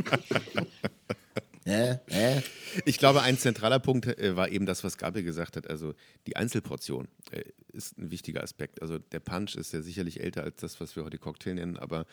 ja, 1.65 2.01
ja. 2.09 2.43
Ich 2.85 2.99
glaube, 2.99 3.23
ein 3.23 3.39
zentraler 3.39 3.79
Punkt 3.79 4.07
äh, 4.07 4.37
war 4.37 4.51
eben 4.51 4.67
das, 4.67 4.85
was 4.85 4.99
Gabriel 4.99 5.25
gesagt 5.25 5.57
hat. 5.57 5.69
Also 5.69 5.95
die 6.27 6.37
Einzelportion 6.37 7.09
äh, 7.31 7.43
ist 7.73 7.99
ein 7.99 8.11
wichtiger 8.11 8.43
Aspekt. 8.43 8.83
Also 8.83 8.99
der 8.99 9.21
Punch 9.21 9.57
ist 9.57 9.73
ja 9.73 9.81
sicherlich 9.81 10.21
älter 10.21 10.43
als 10.43 10.57
das, 10.57 10.81
was 10.81 10.95
wir 10.95 11.05
heute 11.05 11.19
Cocktail 11.19 11.55
nennen, 11.55 11.79
aber 11.79 12.07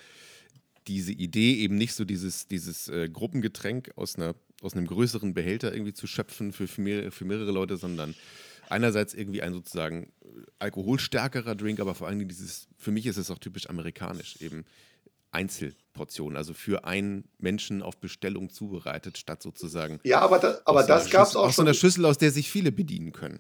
diese 0.88 1.12
Idee 1.12 1.56
eben 1.56 1.76
nicht 1.76 1.94
so 1.94 2.06
dieses, 2.06 2.48
dieses 2.48 2.88
äh, 2.90 3.10
Gruppengetränk 3.10 3.92
aus, 3.96 4.16
einer, 4.16 4.36
aus 4.62 4.74
einem 4.74 4.88
größeren 4.88 5.34
Behälter 5.34 5.74
irgendwie 5.74 5.94
zu 5.94 6.08
schöpfen 6.08 6.52
für, 6.52 6.68
für, 6.68 6.82
mehrere, 6.82 7.12
für 7.12 7.26
mehrere 7.26 7.52
Leute, 7.52 7.78
sondern 7.78 8.16
einerseits 8.70 9.14
irgendwie 9.14 9.42
ein 9.42 9.54
sozusagen 9.54 10.12
alkoholstärkerer 10.60 11.56
Drink, 11.56 11.80
aber 11.80 11.96
vor 11.96 12.08
allen 12.08 12.20
Dingen 12.20 12.30
dieses, 12.30 12.68
für 12.78 12.92
mich 12.92 13.06
ist 13.06 13.18
es 13.18 13.30
auch 13.30 13.40
typisch 13.40 13.70
amerikanisch, 13.70 14.38
eben 14.40 14.66
Einzelportionen, 15.32 16.38
also 16.38 16.54
für 16.54 16.86
einen 16.86 17.26
Menschen 17.40 17.82
auf 17.82 17.98
Bestellung 17.98 18.50
zubereitet, 18.50 19.18
statt 19.18 19.42
sozusagen. 19.42 20.00
Ja, 20.04 20.22
aber, 20.22 20.40
da, 20.40 20.60
aber 20.66 20.84
das 20.84 21.10
gab 21.10 21.28
es 21.28 21.36
auch 21.36 21.48
aus 21.48 21.56
schon. 21.56 21.64
Aus 21.64 21.68
einer 21.68 21.74
Schüssel, 21.74 22.06
aus 22.06 22.18
der 22.18 22.32
sich 22.32 22.52
viele 22.52 22.72
bedienen 22.72 23.12
können. 23.12 23.40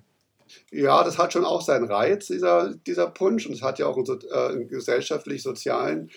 Ja, 0.71 1.03
das 1.03 1.17
hat 1.17 1.33
schon 1.33 1.45
auch 1.45 1.61
seinen 1.61 1.85
Reiz, 1.85 2.27
dieser, 2.27 2.75
dieser 2.75 3.07
Punsch. 3.07 3.45
Und 3.45 3.53
es 3.53 3.61
hat 3.61 3.79
ja 3.79 3.87
auch 3.87 3.97
einen, 3.97 4.21
äh, 4.29 4.53
einen 4.53 4.67
gesellschaftlich-sozialen 4.67 6.11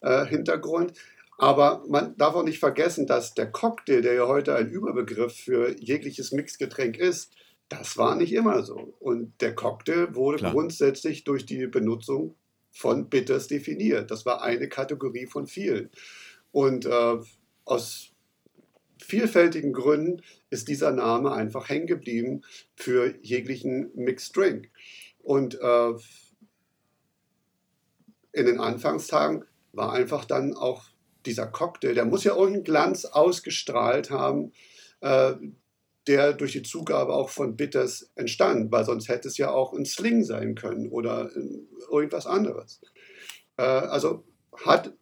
äh, 0.00 0.26
Hintergrund. 0.26 0.92
Aber 1.38 1.82
man 1.88 2.16
darf 2.16 2.34
auch 2.34 2.44
nicht 2.44 2.58
vergessen, 2.58 3.06
dass 3.06 3.34
der 3.34 3.50
Cocktail, 3.50 4.02
der 4.02 4.14
ja 4.14 4.28
heute 4.28 4.54
ein 4.54 4.68
Überbegriff 4.70 5.34
für 5.34 5.76
jegliches 5.78 6.32
Mixgetränk 6.32 6.98
ist, 6.98 7.32
das 7.72 7.96
war 7.96 8.16
nicht 8.16 8.32
immer 8.32 8.62
so. 8.62 8.94
Und 9.00 9.40
der 9.40 9.54
Cocktail 9.54 10.14
wurde 10.14 10.38
Klar. 10.38 10.52
grundsätzlich 10.52 11.24
durch 11.24 11.46
die 11.46 11.66
Benutzung 11.66 12.34
von 12.70 13.08
Bitters 13.08 13.48
definiert. 13.48 14.10
Das 14.10 14.26
war 14.26 14.42
eine 14.42 14.68
Kategorie 14.68 15.26
von 15.26 15.46
vielen. 15.46 15.90
Und 16.50 16.84
äh, 16.84 17.18
aus 17.64 18.10
vielfältigen 19.02 19.72
Gründen 19.72 20.22
ist 20.50 20.68
dieser 20.68 20.92
Name 20.92 21.32
einfach 21.32 21.70
hängen 21.70 21.86
geblieben 21.86 22.42
für 22.76 23.14
jeglichen 23.22 23.90
Mixed 23.94 24.36
Drink. 24.36 24.68
Und 25.22 25.58
äh, 25.60 25.92
in 28.32 28.46
den 28.46 28.60
Anfangstagen 28.60 29.44
war 29.72 29.92
einfach 29.92 30.26
dann 30.26 30.54
auch 30.54 30.84
dieser 31.24 31.46
Cocktail, 31.46 31.94
der 31.94 32.04
muss 32.04 32.24
ja 32.24 32.34
irgendeinen 32.34 32.64
Glanz 32.64 33.04
ausgestrahlt 33.06 34.10
haben, 34.10 34.52
äh, 35.00 35.34
der 36.06 36.32
durch 36.32 36.52
die 36.52 36.62
Zugabe 36.62 37.12
auch 37.12 37.30
von 37.30 37.56
Bitters 37.56 38.10
entstand, 38.16 38.72
weil 38.72 38.84
sonst 38.84 39.08
hätte 39.08 39.28
es 39.28 39.38
ja 39.38 39.50
auch 39.50 39.72
ein 39.72 39.84
Sling 39.84 40.24
sein 40.24 40.54
können 40.54 40.90
oder 40.90 41.30
irgendwas 41.90 42.26
anderes. 42.26 42.80
Äh, 43.56 43.62
also 43.62 44.24
hat, 44.64 44.92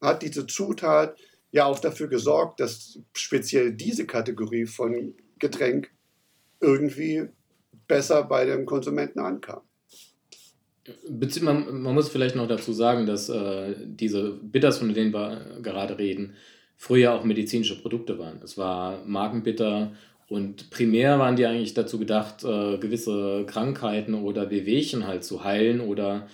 hat 0.00 0.22
diese 0.22 0.46
Zutat 0.46 1.16
ja 1.50 1.64
auch 1.66 1.78
dafür 1.78 2.08
gesorgt, 2.08 2.60
dass 2.60 2.98
speziell 3.14 3.72
diese 3.72 4.06
Kategorie 4.06 4.66
von 4.66 5.14
Getränk 5.38 5.90
irgendwie 6.60 7.28
besser 7.88 8.24
bei 8.24 8.44
dem 8.44 8.66
Konsumenten 8.66 9.20
ankam. 9.20 9.62
Man, 11.40 11.82
man 11.82 11.94
muss 11.94 12.08
vielleicht 12.08 12.36
noch 12.36 12.46
dazu 12.46 12.72
sagen, 12.72 13.06
dass 13.06 13.28
äh, 13.28 13.74
diese 13.84 14.38
Bitters, 14.42 14.78
von 14.78 14.94
denen 14.94 15.12
wir 15.12 15.58
gerade 15.60 15.98
reden, 15.98 16.34
früher 16.76 17.12
auch 17.12 17.24
medizinische 17.24 17.80
Produkte 17.80 18.18
waren. 18.18 18.40
Es 18.42 18.56
war 18.56 19.04
Magenbitter 19.04 19.92
und 20.28 20.70
primär 20.70 21.18
waren 21.18 21.36
die 21.36 21.46
eigentlich 21.46 21.74
dazu 21.74 21.98
gedacht, 21.98 22.42
äh, 22.44 22.78
gewisse 22.78 23.44
Krankheiten 23.46 24.14
oder 24.14 24.50
Wehwehchen 24.50 25.06
halt 25.06 25.24
zu 25.24 25.44
heilen 25.44 25.80
oder 25.80 26.26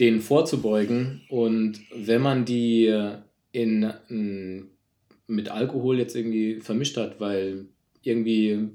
denen 0.00 0.20
vorzubeugen. 0.20 1.22
Und 1.28 1.80
wenn 1.94 2.22
man 2.22 2.44
die 2.44 2.86
in, 3.52 3.92
in, 4.08 4.70
mit 5.26 5.48
Alkohol 5.50 5.98
jetzt 5.98 6.16
irgendwie 6.16 6.60
vermischt 6.60 6.96
hat, 6.96 7.20
weil 7.20 7.66
irgendwie 8.02 8.70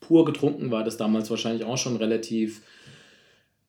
pur 0.00 0.24
getrunken 0.24 0.70
war 0.70 0.84
das 0.84 0.96
damals 0.96 1.30
wahrscheinlich 1.30 1.64
auch 1.64 1.78
schon 1.78 1.96
relativ 1.96 2.62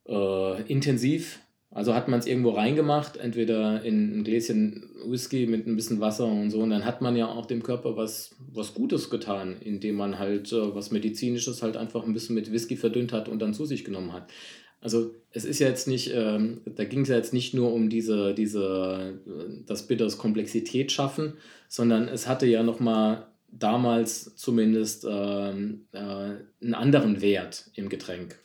äh, 0.07 0.61
intensiv 0.63 1.40
also 1.73 1.95
hat 1.95 2.09
man 2.09 2.19
es 2.19 2.27
irgendwo 2.27 2.49
reingemacht, 2.49 3.15
entweder 3.15 3.81
in 3.83 4.19
ein 4.19 4.23
Gläschen 4.25 4.89
Whisky 5.05 5.47
mit 5.47 5.67
ein 5.67 5.77
bisschen 5.77 6.01
Wasser 6.01 6.25
und 6.27 6.51
so. 6.51 6.59
Und 6.59 6.69
dann 6.69 6.83
hat 6.83 7.01
man 7.01 7.15
ja 7.15 7.27
auch 7.27 7.45
dem 7.45 7.63
Körper 7.63 7.95
was, 7.95 8.35
was 8.51 8.73
Gutes 8.73 9.09
getan, 9.09 9.55
indem 9.61 9.95
man 9.95 10.19
halt 10.19 10.51
äh, 10.51 10.75
was 10.75 10.91
Medizinisches 10.91 11.63
halt 11.63 11.77
einfach 11.77 12.03
ein 12.03 12.13
bisschen 12.13 12.35
mit 12.35 12.51
Whisky 12.51 12.75
verdünnt 12.75 13.13
hat 13.13 13.29
und 13.29 13.39
dann 13.39 13.53
zu 13.53 13.65
sich 13.65 13.85
genommen 13.85 14.11
hat. 14.11 14.29
Also 14.81 15.15
es 15.31 15.45
ist 15.45 15.59
ja 15.59 15.69
jetzt 15.69 15.87
nicht, 15.87 16.11
ähm, 16.13 16.61
da 16.65 16.83
ging 16.83 17.01
es 17.01 17.09
ja 17.09 17.15
jetzt 17.15 17.33
nicht 17.33 17.53
nur 17.53 17.71
um 17.71 17.89
diese, 17.89 18.33
diese, 18.33 19.21
äh, 19.25 19.63
das 19.65 19.87
Bitters 19.87 20.17
Komplexität 20.17 20.91
schaffen, 20.91 21.35
sondern 21.69 22.09
es 22.09 22.27
hatte 22.27 22.47
ja 22.47 22.63
nochmal 22.63 23.27
damals 23.49 24.35
zumindest 24.35 25.05
ähm, 25.09 25.85
äh, 25.93 25.99
einen 25.99 26.73
anderen 26.73 27.21
Wert 27.21 27.69
im 27.75 27.87
Getränk. 27.87 28.39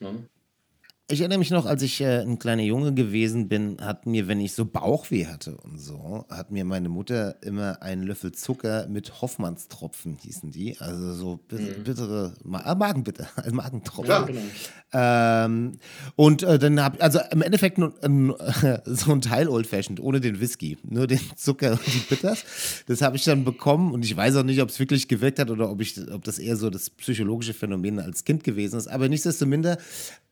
Ne? 0.00 0.28
Ich 1.10 1.20
erinnere 1.20 1.38
mich 1.38 1.50
noch, 1.50 1.64
als 1.64 1.80
ich 1.80 2.02
äh, 2.02 2.20
ein 2.20 2.38
kleiner 2.38 2.64
Junge 2.64 2.92
gewesen 2.92 3.48
bin, 3.48 3.78
hat 3.80 4.04
mir, 4.04 4.28
wenn 4.28 4.40
ich 4.40 4.52
so 4.52 4.66
Bauchweh 4.66 5.24
hatte 5.24 5.56
und 5.56 5.80
so, 5.80 6.26
hat 6.28 6.50
mir 6.50 6.66
meine 6.66 6.90
Mutter 6.90 7.36
immer 7.42 7.80
einen 7.80 8.02
Löffel 8.02 8.32
Zucker 8.32 8.86
mit 8.88 9.22
Hoffmannstropfen, 9.22 10.18
hießen 10.20 10.50
die. 10.50 10.78
Also 10.78 11.14
so 11.14 11.40
mhm. 11.50 11.82
bittere, 11.82 12.34
Ma 12.44 12.74
Magenbitter, 12.74 13.26
ein 13.42 13.54
Magentropfen. 13.54 14.10
Ja, 14.10 14.20
genau. 14.20 14.40
Ähm, 14.92 15.78
und 16.14 16.42
äh, 16.42 16.58
dann 16.58 16.82
habe 16.82 17.00
also 17.00 17.20
im 17.30 17.40
Endeffekt 17.40 17.78
nur, 17.78 17.94
äh, 18.02 18.78
so 18.84 19.12
ein 19.12 19.22
Teil 19.22 19.48
Old 19.48 19.66
Fashioned, 19.66 20.00
ohne 20.00 20.20
den 20.20 20.40
Whisky, 20.40 20.76
nur 20.82 21.06
den 21.06 21.20
Zucker 21.36 21.72
und 21.72 21.86
die 21.86 22.00
Bitters. 22.00 22.44
Das 22.86 23.00
habe 23.00 23.16
ich 23.16 23.24
dann 23.24 23.44
bekommen 23.44 23.92
und 23.92 24.04
ich 24.04 24.14
weiß 24.14 24.36
auch 24.36 24.44
nicht, 24.44 24.60
ob 24.60 24.68
es 24.68 24.78
wirklich 24.78 25.08
gewirkt 25.08 25.38
hat 25.38 25.50
oder 25.50 25.70
ob, 25.70 25.80
ich, 25.80 25.98
ob 26.12 26.24
das 26.24 26.38
eher 26.38 26.56
so 26.56 26.68
das 26.68 26.90
psychologische 26.90 27.54
Phänomen 27.54 27.98
als 27.98 28.24
Kind 28.24 28.44
gewesen 28.44 28.76
ist. 28.76 28.88
Aber 28.88 29.08
nichtsdestominder 29.08 29.78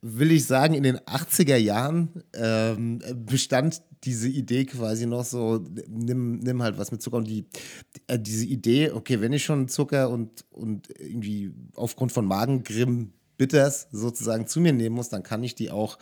will 0.06 0.30
ich 0.30 0.46
sagen, 0.46 0.74
in 0.74 0.82
den 0.82 0.98
80er 0.98 1.56
Jahren 1.56 2.22
ähm, 2.34 3.00
bestand 3.26 3.82
diese 4.04 4.28
Idee 4.28 4.64
quasi 4.64 5.06
noch 5.06 5.24
so, 5.24 5.64
nimm, 5.88 6.38
nimm 6.38 6.62
halt 6.62 6.78
was 6.78 6.92
mit 6.92 7.02
Zucker. 7.02 7.16
Und 7.16 7.28
die, 7.28 7.46
äh, 8.06 8.18
diese 8.18 8.46
Idee, 8.46 8.92
okay, 8.92 9.20
wenn 9.20 9.32
ich 9.32 9.44
schon 9.44 9.68
Zucker 9.68 10.10
und, 10.10 10.44
und 10.50 10.88
irgendwie 10.98 11.52
aufgrund 11.74 12.12
von 12.12 12.24
Magengrimm 12.24 13.12
Bitters 13.36 13.88
sozusagen 13.92 14.46
zu 14.46 14.60
mir 14.60 14.72
nehmen 14.72 14.96
muss, 14.96 15.08
dann 15.08 15.22
kann 15.22 15.42
ich 15.42 15.54
die 15.54 15.70
auch 15.70 15.98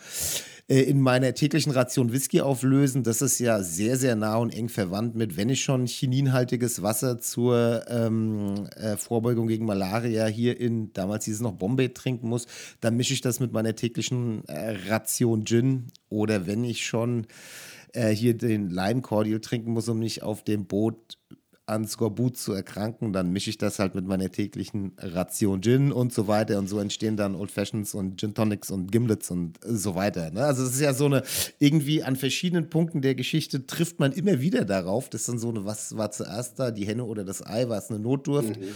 äh, 0.67 0.81
in 0.81 0.99
meiner 0.99 1.33
täglichen 1.33 1.71
Ration 1.71 2.11
Whisky 2.11 2.41
auflösen. 2.41 3.03
Das 3.03 3.21
ist 3.21 3.39
ja 3.39 3.61
sehr, 3.61 3.97
sehr 3.97 4.15
nah 4.15 4.37
und 4.37 4.53
eng 4.53 4.69
verwandt 4.69 5.15
mit, 5.15 5.37
wenn 5.37 5.49
ich 5.49 5.63
schon 5.63 5.85
chininhaltiges 5.85 6.81
Wasser 6.81 7.19
zur 7.19 7.85
ähm, 7.87 8.67
äh, 8.75 8.97
Vorbeugung 8.97 9.47
gegen 9.47 9.65
Malaria 9.65 10.25
hier 10.25 10.59
in, 10.59 10.91
damals 10.93 11.25
hieß 11.25 11.35
es 11.35 11.41
noch 11.41 11.53
Bombay 11.53 11.89
trinken 11.89 12.29
muss, 12.29 12.47
dann 12.81 12.97
mische 12.97 13.13
ich 13.13 13.21
das 13.21 13.39
mit 13.39 13.51
meiner 13.51 13.75
täglichen 13.75 14.43
äh, 14.47 14.75
Ration 14.89 15.45
Gin. 15.45 15.87
Oder 16.09 16.47
wenn 16.47 16.63
ich 16.63 16.85
schon 16.85 17.27
äh, 17.93 18.09
hier 18.09 18.35
den 18.35 18.69
Lime 18.69 19.01
Cordial 19.01 19.41
trinken 19.41 19.71
muss, 19.71 19.87
um 19.89 19.99
mich 19.99 20.23
auf 20.23 20.43
dem 20.43 20.65
Boot 20.65 21.17
an 21.67 21.87
Skorbut 21.87 22.37
zu 22.37 22.53
erkranken, 22.53 23.11
dann 23.11 23.31
mische 23.31 23.49
ich 23.49 23.57
das 23.57 23.79
halt 23.79 23.95
mit 23.95 24.05
meiner 24.05 24.31
täglichen 24.31 24.91
Ration 24.99 25.61
Gin 25.61 25.91
und 25.91 26.13
so 26.13 26.27
weiter 26.27 26.59
und 26.59 26.67
so 26.67 26.77
entstehen 26.79 27.17
dann 27.17 27.33
Old 27.33 27.49
Fashions 27.49 27.95
und 27.95 28.19
Gin 28.19 28.35
Tonics 28.35 28.69
und 28.69 28.91
Gimlets 28.91 29.31
und 29.31 29.57
so 29.63 29.95
weiter. 29.95 30.29
Ne? 30.29 30.45
Also 30.45 30.63
es 30.63 30.75
ist 30.75 30.81
ja 30.81 30.93
so 30.93 31.05
eine, 31.05 31.23
irgendwie 31.57 32.03
an 32.03 32.15
verschiedenen 32.15 32.69
Punkten 32.69 33.01
der 33.01 33.15
Geschichte 33.15 33.65
trifft 33.65 33.99
man 33.99 34.11
immer 34.11 34.41
wieder 34.41 34.63
darauf, 34.63 35.09
das 35.09 35.21
ist 35.21 35.29
dann 35.29 35.39
so 35.39 35.49
eine, 35.49 35.65
was 35.65 35.97
war 35.97 36.11
zuerst 36.11 36.59
da, 36.59 36.69
die 36.69 36.85
Henne 36.85 37.03
oder 37.03 37.23
das 37.23 37.43
Ei, 37.43 37.67
war 37.67 37.79
es 37.79 37.89
eine 37.89 37.99
Notdurft 37.99 38.59
mhm. 38.59 38.67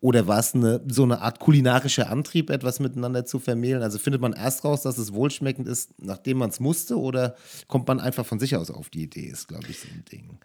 oder 0.00 0.28
war 0.28 0.38
es 0.38 0.54
eine, 0.54 0.80
so 0.86 1.02
eine 1.02 1.22
Art 1.22 1.40
kulinarischer 1.40 2.08
Antrieb, 2.10 2.50
etwas 2.50 2.78
miteinander 2.78 3.24
zu 3.24 3.40
vermählen? 3.40 3.82
Also 3.82 3.98
findet 3.98 4.22
man 4.22 4.34
erst 4.34 4.64
raus, 4.64 4.82
dass 4.82 4.98
es 4.98 5.12
wohlschmeckend 5.12 5.66
ist, 5.66 6.00
nachdem 6.00 6.38
man 6.38 6.50
es 6.50 6.60
musste 6.60 6.96
oder 6.96 7.34
kommt 7.66 7.88
man 7.88 7.98
einfach 7.98 8.24
von 8.24 8.38
sich 8.38 8.54
aus 8.54 8.70
auf 8.70 8.88
die 8.88 9.02
Idee, 9.02 9.26
ist 9.26 9.48
glaube 9.48 9.66
ich 9.68 9.80
so 9.80 9.88
ein 9.88 10.04
Ding. 10.12 10.38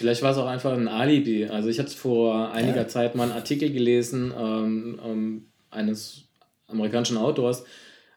Vielleicht 0.00 0.22
war 0.22 0.30
es 0.30 0.38
auch 0.38 0.46
einfach 0.46 0.72
ein 0.72 0.88
Alibi. 0.88 1.44
Also 1.44 1.68
ich 1.68 1.78
hatte 1.78 1.94
vor 1.94 2.52
einiger 2.52 2.80
ja. 2.80 2.88
Zeit 2.88 3.14
mal 3.14 3.24
einen 3.24 3.32
Artikel 3.32 3.70
gelesen 3.70 4.32
ähm, 4.34 4.98
ähm, 5.04 5.46
eines 5.70 6.22
amerikanischen 6.68 7.18
Autors. 7.18 7.64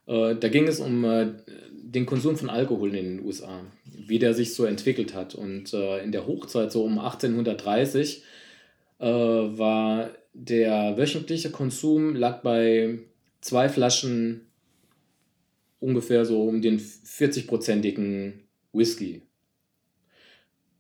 Äh, 0.06 0.36
da 0.38 0.48
ging 0.48 0.66
es 0.66 0.80
um 0.80 1.04
äh, 1.04 1.34
den 1.74 2.06
Konsum 2.06 2.38
von 2.38 2.50
Alkohol 2.50 2.96
in 2.96 3.18
den 3.18 3.26
USA, 3.26 3.66
wie 3.84 4.18
der 4.18 4.34
sich 4.34 4.54
so 4.54 4.64
entwickelt 4.64 5.14
hat. 5.14 5.36
Und 5.36 5.74
äh, 5.74 6.02
in 6.02 6.14
der 6.14 6.26
Hochzeit, 6.26 6.72
so 6.72 6.86
um 6.86 7.00
1830, 7.00 8.24
äh, 9.00 9.06
war 9.06 10.10
der 10.32 10.96
wöchentliche 10.96 11.52
Konsum 11.52 12.16
lag 12.16 12.44
bei 12.44 13.00
zwei 13.42 13.68
Flaschen 13.68 14.48
ungefähr 15.82 16.24
so 16.24 16.44
um 16.44 16.62
den 16.62 16.80
40-prozentigen 16.80 18.36
Whisky. 18.72 19.24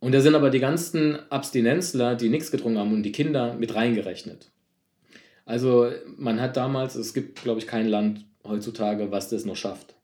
Und 0.03 0.11
da 0.11 0.19
sind 0.19 0.35
aber 0.35 0.49
die 0.49 0.59
ganzen 0.59 1.17
Abstinenzler, 1.31 2.15
die 2.15 2.27
nichts 2.27 2.51
getrunken 2.51 2.77
haben 2.77 2.91
und 2.91 3.03
die 3.03 3.13
Kinder 3.13 3.53
mit 3.53 3.73
reingerechnet. 3.73 4.51
Also 5.45 5.87
man 6.17 6.41
hat 6.41 6.57
damals, 6.57 6.95
es 6.95 7.13
gibt, 7.13 7.41
glaube 7.41 7.61
ich, 7.61 7.67
kein 7.67 7.87
Land 7.87 8.25
heutzutage, 8.45 9.11
was 9.11 9.29
das 9.29 9.45
noch 9.45 9.55
schafft. 9.55 9.95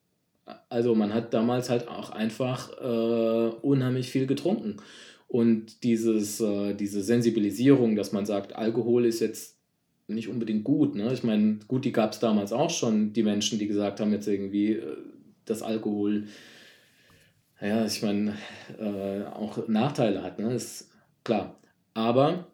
Also 0.70 0.96
man 0.96 1.14
hat 1.14 1.34
damals 1.34 1.70
halt 1.70 1.90
auch 1.90 2.12
einfach 2.12 2.72
äh, 2.80 3.54
unheimlich 3.62 4.10
viel 4.10 4.26
getrunken. 4.26 4.78
Und 5.28 5.84
dieses, 5.84 6.40
äh, 6.40 6.76
diese 6.76 7.04
Sensibilisierung, 7.04 7.98
dass 7.98 8.14
man 8.14 8.26
sagt, 8.26 8.56
Alkohol 8.56 9.06
ist 9.06 9.20
jetzt 9.20 9.58
nicht 10.08 10.30
unbedingt 10.30 10.64
gut. 10.64 10.96
Ne? 10.96 11.12
Ich 11.12 11.24
meine, 11.26 11.60
gut, 11.68 11.84
die 11.84 11.92
gab 11.92 12.14
es 12.14 12.20
damals 12.20 12.54
auch 12.54 12.70
schon, 12.70 13.12
die 13.12 13.24
Menschen, 13.24 13.60
die 13.60 13.68
gesagt 13.68 14.00
haben, 14.00 14.14
jetzt 14.14 14.30
irgendwie, 14.30 14.76
äh, 14.76 14.96
das 15.44 15.62
Alkohol, 15.62 16.28
ja, 17.62 17.86
ich 17.86 18.02
meine, 18.02 18.36
äh, 18.80 19.24
auch 19.26 19.68
Nachteile 19.68 20.24
hat, 20.24 20.40
ne? 20.40 20.54
ist 20.54 20.90
klar. 21.24 21.60
Aber 21.94 22.48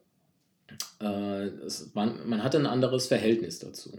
äh, 1.01 1.45
es, 1.65 1.91
man, 1.93 2.27
man 2.27 2.43
hatte 2.43 2.57
ein 2.57 2.65
anderes 2.65 3.07
Verhältnis 3.07 3.59
dazu. 3.59 3.91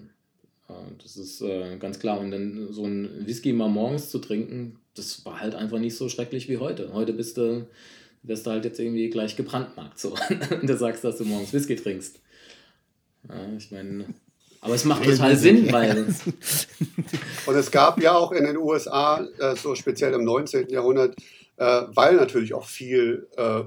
Äh, 0.68 0.72
das 1.02 1.16
ist 1.16 1.40
äh, 1.42 1.76
ganz 1.78 1.98
klar. 1.98 2.18
Und 2.18 2.30
dann 2.30 2.72
so 2.72 2.84
ein 2.84 3.26
Whisky 3.26 3.52
mal 3.52 3.68
morgens 3.68 4.10
zu 4.10 4.18
trinken, 4.18 4.78
das 4.94 5.24
war 5.24 5.40
halt 5.40 5.54
einfach 5.54 5.78
nicht 5.78 5.96
so 5.96 6.08
schrecklich 6.08 6.48
wie 6.48 6.58
heute. 6.58 6.92
Heute 6.92 7.12
bist 7.12 7.36
du, 7.36 7.66
wirst 8.22 8.46
du 8.46 8.50
halt 8.50 8.64
jetzt 8.64 8.80
irgendwie 8.80 9.10
gleich 9.10 9.36
gebrandmarkt 9.36 9.98
so. 9.98 10.14
Und 10.60 10.68
du 10.68 10.76
sagst, 10.76 11.04
dass 11.04 11.18
du 11.18 11.24
morgens 11.24 11.52
Whisky 11.52 11.76
trinkst. 11.76 12.20
Ja, 13.28 13.56
ich 13.56 13.70
meine, 13.70 14.06
aber 14.66 14.74
es 14.74 14.84
macht 14.84 15.04
total 15.04 15.36
Sinn, 15.36 15.72
weil. 15.72 16.06
Und 17.46 17.54
es 17.54 17.70
gab 17.70 18.02
ja 18.02 18.16
auch 18.16 18.32
in 18.32 18.44
den 18.44 18.56
USA, 18.56 19.24
äh, 19.38 19.54
so 19.54 19.76
speziell 19.76 20.12
im 20.12 20.24
19. 20.24 20.68
Jahrhundert, 20.70 21.14
äh, 21.56 21.82
weil 21.94 22.16
natürlich 22.16 22.52
auch 22.52 22.66
viel 22.66 23.28
äh, 23.36 23.62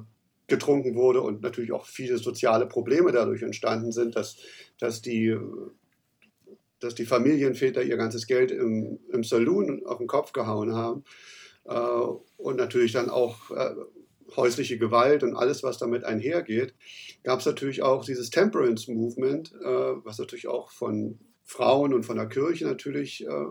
getrunken 0.48 0.96
wurde 0.96 1.22
und 1.22 1.42
natürlich 1.42 1.72
auch 1.72 1.86
viele 1.86 2.18
soziale 2.18 2.66
Probleme 2.66 3.14
dadurch 3.14 3.44
entstanden 3.44 3.94
sind, 3.94 4.18
dass, 4.18 4.38
dass, 4.78 5.02
die, 5.02 5.38
dass 6.82 6.96
die 6.96 7.06
Familienväter 7.06 7.82
ihr 7.82 7.96
ganzes 7.96 8.28
Geld 8.28 8.52
im, 8.52 9.00
im 9.14 9.24
Saloon 9.24 9.86
auf 9.86 10.00
den 10.00 10.08
Kopf 10.08 10.34
gehauen 10.34 10.74
haben. 10.74 11.04
und 12.38 12.58
natürlich 12.58 12.94
dann 12.94 13.12
auch 13.12 13.52
häusliche 14.36 14.78
Gewalt 14.78 15.24
und 15.24 15.36
alles, 15.36 15.64
was 15.64 15.78
damit 15.78 16.04
einhergeht, 16.04 16.74
gab 17.24 17.40
es 17.40 17.46
natürlich 17.46 17.82
auch 17.82 18.06
dieses 18.06 18.30
Temperance 18.30 18.92
Movement, 18.92 19.54
äh, 19.54 19.66
was 20.04 20.20
natürlich 20.20 20.48
auch 20.48 20.72
von 20.72 21.20
Frauen 21.44 21.94
und 21.94 22.04
von 22.04 22.18
der 22.18 22.28
Kirche 22.28 22.66
natürlich 22.66 23.26
äh, 23.26 23.46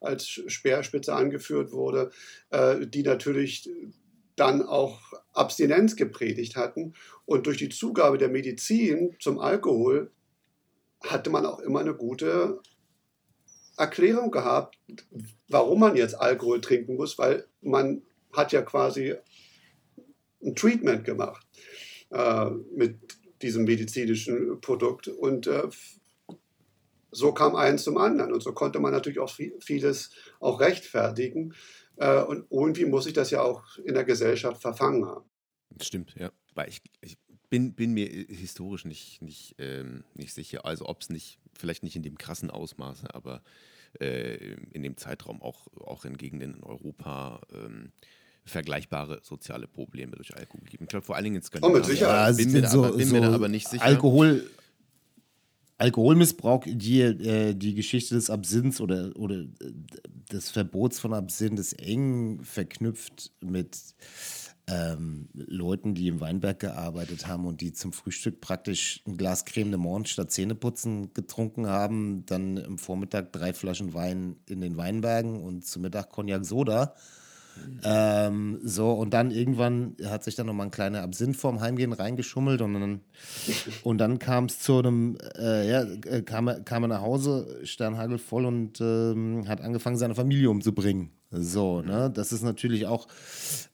als 0.00 0.26
Speerspitze 0.26 1.14
angeführt 1.14 1.72
wurde, 1.72 2.10
äh, 2.50 2.86
die 2.86 3.02
natürlich 3.02 3.70
dann 4.36 4.62
auch 4.62 5.00
Abstinenz 5.32 5.94
gepredigt 5.94 6.56
hatten. 6.56 6.94
Und 7.24 7.46
durch 7.46 7.58
die 7.58 7.68
Zugabe 7.68 8.18
der 8.18 8.28
Medizin 8.28 9.14
zum 9.20 9.38
Alkohol 9.38 10.10
hatte 11.00 11.30
man 11.30 11.46
auch 11.46 11.60
immer 11.60 11.80
eine 11.80 11.94
gute 11.94 12.60
Erklärung 13.76 14.30
gehabt, 14.30 14.78
warum 15.48 15.80
man 15.80 15.96
jetzt 15.96 16.14
Alkohol 16.14 16.60
trinken 16.60 16.96
muss, 16.96 17.18
weil 17.18 17.46
man 17.60 18.02
hat 18.32 18.52
ja 18.52 18.62
quasi 18.62 19.14
ein 20.44 20.54
Treatment 20.54 21.04
gemacht 21.04 21.46
äh, 22.10 22.50
mit 22.74 22.98
diesem 23.42 23.64
medizinischen 23.64 24.60
Produkt. 24.60 25.08
Und 25.08 25.46
äh, 25.46 25.68
so 27.10 27.32
kam 27.32 27.54
eins 27.56 27.84
zum 27.84 27.96
anderen. 27.96 28.32
Und 28.32 28.42
so 28.42 28.52
konnte 28.52 28.80
man 28.80 28.92
natürlich 28.92 29.18
auch 29.18 29.34
vieles 29.60 30.10
auch 30.40 30.60
rechtfertigen. 30.60 31.54
Äh, 31.96 32.22
und 32.22 32.46
irgendwie 32.50 32.86
muss 32.86 33.06
ich 33.06 33.12
das 33.12 33.30
ja 33.30 33.42
auch 33.42 33.78
in 33.78 33.94
der 33.94 34.04
Gesellschaft 34.04 34.60
verfangen 34.60 35.06
haben. 35.06 35.24
Stimmt, 35.80 36.14
ja. 36.18 36.30
Weil 36.54 36.68
ich, 36.68 36.80
ich 37.00 37.18
bin, 37.50 37.74
bin 37.74 37.92
mir 37.92 38.08
historisch 38.08 38.84
nicht, 38.84 39.22
nicht, 39.22 39.56
ähm, 39.58 40.04
nicht 40.14 40.34
sicher. 40.34 40.64
Also 40.64 40.86
ob 40.86 41.02
es 41.02 41.10
nicht, 41.10 41.38
vielleicht 41.56 41.82
nicht 41.82 41.96
in 41.96 42.02
dem 42.02 42.18
krassen 42.18 42.50
Ausmaße, 42.50 43.14
aber 43.14 43.42
äh, 44.00 44.54
in 44.72 44.82
dem 44.82 44.96
Zeitraum 44.96 45.42
auch, 45.42 45.68
auch 45.76 46.04
in 46.04 46.16
Gegenden 46.16 46.54
in 46.54 46.62
Europa 46.64 47.40
ähm, 47.52 47.92
vergleichbare 48.44 49.20
soziale 49.22 49.66
Probleme 49.66 50.16
durch 50.16 50.36
Alkohol 50.36 50.68
geben. 50.68 50.84
Ich 50.84 50.90
glaube, 50.90 51.06
vor 51.06 51.16
allen 51.16 51.24
Dingen 51.24 51.36
in 51.36 51.42
Skandinavien. 51.42 51.76
Oh, 51.76 51.78
mit 51.78 51.86
Sicherheit. 51.86 52.30
Ja, 52.30 52.36
bin, 52.36 52.52
mir, 52.52 52.68
so, 52.68 52.84
aber, 52.84 52.96
bin 52.96 53.08
so 53.08 53.14
mir 53.14 53.20
da 53.22 53.32
aber 53.32 53.48
nicht 53.48 53.68
sicher. 53.68 53.84
Alkohol, 53.84 54.48
Alkoholmissbrauch, 55.78 56.64
die, 56.66 57.00
äh, 57.00 57.54
die 57.54 57.74
Geschichte 57.74 58.14
des 58.14 58.30
Absinths 58.30 58.80
oder, 58.80 59.16
oder 59.16 59.36
äh, 59.36 59.48
des 60.30 60.50
Verbots 60.50 61.00
von 61.00 61.14
Absinth 61.14 61.58
ist 61.58 61.72
eng 61.74 62.40
verknüpft 62.42 63.32
mit 63.40 63.78
ähm, 64.66 65.28
Leuten, 65.34 65.94
die 65.94 66.08
im 66.08 66.20
Weinberg 66.20 66.60
gearbeitet 66.60 67.26
haben 67.26 67.46
und 67.46 67.60
die 67.60 67.72
zum 67.72 67.92
Frühstück 67.92 68.40
praktisch 68.40 69.02
ein 69.06 69.16
Glas 69.16 69.44
Creme 69.44 69.70
de 69.70 69.78
Monde 69.78 70.08
statt 70.08 70.30
Zähneputzen 70.30 71.12
getrunken 71.12 71.66
haben, 71.66 72.24
dann 72.26 72.56
im 72.56 72.78
Vormittag 72.78 73.32
drei 73.32 73.52
Flaschen 73.52 73.92
Wein 73.94 74.36
in 74.48 74.60
den 74.60 74.76
Weinbergen 74.76 75.42
und 75.42 75.66
zum 75.66 75.82
Mittag 75.82 76.10
Cognac 76.10 76.44
Soda 76.46 76.94
ähm, 77.82 78.60
so, 78.62 78.92
und 78.92 79.12
dann 79.12 79.30
irgendwann 79.30 79.96
hat 80.06 80.24
sich 80.24 80.34
dann 80.34 80.46
nochmal 80.46 80.66
ein 80.66 80.70
kleiner 80.70 81.02
Absinth 81.02 81.36
vorm 81.36 81.60
Heimgehen 81.60 81.92
reingeschummelt 81.92 82.62
und 82.62 82.74
dann, 82.74 83.00
und 83.82 83.98
dann 83.98 84.18
kam 84.18 84.46
es 84.46 84.60
zu 84.60 84.78
einem, 84.78 85.18
äh, 85.38 85.68
ja, 85.68 85.82
äh, 85.82 86.22
kam, 86.22 86.64
kam 86.64 86.84
er 86.84 86.88
nach 86.88 87.02
Hause, 87.02 87.60
Sternhagel 87.64 88.18
voll 88.18 88.46
und 88.46 88.80
ähm, 88.80 89.44
hat 89.48 89.60
angefangen, 89.60 89.96
seine 89.96 90.14
Familie 90.14 90.50
umzubringen. 90.50 91.10
So, 91.30 91.82
ne, 91.82 92.10
das 92.10 92.32
ist 92.32 92.42
natürlich 92.42 92.86
auch, 92.86 93.08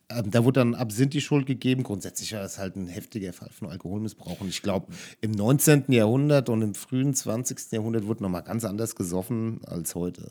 äh, 0.09 0.23
da 0.25 0.45
wurde 0.45 0.61
dann 0.61 0.75
Absinth 0.75 1.15
die 1.15 1.21
Schuld 1.21 1.47
gegeben. 1.47 1.83
Grundsätzlich 1.83 2.33
war 2.33 2.41
das 2.41 2.59
halt 2.59 2.77
ein 2.77 2.89
heftiger 2.89 3.33
Fall 3.33 3.51
von 3.51 3.69
Alkoholmissbrauch. 3.69 4.41
Und 4.41 4.49
ich 4.49 4.63
glaube, 4.63 4.93
im 5.21 5.31
19. 5.31 5.85
Jahrhundert 5.89 6.49
und 6.49 6.63
im 6.63 6.75
frühen 6.75 7.15
20. 7.15 7.73
Jahrhundert 7.73 8.07
wurde 8.07 8.23
nochmal 8.23 8.43
ganz 8.43 8.65
anders 8.65 8.95
gesoffen 8.95 9.61
als 9.67 9.95
heute. 9.95 10.31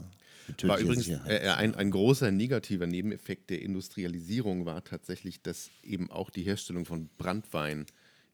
War 0.63 0.79
übrigens 0.79 1.07
äh, 1.07 1.49
ein, 1.55 1.75
ein 1.75 1.91
großer 1.91 2.31
negativer 2.31 2.87
Nebeneffekt 2.87 3.49
der 3.49 3.61
Industrialisierung 3.61 4.65
war 4.65 4.83
tatsächlich, 4.83 5.41
dass 5.41 5.69
eben 5.83 6.11
auch 6.11 6.29
die 6.29 6.43
Herstellung 6.43 6.85
von 6.85 7.09
Brandwein 7.17 7.85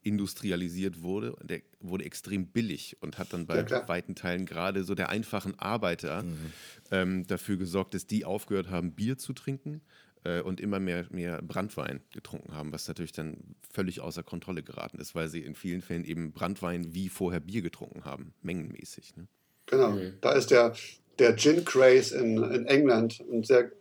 industrialisiert 0.05 1.01
wurde. 1.01 1.35
Der 1.43 1.61
wurde 1.79 2.05
extrem 2.05 2.45
billig 2.47 2.97
und 3.01 3.17
hat 3.17 3.33
dann 3.33 3.47
bei 3.47 3.65
ja, 3.65 3.87
weiten 3.87 4.13
Teilen 4.13 4.45
gerade 4.45 4.83
so 4.83 4.93
der 4.93 5.09
einfachen 5.09 5.57
Arbeiter 5.59 6.23
mhm. 6.23 6.53
ähm, 6.91 7.27
dafür 7.27 7.57
gesorgt, 7.57 7.95
dass 7.95 8.05
die 8.05 8.23
aufgehört 8.23 8.69
haben, 8.69 8.91
Bier 8.91 9.17
zu 9.17 9.33
trinken 9.33 9.81
äh, 10.23 10.41
und 10.41 10.61
immer 10.61 10.79
mehr, 10.79 11.07
mehr 11.09 11.41
Brandwein 11.41 12.01
getrunken 12.11 12.53
haben, 12.53 12.71
was 12.71 12.87
natürlich 12.87 13.13
dann 13.13 13.55
völlig 13.73 13.99
außer 13.99 14.21
Kontrolle 14.21 14.61
geraten 14.61 14.99
ist, 14.99 15.15
weil 15.15 15.27
sie 15.27 15.41
in 15.41 15.55
vielen 15.55 15.81
Fällen 15.81 16.05
eben 16.05 16.33
Brandwein 16.33 16.93
wie 16.93 17.09
vorher 17.09 17.39
Bier 17.39 17.63
getrunken 17.63 18.05
haben, 18.05 18.33
mengenmäßig. 18.43 19.15
Ne? 19.15 19.27
Genau, 19.65 19.91
mhm. 19.91 20.13
da 20.21 20.33
ist 20.33 20.51
der, 20.51 20.75
der 21.19 21.35
Gin 21.35 21.63
Craze 21.65 22.17
in, 22.17 22.41
in 22.43 22.65
England 22.67 23.21
ein 23.31 23.43
sehr 23.43 23.71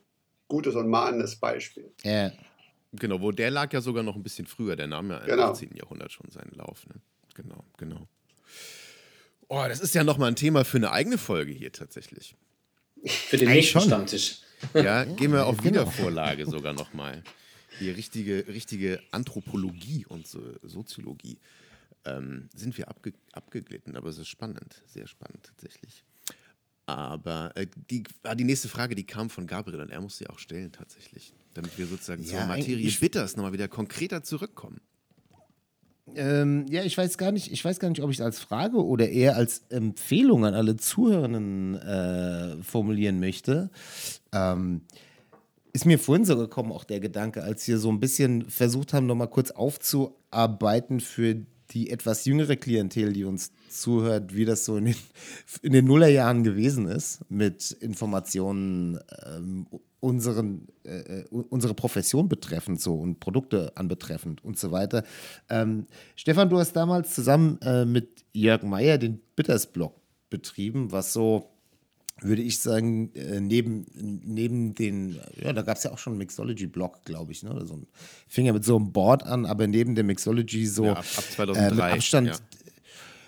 gutes 0.48 0.74
und 0.74 0.89
mahnendes 0.89 1.36
Beispiel. 1.36 1.90
Ja. 2.02 2.32
Genau, 2.93 3.20
wo 3.20 3.32
der 3.32 3.51
lag 3.51 3.73
ja 3.73 3.81
sogar 3.81 4.02
noch 4.02 4.15
ein 4.15 4.23
bisschen 4.23 4.47
früher. 4.47 4.77
Der 4.77 4.86
nahm 4.86 5.11
ja 5.11 5.19
im 5.19 5.27
genau. 5.27 5.51
18. 5.51 5.74
Jahrhundert 5.74 6.12
schon 6.12 6.31
seinen 6.31 6.52
Lauf. 6.52 6.86
Ne? 6.86 6.94
Genau, 7.35 7.65
genau. 7.77 8.09
Oh, 9.48 9.65
das 9.69 9.81
ist 9.81 9.94
ja 9.94 10.05
nochmal 10.05 10.28
ein 10.28 10.36
Thema 10.36 10.65
für 10.65 10.77
eine 10.77 10.93
eigene 10.93 11.19
Folge 11.19 11.52
hier 11.52 11.73
tatsächlich. 11.73 12.36
Für 13.05 13.36
den 13.36 13.48
nächsten 13.48 13.81
Stammtisch. 13.81 14.40
Ja, 14.73 15.05
gehen 15.05 15.32
wir 15.32 15.47
auf 15.47 15.59
genau. 15.59 15.70
Wiedervorlage 15.70 16.47
sogar 16.47 16.73
nochmal. 16.73 17.23
Hier 17.78 17.97
richtige, 17.97 18.47
richtige 18.48 19.01
Anthropologie 19.11 20.06
und 20.09 20.27
so, 20.27 20.40
Soziologie. 20.62 21.39
Ähm, 22.06 22.48
sind 22.55 22.78
wir 22.78 22.89
abge 22.89 23.12
abgeglitten, 23.32 23.97
aber 23.97 24.11
es 24.11 24.19
ist 24.19 24.28
spannend, 24.28 24.82
sehr 24.86 25.06
spannend 25.06 25.43
tatsächlich. 25.43 26.05
Aber 26.86 27.52
äh, 27.55 27.66
die, 27.90 28.05
ah, 28.24 28.35
die 28.35 28.44
nächste 28.44 28.69
Frage, 28.69 28.94
die 28.94 29.05
kam 29.05 29.31
von 29.31 29.47
Gabriel 29.47 29.81
und 29.81 29.90
er 29.90 30.01
musste 30.01 30.24
sie 30.24 30.31
auch 30.31 30.39
stellen 30.39 30.70
tatsächlich, 30.73 31.32
damit 31.55 31.78
wir 31.78 31.86
sozusagen 31.86 32.23
ja, 32.23 32.40
zur 32.40 32.47
Materie 32.47 32.90
Bitters 33.01 33.36
nochmal 33.36 33.52
wieder 33.52 33.69
konkreter 33.69 34.23
zurückkommen. 34.23 34.81
Ähm, 36.15 36.66
ja, 36.69 36.82
ich 36.82 36.98
weiß 36.98 37.16
gar 37.16 37.32
nicht, 37.32 37.51
ich 37.51 37.65
weiß 37.65 37.78
gar 37.81 37.89
nicht, 37.89 38.02
ob 38.02 38.11
ich 38.11 38.19
es 38.19 38.24
als 38.24 38.39
Frage 38.39 38.85
oder 38.85 39.09
eher 39.09 39.36
als 39.36 39.62
Empfehlung 39.70 40.44
an 40.44 40.55
alle 40.55 40.77
Zuhörenden 40.77 41.77
äh, 41.77 42.62
formulieren 42.62 43.20
möchte. 43.20 43.70
Ähm, 44.32 44.82
ist 45.73 45.86
mir 45.86 45.98
vorhin 45.98 46.27
so 46.27 46.36
gekommen, 46.36 46.70
auch 46.70 46.85
der 46.85 47.01
Gedanke, 47.01 47.43
als 47.43 47.66
wir 47.66 47.78
so 47.78 47.90
ein 47.90 48.01
bisschen 48.01 48.48
versucht 48.51 48.93
haben, 48.93 49.06
nochmal 49.06 49.28
kurz 49.28 49.51
aufzuarbeiten 49.51 51.01
für 51.01 51.44
die 51.70 51.91
etwas 51.91 52.24
jüngere 52.24 52.57
Klientel, 52.57 53.12
die 53.12 53.24
uns 53.24 53.53
zuhört, 53.69 54.35
wie 54.35 54.45
das 54.45 54.65
so 54.65 54.77
in 54.77 54.86
den, 54.86 54.97
in 55.62 55.73
den 55.73 55.86
Nullerjahren 55.86 56.45
gewesen 56.45 56.86
ist, 56.86 57.20
mit 57.31 57.70
Informationen 57.73 58.99
ähm, 59.27 59.66
unseren, 60.01 60.69
äh, 60.85 61.20
äh, 61.20 61.24
unsere 61.31 61.73
Profession 61.73 62.28
betreffend 62.28 62.81
so 62.81 62.95
und 62.95 63.20
Produkte 63.20 63.73
anbetreffend 63.77 64.45
und 64.45 64.59
so 64.59 64.70
weiter. 64.70 65.05
Ähm, 65.49 65.86
Stefan, 66.15 66.51
du 66.51 66.59
hast 66.59 66.74
damals 66.74 67.15
zusammen 67.15 67.59
äh, 67.62 67.86
mit 67.86 68.24
Jörg 68.35 68.62
Meyer 68.62 68.99
den 68.99 69.20
Bitters-Blog 69.35 69.95
betrieben, 70.28 70.93
was 70.93 71.15
so 71.15 71.53
würde 72.20 72.43
ich 72.43 72.59
sagen, 72.61 73.12
äh, 73.15 73.41
neben, 73.41 73.86
neben 74.24 74.74
den, 74.74 75.20
ja, 75.36 75.53
da 75.53 75.62
gab 75.62 75.77
es 75.77 75.82
ja 75.82 75.93
auch 75.93 75.99
schon 75.99 76.12
einen 76.12 76.19
Mixology-Blog, 76.19 77.05
glaube 77.05 77.32
ich, 77.32 77.43
ne? 77.43 77.66
So 77.66 77.74
ein, 77.74 77.86
fing 78.28 78.47
ja 78.47 78.53
mit 78.53 78.65
so 78.65 78.77
einem 78.77 78.93
Board 78.93 79.24
an, 79.24 79.47
aber 79.47 79.66
neben 79.66 79.95
dem 79.95 80.07
Mixology 80.07 80.66
so 80.66 80.86
ja, 80.86 80.93
ab, 80.93 81.05
ab 81.16 81.24
2003, 81.24 81.66
äh, 81.66 81.70
mit 81.70 81.81
Abstand, 81.81 82.28
ja. 82.28 82.36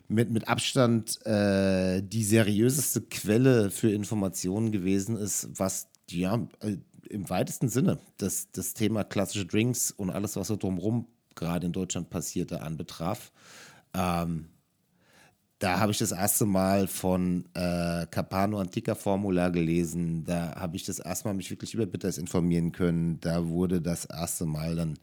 mit, 0.09 0.31
mit 0.31 0.49
Abstand 0.49 1.27
äh, 1.27 2.01
die 2.03 2.25
seriöseste 2.25 3.03
Quelle 3.03 3.71
für 3.71 3.91
Informationen 3.91 4.71
gewesen 4.73 5.17
ist, 5.17 5.49
was 5.53 5.89
ja 6.11 6.47
äh, 6.61 6.77
im 7.11 7.29
weitesten 7.29 7.69
Sinne 7.69 7.99
das, 8.19 8.51
das 8.53 8.75
Thema 8.75 9.05
klassische 9.05 9.47
Drinks 9.47 9.91
und 9.91 10.11
alles, 10.11 10.37
was 10.37 10.49
so 10.49 10.57
drumherum 10.57 11.07
gerade 11.35 11.67
in 11.67 11.73
Deutschland 11.73 12.11
passierte, 12.11 12.63
anbetraf. 12.63 13.33
Ähm, 13.95 14.47
da 15.59 15.81
habe 15.81 15.91
ich 15.91 15.99
das 15.99 16.13
erste 16.13 16.45
Mal 16.45 16.87
von 16.87 17.47
äh, 17.55 18.07
Capano 18.11 18.59
Antica 18.59 18.95
Formula 18.95 19.49
gelesen. 19.49 20.25
Da 20.25 20.55
habe 20.55 20.77
ich 20.77 20.85
das 20.85 20.99
erste 20.99 21.29
Mal 21.29 21.35
mich 21.35 21.51
wirklich 21.51 21.73
über 21.73 21.87
Bitters 21.87 22.19
informieren 22.19 22.73
können. 22.73 23.19
Da 23.21 23.49
wurde 23.49 23.81
das 23.81 24.05
erste 24.05 24.45
Mal 24.45 24.77
dann 24.77 24.99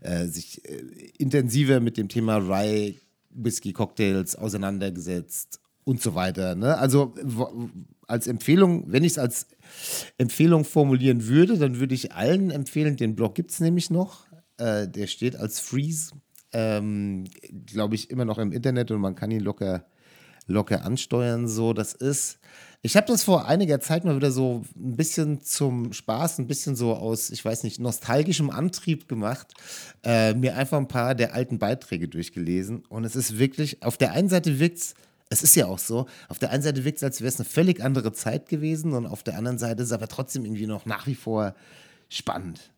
äh, 0.00 0.26
sich 0.26 0.64
äh, 0.68 0.82
intensiver 1.18 1.78
mit 1.78 1.96
dem 1.96 2.08
Thema 2.08 2.38
Rye 2.38 2.96
Whisky 3.30 3.72
Cocktails 3.72 4.34
auseinandergesetzt 4.34 5.60
und 5.84 6.00
so 6.00 6.14
weiter. 6.14 6.56
Ne? 6.56 6.76
Also 6.76 7.14
als 8.08 8.26
Empfehlung, 8.26 8.84
wenn 8.90 9.04
ich 9.04 9.12
es 9.12 9.18
als 9.18 9.46
Empfehlung 10.18 10.64
formulieren 10.64 11.26
würde, 11.26 11.56
dann 11.56 11.78
würde 11.78 11.94
ich 11.94 12.12
allen 12.12 12.50
empfehlen, 12.50 12.96
den 12.96 13.14
Blog 13.14 13.34
gibt 13.34 13.52
es 13.52 13.60
nämlich 13.60 13.90
noch. 13.90 14.26
Äh, 14.56 14.88
der 14.88 15.06
steht 15.06 15.36
als 15.36 15.60
Freeze 15.60 16.12
ähm, 16.54 17.24
glaube 17.66 17.96
ich, 17.96 18.10
immer 18.10 18.24
noch 18.24 18.38
im 18.38 18.52
Internet 18.52 18.90
und 18.90 19.00
man 19.00 19.14
kann 19.14 19.30
ihn 19.30 19.40
locker, 19.40 19.84
locker 20.46 20.84
ansteuern. 20.84 21.48
So, 21.48 21.72
das 21.72 21.92
ist. 21.92 22.38
Ich 22.80 22.96
habe 22.96 23.06
das 23.06 23.24
vor 23.24 23.46
einiger 23.46 23.80
Zeit 23.80 24.04
mal 24.04 24.14
wieder 24.14 24.30
so 24.30 24.62
ein 24.76 24.94
bisschen 24.94 25.42
zum 25.42 25.94
Spaß, 25.94 26.38
ein 26.38 26.46
bisschen 26.46 26.76
so 26.76 26.92
aus, 26.94 27.30
ich 27.30 27.42
weiß 27.42 27.62
nicht, 27.64 27.80
nostalgischem 27.80 28.50
Antrieb 28.50 29.08
gemacht, 29.08 29.54
äh, 30.02 30.34
mir 30.34 30.54
einfach 30.56 30.76
ein 30.76 30.86
paar 30.86 31.14
der 31.14 31.32
alten 31.32 31.58
Beiträge 31.58 32.08
durchgelesen. 32.08 32.84
Und 32.90 33.04
es 33.04 33.16
ist 33.16 33.38
wirklich, 33.38 33.82
auf 33.82 33.96
der 33.96 34.12
einen 34.12 34.28
Seite 34.28 34.58
wirkt 34.60 34.78
es, 34.78 34.94
es 35.30 35.42
ist 35.42 35.56
ja 35.56 35.66
auch 35.66 35.78
so, 35.78 36.06
auf 36.28 36.38
der 36.38 36.50
einen 36.50 36.62
Seite 36.62 36.84
wirkt 36.84 36.98
es, 36.98 37.04
als 37.04 37.20
wäre 37.22 37.28
es 37.28 37.40
eine 37.40 37.48
völlig 37.48 37.82
andere 37.82 38.12
Zeit 38.12 38.50
gewesen 38.50 38.92
und 38.92 39.06
auf 39.06 39.22
der 39.22 39.38
anderen 39.38 39.58
Seite 39.58 39.82
ist 39.82 39.88
es 39.88 39.92
aber 39.92 40.06
trotzdem 40.06 40.44
irgendwie 40.44 40.66
noch 40.66 40.84
nach 40.84 41.06
wie 41.06 41.14
vor 41.14 41.54
spannend. 42.10 42.70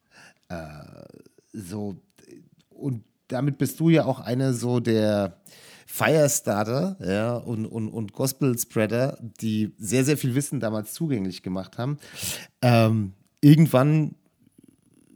Äh, 0.49 0.57
so, 1.53 1.97
und 2.71 3.03
damit 3.29 3.59
bist 3.59 3.81
du 3.81 3.91
ja 3.91 4.05
auch 4.05 4.21
eine 4.21 4.53
so 4.53 4.81
der 4.81 5.41
Firestarter 5.87 6.97
ja, 7.01 7.37
und, 7.37 7.67
und, 7.67 7.89
und 7.89 8.13
Gospel-Spreader, 8.13 9.19
die 9.41 9.73
sehr, 9.79 10.05
sehr 10.05 10.17
viel 10.17 10.35
Wissen 10.35 10.61
damals 10.61 10.93
zugänglich 10.93 11.43
gemacht 11.43 11.79
haben. 11.79 11.99
Ähm, 12.61 13.13
irgendwann 13.41 14.17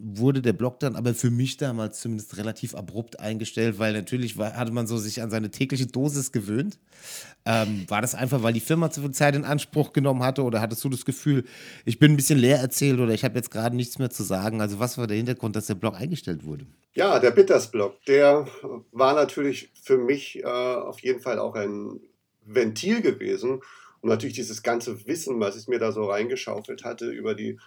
wurde 0.03 0.41
der 0.43 0.53
Blog 0.53 0.81
dann 0.81 0.97
aber 0.97 1.15
für 1.15 1.31
mich 1.31 1.57
damals 1.57 2.01
zumindest 2.01 2.37
relativ 2.37 2.75
abrupt 2.75 3.21
eingestellt, 3.21 3.79
weil 3.79 3.93
natürlich 3.93 4.39
war, 4.39 4.55
hatte 4.57 4.73
man 4.73 4.87
so 4.87 4.97
sich 4.97 5.23
an 5.23 5.31
seine 5.31 5.51
tägliche 5.51 5.87
Dosis 5.87 6.33
gewöhnt. 6.33 6.79
Ähm, 7.45 7.85
war 7.89 8.01
das 8.01 8.15
einfach, 8.15 8.43
weil 8.43 8.53
die 8.53 8.61
Firma 8.61 8.91
zu 8.91 9.03
viel 9.03 9.13
Zeit 9.13 9.35
in 9.35 9.45
Anspruch 9.45 9.93
genommen 9.93 10.23
hatte 10.23 10.43
oder 10.43 10.61
hattest 10.61 10.83
du 10.85 10.89
das 10.89 11.05
Gefühl, 11.05 11.45
ich 11.85 11.99
bin 11.99 12.13
ein 12.13 12.17
bisschen 12.17 12.39
leer 12.39 12.59
erzählt 12.59 12.99
oder 12.99 13.13
ich 13.13 13.25
habe 13.25 13.37
jetzt 13.37 13.51
gerade 13.51 13.77
nichts 13.77 13.99
mehr 13.99 14.11
zu 14.11 14.23
sagen? 14.23 14.61
Also 14.61 14.79
was 14.79 14.99
war 14.99 15.07
der 15.07 15.17
Hintergrund, 15.17 15.57
dass 15.57 15.67
der 15.67 15.75
Blog 15.75 15.95
eingestellt 15.95 16.45
wurde? 16.45 16.67
Ja, 16.95 17.19
der 17.19 17.31
Bitters-Blog, 17.31 18.05
der 18.07 18.47
war 18.93 19.15
natürlich 19.15 19.71
für 19.81 19.99
mich 19.99 20.41
äh, 20.41 20.45
auf 20.45 21.01
jeden 21.01 21.21
Fall 21.21 21.39
auch 21.39 21.55
ein 21.55 22.01
Ventil 22.45 23.01
gewesen 23.01 23.61
und 24.01 24.09
natürlich 24.09 24.35
dieses 24.35 24.63
ganze 24.63 25.07
Wissen, 25.07 25.41
was 25.41 25.57
ich 25.57 25.69
mir 25.69 25.79
da 25.79 25.93
so 25.93 26.05
reingeschaufelt 26.05 26.85
hatte 26.85 27.11
über 27.11 27.35
die 27.35 27.59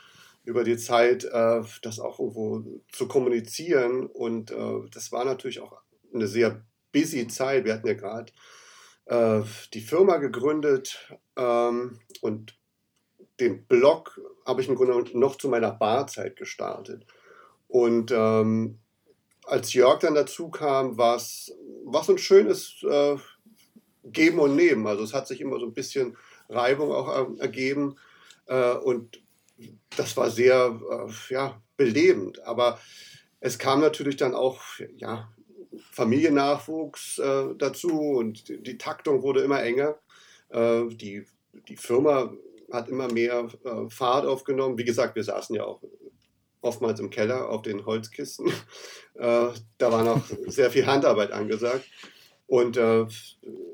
über 0.44 0.64
die 0.64 0.78
Zeit, 0.78 1.24
äh, 1.24 1.62
das 1.82 2.00
auch 2.00 2.20
irgendwo 2.20 2.82
zu 2.92 3.08
kommunizieren. 3.08 4.08
Und 4.08 4.52
äh, 4.52 4.90
das 4.92 5.12
war 5.12 5.26
natürlich 5.26 5.62
auch 5.62 5.82
eine 6.14 6.28
sehr 6.28 6.64
busy 6.92 7.28
Zeit. 7.28 7.66
Wir 7.66 7.74
hatten 7.74 7.88
ja 7.88 7.94
gerade 7.94 8.32
äh, 9.06 9.42
die 9.74 9.82
Firma 9.82 10.18
gegründet 10.18 11.14
ähm, 11.38 12.00
und 12.22 12.58
den 13.40 13.66
Blog 13.66 14.20
habe 14.46 14.62
ich 14.62 14.68
im 14.68 14.76
Grunde 14.76 15.18
noch 15.18 15.38
zu 15.38 15.50
meiner 15.50 15.72
Barzeit 15.72 16.36
gestartet. 16.36 17.06
Und 17.68 18.12
ähm, 18.12 18.80
als 19.46 19.74
Jörg 19.74 20.00
dann 20.00 20.14
dazu 20.14 20.50
kam, 20.50 20.98
war 20.98 21.16
es 21.16 21.52
ein 22.08 22.18
schönes 22.18 22.84
äh, 22.84 23.18
Geben 24.04 24.40
und 24.40 24.56
Nehmen. 24.56 24.86
Also 24.86 25.04
es 25.04 25.14
hat 25.14 25.28
sich 25.28 25.42
immer 25.42 25.60
so 25.60 25.66
ein 25.66 25.74
bisschen 25.74 26.16
Reibung 26.50 26.92
auch 26.92 27.10
äh, 27.10 27.40
ergeben. 27.40 27.96
Äh, 28.46 28.74
und 28.76 29.23
das 29.96 30.18
war 30.18 30.30
sehr 30.30 30.80
äh, 30.90 31.34
ja, 31.34 31.62
belebend. 31.78 32.44
Aber 32.46 32.80
es 33.40 33.60
kam 33.60 33.82
natürlich 33.82 34.18
dann 34.18 34.36
auch 34.36 34.62
ja, 34.98 35.32
Familiennachwuchs 35.92 37.20
äh, 37.20 37.56
dazu 37.58 37.90
und 37.92 38.48
die, 38.50 38.78
Taktung 38.78 39.22
wurde 39.22 39.42
immer 39.42 39.62
enger. 39.62 40.00
Äh, 40.50 40.88
die, 40.90 41.26
die 41.68 41.78
Firma 41.78 42.34
hat 42.72 42.90
immer 42.90 43.12
mehr 43.12 43.48
äh, 43.64 43.90
Fahrt 43.90 44.26
aufgenommen. 44.26 44.78
Wie 44.78 44.86
gesagt, 44.86 45.16
wir 45.16 45.24
saßen 45.24 45.56
ja 45.56 45.64
auch 45.66 45.82
oftmals 46.62 47.00
im 47.00 47.10
Keller 47.10 47.50
auf 47.50 47.62
den 47.62 47.86
Holzkisten. 47.86 48.52
Äh, 49.16 49.50
da 49.78 49.92
war 49.92 50.04
noch 50.04 50.28
sehr 50.48 50.72
viel 50.72 50.88
Handarbeit 50.88 51.32
angesagt. 51.32 51.86
Und 52.48 52.78
äh, 52.78 53.06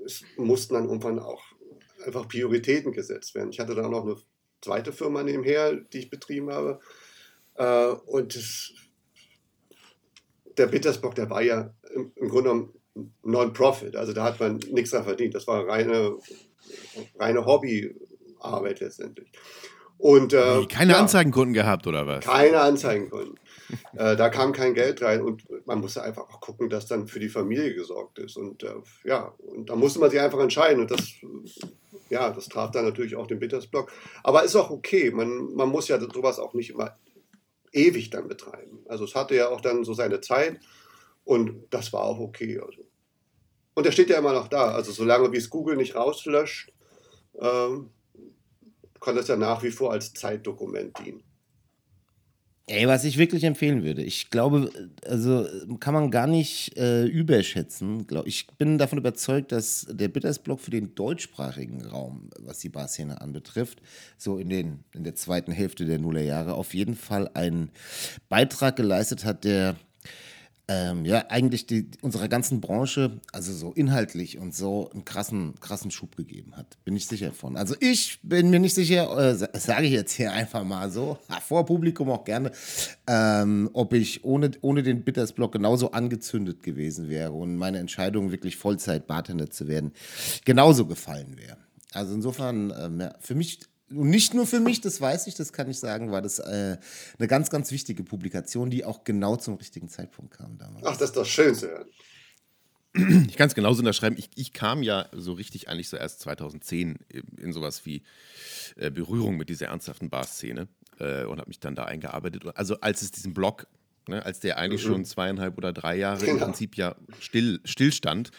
es 0.06 0.22
mussten 0.36 0.74
dann 0.74 0.84
irgendwann 0.84 1.18
auch 1.18 1.42
einfach 2.06 2.28
Prioritäten 2.28 2.92
gesetzt 2.92 3.36
werden. 3.36 3.52
Ich 3.52 3.60
hatte 3.62 3.74
dann 3.74 3.94
auch 3.94 4.04
eine 4.04 4.18
zweite 4.62 4.92
Firma 4.92 5.24
nebenher, 5.24 5.74
die 5.76 6.00
ich 6.00 6.10
betrieben 6.10 6.52
habe. 6.52 6.80
Äh, 7.56 7.88
und 8.06 8.36
das, 8.36 8.74
der 10.58 10.68
Bittersbock, 10.68 11.16
der 11.16 11.30
war 11.30 11.42
ja 11.42 11.74
im, 11.94 12.12
im 12.16 12.30
Grunde 12.30 12.50
genommen 12.50 12.74
Non-Profit. 13.24 13.96
Also 13.96 14.14
da 14.14 14.24
hat 14.24 14.40
man 14.40 14.58
nichts 14.72 14.92
dran 14.92 15.04
verdient. 15.04 15.36
Das 15.36 15.48
war 15.48 15.68
reine, 15.68 16.18
reine 17.18 17.46
Hobbyarbeit 17.46 18.80
letztendlich. 18.80 19.32
Und, 19.98 20.34
äh, 20.34 20.66
keine 20.68 20.94
ja, 20.94 21.00
Anzeigenkunden 21.00 21.54
gehabt 21.54 21.86
oder 21.86 22.08
was? 22.08 22.24
Keine 22.24 22.62
Anzeigenkunden. 22.62 23.38
äh, 23.98 24.16
da 24.16 24.30
kam 24.30 24.54
kein 24.54 24.74
Geld 24.74 25.02
rein 25.02 25.22
und 25.22 25.44
man 25.66 25.82
musste 25.82 26.02
einfach 26.02 26.24
auch 26.30 26.40
gucken, 26.40 26.70
dass 26.70 26.88
dann 26.88 27.08
für 27.08 27.20
die 27.20 27.28
Familie 27.28 27.76
gesorgt 27.76 28.18
ist. 28.20 28.38
Und 28.38 28.64
äh, 28.64 28.76
ja, 29.04 29.34
und 29.40 29.70
da 29.70 29.76
musste 29.76 30.00
man 30.00 30.10
sich 30.10 30.22
einfach 30.22 30.40
entscheiden. 30.40 30.80
Und 30.82 30.92
das 30.92 31.16
ja, 32.10 32.32
das 32.32 32.48
traf 32.48 32.72
dann 32.72 32.86
natürlich 32.86 33.16
auch 33.16 33.28
den 33.28 33.40
Bittersblock. 33.40 33.92
Aber 34.24 34.44
ist 34.44 34.56
auch 34.56 34.70
okay. 34.70 35.12
Man, 35.12 35.54
man 35.54 35.70
muss 35.70 35.88
ja 35.88 36.00
sowas 36.00 36.40
auch 36.40 36.54
nicht 36.54 36.72
immer 36.72 36.98
ewig 37.72 38.10
dann 38.10 38.28
betreiben. 38.28 38.84
Also 38.88 39.04
es 39.04 39.16
hatte 39.16 39.36
ja 39.36 39.50
auch 39.50 39.62
dann 39.62 39.84
so 39.84 39.94
seine 39.94 40.22
Zeit 40.22 40.60
und 41.24 41.66
das 41.70 41.94
war 41.94 42.04
auch 42.04 42.20
okay. 42.20 42.60
Also. 42.60 42.86
Und 43.76 43.86
der 43.86 43.92
steht 43.92 44.10
ja 44.10 44.18
immer 44.18 44.34
noch 44.34 44.48
da. 44.48 44.72
Also 44.72 44.92
solange 44.92 45.32
wie 45.32 45.38
es 45.38 45.50
Google 45.50 45.78
nicht 45.78 45.96
rauslöscht, 45.96 46.74
ähm, 47.40 47.92
kann 49.00 49.16
das 49.16 49.28
ja 49.28 49.38
nach 49.38 49.64
wie 49.64 49.72
vor 49.72 49.92
als 49.92 50.14
Zeitdokument 50.14 50.98
dienen. 51.00 51.24
Ey, 52.72 52.88
was 52.88 53.04
ich 53.04 53.18
wirklich 53.18 53.46
empfehlen 53.46 53.84
würde, 53.84 54.04
ich 54.04 54.30
glaube, 54.30 54.70
also 55.04 55.48
kann 55.80 55.96
man 55.96 56.12
gar 56.12 56.28
nicht 56.28 56.78
äh, 56.78 57.04
überschätzen. 57.06 58.06
Ich 58.26 58.46
bin 58.60 58.78
davon 58.78 59.00
überzeugt, 59.00 59.52
dass 59.52 59.88
der 59.90 60.08
Bittersblock 60.08 60.60
für 60.60 60.70
den 60.70 60.94
deutschsprachigen 60.94 61.84
Raum, 61.84 62.30
was 62.38 62.60
die 62.60 62.70
Barszene 62.70 63.22
anbetrifft, 63.22 63.82
so 64.20 64.38
in, 64.38 64.50
den, 64.50 64.84
in 64.94 65.04
der 65.04 65.16
zweiten 65.16 65.52
Hälfte 65.52 65.86
der 65.86 65.98
Nullerjahre 65.98 66.54
auf 66.54 66.76
jeden 66.76 66.94
Fall 66.94 67.28
einen 67.34 67.72
Beitrag 68.30 68.76
geleistet 68.76 69.26
hat, 69.26 69.46
der 69.46 69.76
ähm, 70.70 71.04
ja, 71.04 71.26
eigentlich 71.30 71.66
die, 71.66 71.90
unserer 72.02 72.28
ganzen 72.28 72.62
Branche, 72.62 73.20
also 73.34 73.52
so 73.52 73.72
inhaltlich 73.72 74.38
und 74.38 74.54
so, 74.54 74.88
einen 74.92 75.04
krassen, 75.04 75.56
krassen 75.60 75.90
Schub 75.90 76.16
gegeben 76.16 76.56
hat. 76.56 76.78
Bin 76.86 76.96
ich 76.96 77.08
sicher 77.08 77.32
von. 77.32 77.58
Also 77.58 77.76
ich 77.80 78.20
bin 78.22 78.52
mir 78.52 78.60
nicht 78.60 78.76
sicher, 78.76 79.18
äh, 79.18 79.36
sage 79.36 79.88
ich 79.88 79.94
jetzt 79.94 80.12
hier 80.12 80.32
einfach 80.32 80.64
mal 80.64 80.92
so, 80.92 81.18
vor 81.42 81.66
Publikum 81.66 82.12
auch 82.12 82.24
gerne, 82.24 82.52
ähm, 83.08 83.72
ob 83.74 83.94
ich 83.94 84.24
ohne, 84.24 84.52
ohne 84.62 84.84
den 84.84 85.04
Bittersblock 85.04 85.54
genauso 85.54 85.90
angezündet 85.90 86.62
gewesen 86.62 87.10
wäre 87.10 87.32
und 87.32 87.56
meine 87.56 87.80
Entscheidung, 87.80 88.32
wirklich 88.32 88.56
Vollzeit-Bartender 88.56 89.50
zu 89.50 89.68
werden, 89.68 89.92
genauso 90.46 90.86
gefallen 90.86 91.36
wäre. 91.36 91.58
Also 91.94 92.14
insofern, 92.14 92.72
ähm, 92.80 93.00
ja, 93.00 93.16
für 93.20 93.34
mich 93.34 93.62
und 93.92 94.10
nicht 94.10 94.34
nur 94.34 94.46
für 94.46 94.60
mich, 94.60 94.82
das 94.82 95.02
weiß 95.02 95.28
ich, 95.28 95.36
das 95.36 95.54
kann 95.54 95.70
ich 95.70 95.80
sagen, 95.80 96.12
war 96.12 96.22
das 96.22 96.40
äh, 96.40 96.78
eine 97.18 97.28
ganz, 97.28 97.50
ganz 97.50 97.72
wichtige 97.72 98.04
Publikation, 98.04 98.70
die 98.70 98.86
auch 98.86 99.04
genau 99.04 99.36
zum 99.36 99.56
richtigen 99.56 99.90
Zeitpunkt 99.90 100.38
kam 100.38 100.58
damals. 100.58 100.86
Ach, 100.86 100.98
das 100.98 101.10
ist 101.10 101.18
doch 101.18 101.26
schön 101.26 101.56
zu 101.56 101.68
hören. 101.68 101.88
Ich 103.28 103.38
kann 103.38 103.48
es 103.48 103.56
genauso 103.56 103.80
unterschreiben. 103.80 104.16
Ich, 104.18 104.30
ich, 104.36 104.52
kam 104.52 104.82
ja 104.82 105.08
so 105.14 105.34
richtig 105.34 105.70
eigentlich 105.70 105.90
so 105.90 105.98
erst 105.98 106.22
2010 106.22 106.98
in 107.38 107.54
sowas 107.54 107.86
wie 107.86 108.02
äh, 108.78 108.90
Berührung 108.90 109.38
mit 109.38 109.50
dieser 109.50 109.68
ernsthaften 109.68 110.10
Bar-Szene 110.10 110.68
äh, 111.00 111.26
und 111.26 111.40
habe 111.40 111.50
mich 111.50 111.60
dann 111.60 111.76
da 111.76 111.86
eingearbeitet. 111.86 112.44
Also 112.56 112.80
als 112.82 113.04
es 113.04 113.12
diesen 113.12 113.34
Blog, 113.34 113.68
ne, 114.08 114.26
als 114.26 114.40
der 114.40 114.58
eigentlich 114.58 114.84
mhm. 114.86 114.90
schon 114.90 115.06
zweieinhalb 115.06 115.58
oder 115.58 115.72
drei 115.72 115.98
Jahre 115.98 116.26
genau. 116.26 116.34
im 116.34 116.40
Prinzip 116.46 116.78
ja 116.78 116.96
still, 117.20 117.60
stillstand 117.64 118.32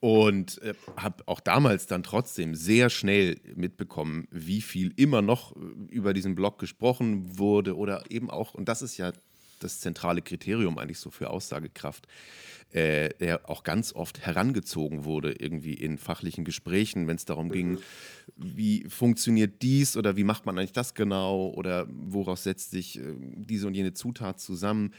und 0.00 0.60
äh, 0.62 0.74
habe 0.96 1.22
auch 1.26 1.40
damals 1.40 1.86
dann 1.86 2.02
trotzdem 2.02 2.54
sehr 2.54 2.88
schnell 2.88 3.38
mitbekommen, 3.54 4.26
wie 4.30 4.62
viel 4.62 4.92
immer 4.96 5.20
noch 5.22 5.54
äh, 5.54 5.60
über 5.90 6.14
diesen 6.14 6.34
Blog 6.34 6.58
gesprochen 6.58 7.38
wurde 7.38 7.76
oder 7.76 8.04
eben 8.10 8.30
auch, 8.30 8.54
und 8.54 8.68
das 8.68 8.80
ist 8.82 8.96
ja 8.96 9.12
das 9.60 9.80
zentrale 9.80 10.22
Kriterium 10.22 10.78
eigentlich 10.78 10.98
so 10.98 11.10
für 11.10 11.28
Aussagekraft, 11.28 12.08
äh, 12.72 13.10
der 13.20 13.50
auch 13.50 13.62
ganz 13.62 13.92
oft 13.92 14.20
herangezogen 14.20 15.04
wurde 15.04 15.32
irgendwie 15.32 15.74
in 15.74 15.98
fachlichen 15.98 16.46
Gesprächen, 16.46 17.06
wenn 17.06 17.16
es 17.16 17.26
darum 17.26 17.50
ging, 17.50 17.78
wie 18.36 18.84
funktioniert 18.88 19.60
dies 19.60 19.98
oder 19.98 20.16
wie 20.16 20.24
macht 20.24 20.46
man 20.46 20.56
eigentlich 20.56 20.72
das 20.72 20.94
genau 20.94 21.48
oder 21.50 21.86
woraus 21.90 22.44
setzt 22.44 22.70
sich 22.70 22.98
äh, 22.98 23.02
diese 23.18 23.66
und 23.66 23.74
jene 23.74 23.92
Zutat 23.92 24.40
zusammen 24.40 24.94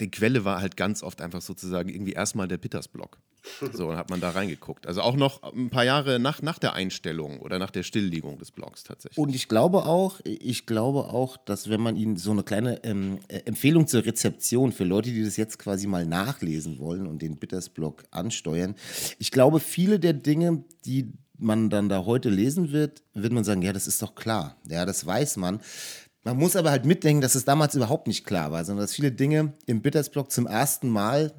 die 0.00 0.10
Quelle 0.10 0.44
war 0.44 0.60
halt 0.60 0.76
ganz 0.76 1.02
oft 1.02 1.20
einfach 1.20 1.42
sozusagen 1.42 1.88
irgendwie 1.88 2.12
erstmal 2.12 2.48
der 2.48 2.58
Petersblock. 2.58 3.18
So, 3.72 3.88
dann 3.88 3.96
hat 3.96 4.10
man 4.10 4.20
da 4.20 4.30
reingeguckt. 4.30 4.86
Also 4.86 5.02
auch 5.02 5.16
noch 5.16 5.42
ein 5.42 5.70
paar 5.70 5.84
Jahre 5.84 6.18
nach, 6.18 6.42
nach 6.42 6.58
der 6.58 6.74
Einstellung 6.74 7.40
oder 7.40 7.58
nach 7.58 7.70
der 7.70 7.82
Stilllegung 7.82 8.38
des 8.38 8.50
Blogs 8.50 8.84
tatsächlich. 8.84 9.18
Und 9.18 9.34
ich 9.34 9.48
glaube 9.48 9.84
auch, 9.86 10.20
ich 10.24 10.66
glaube 10.66 11.04
auch, 11.12 11.36
dass 11.36 11.68
wenn 11.68 11.80
man 11.80 11.96
ihnen 11.96 12.16
so 12.16 12.30
eine 12.30 12.42
kleine 12.42 12.82
ähm, 12.84 13.18
äh, 13.28 13.40
Empfehlung 13.44 13.86
zur 13.86 14.04
Rezeption 14.04 14.72
für 14.72 14.84
Leute, 14.84 15.10
die 15.10 15.24
das 15.24 15.36
jetzt 15.36 15.58
quasi 15.58 15.86
mal 15.86 16.06
nachlesen 16.06 16.78
wollen 16.78 17.06
und 17.06 17.22
den 17.22 17.36
Bitters-Blog 17.36 18.04
ansteuern, 18.10 18.74
ich 19.18 19.30
glaube, 19.30 19.60
viele 19.60 19.98
der 19.98 20.12
Dinge, 20.12 20.64
die 20.84 21.12
man 21.42 21.70
dann 21.70 21.88
da 21.88 22.04
heute 22.04 22.30
lesen 22.30 22.72
wird, 22.72 23.02
wird 23.14 23.32
man 23.32 23.44
sagen, 23.44 23.62
ja, 23.62 23.72
das 23.72 23.86
ist 23.86 24.00
doch 24.00 24.14
klar. 24.14 24.56
Ja, 24.68 24.86
das 24.86 25.04
weiß 25.04 25.36
man. 25.38 25.60
Man 26.24 26.36
muss 26.36 26.54
aber 26.54 26.70
halt 26.70 26.84
mitdenken, 26.84 27.20
dass 27.20 27.34
es 27.34 27.44
damals 27.44 27.74
überhaupt 27.74 28.06
nicht 28.06 28.24
klar 28.24 28.52
war, 28.52 28.64
sondern 28.64 28.84
dass 28.84 28.94
viele 28.94 29.10
Dinge 29.10 29.54
im 29.66 29.82
Bittersblock 29.82 30.30
zum 30.30 30.46
ersten 30.46 30.88
Mal 30.88 31.32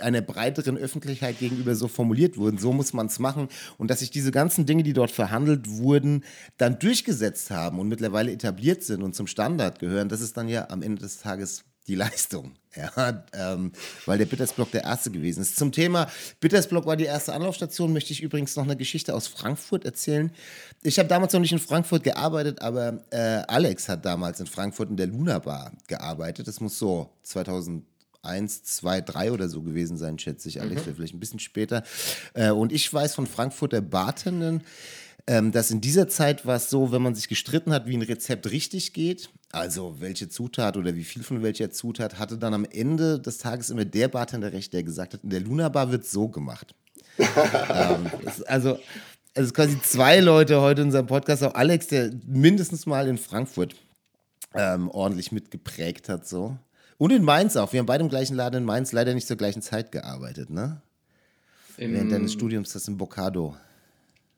einer 0.00 0.20
breiteren 0.20 0.76
Öffentlichkeit 0.76 1.38
gegenüber 1.38 1.74
so 1.74 1.88
formuliert 1.88 2.36
wurden. 2.36 2.58
So 2.58 2.72
muss 2.72 2.92
man 2.92 3.06
es 3.06 3.18
machen. 3.18 3.48
Und 3.78 3.90
dass 3.90 4.00
sich 4.00 4.10
diese 4.10 4.30
ganzen 4.30 4.66
Dinge, 4.66 4.82
die 4.82 4.92
dort 4.92 5.10
verhandelt 5.10 5.68
wurden, 5.68 6.24
dann 6.58 6.78
durchgesetzt 6.78 7.50
haben 7.50 7.78
und 7.78 7.88
mittlerweile 7.88 8.30
etabliert 8.30 8.82
sind 8.82 9.02
und 9.02 9.14
zum 9.14 9.26
Standard 9.26 9.78
gehören, 9.78 10.10
das 10.10 10.20
ist 10.20 10.36
dann 10.36 10.48
ja 10.48 10.68
am 10.68 10.82
Ende 10.82 11.00
des 11.00 11.18
Tages 11.18 11.64
die 11.88 11.94
Leistung. 11.94 12.54
Ja, 12.76 13.24
ähm, 13.32 13.72
weil 14.04 14.18
der 14.18 14.26
Bittersblock 14.26 14.70
der 14.70 14.84
erste 14.84 15.10
gewesen 15.10 15.40
ist. 15.40 15.56
Zum 15.56 15.72
Thema 15.72 16.08
Bittersblock 16.40 16.84
war 16.84 16.94
die 16.94 17.06
erste 17.06 17.32
Anlaufstation, 17.32 17.90
möchte 17.90 18.12
ich 18.12 18.22
übrigens 18.22 18.54
noch 18.54 18.64
eine 18.64 18.76
Geschichte 18.76 19.14
aus 19.14 19.28
Frankfurt 19.28 19.86
erzählen. 19.86 20.30
Ich 20.82 20.98
habe 20.98 21.08
damals 21.08 21.32
noch 21.32 21.40
nicht 21.40 21.52
in 21.52 21.58
Frankfurt 21.58 22.04
gearbeitet, 22.04 22.60
aber 22.60 23.02
äh, 23.08 23.42
Alex 23.48 23.88
hat 23.88 24.04
damals 24.04 24.40
in 24.40 24.46
Frankfurt 24.46 24.90
in 24.90 24.98
der 24.98 25.06
Luna 25.06 25.38
Bar 25.38 25.72
gearbeitet. 25.86 26.48
Das 26.48 26.60
muss 26.60 26.78
so 26.78 27.08
2000 27.22 27.82
1, 28.26 28.64
2, 28.64 29.00
3 29.00 29.32
oder 29.32 29.48
so 29.48 29.62
gewesen 29.62 29.96
sein, 29.96 30.18
schätze 30.18 30.48
ich. 30.48 30.60
Alex, 30.60 30.84
mhm. 30.84 30.96
vielleicht 30.96 31.14
ein 31.14 31.20
bisschen 31.20 31.38
später. 31.38 31.82
Äh, 32.34 32.50
und 32.50 32.72
ich 32.72 32.92
weiß 32.92 33.14
von 33.14 33.26
Frankfurter 33.26 33.80
Bartenden, 33.80 34.62
ähm, 35.26 35.52
dass 35.52 35.70
in 35.70 35.80
dieser 35.80 36.08
Zeit 36.08 36.46
war 36.46 36.56
es 36.56 36.70
so, 36.70 36.92
wenn 36.92 37.02
man 37.02 37.14
sich 37.14 37.28
gestritten 37.28 37.72
hat, 37.72 37.86
wie 37.86 37.96
ein 37.96 38.02
Rezept 38.02 38.50
richtig 38.50 38.92
geht, 38.92 39.30
also 39.56 39.96
welche 40.00 40.28
Zutat 40.28 40.76
oder 40.76 40.94
wie 40.94 41.04
viel 41.04 41.22
von 41.22 41.42
welcher 41.42 41.70
Zutat, 41.70 42.18
hatte 42.18 42.38
dann 42.38 42.54
am 42.54 42.64
Ende 42.64 43.18
des 43.18 43.38
Tages 43.38 43.70
immer 43.70 43.84
der 43.84 44.08
Bartender 44.08 44.52
recht, 44.52 44.72
der 44.72 44.82
gesagt 44.82 45.14
hat, 45.14 45.24
in 45.24 45.30
der 45.30 45.40
Luna 45.40 45.68
Bar 45.68 45.90
wird 45.90 46.06
so 46.06 46.28
gemacht. 46.28 46.74
ähm, 47.18 48.10
also 48.46 48.78
also 49.36 49.52
quasi 49.52 49.80
zwei 49.82 50.20
Leute 50.20 50.60
heute 50.60 50.80
in 50.80 50.88
unserem 50.88 51.06
Podcast, 51.06 51.44
auch 51.44 51.54
Alex, 51.54 51.88
der 51.88 52.10
mindestens 52.26 52.86
mal 52.86 53.06
in 53.06 53.18
Frankfurt 53.18 53.74
ähm, 54.54 54.90
ordentlich 54.90 55.30
mitgeprägt 55.30 56.08
hat, 56.08 56.26
so. 56.26 56.56
Und 56.98 57.12
in 57.12 57.22
Mainz 57.22 57.56
auch. 57.56 57.72
Wir 57.74 57.80
haben 57.80 57.86
beide 57.86 58.02
im 58.02 58.08
gleichen 58.08 58.34
Laden 58.34 58.58
in 58.58 58.64
Mainz 58.64 58.92
leider 58.92 59.12
nicht 59.12 59.26
zur 59.26 59.36
gleichen 59.36 59.60
Zeit 59.60 59.92
gearbeitet, 59.92 60.48
ne? 60.48 60.80
Im, 61.76 61.92
Während 61.92 62.10
deines 62.10 62.32
Studiums 62.32 62.72
das 62.72 62.88
im 62.88 62.96
Bocado. 62.96 63.54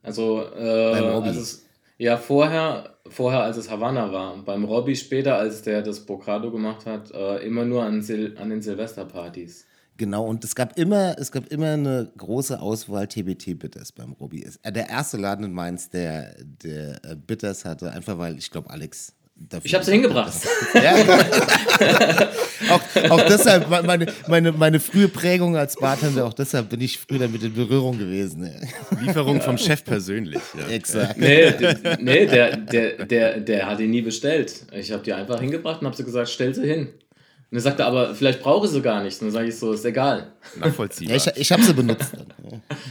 Also, 0.03 0.43
äh, 0.57 0.95
also 0.95 1.41
es, 1.41 1.63
ja, 1.99 2.17
vorher, 2.17 2.97
vorher, 3.09 3.43
als 3.43 3.57
es 3.57 3.71
Havanna 3.71 4.13
war. 4.13 4.37
Beim 4.45 4.65
Robby 4.65 4.95
später, 4.95 5.37
als 5.37 5.63
der 5.63 5.83
das 5.83 6.07
Bocado 6.07 6.51
gemacht 6.53 6.87
hat, 6.87 7.11
äh, 7.11 7.45
immer 7.45 7.65
nur 7.65 7.83
an, 7.83 8.03
Sil 8.07 8.39
an 8.39 8.51
den 8.51 8.63
Silvesterpartys. 8.63 9.67
Genau, 9.97 10.25
und 10.25 10.45
es 10.45 10.55
gab 10.55 10.79
immer, 10.79 11.19
es 11.19 11.33
gab 11.33 11.49
immer 11.49 11.73
eine 11.73 12.13
große 12.17 12.61
Auswahl 12.61 13.09
TBT-Bitters 13.09 13.91
beim 13.91 14.13
Robby. 14.13 14.49
Äh, 14.63 14.71
der 14.71 14.89
erste 14.89 15.17
Laden 15.17 15.45
in 15.47 15.53
Mainz, 15.53 15.91
der, 15.91 16.37
der 16.45 17.05
äh, 17.05 17.17
Bitters 17.17 17.65
hatte, 17.65 17.91
einfach 17.91 18.17
weil, 18.17 18.39
ich 18.39 18.53
glaube, 18.53 18.71
Alex 18.71 19.17
Dafür 19.41 19.67
ich 19.67 19.75
habe 19.75 19.85
sie 19.85 19.93
hingebracht. 19.93 20.35
Ja. 20.75 20.97
auch, 22.71 23.11
auch 23.11 23.23
deshalb, 23.23 23.71
meine, 23.71 24.07
meine, 24.27 24.53
meine 24.53 24.81
frühe 24.81 25.09
Prägung 25.09 25.57
als 25.57 25.77
Bartender, 25.77 26.27
auch 26.27 26.35
deshalb 26.35 26.69
bin 26.69 26.81
ich 26.81 26.99
früher 26.99 27.21
damit 27.21 27.43
in 27.43 27.55
Berührung 27.55 27.99
gewesen. 27.99 28.45
Ja. 28.45 29.01
Lieferung 29.01 29.41
vom 29.41 29.57
Chef 29.57 29.85
persönlich. 29.85 30.41
Ja. 30.59 30.75
Exakt. 30.75 31.19
Nee, 31.19 31.55
nee 32.01 32.27
der, 32.27 32.57
der, 32.57 33.07
der, 33.07 33.41
der 33.41 33.67
hat 33.67 33.81
ihn 33.81 33.91
nie 33.91 34.03
bestellt. 34.03 34.67
Ich 34.73 34.93
habe 34.93 35.03
die 35.03 35.13
einfach 35.13 35.41
hingebracht 35.41 35.81
und 35.81 35.87
habe 35.87 35.97
sie 35.97 36.05
gesagt, 36.05 36.29
stell 36.29 36.55
sie 36.55 36.67
hin. 36.67 36.89
Und 37.51 37.57
er 37.57 37.63
sagte 37.63 37.87
aber, 37.87 38.15
vielleicht 38.15 38.43
brauche 38.43 38.67
ich 38.67 38.73
sie 38.73 38.83
gar 38.83 39.03
nicht. 39.03 39.21
Und 39.23 39.29
dann 39.29 39.33
sage 39.33 39.49
ich 39.49 39.57
so, 39.57 39.73
ist 39.73 39.85
egal. 39.85 40.33
Nachvollziehbar. 40.57 41.17
Ja, 41.17 41.33
ich 41.33 41.41
ich 41.41 41.53
habe 41.53 41.63
sie 41.63 41.73
benutzt. 41.73 42.13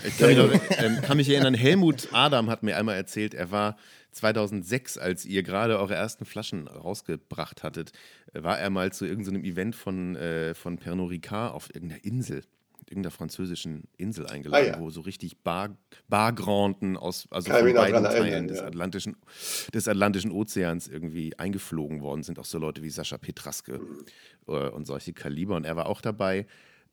ich 0.04 0.18
kann 0.18 0.30
mich, 0.30 0.38
noch, 0.38 0.50
ähm, 0.80 1.02
kann 1.02 1.18
mich 1.18 1.30
erinnern, 1.30 1.54
Helmut 1.54 2.08
Adam 2.12 2.50
hat 2.50 2.64
mir 2.64 2.76
einmal 2.78 2.96
erzählt, 2.96 3.36
er 3.36 3.52
war 3.52 3.78
2006, 4.18 4.98
als 4.98 5.26
ihr 5.26 5.44
gerade 5.44 5.80
eure 5.80 5.96
ersten 5.96 6.26
Flaschen 6.26 6.68
rausgebracht 6.68 7.64
hattet, 7.64 7.92
war 8.34 8.60
er 8.60 8.70
mal 8.70 8.92
zu 8.92 9.06
irgendeinem 9.06 9.44
Event 9.44 9.76
von, 9.76 10.16
äh, 10.16 10.54
von 10.54 10.78
Pernod 10.78 11.12
Ricard 11.12 11.54
auf 11.54 11.74
irgendeiner 11.74 12.04
Insel, 12.04 12.44
irgendeiner 12.90 13.12
französischen 13.12 13.84
Insel 13.98 14.28
eingeladen, 14.28 14.74
ah, 14.74 14.78
ja. 14.78 14.80
wo 14.80 14.90
so 14.90 15.02
richtig 15.02 15.38
Bar, 15.44 15.78
Bargranten 16.08 16.98
aus, 16.98 17.28
also 17.30 17.50
Kann 17.50 17.66
von 17.66 17.74
beiden 17.74 18.04
Teilen 18.04 18.48
des, 18.48 18.60
ja. 18.60 18.66
Atlantischen, 18.66 19.18
des 19.74 19.88
Atlantischen 19.88 20.32
Ozeans 20.32 20.88
irgendwie 20.88 21.38
eingeflogen 21.38 22.02
worden 22.02 22.24
sind. 22.24 22.40
Auch 22.40 22.46
so 22.46 22.58
Leute 22.58 22.84
wie 22.84 22.90
Sascha 22.90 23.18
Petraske 23.18 23.80
mhm. 23.80 24.06
äh, 24.48 24.70
und 24.70 24.86
solche 24.86 25.14
Kaliber. 25.14 25.56
Und 25.56 25.66
er 25.66 25.76
war 25.76 25.88
auch 25.88 26.02
dabei. 26.02 26.48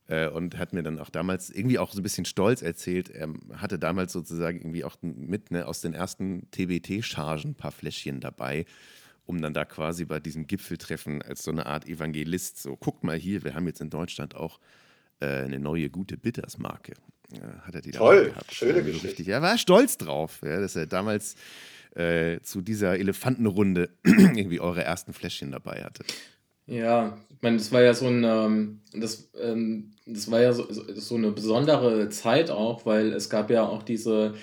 Äh, 0.07 0.29
und 0.29 0.59
hat 0.59 0.73
mir 0.75 0.83
dann 0.83 0.99
auch 0.99 1.09
damals 1.09 1.49
irgendwie 1.49 1.79
auch 1.79 1.93
so 1.93 2.01
ein 2.01 2.03
bisschen 2.03 2.27
stolz 2.27 2.61
erzählt, 2.61 3.09
er 3.09 3.29
hatte 3.55 3.79
damals 3.79 4.13
sozusagen 4.13 4.59
irgendwie 4.59 4.85
auch 4.85 4.97
mit 5.01 5.51
ne, 5.51 5.67
aus 5.67 5.81
den 5.81 5.95
ersten 5.95 6.51
TBT-Chargen 6.51 7.53
ein 7.53 7.55
paar 7.55 7.73
Fläschchen 7.73 8.21
dabei, 8.21 8.67
um 9.25 9.41
dann 9.41 9.55
da 9.55 9.65
quasi 9.65 10.05
bei 10.05 10.21
diesem 10.21 10.47
Gipfeltreffen 10.47 11.23
als 11.23 11.43
so 11.43 11.51
eine 11.51 11.65
Art 11.65 11.89
Evangelist, 11.89 12.61
so 12.61 12.77
guckt 12.77 13.03
mal 13.03 13.17
hier, 13.17 13.45
wir 13.45 13.55
haben 13.55 13.67
jetzt 13.67 13.81
in 13.81 13.89
Deutschland 13.89 14.35
auch 14.35 14.61
äh, 15.21 15.27
eine 15.27 15.59
neue 15.59 15.89
gute 15.89 16.19
Bitters-Marke. 16.19 16.93
Ja, 17.33 17.63
hat 17.63 17.75
er 17.75 17.81
die 17.81 17.93
Toll, 17.93 18.27
gehabt. 18.27 18.53
schöne 18.53 18.83
Geschichte. 18.83 19.09
Richtig, 19.09 19.29
er 19.29 19.41
war 19.41 19.57
stolz 19.57 19.97
drauf, 19.97 20.41
ja, 20.45 20.61
dass 20.61 20.77
er 20.77 20.87
damals 20.87 21.37
äh, 21.95 22.41
zu 22.41 22.61
dieser 22.61 22.99
Elefantenrunde 22.99 23.89
irgendwie 24.05 24.61
eure 24.61 24.85
ersten 24.85 25.15
Fläschchen 25.15 25.51
dabei 25.51 25.83
hatte. 25.83 26.05
Ja, 26.67 27.19
meine, 27.45 27.59
das 27.59 27.71
war 27.71 27.83
ja 27.83 27.95
so 27.95 28.09
ein, 28.09 28.25
ähm, 28.25 28.81
das, 28.93 29.31
ähm, 29.41 29.93
das 30.07 30.31
war 30.31 30.41
ja 30.41 30.53
so, 30.53 30.67
so 30.71 31.15
eine 31.15 31.31
besondere 31.31 32.09
Zeit 32.09 32.51
auch, 32.51 32.85
weil 32.87 33.13
es 33.13 33.31
gab 33.31 33.51
ja 33.51 33.69
auch 33.69 33.85
diese, 33.85 34.35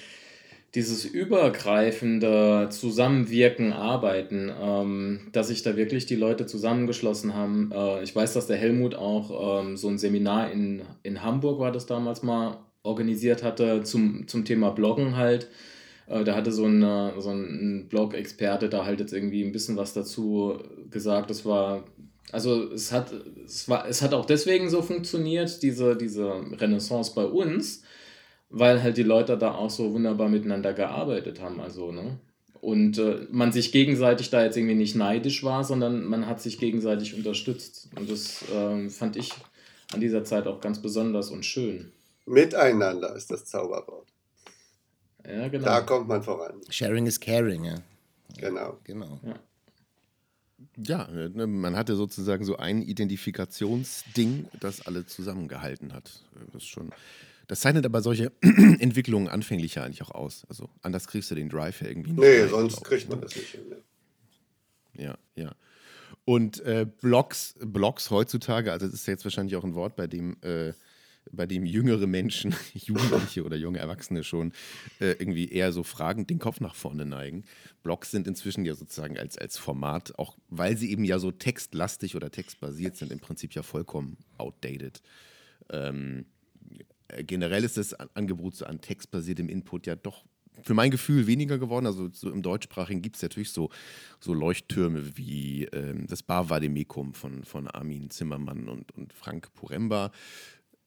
dieses 0.74 1.04
übergreifende 1.04 2.70
Zusammenwirken, 2.72 3.74
Arbeiten, 3.74 4.50
ähm, 4.62 5.28
dass 5.34 5.50
sich 5.50 5.64
da 5.64 5.76
wirklich 5.76 6.06
die 6.06 6.16
Leute 6.16 6.46
zusammengeschlossen 6.46 7.34
haben. 7.34 7.72
Äh, 7.74 8.04
ich 8.04 8.16
weiß, 8.16 8.34
dass 8.34 8.48
der 8.48 8.58
Helmut 8.58 8.96
auch 8.96 9.62
ähm, 9.62 9.76
so 9.76 9.90
ein 9.90 9.98
Seminar 9.98 10.52
in, 10.52 10.84
in 11.04 11.24
Hamburg 11.24 11.60
war 11.60 11.74
das 11.74 11.88
damals 11.88 12.24
mal 12.24 12.60
organisiert 12.84 13.44
hatte 13.44 13.84
zum, 13.84 14.28
zum 14.28 14.46
Thema 14.46 14.72
Bloggen 14.72 15.18
halt. 15.18 15.50
Äh, 16.08 16.24
da 16.24 16.36
hatte 16.36 16.52
so 16.52 16.66
ein, 16.66 16.82
so 17.20 17.32
ein 17.32 17.88
Blog-Experte 17.90 18.70
da 18.70 18.86
halt 18.86 19.00
jetzt 19.02 19.14
irgendwie 19.14 19.44
ein 19.44 19.52
bisschen 19.52 19.76
was 19.76 19.94
dazu 19.94 20.60
gesagt. 20.90 21.30
Das 21.30 21.46
war 21.46 21.84
also 22.32 22.72
es 22.72 22.92
hat, 22.92 23.12
es, 23.46 23.68
war, 23.68 23.88
es 23.88 24.02
hat 24.02 24.14
auch 24.14 24.26
deswegen 24.26 24.70
so 24.70 24.82
funktioniert, 24.82 25.62
diese, 25.64 25.96
diese 25.96 26.30
Renaissance 26.60 27.14
bei 27.14 27.26
uns, 27.26 27.84
weil 28.50 28.82
halt 28.82 28.98
die 28.98 29.04
Leute 29.04 29.38
da 29.38 29.56
auch 29.56 29.70
so 29.70 29.94
wunderbar 29.94 30.30
miteinander 30.30 30.74
gearbeitet 30.74 31.42
haben. 31.42 31.60
Also, 31.60 31.92
ne? 31.92 32.20
Und 32.62 33.00
äh, 33.00 33.28
man 33.32 33.52
sich 33.52 33.72
gegenseitig 33.72 34.30
da 34.30 34.44
jetzt 34.44 34.56
irgendwie 34.56 34.76
nicht 34.76 34.96
neidisch 34.96 35.44
war, 35.44 35.64
sondern 35.64 36.06
man 36.06 36.28
hat 36.28 36.42
sich 36.42 36.60
gegenseitig 36.60 37.16
unterstützt. 37.16 37.90
Und 37.98 38.10
das 38.10 38.44
äh, 38.50 38.90
fand 38.90 39.16
ich 39.16 39.34
an 39.94 40.00
dieser 40.00 40.24
Zeit 40.24 40.48
auch 40.48 40.62
ganz 40.62 40.82
besonders 40.82 41.32
und 41.32 41.44
schön. 41.44 41.92
Miteinander 42.26 43.16
ist 43.16 43.32
das 43.32 43.46
Zauberwort. 43.46 44.08
Ja, 45.28 45.48
genau. 45.48 45.66
Da 45.66 45.82
kommt 45.82 46.08
man 46.08 46.22
voran. 46.22 46.62
Sharing 46.70 47.08
is 47.08 47.20
caring, 47.20 47.64
ja. 47.64 47.76
Genau. 48.38 48.78
Genau. 48.84 49.20
Ja. 49.26 49.36
Ja, 50.78 51.08
ne, 51.08 51.48
man 51.48 51.76
hatte 51.76 51.96
sozusagen 51.96 52.46
so 52.46 52.58
ein 52.58 52.82
Identifikationsding, 52.82 54.48
das 54.60 54.86
alle 54.86 55.06
zusammengehalten 55.06 55.94
hat. 55.94 56.24
Das, 56.54 56.66
schon, 56.66 56.92
das 57.48 57.62
zeichnet 57.62 57.86
aber 57.86 58.02
solche 58.02 58.32
Entwicklungen 58.42 59.28
anfänglich 59.28 59.76
ja 59.76 59.84
eigentlich 59.84 60.02
auch 60.02 60.12
aus. 60.12 60.46
Also 60.50 60.70
anders 60.82 61.08
kriegst 61.08 61.32
du 61.32 61.36
den 61.36 61.50
Drive 61.50 61.82
ja 61.82 61.88
irgendwie 61.88 62.12
nicht. 62.12 62.22
Nee, 62.22 62.48
sonst 62.48 62.80
auch, 62.80 62.84
kriegt 62.84 63.10
man 63.10 63.20
ne? 63.20 63.26
das 63.26 63.36
nicht 63.36 63.50
hin. 63.50 63.70
Ne? 63.70 65.04
Ja, 65.04 65.18
ja. 65.36 65.56
Und 66.26 66.60
äh, 66.62 66.86
Blogs, 67.02 67.56
Blogs 67.60 68.12
heutzutage, 68.12 68.72
also 68.72 68.86
das 68.86 68.96
ist 68.96 69.08
jetzt 69.08 69.24
wahrscheinlich 69.26 69.56
auch 69.56 69.64
ein 69.64 69.74
Wort, 69.74 69.96
bei 69.96 70.08
dem 70.08 70.38
äh, 70.42 70.74
bei 71.32 71.46
dem 71.46 71.66
jüngere 71.66 72.08
Menschen, 72.08 72.56
Jugendliche 72.74 73.44
oder 73.44 73.56
junge 73.56 73.80
Erwachsene 73.80 74.24
schon 74.24 74.54
äh, 75.00 75.12
irgendwie 75.12 75.50
eher 75.50 75.72
so 75.72 75.84
fragend 75.84 76.30
den 76.30 76.40
Kopf 76.40 76.60
nach 76.60 76.76
vorne 76.76 77.06
neigen. 77.06 77.44
Blogs 77.84 78.12
sind 78.12 78.28
inzwischen 78.28 78.66
ja 78.66 78.76
sozusagen 78.76 79.18
als, 79.18 79.38
als 79.38 79.58
Format, 79.58 80.18
auch 80.18 80.38
weil 80.50 80.78
sie 80.78 80.92
eben 80.92 81.04
ja 81.04 81.20
so 81.20 81.32
textlastig 81.32 82.16
oder 82.16 82.32
textbasiert 82.32 82.98
sind, 82.98 83.12
im 83.12 83.20
Prinzip 83.20 83.54
ja 83.54 83.64
vollkommen 83.64 84.18
outdated. 84.38 85.02
Ähm, 85.70 86.26
generell 87.20 87.64
ist 87.64 87.78
das 87.78 87.94
Angebot 87.94 88.56
so 88.56 88.66
an 88.66 88.82
textbasiertem 88.82 89.50
Input 89.50 89.88
ja 89.88 89.96
doch 89.96 90.26
für 90.64 90.74
mein 90.74 90.92
Gefühl 90.92 91.28
weniger 91.28 91.58
geworden. 91.58 91.86
Also 91.86 92.10
so 92.12 92.30
im 92.30 92.42
Deutschsprachigen 92.42 93.02
gibt 93.02 93.16
es 93.16 93.22
natürlich 93.22 93.52
so, 93.52 93.70
so 94.20 94.34
Leuchttürme 94.34 95.18
wie 95.18 95.66
ähm, 95.66 96.08
das 96.08 96.24
Bar 96.24 96.50
Vademecum 96.50 97.14
von, 97.14 97.44
von 97.44 97.68
Armin 97.68 98.10
Zimmermann 98.10 98.68
und, 98.68 98.92
und 98.92 99.14
Frank 99.14 99.54
Puremba. 99.54 100.12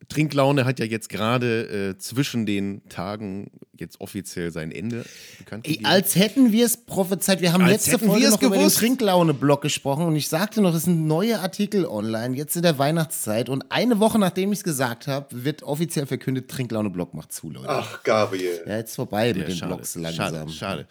Trinklaune 0.09 0.64
hat 0.64 0.78
ja 0.78 0.85
jetzt 0.85 1.09
gerade 1.09 1.90
äh, 1.90 1.98
zwischen 1.98 2.47
den 2.47 2.82
Tagen 2.89 3.51
jetzt 3.76 4.01
offiziell 4.01 4.52
sein 4.52 4.70
Ende 4.70 5.05
bekannt 5.39 5.66
Ey, 5.66 5.81
als 5.82 6.14
hätten 6.14 6.52
wir 6.52 6.64
es 6.64 6.76
prophezeit. 6.76 7.40
Wir 7.40 7.52
haben 7.52 7.64
Als 7.64 7.86
letzte 7.89 7.98
Folge 8.06 8.28
noch 8.31 8.40
über 8.40 8.55
den 8.55 8.60
gewusst. 8.60 8.78
Trinklaune-Blog 8.78 9.62
gesprochen 9.62 10.05
und 10.06 10.14
ich 10.14 10.28
sagte 10.28 10.60
noch, 10.60 10.72
es 10.74 10.85
sind 10.85 11.09
neue 11.09 11.40
Artikel 11.40 11.85
online, 11.85 12.36
jetzt 12.36 12.55
in 12.55 12.62
der 12.62 12.78
Weihnachtszeit 12.78 13.48
und 13.48 13.64
eine 13.70 13.98
Woche 13.98 14.18
nachdem 14.20 14.52
ich 14.52 14.60
es 14.60 14.64
gesagt 14.64 15.09
habe, 15.09 15.26
wird 15.44 15.64
offiziell 15.64 16.06
verkündet, 16.06 16.48
Trinklaune-Blog 16.48 17.14
macht 17.14 17.32
zu, 17.32 17.51
Leute. 17.51 17.68
Ach, 17.68 18.02
Gabriel. 18.05 18.60
Ja, 18.64 18.76
jetzt 18.76 18.94
vorbei 18.94 19.28
mit 19.28 19.39
Ja, 19.39 19.44
den 19.47 19.56
schade, 19.56 19.74
Blogs 19.74 19.94
langsam. 19.97 20.48
Schade, 20.48 20.52
schade. 20.52 20.86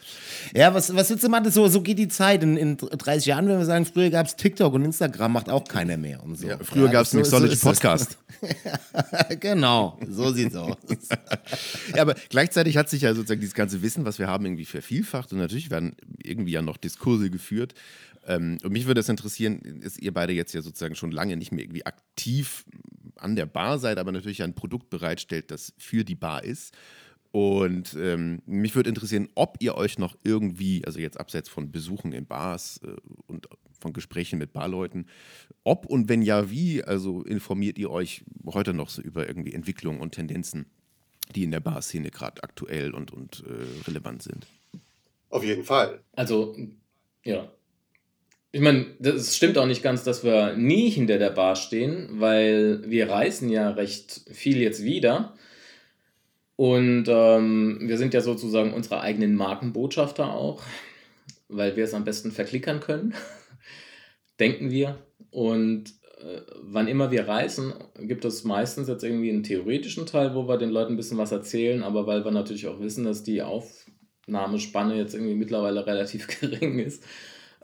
Ja, 0.53 0.73
was, 0.73 0.93
was 0.93 1.09
willst 1.09 1.23
du 1.23 1.29
machen? 1.29 1.49
So, 1.51 1.67
so 1.69 1.81
geht 1.81 1.99
die 1.99 2.09
Zeit. 2.09 2.43
In, 2.43 2.57
in 2.57 2.75
30 2.77 3.25
Jahren, 3.27 3.47
wenn 3.47 3.59
wir 3.59 3.65
sagen, 3.65 3.85
früher 3.85 4.09
gab 4.09 4.25
es 4.27 4.35
TikTok 4.35 4.73
und 4.73 4.83
Instagram, 4.83 5.31
macht 5.31 5.49
auch 5.49 5.63
keiner 5.63 5.95
mehr. 5.95 6.21
Und 6.21 6.37
so. 6.37 6.47
Ja, 6.47 6.57
früher 6.61 6.89
gab 6.89 7.03
es 7.03 7.11
so- 7.11 7.17
einen 7.17 7.25
so 7.25 7.39
Mixology 7.39 7.53
ist 7.53 7.59
es. 7.59 7.63
Podcast. 7.63 8.17
genau, 9.39 9.99
so 10.07 10.31
sieht's 10.31 10.55
aus. 10.55 10.77
Ja, 11.95 12.01
aber 12.01 12.15
gleichzeitig 12.29 12.77
hat 12.77 12.89
sich 12.89 13.01
ja 13.03 13.13
sozusagen 13.13 13.41
dieses 13.41 13.55
ganze 13.55 13.81
Wissen, 13.81 14.05
was 14.05 14.19
wir 14.19 14.27
haben, 14.27 14.45
irgendwie 14.45 14.65
vervielfacht 14.65 15.31
und 15.31 15.39
natürlich 15.39 15.69
werden 15.69 15.95
irgendwie 16.21 16.51
ja 16.51 16.61
noch 16.61 16.77
Diskurse 16.77 17.29
geführt. 17.29 17.73
Ähm, 18.25 18.57
und 18.63 18.71
mich 18.71 18.85
würde 18.85 18.99
das 18.99 19.09
interessieren, 19.09 19.59
ist 19.81 19.99
ihr 20.01 20.13
beide 20.13 20.33
jetzt 20.33 20.53
ja 20.53 20.61
sozusagen 20.61 20.95
schon 20.95 21.11
lange 21.11 21.37
nicht 21.37 21.51
mehr 21.51 21.63
irgendwie 21.63 21.85
aktiv 21.85 22.65
an 23.17 23.35
der 23.35 23.45
Bar 23.45 23.79
seid, 23.79 23.97
aber 23.97 24.11
natürlich 24.11 24.43
ein 24.43 24.53
Produkt 24.53 24.89
bereitstellt, 24.89 25.51
das 25.51 25.73
für 25.77 26.03
die 26.03 26.15
Bar 26.15 26.43
ist. 26.43 26.73
Und 27.35 27.97
ähm, 27.99 28.43
mich 28.45 28.75
würde 28.75 28.89
interessieren, 28.89 29.27
ob 29.33 29.57
ihr 29.59 29.73
euch 29.73 29.97
noch 29.97 30.15
irgendwie, 30.23 30.85
also 30.85 30.99
jetzt 30.99 31.19
abseits 31.19 31.49
von 31.49 31.71
Besuchen 31.71 32.13
in 32.13 32.27
Bars 32.27 32.79
äh, 32.83 32.95
und 33.25 33.47
von 33.79 33.91
Gesprächen 33.91 34.37
mit 34.37 34.53
Barleuten, 34.53 35.07
ob 35.63 35.87
und 35.87 36.09
wenn 36.09 36.21
ja, 36.21 36.51
wie, 36.51 36.83
also 36.83 37.23
informiert 37.23 37.79
ihr 37.79 37.89
euch 37.89 38.23
heute 38.45 38.75
noch 38.75 38.89
so 38.89 39.01
über 39.01 39.27
irgendwie 39.27 39.51
Entwicklungen 39.51 39.99
und 39.99 40.11
Tendenzen, 40.11 40.67
die 41.33 41.43
in 41.43 41.49
der 41.49 41.59
Barszene 41.59 42.11
gerade 42.11 42.43
aktuell 42.43 42.93
und, 42.93 43.11
und 43.11 43.43
äh, 43.47 43.87
relevant 43.89 44.21
sind? 44.21 44.45
Auf 45.29 45.43
jeden 45.43 45.63
Fall. 45.63 46.01
Also, 46.11 46.55
ja. 47.23 47.51
Ich 48.51 48.61
meine, 48.61 48.85
das 48.99 49.35
stimmt 49.35 49.57
auch 49.57 49.65
nicht 49.65 49.81
ganz, 49.81 50.03
dass 50.03 50.23
wir 50.23 50.55
nie 50.55 50.91
hinter 50.91 51.17
der 51.17 51.31
Bar 51.31 51.55
stehen, 51.55 52.09
weil 52.19 52.87
wir 52.87 53.09
reisen 53.09 53.49
ja 53.49 53.71
recht 53.71 54.21
viel 54.31 54.57
jetzt 54.57 54.83
wieder. 54.83 55.33
Und 56.55 57.05
ähm, 57.07 57.79
wir 57.81 57.97
sind 57.97 58.13
ja 58.13 58.21
sozusagen 58.21 58.73
unsere 58.73 59.01
eigenen 59.01 59.35
Markenbotschafter 59.35 60.33
auch, 60.33 60.61
weil 61.47 61.75
wir 61.75 61.83
es 61.83 61.93
am 61.93 62.03
besten 62.03 62.31
verklickern 62.31 62.79
können, 62.79 63.13
denken 64.39 64.69
wir. 64.69 64.99
Und 65.31 65.89
äh, 66.19 66.41
wann 66.61 66.87
immer 66.87 67.11
wir 67.11 67.27
reisen, 67.27 67.73
gibt 67.99 68.23
es 68.23 68.43
meistens 68.43 68.87
jetzt 68.87 69.03
irgendwie 69.03 69.31
einen 69.31 69.43
theoretischen 69.43 70.05
Teil, 70.05 70.35
wo 70.35 70.47
wir 70.47 70.57
den 70.57 70.69
Leuten 70.69 70.93
ein 70.93 70.97
bisschen 70.97 71.17
was 71.17 71.31
erzählen, 71.31 71.83
aber 71.83 72.05
weil 72.05 72.23
wir 72.23 72.31
natürlich 72.31 72.67
auch 72.67 72.79
wissen, 72.79 73.03
dass 73.03 73.23
die 73.23 73.41
Aufnahmespanne 73.41 74.95
jetzt 74.95 75.15
irgendwie 75.15 75.35
mittlerweile 75.35 75.85
relativ 75.87 76.27
gering 76.27 76.77
ist, 76.77 77.03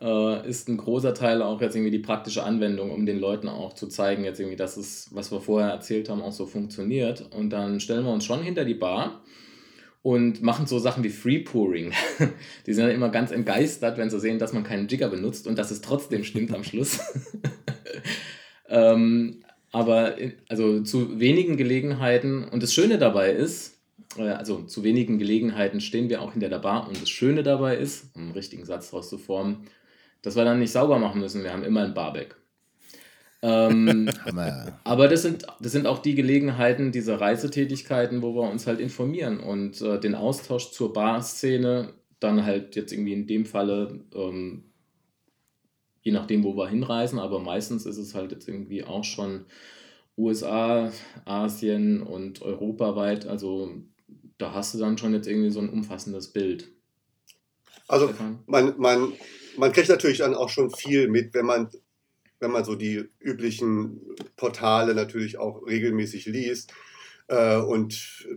äh, 0.01 0.47
ist 0.47 0.69
ein 0.69 0.77
großer 0.77 1.13
Teil 1.13 1.41
auch 1.41 1.61
jetzt 1.61 1.75
irgendwie 1.75 1.91
die 1.91 1.99
praktische 1.99 2.43
Anwendung, 2.43 2.91
um 2.91 3.05
den 3.05 3.19
Leuten 3.19 3.47
auch 3.47 3.73
zu 3.73 3.87
zeigen, 3.87 4.23
jetzt 4.23 4.39
irgendwie, 4.39 4.55
dass 4.55 4.77
es, 4.77 5.09
was 5.13 5.31
wir 5.31 5.41
vorher 5.41 5.71
erzählt 5.71 6.09
haben, 6.09 6.21
auch 6.21 6.31
so 6.31 6.45
funktioniert. 6.45 7.33
Und 7.33 7.49
dann 7.49 7.79
stellen 7.79 8.05
wir 8.05 8.13
uns 8.13 8.25
schon 8.25 8.41
hinter 8.41 8.65
die 8.65 8.75
Bar 8.75 9.21
und 10.01 10.41
machen 10.41 10.67
so 10.67 10.79
Sachen 10.79 11.03
wie 11.03 11.09
Free 11.09 11.39
Pouring. 11.39 11.91
Die 12.65 12.73
sind 12.73 12.85
dann 12.85 12.95
immer 12.95 13.09
ganz 13.09 13.31
entgeistert, 13.31 13.97
wenn 13.97 14.09
sie 14.09 14.19
sehen, 14.19 14.39
dass 14.39 14.53
man 14.53 14.63
keinen 14.63 14.87
Jigger 14.87 15.09
benutzt 15.09 15.47
und 15.47 15.57
dass 15.57 15.71
es 15.71 15.81
trotzdem 15.81 16.23
stimmt 16.23 16.53
am 16.53 16.63
Schluss. 16.63 16.99
ähm, 18.69 19.43
aber 19.71 20.15
also 20.47 20.81
zu 20.81 21.19
wenigen 21.19 21.57
Gelegenheiten, 21.57 22.45
und 22.45 22.63
das 22.63 22.73
Schöne 22.73 22.97
dabei 22.97 23.31
ist, 23.31 23.79
äh, 24.17 24.29
also 24.29 24.63
zu 24.63 24.83
wenigen 24.83 25.19
Gelegenheiten 25.19 25.81
stehen 25.81 26.09
wir 26.09 26.21
auch 26.21 26.31
hinter 26.31 26.49
der 26.49 26.59
Bar 26.59 26.87
und 26.87 27.01
das 27.01 27.09
Schöne 27.09 27.43
dabei 27.43 27.75
ist, 27.75 28.15
um 28.15 28.23
einen 28.23 28.31
richtigen 28.31 28.65
Satz 28.65 28.91
daraus 28.91 29.09
zu 29.09 29.17
formen, 29.17 29.67
dass 30.21 30.35
wir 30.35 30.45
dann 30.45 30.59
nicht 30.59 30.71
sauber 30.71 30.99
machen 30.99 31.21
müssen. 31.21 31.43
Wir 31.43 31.53
haben 31.53 31.63
immer 31.63 31.83
ein 31.83 31.93
Barback. 31.93 32.35
Ähm, 33.41 34.09
aber 34.83 35.07
das 35.07 35.21
sind, 35.21 35.45
das 35.61 35.71
sind 35.71 35.87
auch 35.87 35.99
die 35.99 36.15
Gelegenheiten, 36.15 36.91
diese 36.91 37.19
Reisetätigkeiten, 37.19 38.21
wo 38.21 38.35
wir 38.35 38.49
uns 38.49 38.67
halt 38.67 38.79
informieren 38.79 39.39
und 39.39 39.81
äh, 39.81 39.99
den 39.99 40.15
Austausch 40.15 40.71
zur 40.71 40.91
Barszene 40.93 41.93
dann 42.19 42.45
halt 42.45 42.75
jetzt 42.75 42.91
irgendwie 42.91 43.13
in 43.13 43.27
dem 43.27 43.45
Falle, 43.45 44.01
ähm, 44.13 44.65
je 46.01 46.11
nachdem, 46.11 46.43
wo 46.43 46.55
wir 46.57 46.67
hinreisen, 46.67 47.17
aber 47.17 47.39
meistens 47.39 47.85
ist 47.85 47.97
es 47.97 48.13
halt 48.13 48.31
jetzt 48.31 48.47
irgendwie 48.47 48.83
auch 48.83 49.05
schon 49.05 49.45
USA, 50.17 50.91
Asien 51.23 52.01
und 52.01 52.41
europaweit. 52.41 53.25
Also 53.25 53.71
da 54.37 54.53
hast 54.53 54.73
du 54.73 54.79
dann 54.79 54.97
schon 54.97 55.13
jetzt 55.13 55.27
irgendwie 55.27 55.49
so 55.49 55.61
ein 55.61 55.69
umfassendes 55.69 56.33
Bild. 56.33 56.67
Also 57.87 58.07
Stefan? 58.07 58.39
man, 58.45 58.73
man, 59.57 59.71
kriegt 59.71 59.89
natürlich 59.89 60.19
dann 60.19 60.35
auch 60.35 60.49
schon 60.49 60.71
viel 60.71 61.07
mit, 61.07 61.33
wenn 61.33 61.45
man, 61.45 61.69
wenn 62.39 62.51
man 62.51 62.63
so 62.63 62.75
die 62.75 63.09
üblichen 63.19 64.01
Portale 64.35 64.95
natürlich 64.95 65.37
auch 65.37 65.65
regelmäßig 65.65 66.25
liest 66.25 66.73
äh, 67.27 67.57
und 67.57 68.27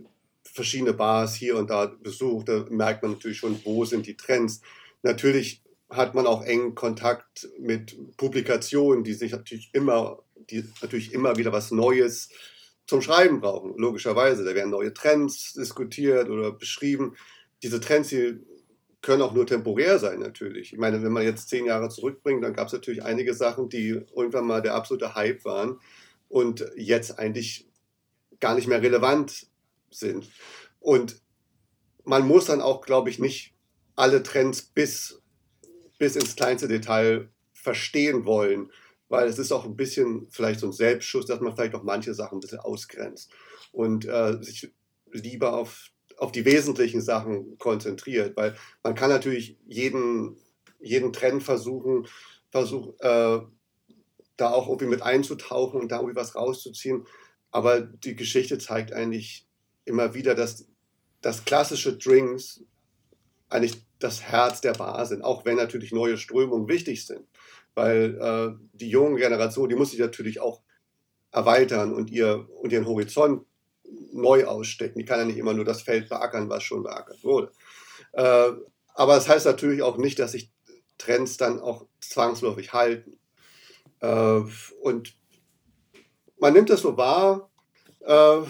verschiedene 0.43 0.93
Bars 0.93 1.35
hier 1.35 1.57
und 1.57 1.69
da 1.69 1.87
besucht, 1.87 2.49
da 2.49 2.65
merkt 2.69 3.01
man 3.01 3.13
natürlich 3.13 3.37
schon, 3.37 3.59
wo 3.63 3.85
sind 3.85 4.05
die 4.05 4.15
Trends. 4.15 4.61
Natürlich 5.01 5.63
hat 5.89 6.15
man 6.15 6.27
auch 6.27 6.43
engen 6.43 6.75
Kontakt 6.75 7.49
mit 7.59 7.97
Publikationen, 8.17 9.03
die 9.03 9.13
sich 9.13 9.31
natürlich 9.31 9.69
immer, 9.73 10.23
die 10.49 10.63
natürlich 10.81 11.13
immer 11.13 11.37
wieder 11.37 11.51
was 11.51 11.71
Neues 11.71 12.29
zum 12.85 13.01
Schreiben 13.01 13.41
brauchen, 13.41 13.75
logischerweise. 13.77 14.43
Da 14.43 14.53
werden 14.55 14.69
neue 14.69 14.93
Trends 14.93 15.53
diskutiert 15.53 16.29
oder 16.29 16.51
beschrieben. 16.51 17.15
Diese 17.61 17.79
Trends, 17.79 18.09
die 18.09 18.39
können 19.03 19.21
auch 19.21 19.33
nur 19.33 19.45
temporär 19.45 19.99
sein, 19.99 20.21
natürlich. 20.21 20.71
Ich 20.71 20.79
meine, 20.79 21.03
wenn 21.03 21.11
man 21.11 21.23
jetzt 21.23 21.49
zehn 21.49 21.65
Jahre 21.65 21.89
zurückbringt, 21.89 22.43
dann 22.43 22.53
gab 22.53 22.67
es 22.67 22.73
natürlich 22.73 23.03
einige 23.03 23.33
Sachen, 23.33 23.69
die 23.69 23.89
irgendwann 24.15 24.47
mal 24.47 24.61
der 24.61 24.73
absolute 24.73 25.13
Hype 25.13 25.43
waren 25.45 25.79
und 26.29 26.65
jetzt 26.77 27.19
eigentlich 27.19 27.69
gar 28.39 28.55
nicht 28.55 28.67
mehr 28.67 28.81
relevant 28.81 29.47
sind. 29.91 30.29
Und 30.79 31.21
man 32.05 32.25
muss 32.25 32.45
dann 32.45 32.61
auch, 32.61 32.81
glaube 32.81 33.09
ich, 33.09 33.19
nicht 33.19 33.53
alle 33.95 34.23
Trends 34.23 34.61
bis, 34.61 35.21
bis 35.99 36.15
ins 36.15 36.35
kleinste 36.35 36.69
Detail 36.69 37.29
verstehen 37.51 38.25
wollen, 38.25 38.71
weil 39.09 39.27
es 39.27 39.37
ist 39.37 39.51
auch 39.51 39.65
ein 39.65 39.75
bisschen 39.75 40.27
vielleicht 40.29 40.61
so 40.61 40.67
ein 40.67 40.73
Selbstschutz, 40.73 41.27
dass 41.27 41.41
man 41.41 41.53
vielleicht 41.53 41.75
auch 41.75 41.83
manche 41.83 42.13
Sachen 42.13 42.37
ein 42.37 42.41
bisschen 42.41 42.59
ausgrenzt 42.59 43.31
und 43.73 44.05
äh, 44.05 44.41
sich 44.41 44.71
lieber 45.11 45.53
auf, 45.53 45.89
auf 46.23 46.31
die 46.31 46.45
wesentlichen 46.45 47.01
Sachen 47.01 47.57
konzentriert, 47.57 48.37
weil 48.37 48.55
man 48.81 48.95
kann 48.95 49.09
natürlich 49.09 49.57
jeden, 49.67 50.37
jeden 50.79 51.11
Trend 51.11 51.43
versuchen, 51.43 52.07
versuch, 52.49 52.97
äh, 52.99 53.41
da 54.37 54.49
auch 54.51 54.67
irgendwie 54.69 54.87
mit 54.87 55.01
einzutauchen 55.01 55.81
und 55.81 55.91
da 55.91 55.97
irgendwie 55.97 56.15
was 56.15 56.35
rauszuziehen, 56.35 57.05
aber 57.51 57.81
die 57.81 58.15
Geschichte 58.15 58.57
zeigt 58.57 58.93
eigentlich 58.93 59.45
immer 59.83 60.13
wieder, 60.13 60.33
dass, 60.33 60.65
dass 61.19 61.43
klassische 61.43 61.97
Drinks 61.97 62.63
eigentlich 63.49 63.85
das 63.99 64.21
Herz 64.21 64.61
der 64.61 64.73
Bar 64.73 65.05
sind, 65.05 65.23
auch 65.23 65.43
wenn 65.43 65.57
natürlich 65.57 65.91
neue 65.91 66.17
Strömungen 66.17 66.69
wichtig 66.69 67.05
sind. 67.05 67.27
Weil 67.75 68.17
äh, 68.19 68.65
die 68.71 68.89
junge 68.89 69.19
Generation, 69.19 69.67
die 69.67 69.75
muss 69.75 69.91
sich 69.91 69.99
natürlich 69.99 70.39
auch 70.39 70.61
erweitern 71.31 71.93
und, 71.93 72.09
ihr, 72.11 72.47
und 72.61 72.71
ihren 72.71 72.87
Horizont 72.87 73.45
neu 74.11 74.45
ausstecken. 74.45 74.99
Die 74.99 75.05
kann 75.05 75.19
ja 75.19 75.25
nicht 75.25 75.37
immer 75.37 75.53
nur 75.53 75.65
das 75.65 75.81
Feld 75.81 76.09
beackern, 76.09 76.49
was 76.49 76.63
schon 76.63 76.83
beackert 76.83 77.23
wurde. 77.23 77.51
Äh, 78.13 78.51
aber 78.95 79.15
das 79.15 79.27
heißt 79.27 79.45
natürlich 79.45 79.81
auch 79.81 79.97
nicht, 79.97 80.19
dass 80.19 80.33
sich 80.33 80.51
Trends 80.97 81.37
dann 81.37 81.59
auch 81.59 81.87
zwangsläufig 81.99 82.73
halten. 82.73 83.19
Äh, 83.99 84.41
und 84.81 85.15
man 86.39 86.53
nimmt 86.53 86.69
das 86.69 86.81
so 86.81 86.97
wahr, 86.97 87.49
äh, 88.01 88.41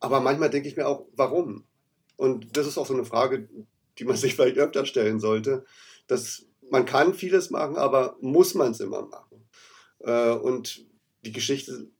aber 0.00 0.20
manchmal 0.20 0.50
denke 0.50 0.68
ich 0.68 0.76
mir 0.76 0.86
auch, 0.86 1.06
warum? 1.14 1.64
Und 2.16 2.56
das 2.56 2.66
ist 2.66 2.78
auch 2.78 2.86
so 2.86 2.94
eine 2.94 3.04
Frage, 3.04 3.48
die 3.98 4.04
man 4.04 4.16
sich 4.16 4.34
vielleicht 4.34 4.58
öfter 4.58 4.86
stellen 4.86 5.20
sollte. 5.20 5.64
Dass 6.06 6.46
man 6.70 6.84
kann 6.84 7.14
vieles 7.14 7.50
machen, 7.50 7.76
aber 7.76 8.16
muss 8.20 8.54
man 8.54 8.72
es 8.72 8.80
immer 8.80 9.02
machen? 9.02 9.44
Und 10.42 10.86
die 11.24 11.32
Geschichte, 11.32 11.90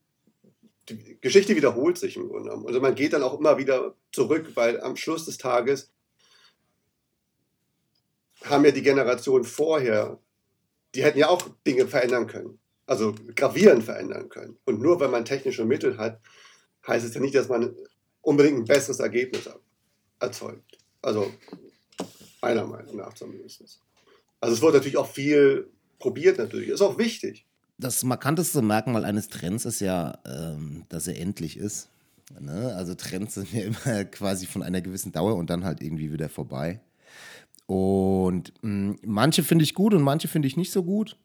die 0.89 1.17
Geschichte 1.21 1.55
wiederholt 1.55 1.97
sich 1.97 2.17
im 2.17 2.27
Grunde 2.27 2.49
genommen. 2.49 2.67
Also 2.67 2.79
man 2.79 2.95
geht 2.95 3.13
dann 3.13 3.23
auch 3.23 3.39
immer 3.39 3.57
wieder 3.57 3.95
zurück, 4.11 4.51
weil 4.55 4.81
am 4.81 4.95
Schluss 4.95 5.25
des 5.25 5.37
Tages 5.37 5.91
haben 8.43 8.65
ja 8.65 8.71
die 8.71 8.81
Generation 8.81 9.43
vorher, 9.43 10.19
die 10.95 11.03
hätten 11.03 11.19
ja 11.19 11.29
auch 11.29 11.47
Dinge 11.65 11.87
verändern 11.87 12.27
können. 12.27 12.59
Also 12.87 13.15
gravierend 13.35 13.83
verändern 13.83 14.27
können. 14.29 14.57
Und 14.65 14.81
nur 14.81 14.99
wenn 14.99 15.11
man 15.11 15.23
technische 15.23 15.63
Mittel 15.65 15.97
hat, 15.97 16.19
heißt 16.87 17.05
es 17.05 17.13
ja 17.13 17.21
nicht, 17.21 17.35
dass 17.35 17.47
man 17.47 17.75
unbedingt 18.21 18.57
ein 18.57 18.65
besseres 18.65 18.99
Ergebnis 18.99 19.49
erzeugt. 20.19 20.77
Also 21.01 21.31
meiner 22.41 22.65
Meinung 22.65 22.97
nach 22.97 23.13
zumindest. 23.13 23.79
Also 24.39 24.55
es 24.55 24.61
wird 24.61 24.73
natürlich 24.73 24.97
auch 24.97 25.09
viel 25.09 25.69
probiert 25.99 26.37
natürlich. 26.37 26.69
Ist 26.69 26.81
auch 26.81 26.97
wichtig. 26.97 27.45
Das 27.81 28.03
markanteste 28.03 28.61
Merkmal 28.61 29.05
eines 29.05 29.27
Trends 29.27 29.65
ist 29.65 29.81
ja, 29.81 30.19
ähm, 30.25 30.85
dass 30.89 31.07
er 31.07 31.19
endlich 31.19 31.57
ist. 31.57 31.89
Ne? 32.39 32.73
Also 32.75 32.93
Trends 32.93 33.33
sind 33.33 33.51
ja 33.51 33.63
immer 33.63 34.05
quasi 34.11 34.45
von 34.45 34.61
einer 34.61 34.81
gewissen 34.81 35.11
Dauer 35.11 35.35
und 35.35 35.49
dann 35.49 35.65
halt 35.65 35.81
irgendwie 35.81 36.11
wieder 36.13 36.29
vorbei. 36.29 36.79
Und 37.65 38.53
mh, 38.61 38.97
manche 39.03 39.43
finde 39.43 39.63
ich 39.63 39.73
gut 39.73 39.95
und 39.95 40.03
manche 40.03 40.27
finde 40.27 40.47
ich 40.47 40.57
nicht 40.57 40.71
so 40.71 40.83
gut. 40.83 41.17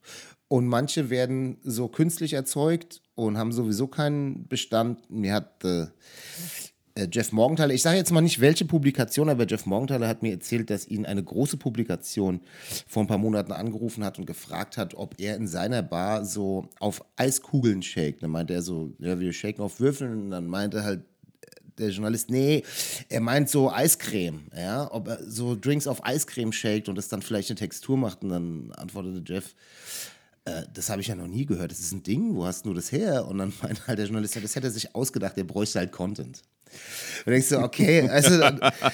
Und 0.48 0.66
manche 0.66 1.10
werden 1.10 1.58
so 1.62 1.88
künstlich 1.88 2.32
erzeugt 2.32 3.02
und 3.16 3.36
haben 3.36 3.52
sowieso 3.52 3.86
keinen 3.86 4.48
Bestand. 4.48 5.10
Mir 5.10 5.34
hat 5.34 5.62
äh, 5.64 5.88
äh, 6.96 7.08
Jeff 7.10 7.32
Morgenthaler, 7.32 7.74
ich 7.74 7.82
sage 7.82 7.98
jetzt 7.98 8.10
mal 8.10 8.20
nicht 8.20 8.40
welche 8.40 8.64
Publikation, 8.64 9.28
aber 9.28 9.46
Jeff 9.46 9.66
Morgenthaler 9.66 10.08
hat 10.08 10.22
mir 10.22 10.32
erzählt, 10.32 10.70
dass 10.70 10.88
ihn 10.88 11.06
eine 11.06 11.22
große 11.22 11.56
Publikation 11.56 12.40
vor 12.86 13.04
ein 13.04 13.06
paar 13.06 13.18
Monaten 13.18 13.52
angerufen 13.52 14.04
hat 14.04 14.18
und 14.18 14.26
gefragt 14.26 14.76
hat, 14.76 14.94
ob 14.94 15.14
er 15.18 15.36
in 15.36 15.46
seiner 15.46 15.82
Bar 15.82 16.24
so 16.24 16.68
auf 16.80 17.04
Eiskugeln 17.16 17.82
shakt. 17.82 18.22
Dann 18.22 18.30
meinte 18.30 18.54
er 18.54 18.62
so, 18.62 18.92
ja, 18.98 19.20
wir 19.20 19.32
shaken 19.32 19.62
auf 19.62 19.78
Würfeln. 19.78 20.24
Und 20.24 20.30
dann 20.30 20.46
meinte 20.46 20.82
halt 20.84 21.02
der 21.78 21.90
Journalist, 21.90 22.30
nee, 22.30 22.62
er 23.10 23.20
meint 23.20 23.50
so 23.50 23.70
Eiscreme, 23.70 24.46
ja, 24.56 24.90
ob 24.90 25.08
er 25.08 25.18
so 25.28 25.54
Drinks 25.54 25.86
auf 25.86 26.04
Eiscreme 26.06 26.52
shakt 26.52 26.88
und 26.88 26.98
es 26.98 27.08
dann 27.08 27.20
vielleicht 27.20 27.50
eine 27.50 27.58
Textur 27.58 27.98
macht. 27.98 28.22
Und 28.24 28.30
dann 28.30 28.72
antwortete 28.72 29.22
Jeff, 29.30 29.54
äh, 30.46 30.62
das 30.72 30.88
habe 30.88 31.02
ich 31.02 31.08
ja 31.08 31.14
noch 31.14 31.26
nie 31.26 31.44
gehört. 31.44 31.70
Das 31.70 31.80
ist 31.80 31.92
ein 31.92 32.02
Ding, 32.02 32.34
wo 32.34 32.46
hast 32.46 32.64
du 32.64 32.72
das 32.72 32.90
her? 32.90 33.26
Und 33.28 33.38
dann 33.38 33.52
meinte 33.62 33.86
halt 33.86 33.98
der 33.98 34.06
Journalist, 34.06 34.36
das 34.36 34.56
hätte 34.56 34.68
er 34.68 34.72
sich 34.72 34.94
ausgedacht, 34.94 35.36
der 35.36 35.44
bräuchte 35.44 35.78
halt 35.78 35.92
Content. 35.92 36.42
Und 37.24 37.32
denkst 37.32 37.48
du, 37.48 37.58
okay, 37.58 38.08
also, 38.08 38.42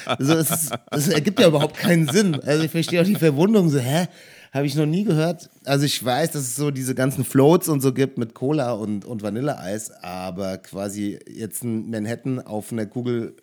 also 0.07 0.35
es, 0.35 0.71
es 0.91 1.09
ergibt 1.09 1.41
ja 1.41 1.49
überhaupt 1.49 1.77
keinen 1.77 2.09
Sinn. 2.09 2.35
Also 2.41 2.65
ich 2.65 2.71
verstehe 2.71 3.03
auch 3.03 3.07
die 3.07 3.17
Verwundung 3.17 3.71
so, 3.71 3.79
hä? 3.79 4.07
Habe 4.53 4.67
ich 4.67 4.75
noch 4.75 4.87
nie 4.87 5.05
gehört. 5.05 5.49
Also 5.65 5.87
ich 5.87 6.05
weiß, 6.05 6.33
dass 6.33 6.43
es 6.43 6.57
so 6.57 6.71
diese 6.71 6.95
ganzen 6.95 7.25
Floats 7.25 7.69
und 7.69 7.81
so 7.81 7.95
gibt 7.95 8.19
mit 8.19 8.35
Cola 8.35 8.73
und, 8.73 9.07
und 9.07 9.23
Vanilleeis, 9.23 9.91
aber 10.03 10.59
quasi 10.59 11.19
jetzt 11.27 11.65
ein 11.65 11.89
Manhattan 11.89 12.39
auf 12.39 12.71
einer 12.71 12.85
Kugel 12.85 13.35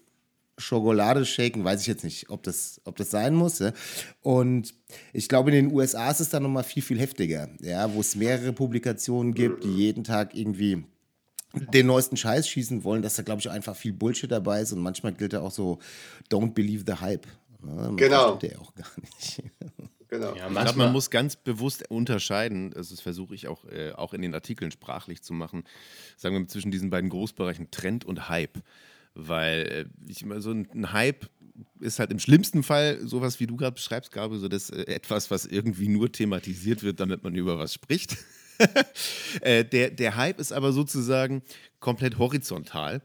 Schokolade 0.59 1.25
shaken, 1.25 1.63
weiß 1.63 1.81
ich 1.81 1.87
jetzt 1.87 2.03
nicht, 2.03 2.29
ob 2.29 2.43
das, 2.43 2.81
ob 2.83 2.97
das 2.97 3.09
sein 3.09 3.33
muss. 3.33 3.59
Ja? 3.59 3.71
Und 4.21 4.73
ich 5.13 5.29
glaube, 5.29 5.49
in 5.51 5.55
den 5.55 5.73
USA 5.73 6.11
ist 6.11 6.19
es 6.19 6.29
dann 6.29 6.43
nochmal 6.43 6.63
viel, 6.63 6.83
viel 6.83 6.99
heftiger, 6.99 7.49
ja? 7.61 7.91
wo 7.93 8.01
es 8.01 8.15
mehrere 8.15 8.53
Publikationen 8.53 9.33
gibt, 9.33 9.63
die 9.63 9.73
jeden 9.73 10.03
Tag 10.03 10.35
irgendwie 10.35 10.83
den 11.53 11.87
neuesten 11.87 12.17
Scheiß 12.17 12.47
schießen 12.47 12.83
wollen, 12.83 13.01
dass 13.01 13.15
da, 13.15 13.23
glaube 13.23 13.41
ich, 13.41 13.49
einfach 13.49 13.75
viel 13.75 13.93
Bullshit 13.93 14.31
dabei 14.31 14.61
ist 14.61 14.71
und 14.71 14.79
manchmal 14.79 15.13
gilt 15.13 15.33
ja 15.33 15.41
auch 15.41 15.51
so, 15.51 15.79
don't 16.31 16.53
believe 16.53 16.83
the 16.85 16.99
hype. 16.99 17.25
Ne? 17.61 17.93
Genau. 17.95 18.35
Das 18.35 18.51
ja 18.51 18.59
auch 18.59 18.73
gar 18.75 18.87
nicht. 19.01 19.43
Genau. 20.09 20.35
Ja, 20.35 20.47
ich 20.47 20.53
glaube, 20.55 20.79
man 20.79 20.91
muss 20.91 21.11
ganz 21.11 21.35
bewusst 21.35 21.87
unterscheiden, 21.91 22.73
also 22.75 22.95
das 22.95 22.99
versuche 22.99 23.35
ich 23.35 23.47
auch, 23.47 23.63
äh, 23.65 23.91
auch 23.91 24.15
in 24.15 24.23
den 24.23 24.33
Artikeln 24.33 24.71
sprachlich 24.71 25.21
zu 25.21 25.33
machen, 25.33 25.65
sagen 26.17 26.35
wir 26.35 26.47
zwischen 26.47 26.71
diesen 26.71 26.89
beiden 26.89 27.11
Großbereichen 27.11 27.69
Trend 27.69 28.05
und 28.05 28.27
Hype. 28.27 28.57
Weil 29.13 29.67
äh, 29.67 29.85
ich 30.07 30.23
immer 30.23 30.41
so 30.41 30.49
ein 30.49 30.93
Hype 30.93 31.29
ist 31.79 31.99
halt 31.99 32.11
im 32.11 32.19
schlimmsten 32.19 32.63
Fall 32.63 32.99
sowas, 33.05 33.39
wie 33.39 33.47
du 33.47 33.55
gerade 33.55 33.75
beschreibst, 33.75 34.11
Gabe, 34.11 34.39
so 34.39 34.47
das 34.47 34.71
äh, 34.71 34.83
etwas, 34.87 35.29
was 35.29 35.45
irgendwie 35.45 35.89
nur 35.89 36.11
thematisiert 36.11 36.81
wird, 36.81 36.99
damit 36.99 37.23
man 37.23 37.35
über 37.35 37.59
was 37.59 37.73
spricht. 37.73 38.17
äh, 39.41 39.65
der, 39.65 39.91
der 39.91 40.15
Hype 40.15 40.39
ist 40.39 40.51
aber 40.51 40.71
sozusagen 40.71 41.43
komplett 41.79 42.17
horizontal. 42.17 43.01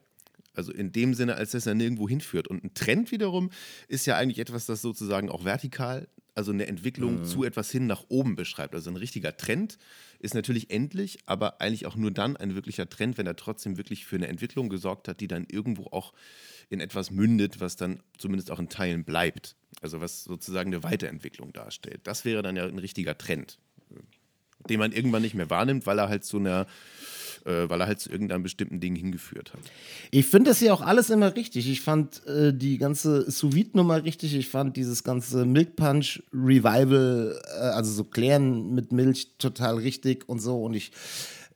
Also 0.54 0.72
in 0.72 0.92
dem 0.92 1.14
Sinne, 1.14 1.34
als 1.34 1.50
dass 1.50 1.66
er 1.66 1.74
nirgendwo 1.74 2.08
hinführt. 2.08 2.46
Und 2.46 2.62
ein 2.62 2.74
Trend 2.74 3.10
wiederum 3.10 3.50
ist 3.88 4.06
ja 4.06 4.16
eigentlich 4.16 4.38
etwas, 4.38 4.66
das 4.66 4.82
sozusagen 4.82 5.28
auch 5.28 5.44
vertikal, 5.44 6.06
also 6.36 6.52
eine 6.52 6.66
Entwicklung 6.66 7.20
mhm. 7.20 7.24
zu 7.24 7.44
etwas 7.44 7.70
hin 7.70 7.86
nach 7.86 8.04
oben 8.08 8.36
beschreibt. 8.36 8.74
Also 8.74 8.90
ein 8.90 8.96
richtiger 8.96 9.36
Trend 9.36 9.78
ist 10.20 10.34
natürlich 10.34 10.70
endlich, 10.70 11.18
aber 11.26 11.60
eigentlich 11.60 11.86
auch 11.86 11.96
nur 11.96 12.10
dann 12.10 12.36
ein 12.36 12.54
wirklicher 12.54 12.88
Trend, 12.88 13.18
wenn 13.18 13.26
er 13.26 13.36
trotzdem 13.36 13.76
wirklich 13.76 14.06
für 14.06 14.16
eine 14.16 14.28
Entwicklung 14.28 14.68
gesorgt 14.68 15.08
hat, 15.08 15.20
die 15.20 15.28
dann 15.28 15.46
irgendwo 15.48 15.86
auch 15.86 16.12
in 16.70 16.80
etwas 16.80 17.10
mündet, 17.10 17.60
was 17.60 17.76
dann 17.76 18.00
zumindest 18.18 18.50
auch 18.50 18.58
in 18.58 18.68
Teilen 18.68 19.04
bleibt. 19.04 19.56
Also 19.80 20.00
was 20.00 20.24
sozusagen 20.24 20.72
eine 20.72 20.82
Weiterentwicklung 20.82 21.52
darstellt. 21.52 22.00
Das 22.04 22.24
wäre 22.24 22.42
dann 22.42 22.56
ja 22.56 22.64
ein 22.64 22.78
richtiger 22.78 23.18
Trend 23.18 23.58
den 24.68 24.78
man 24.78 24.92
irgendwann 24.92 25.22
nicht 25.22 25.34
mehr 25.34 25.50
wahrnimmt, 25.50 25.86
weil 25.86 25.98
er 25.98 26.08
halt 26.08 26.24
zu 26.24 26.38
einer 26.38 26.66
äh, 27.44 27.68
weil 27.68 27.80
er 27.80 27.86
halt 27.86 28.00
zu 28.00 28.10
irgendeinem 28.10 28.42
bestimmten 28.42 28.80
Ding 28.80 28.96
hingeführt 28.96 29.52
hat. 29.52 29.60
Ich 30.10 30.26
finde 30.26 30.50
das 30.50 30.60
ja 30.60 30.72
auch 30.72 30.80
alles 30.80 31.10
immer 31.10 31.36
richtig. 31.36 31.68
Ich 31.68 31.80
fand 31.80 32.26
äh, 32.26 32.52
die 32.54 32.78
ganze 32.78 33.30
sous 33.30 33.54
nummer 33.74 34.02
richtig. 34.02 34.34
Ich 34.34 34.48
fand 34.48 34.76
dieses 34.76 35.04
ganze 35.04 35.44
Milk 35.44 35.76
Punch 35.76 36.22
Revival, 36.32 37.38
äh, 37.56 37.58
also 37.58 37.92
so 37.92 38.04
klären 38.04 38.74
mit 38.74 38.92
Milch, 38.92 39.36
total 39.38 39.76
richtig 39.76 40.28
und 40.28 40.40
so. 40.40 40.62
Und 40.62 40.74
ich 40.74 40.92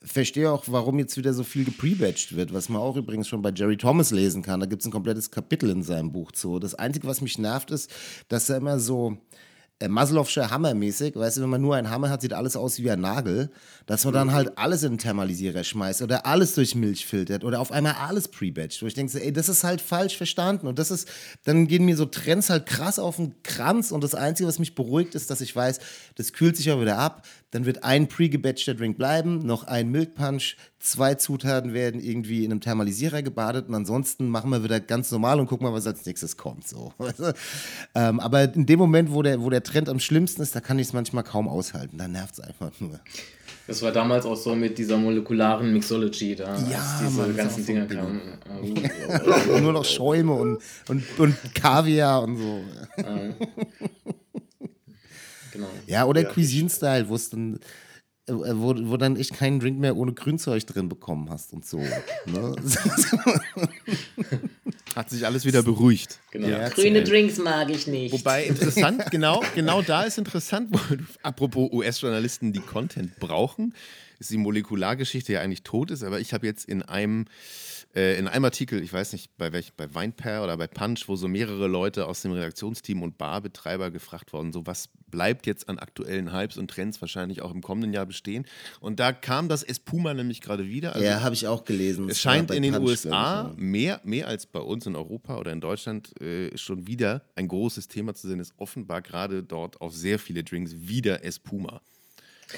verstehe 0.03 0.51
auch, 0.51 0.65
warum 0.69 0.99
jetzt 0.99 1.17
wieder 1.17 1.33
so 1.33 1.43
viel 1.43 1.65
geprebatcht 1.65 2.37
wird, 2.37 2.53
was 2.53 2.69
man 2.69 2.81
auch 2.81 2.97
übrigens 2.97 3.29
schon 3.29 3.43
bei 3.43 3.51
Jerry 3.51 3.77
Thomas 3.77 4.11
lesen 4.11 4.43
kann. 4.43 4.61
Da 4.61 4.67
gibt 4.67 4.83
es 4.83 4.87
ein 4.87 4.93
komplettes 4.93 5.31
Kapitel 5.31 5.71
in 5.71 5.83
seinem 5.83 6.13
Buch 6.13 6.33
zu. 6.33 6.59
Das 6.59 6.75
Einzige, 6.75 7.07
was 7.07 7.21
mich 7.21 7.39
nervt, 7.39 7.71
ist, 7.71 7.91
dass 8.29 8.49
er 8.49 8.59
immer 8.59 8.79
so 8.79 9.19
äh, 9.81 9.89
Maslow'sche 9.89 10.51
Hammer-mäßig, 10.51 11.15
weißt 11.15 11.37
du, 11.37 11.43
wenn 11.43 11.51
man 11.51 11.61
nur 11.61 11.77
einen 11.77 11.91
Hammer 11.91 12.11
hat, 12.11 12.21
sieht 12.21 12.33
alles 12.33 12.57
aus 12.57 12.79
wie 12.79 12.91
ein 12.91 13.01
Nagel, 13.01 13.51
dass 13.87 14.05
man 14.05 14.15
dann 14.15 14.33
halt 14.33 14.59
alles 14.59 14.83
in 14.83 14.93
den 14.93 14.99
Thermalisierer 14.99 15.63
schmeißt 15.63 16.03
oder 16.03 16.27
alles 16.27 16.55
durch 16.55 16.75
Milch 16.75 17.07
filtert 17.07 17.45
oder 17.45 17.61
auf 17.61 17.71
einmal 17.71 17.95
alles 17.95 18.29
pre-batcht, 18.29 18.83
wo 18.83 18.87
ich 18.87 18.95
denke, 18.95 19.23
ey, 19.23 19.33
das 19.33 19.49
ist 19.49 19.65
halt 19.65 19.81
falsch 19.81 20.17
verstanden 20.17 20.67
und 20.67 20.79
das 20.79 20.91
ist, 20.91 21.09
dann 21.45 21.69
gehen 21.69 21.85
mir 21.85 21.97
so 21.97 22.07
Trends 22.07 22.51
halt 22.51 22.67
krass 22.67 22.99
auf 22.99 23.17
den 23.17 23.35
Kranz 23.43 23.93
und 23.93 24.03
das 24.03 24.15
Einzige, 24.15 24.49
was 24.49 24.59
mich 24.59 24.75
beruhigt, 24.75 25.15
ist, 25.15 25.31
dass 25.31 25.41
ich 25.41 25.55
weiß, 25.55 25.79
das 26.17 26.33
kühlt 26.33 26.57
sich 26.57 26.71
auch 26.73 26.81
wieder 26.81 26.99
ab, 26.99 27.27
dann 27.51 27.65
wird 27.65 27.85
ein 27.85 28.09
pre-gebatchter 28.09 28.75
Drink 28.75 28.99
bleiben, 28.99 29.47
noch 29.47 29.65
ein 29.65 29.91
Milk 29.91 30.15
Punch, 30.15 30.57
zwei 30.81 31.15
Zutaten 31.15 31.73
werden 31.73 32.01
irgendwie 32.01 32.45
in 32.45 32.53
einem 32.53 32.61
Thermalisierer 32.61 33.23
gebadet 33.23 33.69
und 33.69 33.75
ansonsten 33.75 34.29
machen 34.29 34.51
wir 34.51 34.63
wieder 34.63 34.81
ganz 34.81 35.11
normal 35.11 35.41
und 35.41 35.47
gucken 35.47 35.67
mal, 35.67 35.73
was 35.73 35.87
als 35.87 36.05
nächstes 36.07 36.37
kommt. 36.37 36.69
So. 36.69 36.93
ähm, 37.95 38.21
aber 38.21 38.55
in 38.55 38.67
dem 38.67 38.79
Moment, 38.79 39.13
wo 39.13 39.23
der, 39.23 39.41
wo 39.41 39.51
der 39.51 39.63
Trend 39.69 39.89
am 39.89 40.01
schlimmsten 40.01 40.43
ist, 40.43 40.55
da 40.55 40.61
kann 40.61 40.79
ich 40.79 40.89
es 40.89 40.93
manchmal 40.93 41.25
kaum 41.25 41.49
aushalten. 41.49 41.99
Da 41.99 42.09
nervt 42.09 42.35
es 42.35 42.41
einfach 42.41 42.71
nur. 42.81 43.01
Das 43.67 43.83
war 43.83 43.93
damals 43.93 44.25
auch 44.25 44.37
so 44.37 44.55
mit 44.55 44.79
dieser 44.79 44.97
molekularen 44.97 45.73
Mixology, 45.75 46.35
da 46.35 46.57
ja, 46.71 47.01
diese 47.03 47.21
Mann, 47.21 47.37
ganzen 47.37 47.67
Dinge 47.67 47.87
kamen. 47.87 48.21
Nur 49.63 49.75
noch 49.75 49.85
Schäume 49.85 50.33
und, 50.33 50.59
und, 50.89 51.05
und 51.19 51.37
Kaviar 51.55 52.23
und 52.23 52.39
so. 52.39 52.63
genau. 55.53 55.69
Ja, 55.87 56.07
oder 56.07 56.23
ja, 56.23 56.31
Cuisine-Style, 56.31 57.11
wo 57.11 57.15
es 57.15 57.29
dann 57.29 57.61
wo, 58.29 58.75
wo 58.91 58.97
dann 58.97 59.17
echt 59.17 59.35
keinen 59.35 59.61
Drink 59.61 59.79
mehr 59.79 59.97
ohne 59.97 60.13
Grünzeug 60.13 60.67
drin 60.67 60.89
bekommen 60.89 61.31
hast 61.31 61.53
und 61.53 61.67
so. 61.67 61.79
Ne? 61.79 62.55
Hat 64.95 65.11
sich 65.11 65.25
alles 65.25 65.45
wieder 65.45 65.63
beruhigt. 65.63 66.19
Genau. 66.31 66.49
Ja, 66.49 66.69
Grüne 66.69 67.05
Drinks 67.05 67.39
mag 67.39 67.71
ich 67.71 67.87
nicht. 67.87 68.13
Wobei 68.13 68.45
interessant, 68.45 69.05
genau, 69.11 69.43
genau 69.55 69.83
da 69.83 70.03
ist 70.03 70.19
interessant, 70.19 70.69
wo, 70.71 70.79
apropos 71.23 71.71
US-Journalisten, 71.73 72.53
die 72.53 72.61
Content 72.61 73.19
brauchen, 73.19 73.75
ist 74.19 74.31
die 74.31 74.39
Molekulargeschichte 74.39 75.35
ja 75.35 75.41
eigentlich 75.41 75.63
tot 75.63 75.91
ist, 75.91 76.03
aber 76.03 76.21
ich 76.21 76.33
habe 76.35 76.47
jetzt 76.47 76.69
in 76.69 76.83
einem 76.83 77.27
äh, 77.95 78.19
in 78.19 78.29
einem 78.29 78.45
Artikel, 78.45 78.83
ich 78.83 78.93
weiß 78.93 79.13
nicht 79.13 79.37
bei 79.39 79.53
welchem, 79.53 79.73
bei 79.77 79.93
Weinpair 79.95 80.43
oder 80.43 80.57
bei 80.57 80.67
Punch, 80.67 81.09
wo 81.09 81.17
so 81.17 81.27
mehrere 81.27 81.67
Leute 81.67 82.07
aus 82.07 82.23
dem 82.23 82.33
Redaktionsteam 82.33 83.03
und 83.03 83.17
Barbetreiber 83.17 83.91
gefragt 83.91 84.33
worden, 84.33 84.53
so 84.53 84.67
was 84.67 84.91
bleibt 85.11 85.47
jetzt 85.47 85.69
an 85.71 85.79
aktuellen 85.79 86.33
Hypes 86.33 86.59
und 86.59 86.71
Trends 86.71 87.01
wahrscheinlich 87.01 87.41
auch 87.41 87.51
im 87.51 87.63
kommenden 87.63 87.95
Jahr 87.95 88.05
bestehen. 88.05 88.47
Und 88.81 89.01
da 89.01 89.13
kam 89.13 89.49
das 89.49 89.63
Espuma 89.63 90.13
nämlich 90.13 90.43
gerade 90.43 90.69
wieder. 90.69 90.95
Also 90.95 91.07
ja, 91.07 91.23
habe 91.23 91.35
ich 91.35 91.47
auch 91.47 91.65
gelesen. 91.65 92.09
Es 92.11 92.21
scheint 92.21 92.51
in 92.51 92.63
den 92.63 92.75
Punch 92.75 92.89
USA 92.89 93.55
mehr, 93.57 94.01
mehr 94.05 94.29
als 94.29 94.45
bei 94.45 94.61
uns 94.61 94.87
in 94.87 94.95
Europa 94.95 95.39
oder 95.39 95.53
in 95.53 95.61
Deutschland 95.61 96.21
äh, 96.21 96.57
schon 96.59 96.87
wieder 96.87 97.23
ein 97.37 97.49
großes 97.49 97.89
Thema 97.89 98.15
zu 98.15 98.29
sein, 98.29 98.39
ist 98.39 98.53
offenbar 98.59 99.01
gerade 99.01 99.43
dort 99.43 99.81
auf 99.81 99.95
sehr 99.95 100.19
viele 100.19 100.45
Drinks 100.45 100.75
wieder 100.77 101.25
Espuma. 101.25 101.81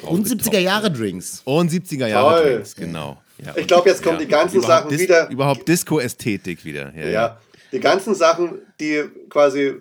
Und 0.02 0.26
70er-Jahre-Drinks. 0.26 1.42
Und 1.44 1.70
70er-Jahre-Drinks, 1.70 2.76
genau. 2.76 3.20
Ja, 3.44 3.56
ich 3.56 3.66
glaube, 3.66 3.88
jetzt 3.88 4.02
kommen 4.02 4.18
ja, 4.18 4.24
die 4.24 4.30
ganzen 4.30 4.60
Sachen 4.60 4.90
Dis 4.90 5.00
wieder. 5.00 5.28
Überhaupt 5.30 5.66
Disco-Ästhetik 5.68 6.64
wieder. 6.64 6.92
Ja, 6.94 7.08
ja, 7.08 7.40
die 7.72 7.80
ganzen 7.80 8.14
Sachen, 8.14 8.62
die 8.78 9.04
quasi 9.28 9.80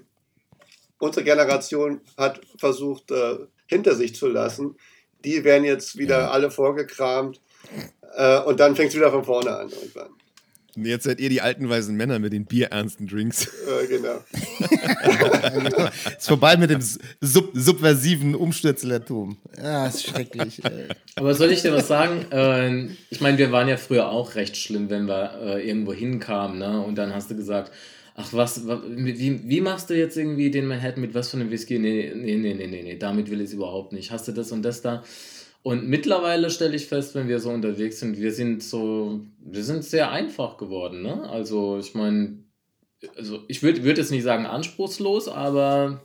unsere 0.99 1.23
Generation 1.23 2.01
hat 2.17 2.41
versucht 2.57 3.11
äh, 3.11 3.37
hinter 3.67 3.95
sich 3.95 4.15
zu 4.15 4.27
lassen, 4.27 4.75
die 5.23 5.43
werden 5.43 5.63
jetzt 5.63 5.97
wieder 5.97 6.31
alle 6.31 6.51
vorgekramt. 6.51 7.41
Äh, 8.15 8.39
und 8.41 8.59
dann 8.59 8.75
fängt 8.75 8.89
es 8.89 8.95
wieder 8.95 9.11
von 9.11 9.23
vorne 9.23 9.55
an 9.55 9.69
irgendwann. 9.69 10.09
Jetzt 10.85 11.03
seid 11.03 11.19
ihr 11.19 11.29
die 11.29 11.41
alten 11.41 11.69
weißen 11.69 11.95
Männer 11.95 12.19
mit 12.19 12.33
den 12.33 12.45
bierernsten 12.45 13.07
Drinks. 13.07 13.47
Äh, 13.69 13.87
genau. 13.87 14.23
ist 16.17 16.27
vorbei 16.27 16.57
mit 16.57 16.71
dem 16.71 16.81
sub 16.81 17.51
subversiven 17.53 18.33
Umstürzlertum. 18.33 19.37
Ja, 19.61 19.85
ist 19.85 20.07
schrecklich. 20.07 20.63
Ey. 20.63 20.87
Aber 21.15 21.35
soll 21.35 21.51
ich 21.51 21.61
dir 21.61 21.71
was 21.71 21.87
sagen? 21.87 22.25
Äh, 22.31 22.95
ich 23.11 23.21
meine, 23.21 23.37
wir 23.37 23.51
waren 23.51 23.67
ja 23.67 23.77
früher 23.77 24.09
auch 24.09 24.35
recht 24.35 24.57
schlimm, 24.57 24.89
wenn 24.89 25.05
wir 25.05 25.39
äh, 25.39 25.67
irgendwo 25.67 25.93
hinkamen. 25.93 26.57
Ne? 26.57 26.81
Und 26.81 26.97
dann 26.97 27.13
hast 27.13 27.29
du 27.29 27.35
gesagt, 27.35 27.71
Ach 28.21 28.33
was, 28.33 28.67
wie, 28.67 29.47
wie 29.47 29.61
machst 29.61 29.89
du 29.89 29.95
jetzt 29.95 30.17
irgendwie 30.17 30.51
den 30.51 30.65
Manhattan 30.65 30.99
mit 30.99 31.13
was 31.13 31.29
für 31.29 31.37
einem 31.37 31.51
Whisky? 31.51 31.79
Nee, 31.79 32.11
nee, 32.13 32.35
nee, 32.35 32.53
nee, 32.53 32.67
nee, 32.67 32.83
nee, 32.83 32.97
damit 32.97 33.31
will 33.31 33.39
ich 33.39 33.47
es 33.47 33.53
überhaupt 33.53 33.93
nicht. 33.93 34.11
Hast 34.11 34.27
du 34.27 34.33
das 34.33 34.51
und 34.51 34.61
das 34.61 34.81
da? 34.81 35.05
Und 35.61 35.87
mittlerweile 35.87 36.49
stelle 36.49 36.75
ich 36.75 36.87
fest, 36.87 37.15
wenn 37.15 37.27
wir 37.27 37.39
so 37.39 37.49
unterwegs 37.49 37.99
sind, 37.99 38.17
wir 38.17 38.31
sind 38.31 38.63
so, 38.63 39.21
wir 39.39 39.63
sind 39.63 39.83
sehr 39.83 40.09
einfach 40.09 40.57
geworden, 40.57 41.01
ne? 41.01 41.29
Also 41.29 41.77
ich 41.79 41.93
meine, 41.95 42.37
also 43.17 43.43
ich 43.47 43.61
würde 43.61 43.83
würd 43.83 43.97
jetzt 43.97 44.11
nicht 44.11 44.23
sagen 44.23 44.45
anspruchslos, 44.45 45.27
aber 45.27 46.01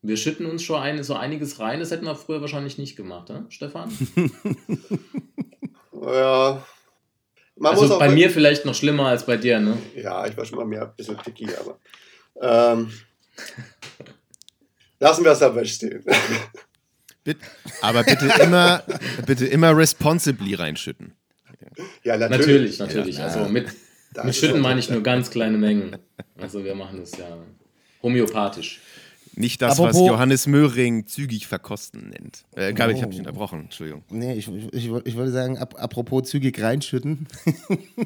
wir 0.00 0.16
schütten 0.16 0.46
uns 0.46 0.62
schon 0.62 0.80
ein, 0.80 1.02
so 1.04 1.14
einiges 1.14 1.60
rein. 1.60 1.80
Das 1.80 1.90
hätten 1.90 2.06
wir 2.06 2.16
früher 2.16 2.40
wahrscheinlich 2.40 2.78
nicht 2.78 2.96
gemacht, 2.96 3.28
ne, 3.28 3.46
Stefan? 3.50 3.90
ja, 5.92 6.64
man 7.56 7.72
also 7.72 7.98
bei 7.98 8.08
mir 8.08 8.30
vielleicht 8.30 8.64
noch 8.64 8.74
schlimmer 8.74 9.06
als 9.08 9.26
bei 9.26 9.36
dir, 9.36 9.60
ne? 9.60 9.76
Ja, 9.94 10.26
ich 10.26 10.36
war 10.36 10.44
schon 10.44 10.58
mal 10.58 10.66
mehr 10.66 10.82
ein 10.82 10.96
bisschen 10.96 11.16
picky, 11.18 11.46
aber 11.60 11.78
ähm, 12.40 12.90
lassen 14.98 15.24
wir 15.24 15.32
es 15.32 15.38
dabei 15.38 15.64
stehen. 15.64 16.04
Bitte, 17.24 17.40
aber 17.80 18.02
bitte 18.02 18.26
immer, 18.42 18.82
bitte 19.26 19.46
immer 19.46 19.76
responsibly 19.76 20.54
reinschütten. 20.54 21.12
Ja, 22.02 22.16
natürlich. 22.16 22.78
Natürlich, 22.78 22.78
natürlich. 22.78 23.16
Ja, 23.18 23.26
also 23.26 23.48
mit, 23.48 23.68
mit 24.22 24.34
Schütten 24.34 24.60
meine 24.60 24.80
ich 24.80 24.90
nur 24.90 25.02
ganz 25.02 25.30
kleine 25.30 25.56
Mengen. 25.56 25.96
Also 26.40 26.64
wir 26.64 26.74
machen 26.74 26.98
das 27.00 27.12
ja 27.16 27.38
homöopathisch. 28.02 28.80
Nicht 29.34 29.62
das, 29.62 29.78
Apropos, 29.78 30.00
was 30.00 30.08
Johannes 30.08 30.46
Möhring 30.46 31.06
zügig 31.06 31.46
verkosten 31.46 32.10
nennt. 32.10 32.44
Äh, 32.54 32.74
Gabi, 32.74 32.92
oh. 32.92 32.96
ich 32.96 33.02
habe 33.02 33.12
dich 33.12 33.20
unterbrochen, 33.20 33.60
Entschuldigung. 33.60 34.02
Nee, 34.10 34.34
ich, 34.34 34.46
ich, 34.48 34.66
ich, 34.74 34.90
ich 35.04 35.16
wollte 35.16 35.30
sagen, 35.30 35.56
ap 35.56 35.80
apropos 35.80 36.28
zügig 36.28 36.60
reinschütten. 36.60 37.26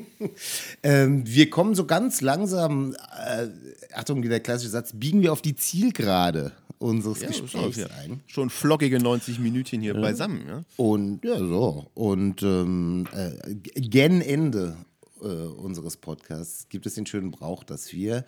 ähm, 0.85 1.27
wir 1.27 1.51
kommen 1.51 1.75
so 1.75 1.85
ganz 1.85 2.21
langsam, 2.21 2.95
äh, 3.27 3.49
Achtung, 3.93 4.23
der 4.23 4.39
klassische 4.39 4.71
Satz, 4.71 4.93
biegen 4.95 5.21
wir 5.23 5.33
auf 5.33 5.43
die 5.43 5.57
Zielgerade 5.57 6.53
unseres 6.79 7.21
ja, 7.21 7.29
Gesprächs 7.29 7.77
ja. 7.77 7.87
ein. 8.03 8.21
Schon 8.27 8.51
flockige 8.51 8.99
90 8.99 9.39
Minütchen 9.39 9.81
hier 9.81 9.95
ja. 9.95 10.01
beisammen. 10.01 10.47
Ja? 10.47 10.65
Und 10.77 11.25
ja, 11.25 11.39
so. 11.39 11.91
Und 11.95 12.43
ähm, 12.43 13.09
äh, 13.13 13.55
gen 13.55 14.21
Ende 14.21 14.77
äh, 15.21 15.27
unseres 15.27 15.97
Podcasts 15.97 16.69
gibt 16.69 16.87
es 16.87 16.95
den 16.95 17.07
schönen 17.07 17.31
Brauch, 17.31 17.65
dass 17.65 17.93
wir 17.93 18.25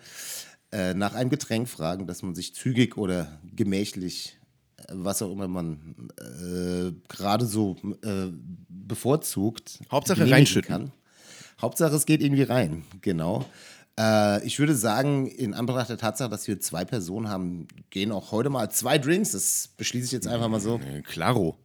äh, 0.71 0.93
nach 0.93 1.13
einem 1.15 1.29
Getränk 1.29 1.67
fragen, 1.67 2.07
dass 2.07 2.21
man 2.21 2.35
sich 2.35 2.53
zügig 2.53 2.97
oder 2.97 3.39
gemächlich, 3.55 4.37
äh, 4.77 4.83
was 4.89 5.21
auch 5.21 5.31
immer 5.31 5.47
man 5.47 6.09
äh, 6.19 6.91
gerade 7.07 7.45
so 7.45 7.75
äh, 8.03 8.27
bevorzugt. 8.67 9.79
Hauptsache 9.91 10.29
reinschütten. 10.29 10.69
Kann. 10.69 10.91
Hauptsache 11.61 11.95
es 11.95 12.05
geht 12.05 12.21
irgendwie 12.21 12.43
rein, 12.43 12.83
genau. 13.01 13.45
Äh, 13.99 14.45
ich 14.45 14.57
würde 14.59 14.75
sagen, 14.75 15.27
in 15.27 15.53
Anbetracht 15.53 15.89
der 15.89 15.97
Tatsache, 15.97 16.29
dass 16.29 16.47
wir 16.47 16.59
zwei 16.61 16.85
Personen 16.85 17.27
haben, 17.27 17.67
gehen 17.89 18.11
auch 18.11 18.31
heute 18.31 18.49
mal 18.49 18.71
zwei 18.71 18.97
Drinks. 18.97 19.31
Das 19.33 19.69
beschließe 19.75 20.05
ich 20.05 20.11
jetzt 20.13 20.27
einfach 20.27 20.47
mal 20.47 20.61
so. 20.61 20.79
Klaro. 21.03 21.57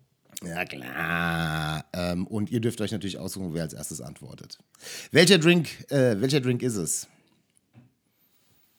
Ja, 0.44 0.64
klar. 0.64 1.84
Ähm, 1.92 2.26
und 2.26 2.50
ihr 2.50 2.60
dürft 2.60 2.80
euch 2.80 2.90
natürlich 2.90 3.18
aussuchen, 3.18 3.54
wer 3.54 3.62
als 3.62 3.72
erstes 3.72 4.00
antwortet. 4.00 4.58
Welcher 5.12 5.38
Drink, 5.38 5.90
äh, 5.90 6.20
welcher 6.20 6.40
Drink 6.40 6.62
ist 6.62 6.76
es? 6.76 7.06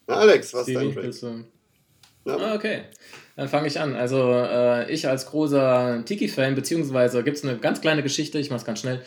Na, 0.07 0.15
Alex, 0.15 0.53
was 0.53 0.68
ist 0.68 0.76
dein 0.76 0.94
Drink? 0.94 1.45
Ja. 2.26 2.38
Ah, 2.38 2.56
okay. 2.56 2.82
Dann 3.36 3.48
fange 3.48 3.68
ich 3.68 3.80
an. 3.80 3.95
Also, 3.95 4.32
äh, 4.34 4.91
ich 4.91 5.07
als 5.07 5.27
großer 5.27 6.03
Tiki-Fan, 6.06 6.56
beziehungsweise 6.56 7.23
gibt 7.23 7.38
es 7.38 7.44
eine 7.44 7.57
ganz 7.57 7.82
kleine 7.82 8.03
Geschichte, 8.03 8.38
ich 8.40 8.49
mache 8.49 8.60
es 8.60 8.65
ganz 8.65 8.80
schnell. 8.80 9.02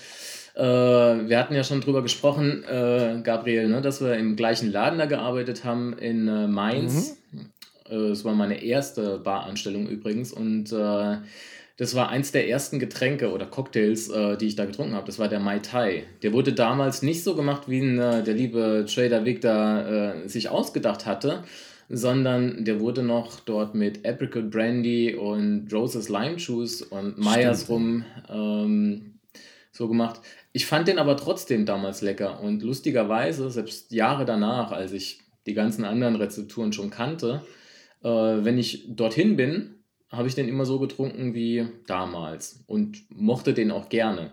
Äh, 0.58 1.28
wir 1.28 1.38
hatten 1.38 1.54
ja 1.54 1.62
schon 1.62 1.80
drüber 1.80 2.02
gesprochen, 2.02 2.64
äh, 2.64 3.20
Gabriel, 3.22 3.68
ne, 3.68 3.80
dass 3.80 4.00
wir 4.00 4.16
im 4.16 4.34
gleichen 4.34 4.72
Laden 4.72 4.98
da 4.98 5.06
gearbeitet 5.06 5.64
haben 5.64 5.96
in 5.96 6.26
äh, 6.26 6.48
Mainz. 6.48 7.16
Mhm. 7.30 7.50
Äh, 7.88 8.10
es 8.10 8.24
war 8.24 8.34
meine 8.34 8.60
erste 8.64 9.18
Baranstellung 9.18 9.86
übrigens 9.86 10.32
und 10.32 10.72
äh, 10.72 11.18
das 11.76 11.94
war 11.94 12.08
eins 12.08 12.32
der 12.32 12.48
ersten 12.48 12.80
Getränke 12.80 13.30
oder 13.30 13.46
Cocktails, 13.46 14.08
äh, 14.08 14.36
die 14.36 14.46
ich 14.48 14.56
da 14.56 14.64
getrunken 14.64 14.94
habe. 14.94 15.06
Das 15.06 15.20
war 15.20 15.28
der 15.28 15.38
Mai 15.38 15.60
Tai. 15.60 16.02
Der 16.24 16.32
wurde 16.32 16.52
damals 16.52 17.02
nicht 17.02 17.22
so 17.22 17.36
gemacht, 17.36 17.68
wie 17.68 17.78
ihn 17.78 17.98
äh, 18.00 18.24
der 18.24 18.34
liebe 18.34 18.84
Trader 18.92 19.24
Victor 19.24 19.86
äh, 20.24 20.28
sich 20.28 20.48
ausgedacht 20.48 21.06
hatte, 21.06 21.44
sondern 21.88 22.64
der 22.64 22.80
wurde 22.80 23.04
noch 23.04 23.38
dort 23.38 23.76
mit 23.76 24.04
Apricot 24.04 24.50
Brandy 24.50 25.14
und 25.14 25.72
Roses 25.72 26.08
Lime 26.08 26.36
Juice 26.36 26.82
und 26.82 27.16
Meyers 27.16 27.68
rum 27.68 28.04
ähm, 28.28 29.18
so 29.78 29.88
gemacht. 29.88 30.20
Ich 30.58 30.66
fand 30.66 30.88
den 30.88 30.98
aber 30.98 31.16
trotzdem 31.16 31.66
damals 31.66 32.02
lecker 32.02 32.40
und 32.40 32.64
lustigerweise, 32.64 33.48
selbst 33.48 33.92
Jahre 33.92 34.24
danach, 34.24 34.72
als 34.72 34.90
ich 34.90 35.20
die 35.46 35.54
ganzen 35.54 35.84
anderen 35.84 36.16
Rezepturen 36.16 36.72
schon 36.72 36.90
kannte, 36.90 37.42
äh, 38.02 38.08
wenn 38.08 38.58
ich 38.58 38.88
dorthin 38.88 39.36
bin, 39.36 39.76
habe 40.08 40.26
ich 40.26 40.34
den 40.34 40.48
immer 40.48 40.64
so 40.64 40.80
getrunken 40.80 41.32
wie 41.32 41.68
damals 41.86 42.64
und 42.66 43.04
mochte 43.08 43.54
den 43.54 43.70
auch 43.70 43.88
gerne. 43.88 44.32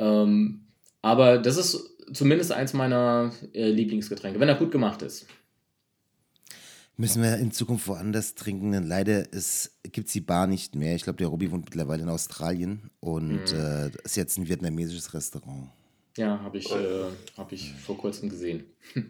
Ähm, 0.00 0.66
aber 1.00 1.38
das 1.38 1.58
ist 1.58 1.96
zumindest 2.12 2.50
eins 2.50 2.72
meiner 2.72 3.30
äh, 3.54 3.70
Lieblingsgetränke, 3.70 4.40
wenn 4.40 4.48
er 4.48 4.56
gut 4.56 4.72
gemacht 4.72 5.02
ist. 5.02 5.28
Müssen 6.98 7.22
wir 7.22 7.36
in 7.36 7.52
Zukunft 7.52 7.86
woanders 7.88 8.34
trinken, 8.34 8.72
denn 8.72 8.84
leider 8.84 9.24
gibt 9.24 10.06
es 10.06 10.12
die 10.12 10.22
Bar 10.22 10.46
nicht 10.46 10.74
mehr. 10.74 10.94
Ich 10.94 11.02
glaube, 11.02 11.18
der 11.18 11.26
Robby 11.26 11.50
wohnt 11.52 11.66
mittlerweile 11.66 12.02
in 12.02 12.08
Australien 12.08 12.90
und 13.00 13.52
mhm. 13.52 13.58
äh, 13.58 13.90
ist 14.04 14.16
jetzt 14.16 14.38
ein 14.38 14.48
vietnamesisches 14.48 15.12
Restaurant. 15.12 15.68
Ja, 16.16 16.40
habe 16.40 16.56
ich, 16.56 16.70
äh, 16.72 17.04
hab 17.36 17.52
ich 17.52 17.74
vor 17.74 17.98
kurzem 17.98 18.28
gesehen. 18.28 18.64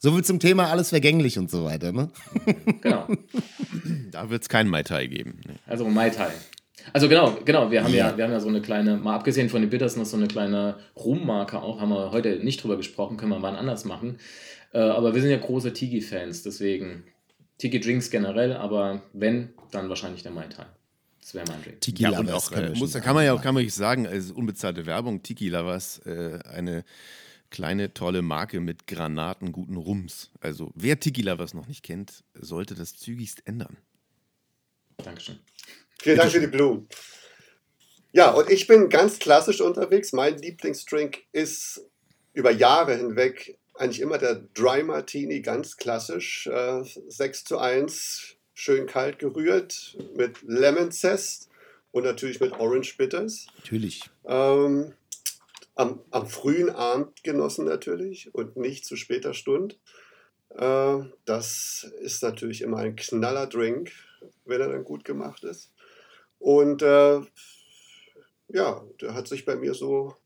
So 0.00 0.12
viel 0.12 0.22
zum 0.22 0.38
Thema 0.38 0.70
alles 0.70 0.90
vergänglich 0.90 1.40
und 1.40 1.50
so 1.50 1.64
weiter, 1.64 1.90
ne? 1.90 2.08
Genau. 2.82 3.08
Da 4.12 4.30
wird 4.30 4.42
es 4.42 4.48
keinen 4.48 4.70
Mai 4.70 4.84
Tai 4.84 5.08
geben. 5.08 5.40
Nee. 5.44 5.54
Also 5.66 5.88
Mai 5.88 6.10
Tai. 6.10 6.30
Also 6.92 7.08
genau, 7.08 7.36
genau, 7.44 7.72
wir 7.72 7.82
haben 7.82 7.92
ja. 7.92 8.10
ja. 8.10 8.16
wir 8.16 8.22
haben 8.22 8.30
ja 8.30 8.38
so 8.38 8.48
eine 8.48 8.62
kleine, 8.62 8.96
mal 8.96 9.16
abgesehen 9.16 9.48
von 9.48 9.60
den 9.60 9.70
Bitters 9.70 9.96
noch 9.96 10.06
so 10.06 10.16
eine 10.16 10.28
kleine 10.28 10.76
Rummarke 10.94 11.60
auch, 11.60 11.80
haben 11.80 11.88
wir 11.88 12.12
heute 12.12 12.36
nicht 12.44 12.62
drüber 12.62 12.76
gesprochen, 12.76 13.16
können 13.16 13.32
wir 13.32 13.40
mal 13.40 13.56
anders 13.56 13.84
machen. 13.84 14.18
Äh, 14.72 14.78
aber 14.78 15.14
wir 15.14 15.22
sind 15.22 15.30
ja 15.30 15.38
große 15.38 15.72
Tiki-Fans, 15.72 16.42
deswegen 16.42 17.04
Tiki-Drinks 17.58 18.10
generell, 18.10 18.52
aber 18.52 19.02
wenn, 19.12 19.54
dann 19.70 19.88
wahrscheinlich 19.88 20.22
der 20.22 20.32
Mai 20.32 20.46
Tai. 20.46 20.66
Das 21.20 21.34
wäre 21.34 21.46
mein 21.48 21.62
Drink. 21.62 21.80
Tiki 21.82 22.04
ja, 22.04 22.18
und 22.18 22.30
auch, 22.30 22.50
äh, 22.52 22.70
muss, 22.70 22.94
kann 22.94 23.14
man 23.14 23.24
ja 23.24 23.34
auch 23.34 23.42
kann 23.42 23.54
man 23.54 23.68
sagen, 23.68 24.06
also 24.06 24.34
unbezahlte 24.34 24.86
Werbung, 24.86 25.22
Tiki 25.22 25.50
Lovers, 25.50 25.98
äh, 26.06 26.38
eine 26.44 26.84
kleine, 27.50 27.92
tolle 27.92 28.22
Marke 28.22 28.60
mit 28.60 28.86
granatenguten 28.86 29.76
Rums. 29.76 30.30
Also, 30.40 30.70
wer 30.74 30.98
Tiki 30.98 31.20
Lovers 31.20 31.52
noch 31.52 31.66
nicht 31.66 31.82
kennt, 31.82 32.24
sollte 32.34 32.74
das 32.74 32.96
zügigst 32.96 33.46
ändern. 33.46 33.76
Dankeschön. 34.96 35.38
Vielen 36.00 36.16
Dank 36.16 36.30
für 36.30 36.40
die 36.40 36.46
Blumen. 36.46 36.88
Ja, 38.12 38.30
und 38.30 38.48
ich 38.48 38.66
bin 38.66 38.88
ganz 38.88 39.18
klassisch 39.18 39.60
unterwegs. 39.60 40.12
Mein 40.12 40.38
Lieblingsdrink 40.38 41.24
ist 41.32 41.82
über 42.32 42.50
Jahre 42.50 42.96
hinweg 42.96 43.57
eigentlich 43.78 44.00
immer 44.00 44.18
der 44.18 44.34
Dry 44.54 44.82
Martini, 44.82 45.40
ganz 45.40 45.76
klassisch. 45.76 46.46
Äh, 46.46 46.82
6 47.08 47.44
zu 47.44 47.58
1, 47.58 48.36
schön 48.54 48.86
kalt 48.86 49.18
gerührt 49.18 49.96
mit 50.16 50.42
Lemon 50.42 50.90
Zest 50.90 51.48
und 51.92 52.04
natürlich 52.04 52.40
mit 52.40 52.52
Orange 52.58 52.96
Bitters. 52.96 53.46
Natürlich. 53.56 54.02
Ähm, 54.24 54.94
am, 55.74 56.00
am, 56.10 56.26
frühen 56.26 56.70
Abend 56.70 57.22
genossen 57.22 57.64
natürlich 57.64 58.34
und 58.34 58.56
nicht 58.56 58.84
zu 58.84 58.96
später 58.96 59.32
Stunde. 59.32 59.76
Äh, 60.50 60.98
das 61.24 61.90
ist 62.00 62.22
natürlich 62.22 62.62
immer 62.62 62.78
ein 62.78 62.96
knaller 62.96 63.46
Drink, 63.46 63.92
wenn 64.44 64.60
er 64.60 64.68
dann 64.68 64.84
gut 64.84 65.04
gemacht 65.04 65.44
ist. 65.44 65.72
Und 66.40 66.82
äh, 66.82 67.20
ja, 68.48 68.84
der 69.00 69.14
hat 69.14 69.28
sich 69.28 69.44
bei 69.44 69.56
mir 69.56 69.74
so 69.74 70.16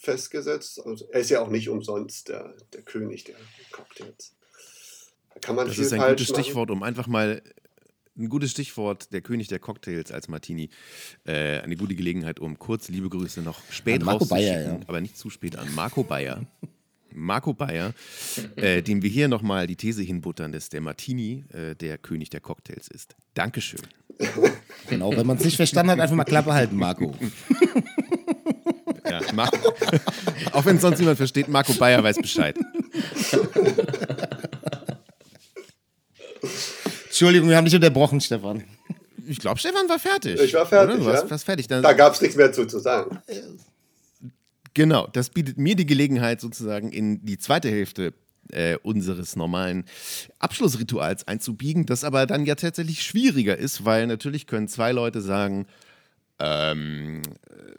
festgesetzt. 0.00 0.80
Also, 0.84 1.06
er 1.10 1.20
ist 1.20 1.30
ja 1.30 1.42
auch 1.42 1.50
nicht 1.50 1.68
umsonst 1.68 2.28
der, 2.28 2.54
der 2.72 2.82
König 2.82 3.24
der 3.24 3.36
Cocktails. 3.70 4.34
Da 5.34 5.40
kann 5.40 5.56
man 5.56 5.66
das 5.66 5.76
viel 5.76 5.84
ist 5.84 5.92
ein 5.92 6.00
gutes 6.00 6.30
machen. 6.30 6.42
Stichwort, 6.42 6.70
um 6.70 6.82
einfach 6.82 7.06
mal 7.06 7.42
ein 8.18 8.28
gutes 8.28 8.50
Stichwort, 8.50 9.12
der 9.12 9.20
König 9.20 9.48
der 9.48 9.58
Cocktails 9.58 10.10
als 10.10 10.28
Martini. 10.28 10.70
Äh, 11.24 11.60
eine 11.60 11.76
gute 11.76 11.94
Gelegenheit, 11.94 12.40
um 12.40 12.58
kurz 12.58 12.88
liebe 12.88 13.08
Grüße 13.08 13.42
noch 13.42 13.60
spät 13.70 14.04
rauszuschicken, 14.04 14.80
ja. 14.80 14.80
aber 14.86 15.00
nicht 15.00 15.16
zu 15.16 15.30
spät 15.30 15.56
an 15.56 15.72
Marco 15.74 16.02
Bayer. 16.02 16.46
Marco 17.12 17.52
Bayer, 17.52 17.92
äh, 18.56 18.82
dem 18.82 19.02
wir 19.02 19.10
hier 19.10 19.28
nochmal 19.28 19.66
die 19.66 19.76
These 19.76 20.02
hinbuttern, 20.02 20.52
dass 20.52 20.68
der 20.68 20.80
Martini 20.80 21.44
äh, 21.52 21.74
der 21.74 21.98
König 21.98 22.30
der 22.30 22.40
Cocktails 22.40 22.88
ist. 22.88 23.16
Dankeschön. 23.34 23.80
Genau, 24.88 25.14
wenn 25.14 25.26
man 25.26 25.36
es 25.36 25.44
nicht 25.44 25.56
verstanden 25.56 25.92
hat, 25.92 26.00
einfach 26.00 26.16
mal 26.16 26.24
Klappe 26.24 26.52
halten, 26.52 26.74
Marco. 26.74 27.14
Ja, 29.10 29.20
Mar 29.32 29.50
auch 30.52 30.64
wenn 30.64 30.76
es 30.76 30.82
sonst 30.82 30.98
niemand 30.98 31.16
versteht, 31.16 31.48
Marco 31.48 31.72
Bayer 31.74 32.02
weiß 32.02 32.16
Bescheid. 32.16 32.56
Entschuldigung, 37.06 37.48
wir 37.48 37.56
haben 37.56 37.64
dich 37.64 37.74
unterbrochen, 37.74 38.20
Stefan. 38.20 38.64
Ich 39.26 39.38
glaube, 39.38 39.58
Stefan 39.58 39.88
war 39.88 39.98
fertig. 39.98 40.40
Ich 40.40 40.54
war 40.54 40.66
fertig. 40.66 40.96
Du 40.96 41.04
warst, 41.04 41.24
ja? 41.24 41.30
warst 41.30 41.44
fertig. 41.44 41.66
Dann 41.68 41.82
da 41.82 41.92
gab 41.92 42.14
es 42.14 42.20
nichts 42.20 42.36
mehr 42.36 42.52
zu, 42.52 42.66
zu 42.66 42.78
sagen. 42.78 43.20
Genau, 44.74 45.06
das 45.08 45.30
bietet 45.30 45.58
mir 45.58 45.74
die 45.76 45.86
Gelegenheit, 45.86 46.40
sozusagen 46.40 46.90
in 46.92 47.24
die 47.24 47.38
zweite 47.38 47.68
Hälfte 47.68 48.14
äh, 48.52 48.76
unseres 48.82 49.36
normalen 49.36 49.84
Abschlussrituals 50.38 51.26
einzubiegen, 51.26 51.86
das 51.86 52.04
aber 52.04 52.26
dann 52.26 52.46
ja 52.46 52.54
tatsächlich 52.54 53.02
schwieriger 53.02 53.56
ist, 53.56 53.84
weil 53.84 54.06
natürlich 54.06 54.46
können 54.46 54.68
zwei 54.68 54.92
Leute 54.92 55.20
sagen, 55.20 55.66
ähm, 56.40 57.22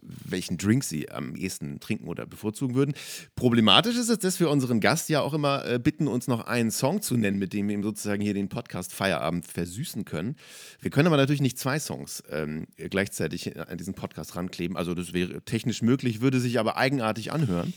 welchen 0.02 0.58
Drink 0.58 0.84
sie 0.84 1.12
am 1.12 1.36
ehesten 1.36 1.80
trinken 1.80 2.08
oder 2.08 2.26
bevorzugen 2.26 2.76
würden. 2.76 2.94
Problematisch 3.36 3.98
ist 3.98 4.10
es, 4.10 4.20
dass 4.20 4.40
wir 4.40 4.50
unseren 4.50 4.80
Gast 4.80 5.10
ja 5.10 5.22
auch 5.22 5.34
immer 5.34 5.66
äh, 5.66 5.80
bitten, 5.80 6.08
uns 6.08 6.28
noch 6.28 6.46
einen 6.46 6.72
Song 6.72 7.02
zu 7.02 7.18
nennen, 7.18 7.40
mit 7.40 7.54
dem 7.54 7.68
wir 7.68 7.76
ihm 7.76 7.84
sozusagen 7.84 8.22
hier 8.22 8.34
den 8.34 8.50
Podcast 8.50 8.94
Feierabend 8.94 9.46
versüßen 9.46 10.06
können. 10.06 10.36
Wir 10.80 10.92
können 10.92 11.08
aber 11.08 11.18
natürlich 11.18 11.42
nicht 11.42 11.58
zwei 11.58 11.80
Songs 11.80 12.24
ähm, 12.30 12.68
gleichzeitig 12.78 13.58
an 13.58 13.78
diesen 13.78 13.94
Podcast 13.94 14.36
rankleben. 14.36 14.78
Also 14.78 14.94
das 14.94 15.14
wäre 15.14 15.42
technisch 15.42 15.82
möglich, 15.82 16.22
würde 16.22 16.40
sich 16.40 16.60
aber 16.60 16.78
eigenartig 16.78 17.32
anhören. 17.32 17.74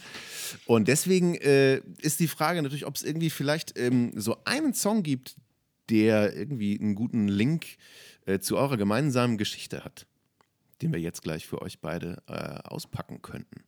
Und 0.67 0.89
deswegen 0.89 1.35
äh, 1.37 1.81
ist 2.01 2.21
die 2.21 2.29
Frage 2.29 2.63
natürlich, 2.63 2.87
ob 2.87 2.97
es 2.97 3.03
irgendwie 3.03 3.31
vielleicht 3.31 3.79
ähm, 3.79 4.13
so 4.15 4.37
einen 4.45 4.75
Song 4.75 5.03
gibt, 5.03 5.37
der 5.91 6.35
irgendwie 6.35 6.79
einen 6.81 6.95
guten 6.95 7.29
Link 7.29 7.67
äh, 8.27 8.39
zu 8.39 8.57
eurer 8.57 8.77
gemeinsamen 8.77 9.37
Geschichte 9.37 9.85
hat 9.85 10.07
den 10.85 10.93
wir 10.93 11.01
jetzt 11.01 11.23
gleich 11.23 11.47
für 11.47 11.63
euch 11.63 11.81
beide 11.81 12.19
äh, 12.29 12.69
auspacken 12.69 13.23
könnten. 13.23 13.65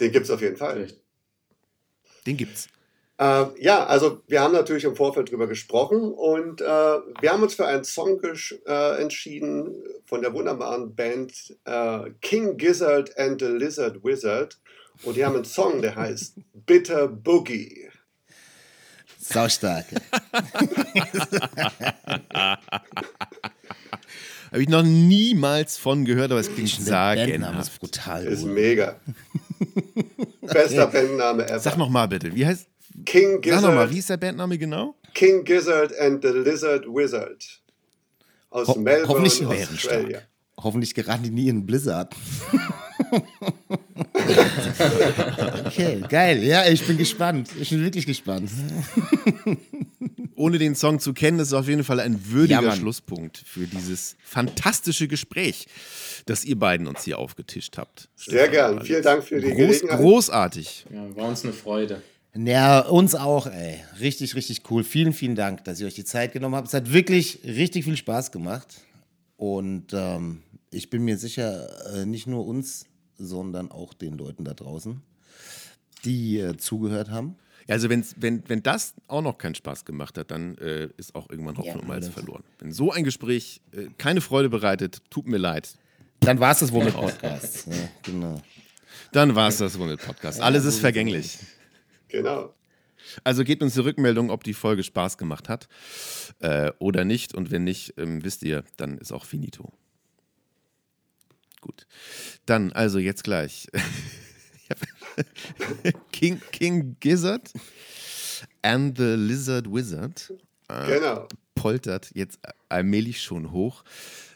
Den 0.00 0.12
gibt 0.12 0.26
es 0.26 0.30
auf 0.30 0.40
jeden 0.40 0.56
Fall. 0.56 0.86
Den 2.24 2.36
gibt's. 2.36 2.68
Äh, 3.18 3.46
ja, 3.60 3.84
also 3.84 4.22
wir 4.28 4.40
haben 4.40 4.52
natürlich 4.52 4.84
im 4.84 4.94
Vorfeld 4.94 5.30
drüber 5.30 5.48
gesprochen 5.48 6.12
und 6.12 6.60
äh, 6.60 6.64
wir 6.64 7.32
haben 7.32 7.42
uns 7.42 7.54
für 7.54 7.66
einen 7.66 7.82
Song 7.82 8.20
äh, 8.22 9.02
entschieden 9.02 9.74
von 10.06 10.22
der 10.22 10.32
wunderbaren 10.32 10.94
Band 10.94 11.56
äh, 11.64 12.10
King 12.20 12.56
Gizzard 12.56 13.18
and 13.18 13.40
the 13.40 13.48
Lizard 13.48 14.04
Wizard 14.04 14.56
und 15.02 15.16
die 15.16 15.24
haben 15.24 15.34
einen 15.34 15.44
Song, 15.44 15.82
der 15.82 15.96
heißt 15.96 16.36
Bitter 16.66 17.08
Boogie. 17.08 17.90
Saustark. 19.28 19.86
Habe 24.50 24.62
ich 24.62 24.68
noch 24.68 24.82
niemals 24.82 25.76
von 25.76 26.06
gehört, 26.06 26.30
aber 26.30 26.40
es 26.40 26.52
klingt 26.52 26.70
sagenhaft. 26.70 27.60
ist 27.60 27.78
brutal. 27.78 28.24
Ist 28.24 28.44
mega. 28.44 28.96
Bester 30.40 30.86
Bandname 30.86 31.46
ever. 31.46 31.58
Sag 31.58 31.76
noch 31.76 31.90
mal 31.90 32.06
bitte, 32.06 32.34
wie 32.34 32.46
heißt 32.46 32.66
King 33.04 33.42
Gizzard. 33.42 33.60
Sag 33.60 33.70
noch 33.70 33.76
mal, 33.76 33.90
wie 33.90 33.98
ist 33.98 34.08
der 34.08 34.16
Bandname 34.16 34.56
genau? 34.56 34.94
King 35.12 35.44
Gizzard 35.44 35.96
and 35.98 36.22
the 36.22 36.30
Lizard 36.30 36.86
Wizard. 36.86 37.44
Aus 38.50 38.68
Ho 38.68 38.76
Melbourne, 38.76 39.08
hoffentlich 39.08 39.44
Australia. 39.44 40.22
Hoffentlich 40.56 40.94
geraten 40.94 41.24
die 41.24 41.30
nie 41.30 41.48
in 41.48 41.66
Blizzard. 41.66 42.14
okay, 45.66 46.02
geil. 46.08 46.42
Ja, 46.44 46.66
ich 46.68 46.86
bin 46.86 46.96
gespannt. 46.98 47.50
Ich 47.60 47.70
bin 47.70 47.82
wirklich 47.82 48.06
gespannt. 48.06 48.50
Ohne 50.34 50.58
den 50.58 50.74
Song 50.74 51.00
zu 51.00 51.12
kennen, 51.14 51.40
ist 51.40 51.48
es 51.48 51.52
auf 51.52 51.68
jeden 51.68 51.84
Fall 51.84 52.00
ein 52.00 52.18
würdiger 52.30 52.62
ja, 52.62 52.76
Schlusspunkt 52.76 53.38
für 53.38 53.66
dieses 53.66 54.16
fantastische 54.22 55.08
Gespräch, 55.08 55.66
das 56.26 56.44
ihr 56.44 56.58
beiden 56.58 56.86
uns 56.86 57.04
hier 57.04 57.18
aufgetischt 57.18 57.76
habt. 57.76 58.08
Sehr 58.14 58.48
gern. 58.48 58.82
Vielen 58.82 59.02
Dank 59.02 59.24
für 59.24 59.40
die 59.40 59.48
Groß, 59.48 59.56
Gelegenheit. 59.56 59.98
Großartig. 59.98 60.86
Ja, 60.92 61.16
war 61.16 61.28
uns 61.28 61.42
eine 61.42 61.52
Freude. 61.52 62.02
Ja, 62.36 62.80
uns 62.80 63.14
auch, 63.14 63.46
ey. 63.46 63.80
Richtig, 64.00 64.36
richtig 64.36 64.62
cool. 64.70 64.84
Vielen, 64.84 65.12
vielen 65.12 65.34
Dank, 65.34 65.64
dass 65.64 65.80
ihr 65.80 65.86
euch 65.86 65.94
die 65.94 66.04
Zeit 66.04 66.32
genommen 66.32 66.54
habt. 66.54 66.68
Es 66.68 66.74
hat 66.74 66.92
wirklich 66.92 67.40
richtig 67.44 67.84
viel 67.84 67.96
Spaß 67.96 68.30
gemacht. 68.30 68.68
Und 69.36 69.92
ähm, 69.92 70.42
ich 70.70 70.90
bin 70.90 71.04
mir 71.04 71.16
sicher, 71.16 71.68
äh, 71.94 72.06
nicht 72.06 72.26
nur 72.26 72.46
uns 72.46 72.86
sondern 73.18 73.70
auch 73.70 73.94
den 73.94 74.16
Leuten 74.16 74.44
da 74.44 74.54
draußen, 74.54 75.02
die 76.04 76.38
äh, 76.38 76.56
zugehört 76.56 77.10
haben. 77.10 77.36
Also 77.68 77.90
wenn's, 77.90 78.14
wenn, 78.18 78.42
wenn 78.48 78.62
das 78.62 78.94
auch 79.08 79.20
noch 79.20 79.36
keinen 79.36 79.54
Spaß 79.54 79.84
gemacht 79.84 80.16
hat, 80.16 80.30
dann 80.30 80.56
äh, 80.56 80.88
ist 80.96 81.14
auch 81.14 81.28
irgendwann 81.28 81.58
Hoffnung 81.58 81.82
ja, 81.82 81.86
Malz 81.86 82.08
verloren. 82.08 82.42
Wenn 82.60 82.72
so 82.72 82.92
ein 82.92 83.04
Gespräch 83.04 83.60
äh, 83.72 83.88
keine 83.98 84.22
Freude 84.22 84.48
bereitet, 84.48 85.02
tut 85.10 85.26
mir 85.26 85.36
leid. 85.36 85.76
Dann 86.20 86.40
war 86.40 86.52
es 86.52 86.60
das 86.60 86.72
wohl 86.72 86.84
mit 86.84 86.94
Podcast. 86.94 87.66
ja, 87.66 87.74
genau. 88.02 88.40
Dann 89.12 89.34
war 89.34 89.48
es 89.48 89.58
das 89.58 89.78
wohl 89.78 89.88
mit 89.88 90.00
Podcast. 90.00 90.40
Alles 90.40 90.64
ist 90.64 90.80
vergänglich. 90.80 91.38
Genau. 92.08 92.54
Also 93.24 93.44
gebt 93.44 93.62
uns 93.62 93.74
die 93.74 93.80
Rückmeldung, 93.80 94.30
ob 94.30 94.44
die 94.44 94.54
Folge 94.54 94.82
Spaß 94.82 95.18
gemacht 95.18 95.48
hat 95.48 95.68
äh, 96.40 96.72
oder 96.78 97.04
nicht. 97.04 97.34
Und 97.34 97.50
wenn 97.50 97.64
nicht, 97.64 97.94
ähm, 97.98 98.24
wisst 98.24 98.42
ihr, 98.42 98.64
dann 98.76 98.98
ist 98.98 99.12
auch 99.12 99.24
finito. 99.24 99.72
Gut. 101.60 101.86
Dann, 102.46 102.72
also 102.72 102.98
jetzt 102.98 103.24
gleich. 103.24 103.66
King, 106.12 106.40
King 106.52 106.96
Gizzard 107.00 107.52
and 108.62 108.96
the 108.96 109.14
Lizard 109.16 109.72
Wizard. 109.72 110.32
Äh, 110.68 110.86
genau. 110.86 111.28
Poltert 111.54 112.10
jetzt 112.14 112.38
allmählich 112.68 113.22
schon 113.22 113.50
hoch. 113.50 113.82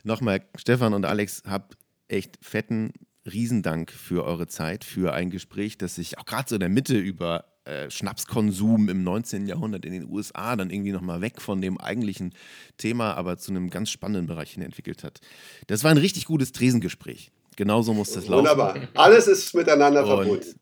Nochmal, 0.03 0.45
Stefan 0.57 0.95
und 0.95 1.05
Alex, 1.05 1.43
habt 1.47 1.77
echt 2.09 2.39
fetten 2.43 2.93
Riesendank 3.25 3.93
für 3.93 4.25
eure 4.25 4.49
Zeit, 4.49 4.85
für 4.85 5.13
ein 5.13 5.31
Gespräch, 5.31 5.79
das 5.79 5.95
sich 5.95 6.19
auch 6.19 6.25
gerade 6.25 6.49
so 6.49 6.57
in 6.57 6.61
der 6.61 6.69
Mitte 6.69 6.99
über 6.99 7.52
äh, 7.65 7.91
Schnapskonsum 7.91 8.89
im 8.89 9.05
19. 9.05 9.47
Jahrhundert 9.47 9.85
in 9.85 9.93
den 9.93 10.11
USA 10.11 10.57
dann 10.57 10.71
irgendwie 10.71 10.93
nochmal 10.93 11.21
weg 11.21 11.41
von 11.41 11.61
dem 11.61 11.79
eigentlichen 11.79 12.35
Thema, 12.77 13.15
aber 13.15 13.39
zu 13.39 13.53
einem 13.53 13.71
ganz 13.71 13.91
spannenden 13.91 14.27
Bereich 14.27 14.53
hin 14.53 14.63
entwickelt 14.63 15.05
hat. 15.05 15.21
Das 15.69 15.85
war 15.85 15.91
ein 15.91 15.99
richtig 15.99 16.25
gutes 16.25 16.53
Tresengespräch. 16.53 17.31
Genauso 17.57 17.95
muss 17.95 18.13
das 18.13 18.27
laufen. 18.29 18.47
Wunderbar. 18.47 18.89
Alles 18.95 19.29
ist 19.29 19.55
miteinander 19.55 20.03
Und 20.03 20.07
verbunden. 20.09 20.61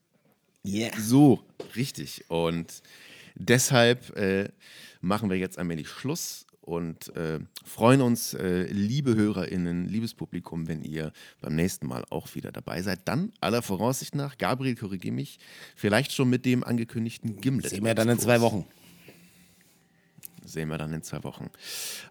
Yeah. 0.64 0.90
So, 0.98 1.40
richtig. 1.76 2.24
Und 2.28 2.82
deshalb 3.34 4.16
äh, 4.16 4.48
machen 5.00 5.30
wir 5.30 5.38
jetzt 5.38 5.58
allmählich 5.58 5.88
Schluss 5.88 6.44
und 6.60 7.14
äh, 7.16 7.40
freuen 7.64 8.00
uns, 8.00 8.34
äh, 8.34 8.64
liebe 8.64 9.14
HörerInnen, 9.14 9.86
liebes 9.86 10.14
Publikum, 10.14 10.68
wenn 10.68 10.82
ihr 10.82 11.12
beim 11.40 11.54
nächsten 11.54 11.86
Mal 11.86 12.04
auch 12.10 12.34
wieder 12.34 12.52
dabei 12.52 12.82
seid. 12.82 13.00
Dann 13.06 13.32
aller 13.40 13.62
Voraussicht 13.62 14.14
nach, 14.14 14.38
Gabriel, 14.38 14.76
korrigiere 14.76 15.14
mich, 15.14 15.38
vielleicht 15.74 16.12
schon 16.12 16.28
mit 16.28 16.44
dem 16.44 16.62
angekündigten 16.62 17.40
Gimlet. 17.40 17.70
Sehen 17.70 17.84
wir 17.84 17.94
dann 17.94 18.08
in 18.08 18.18
zwei 18.18 18.40
Wochen. 18.40 18.66
Sehen 20.44 20.68
wir 20.68 20.78
dann 20.78 20.92
in 20.92 21.02
zwei 21.02 21.22
Wochen. 21.22 21.50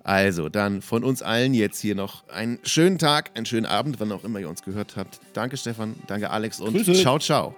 Also, 0.04 0.50
dann 0.50 0.82
von 0.82 1.04
uns 1.04 1.22
allen 1.22 1.54
jetzt 1.54 1.80
hier 1.80 1.96
noch 1.96 2.28
einen 2.30 2.60
schönen 2.64 2.98
Tag, 2.98 3.32
einen 3.36 3.46
schönen 3.46 3.66
Abend, 3.66 4.00
wann 4.00 4.12
auch 4.12 4.24
immer 4.24 4.40
ihr 4.40 4.50
uns 4.50 4.62
gehört 4.64 4.96
habt. 4.96 5.20
Danke, 5.34 5.58
Stefan, 5.58 5.96
danke, 6.08 6.30
Alex 6.30 6.60
und 6.60 6.74
Grüße. 6.74 6.94
ciao, 6.94 7.20
ciao. 7.20 7.56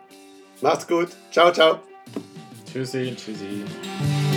Macht's 0.61 0.87
gut. 0.87 1.09
Ciao, 1.31 1.51
ciao. 1.51 1.81
Tschüssi, 2.71 3.15
tschüssi. 3.15 4.30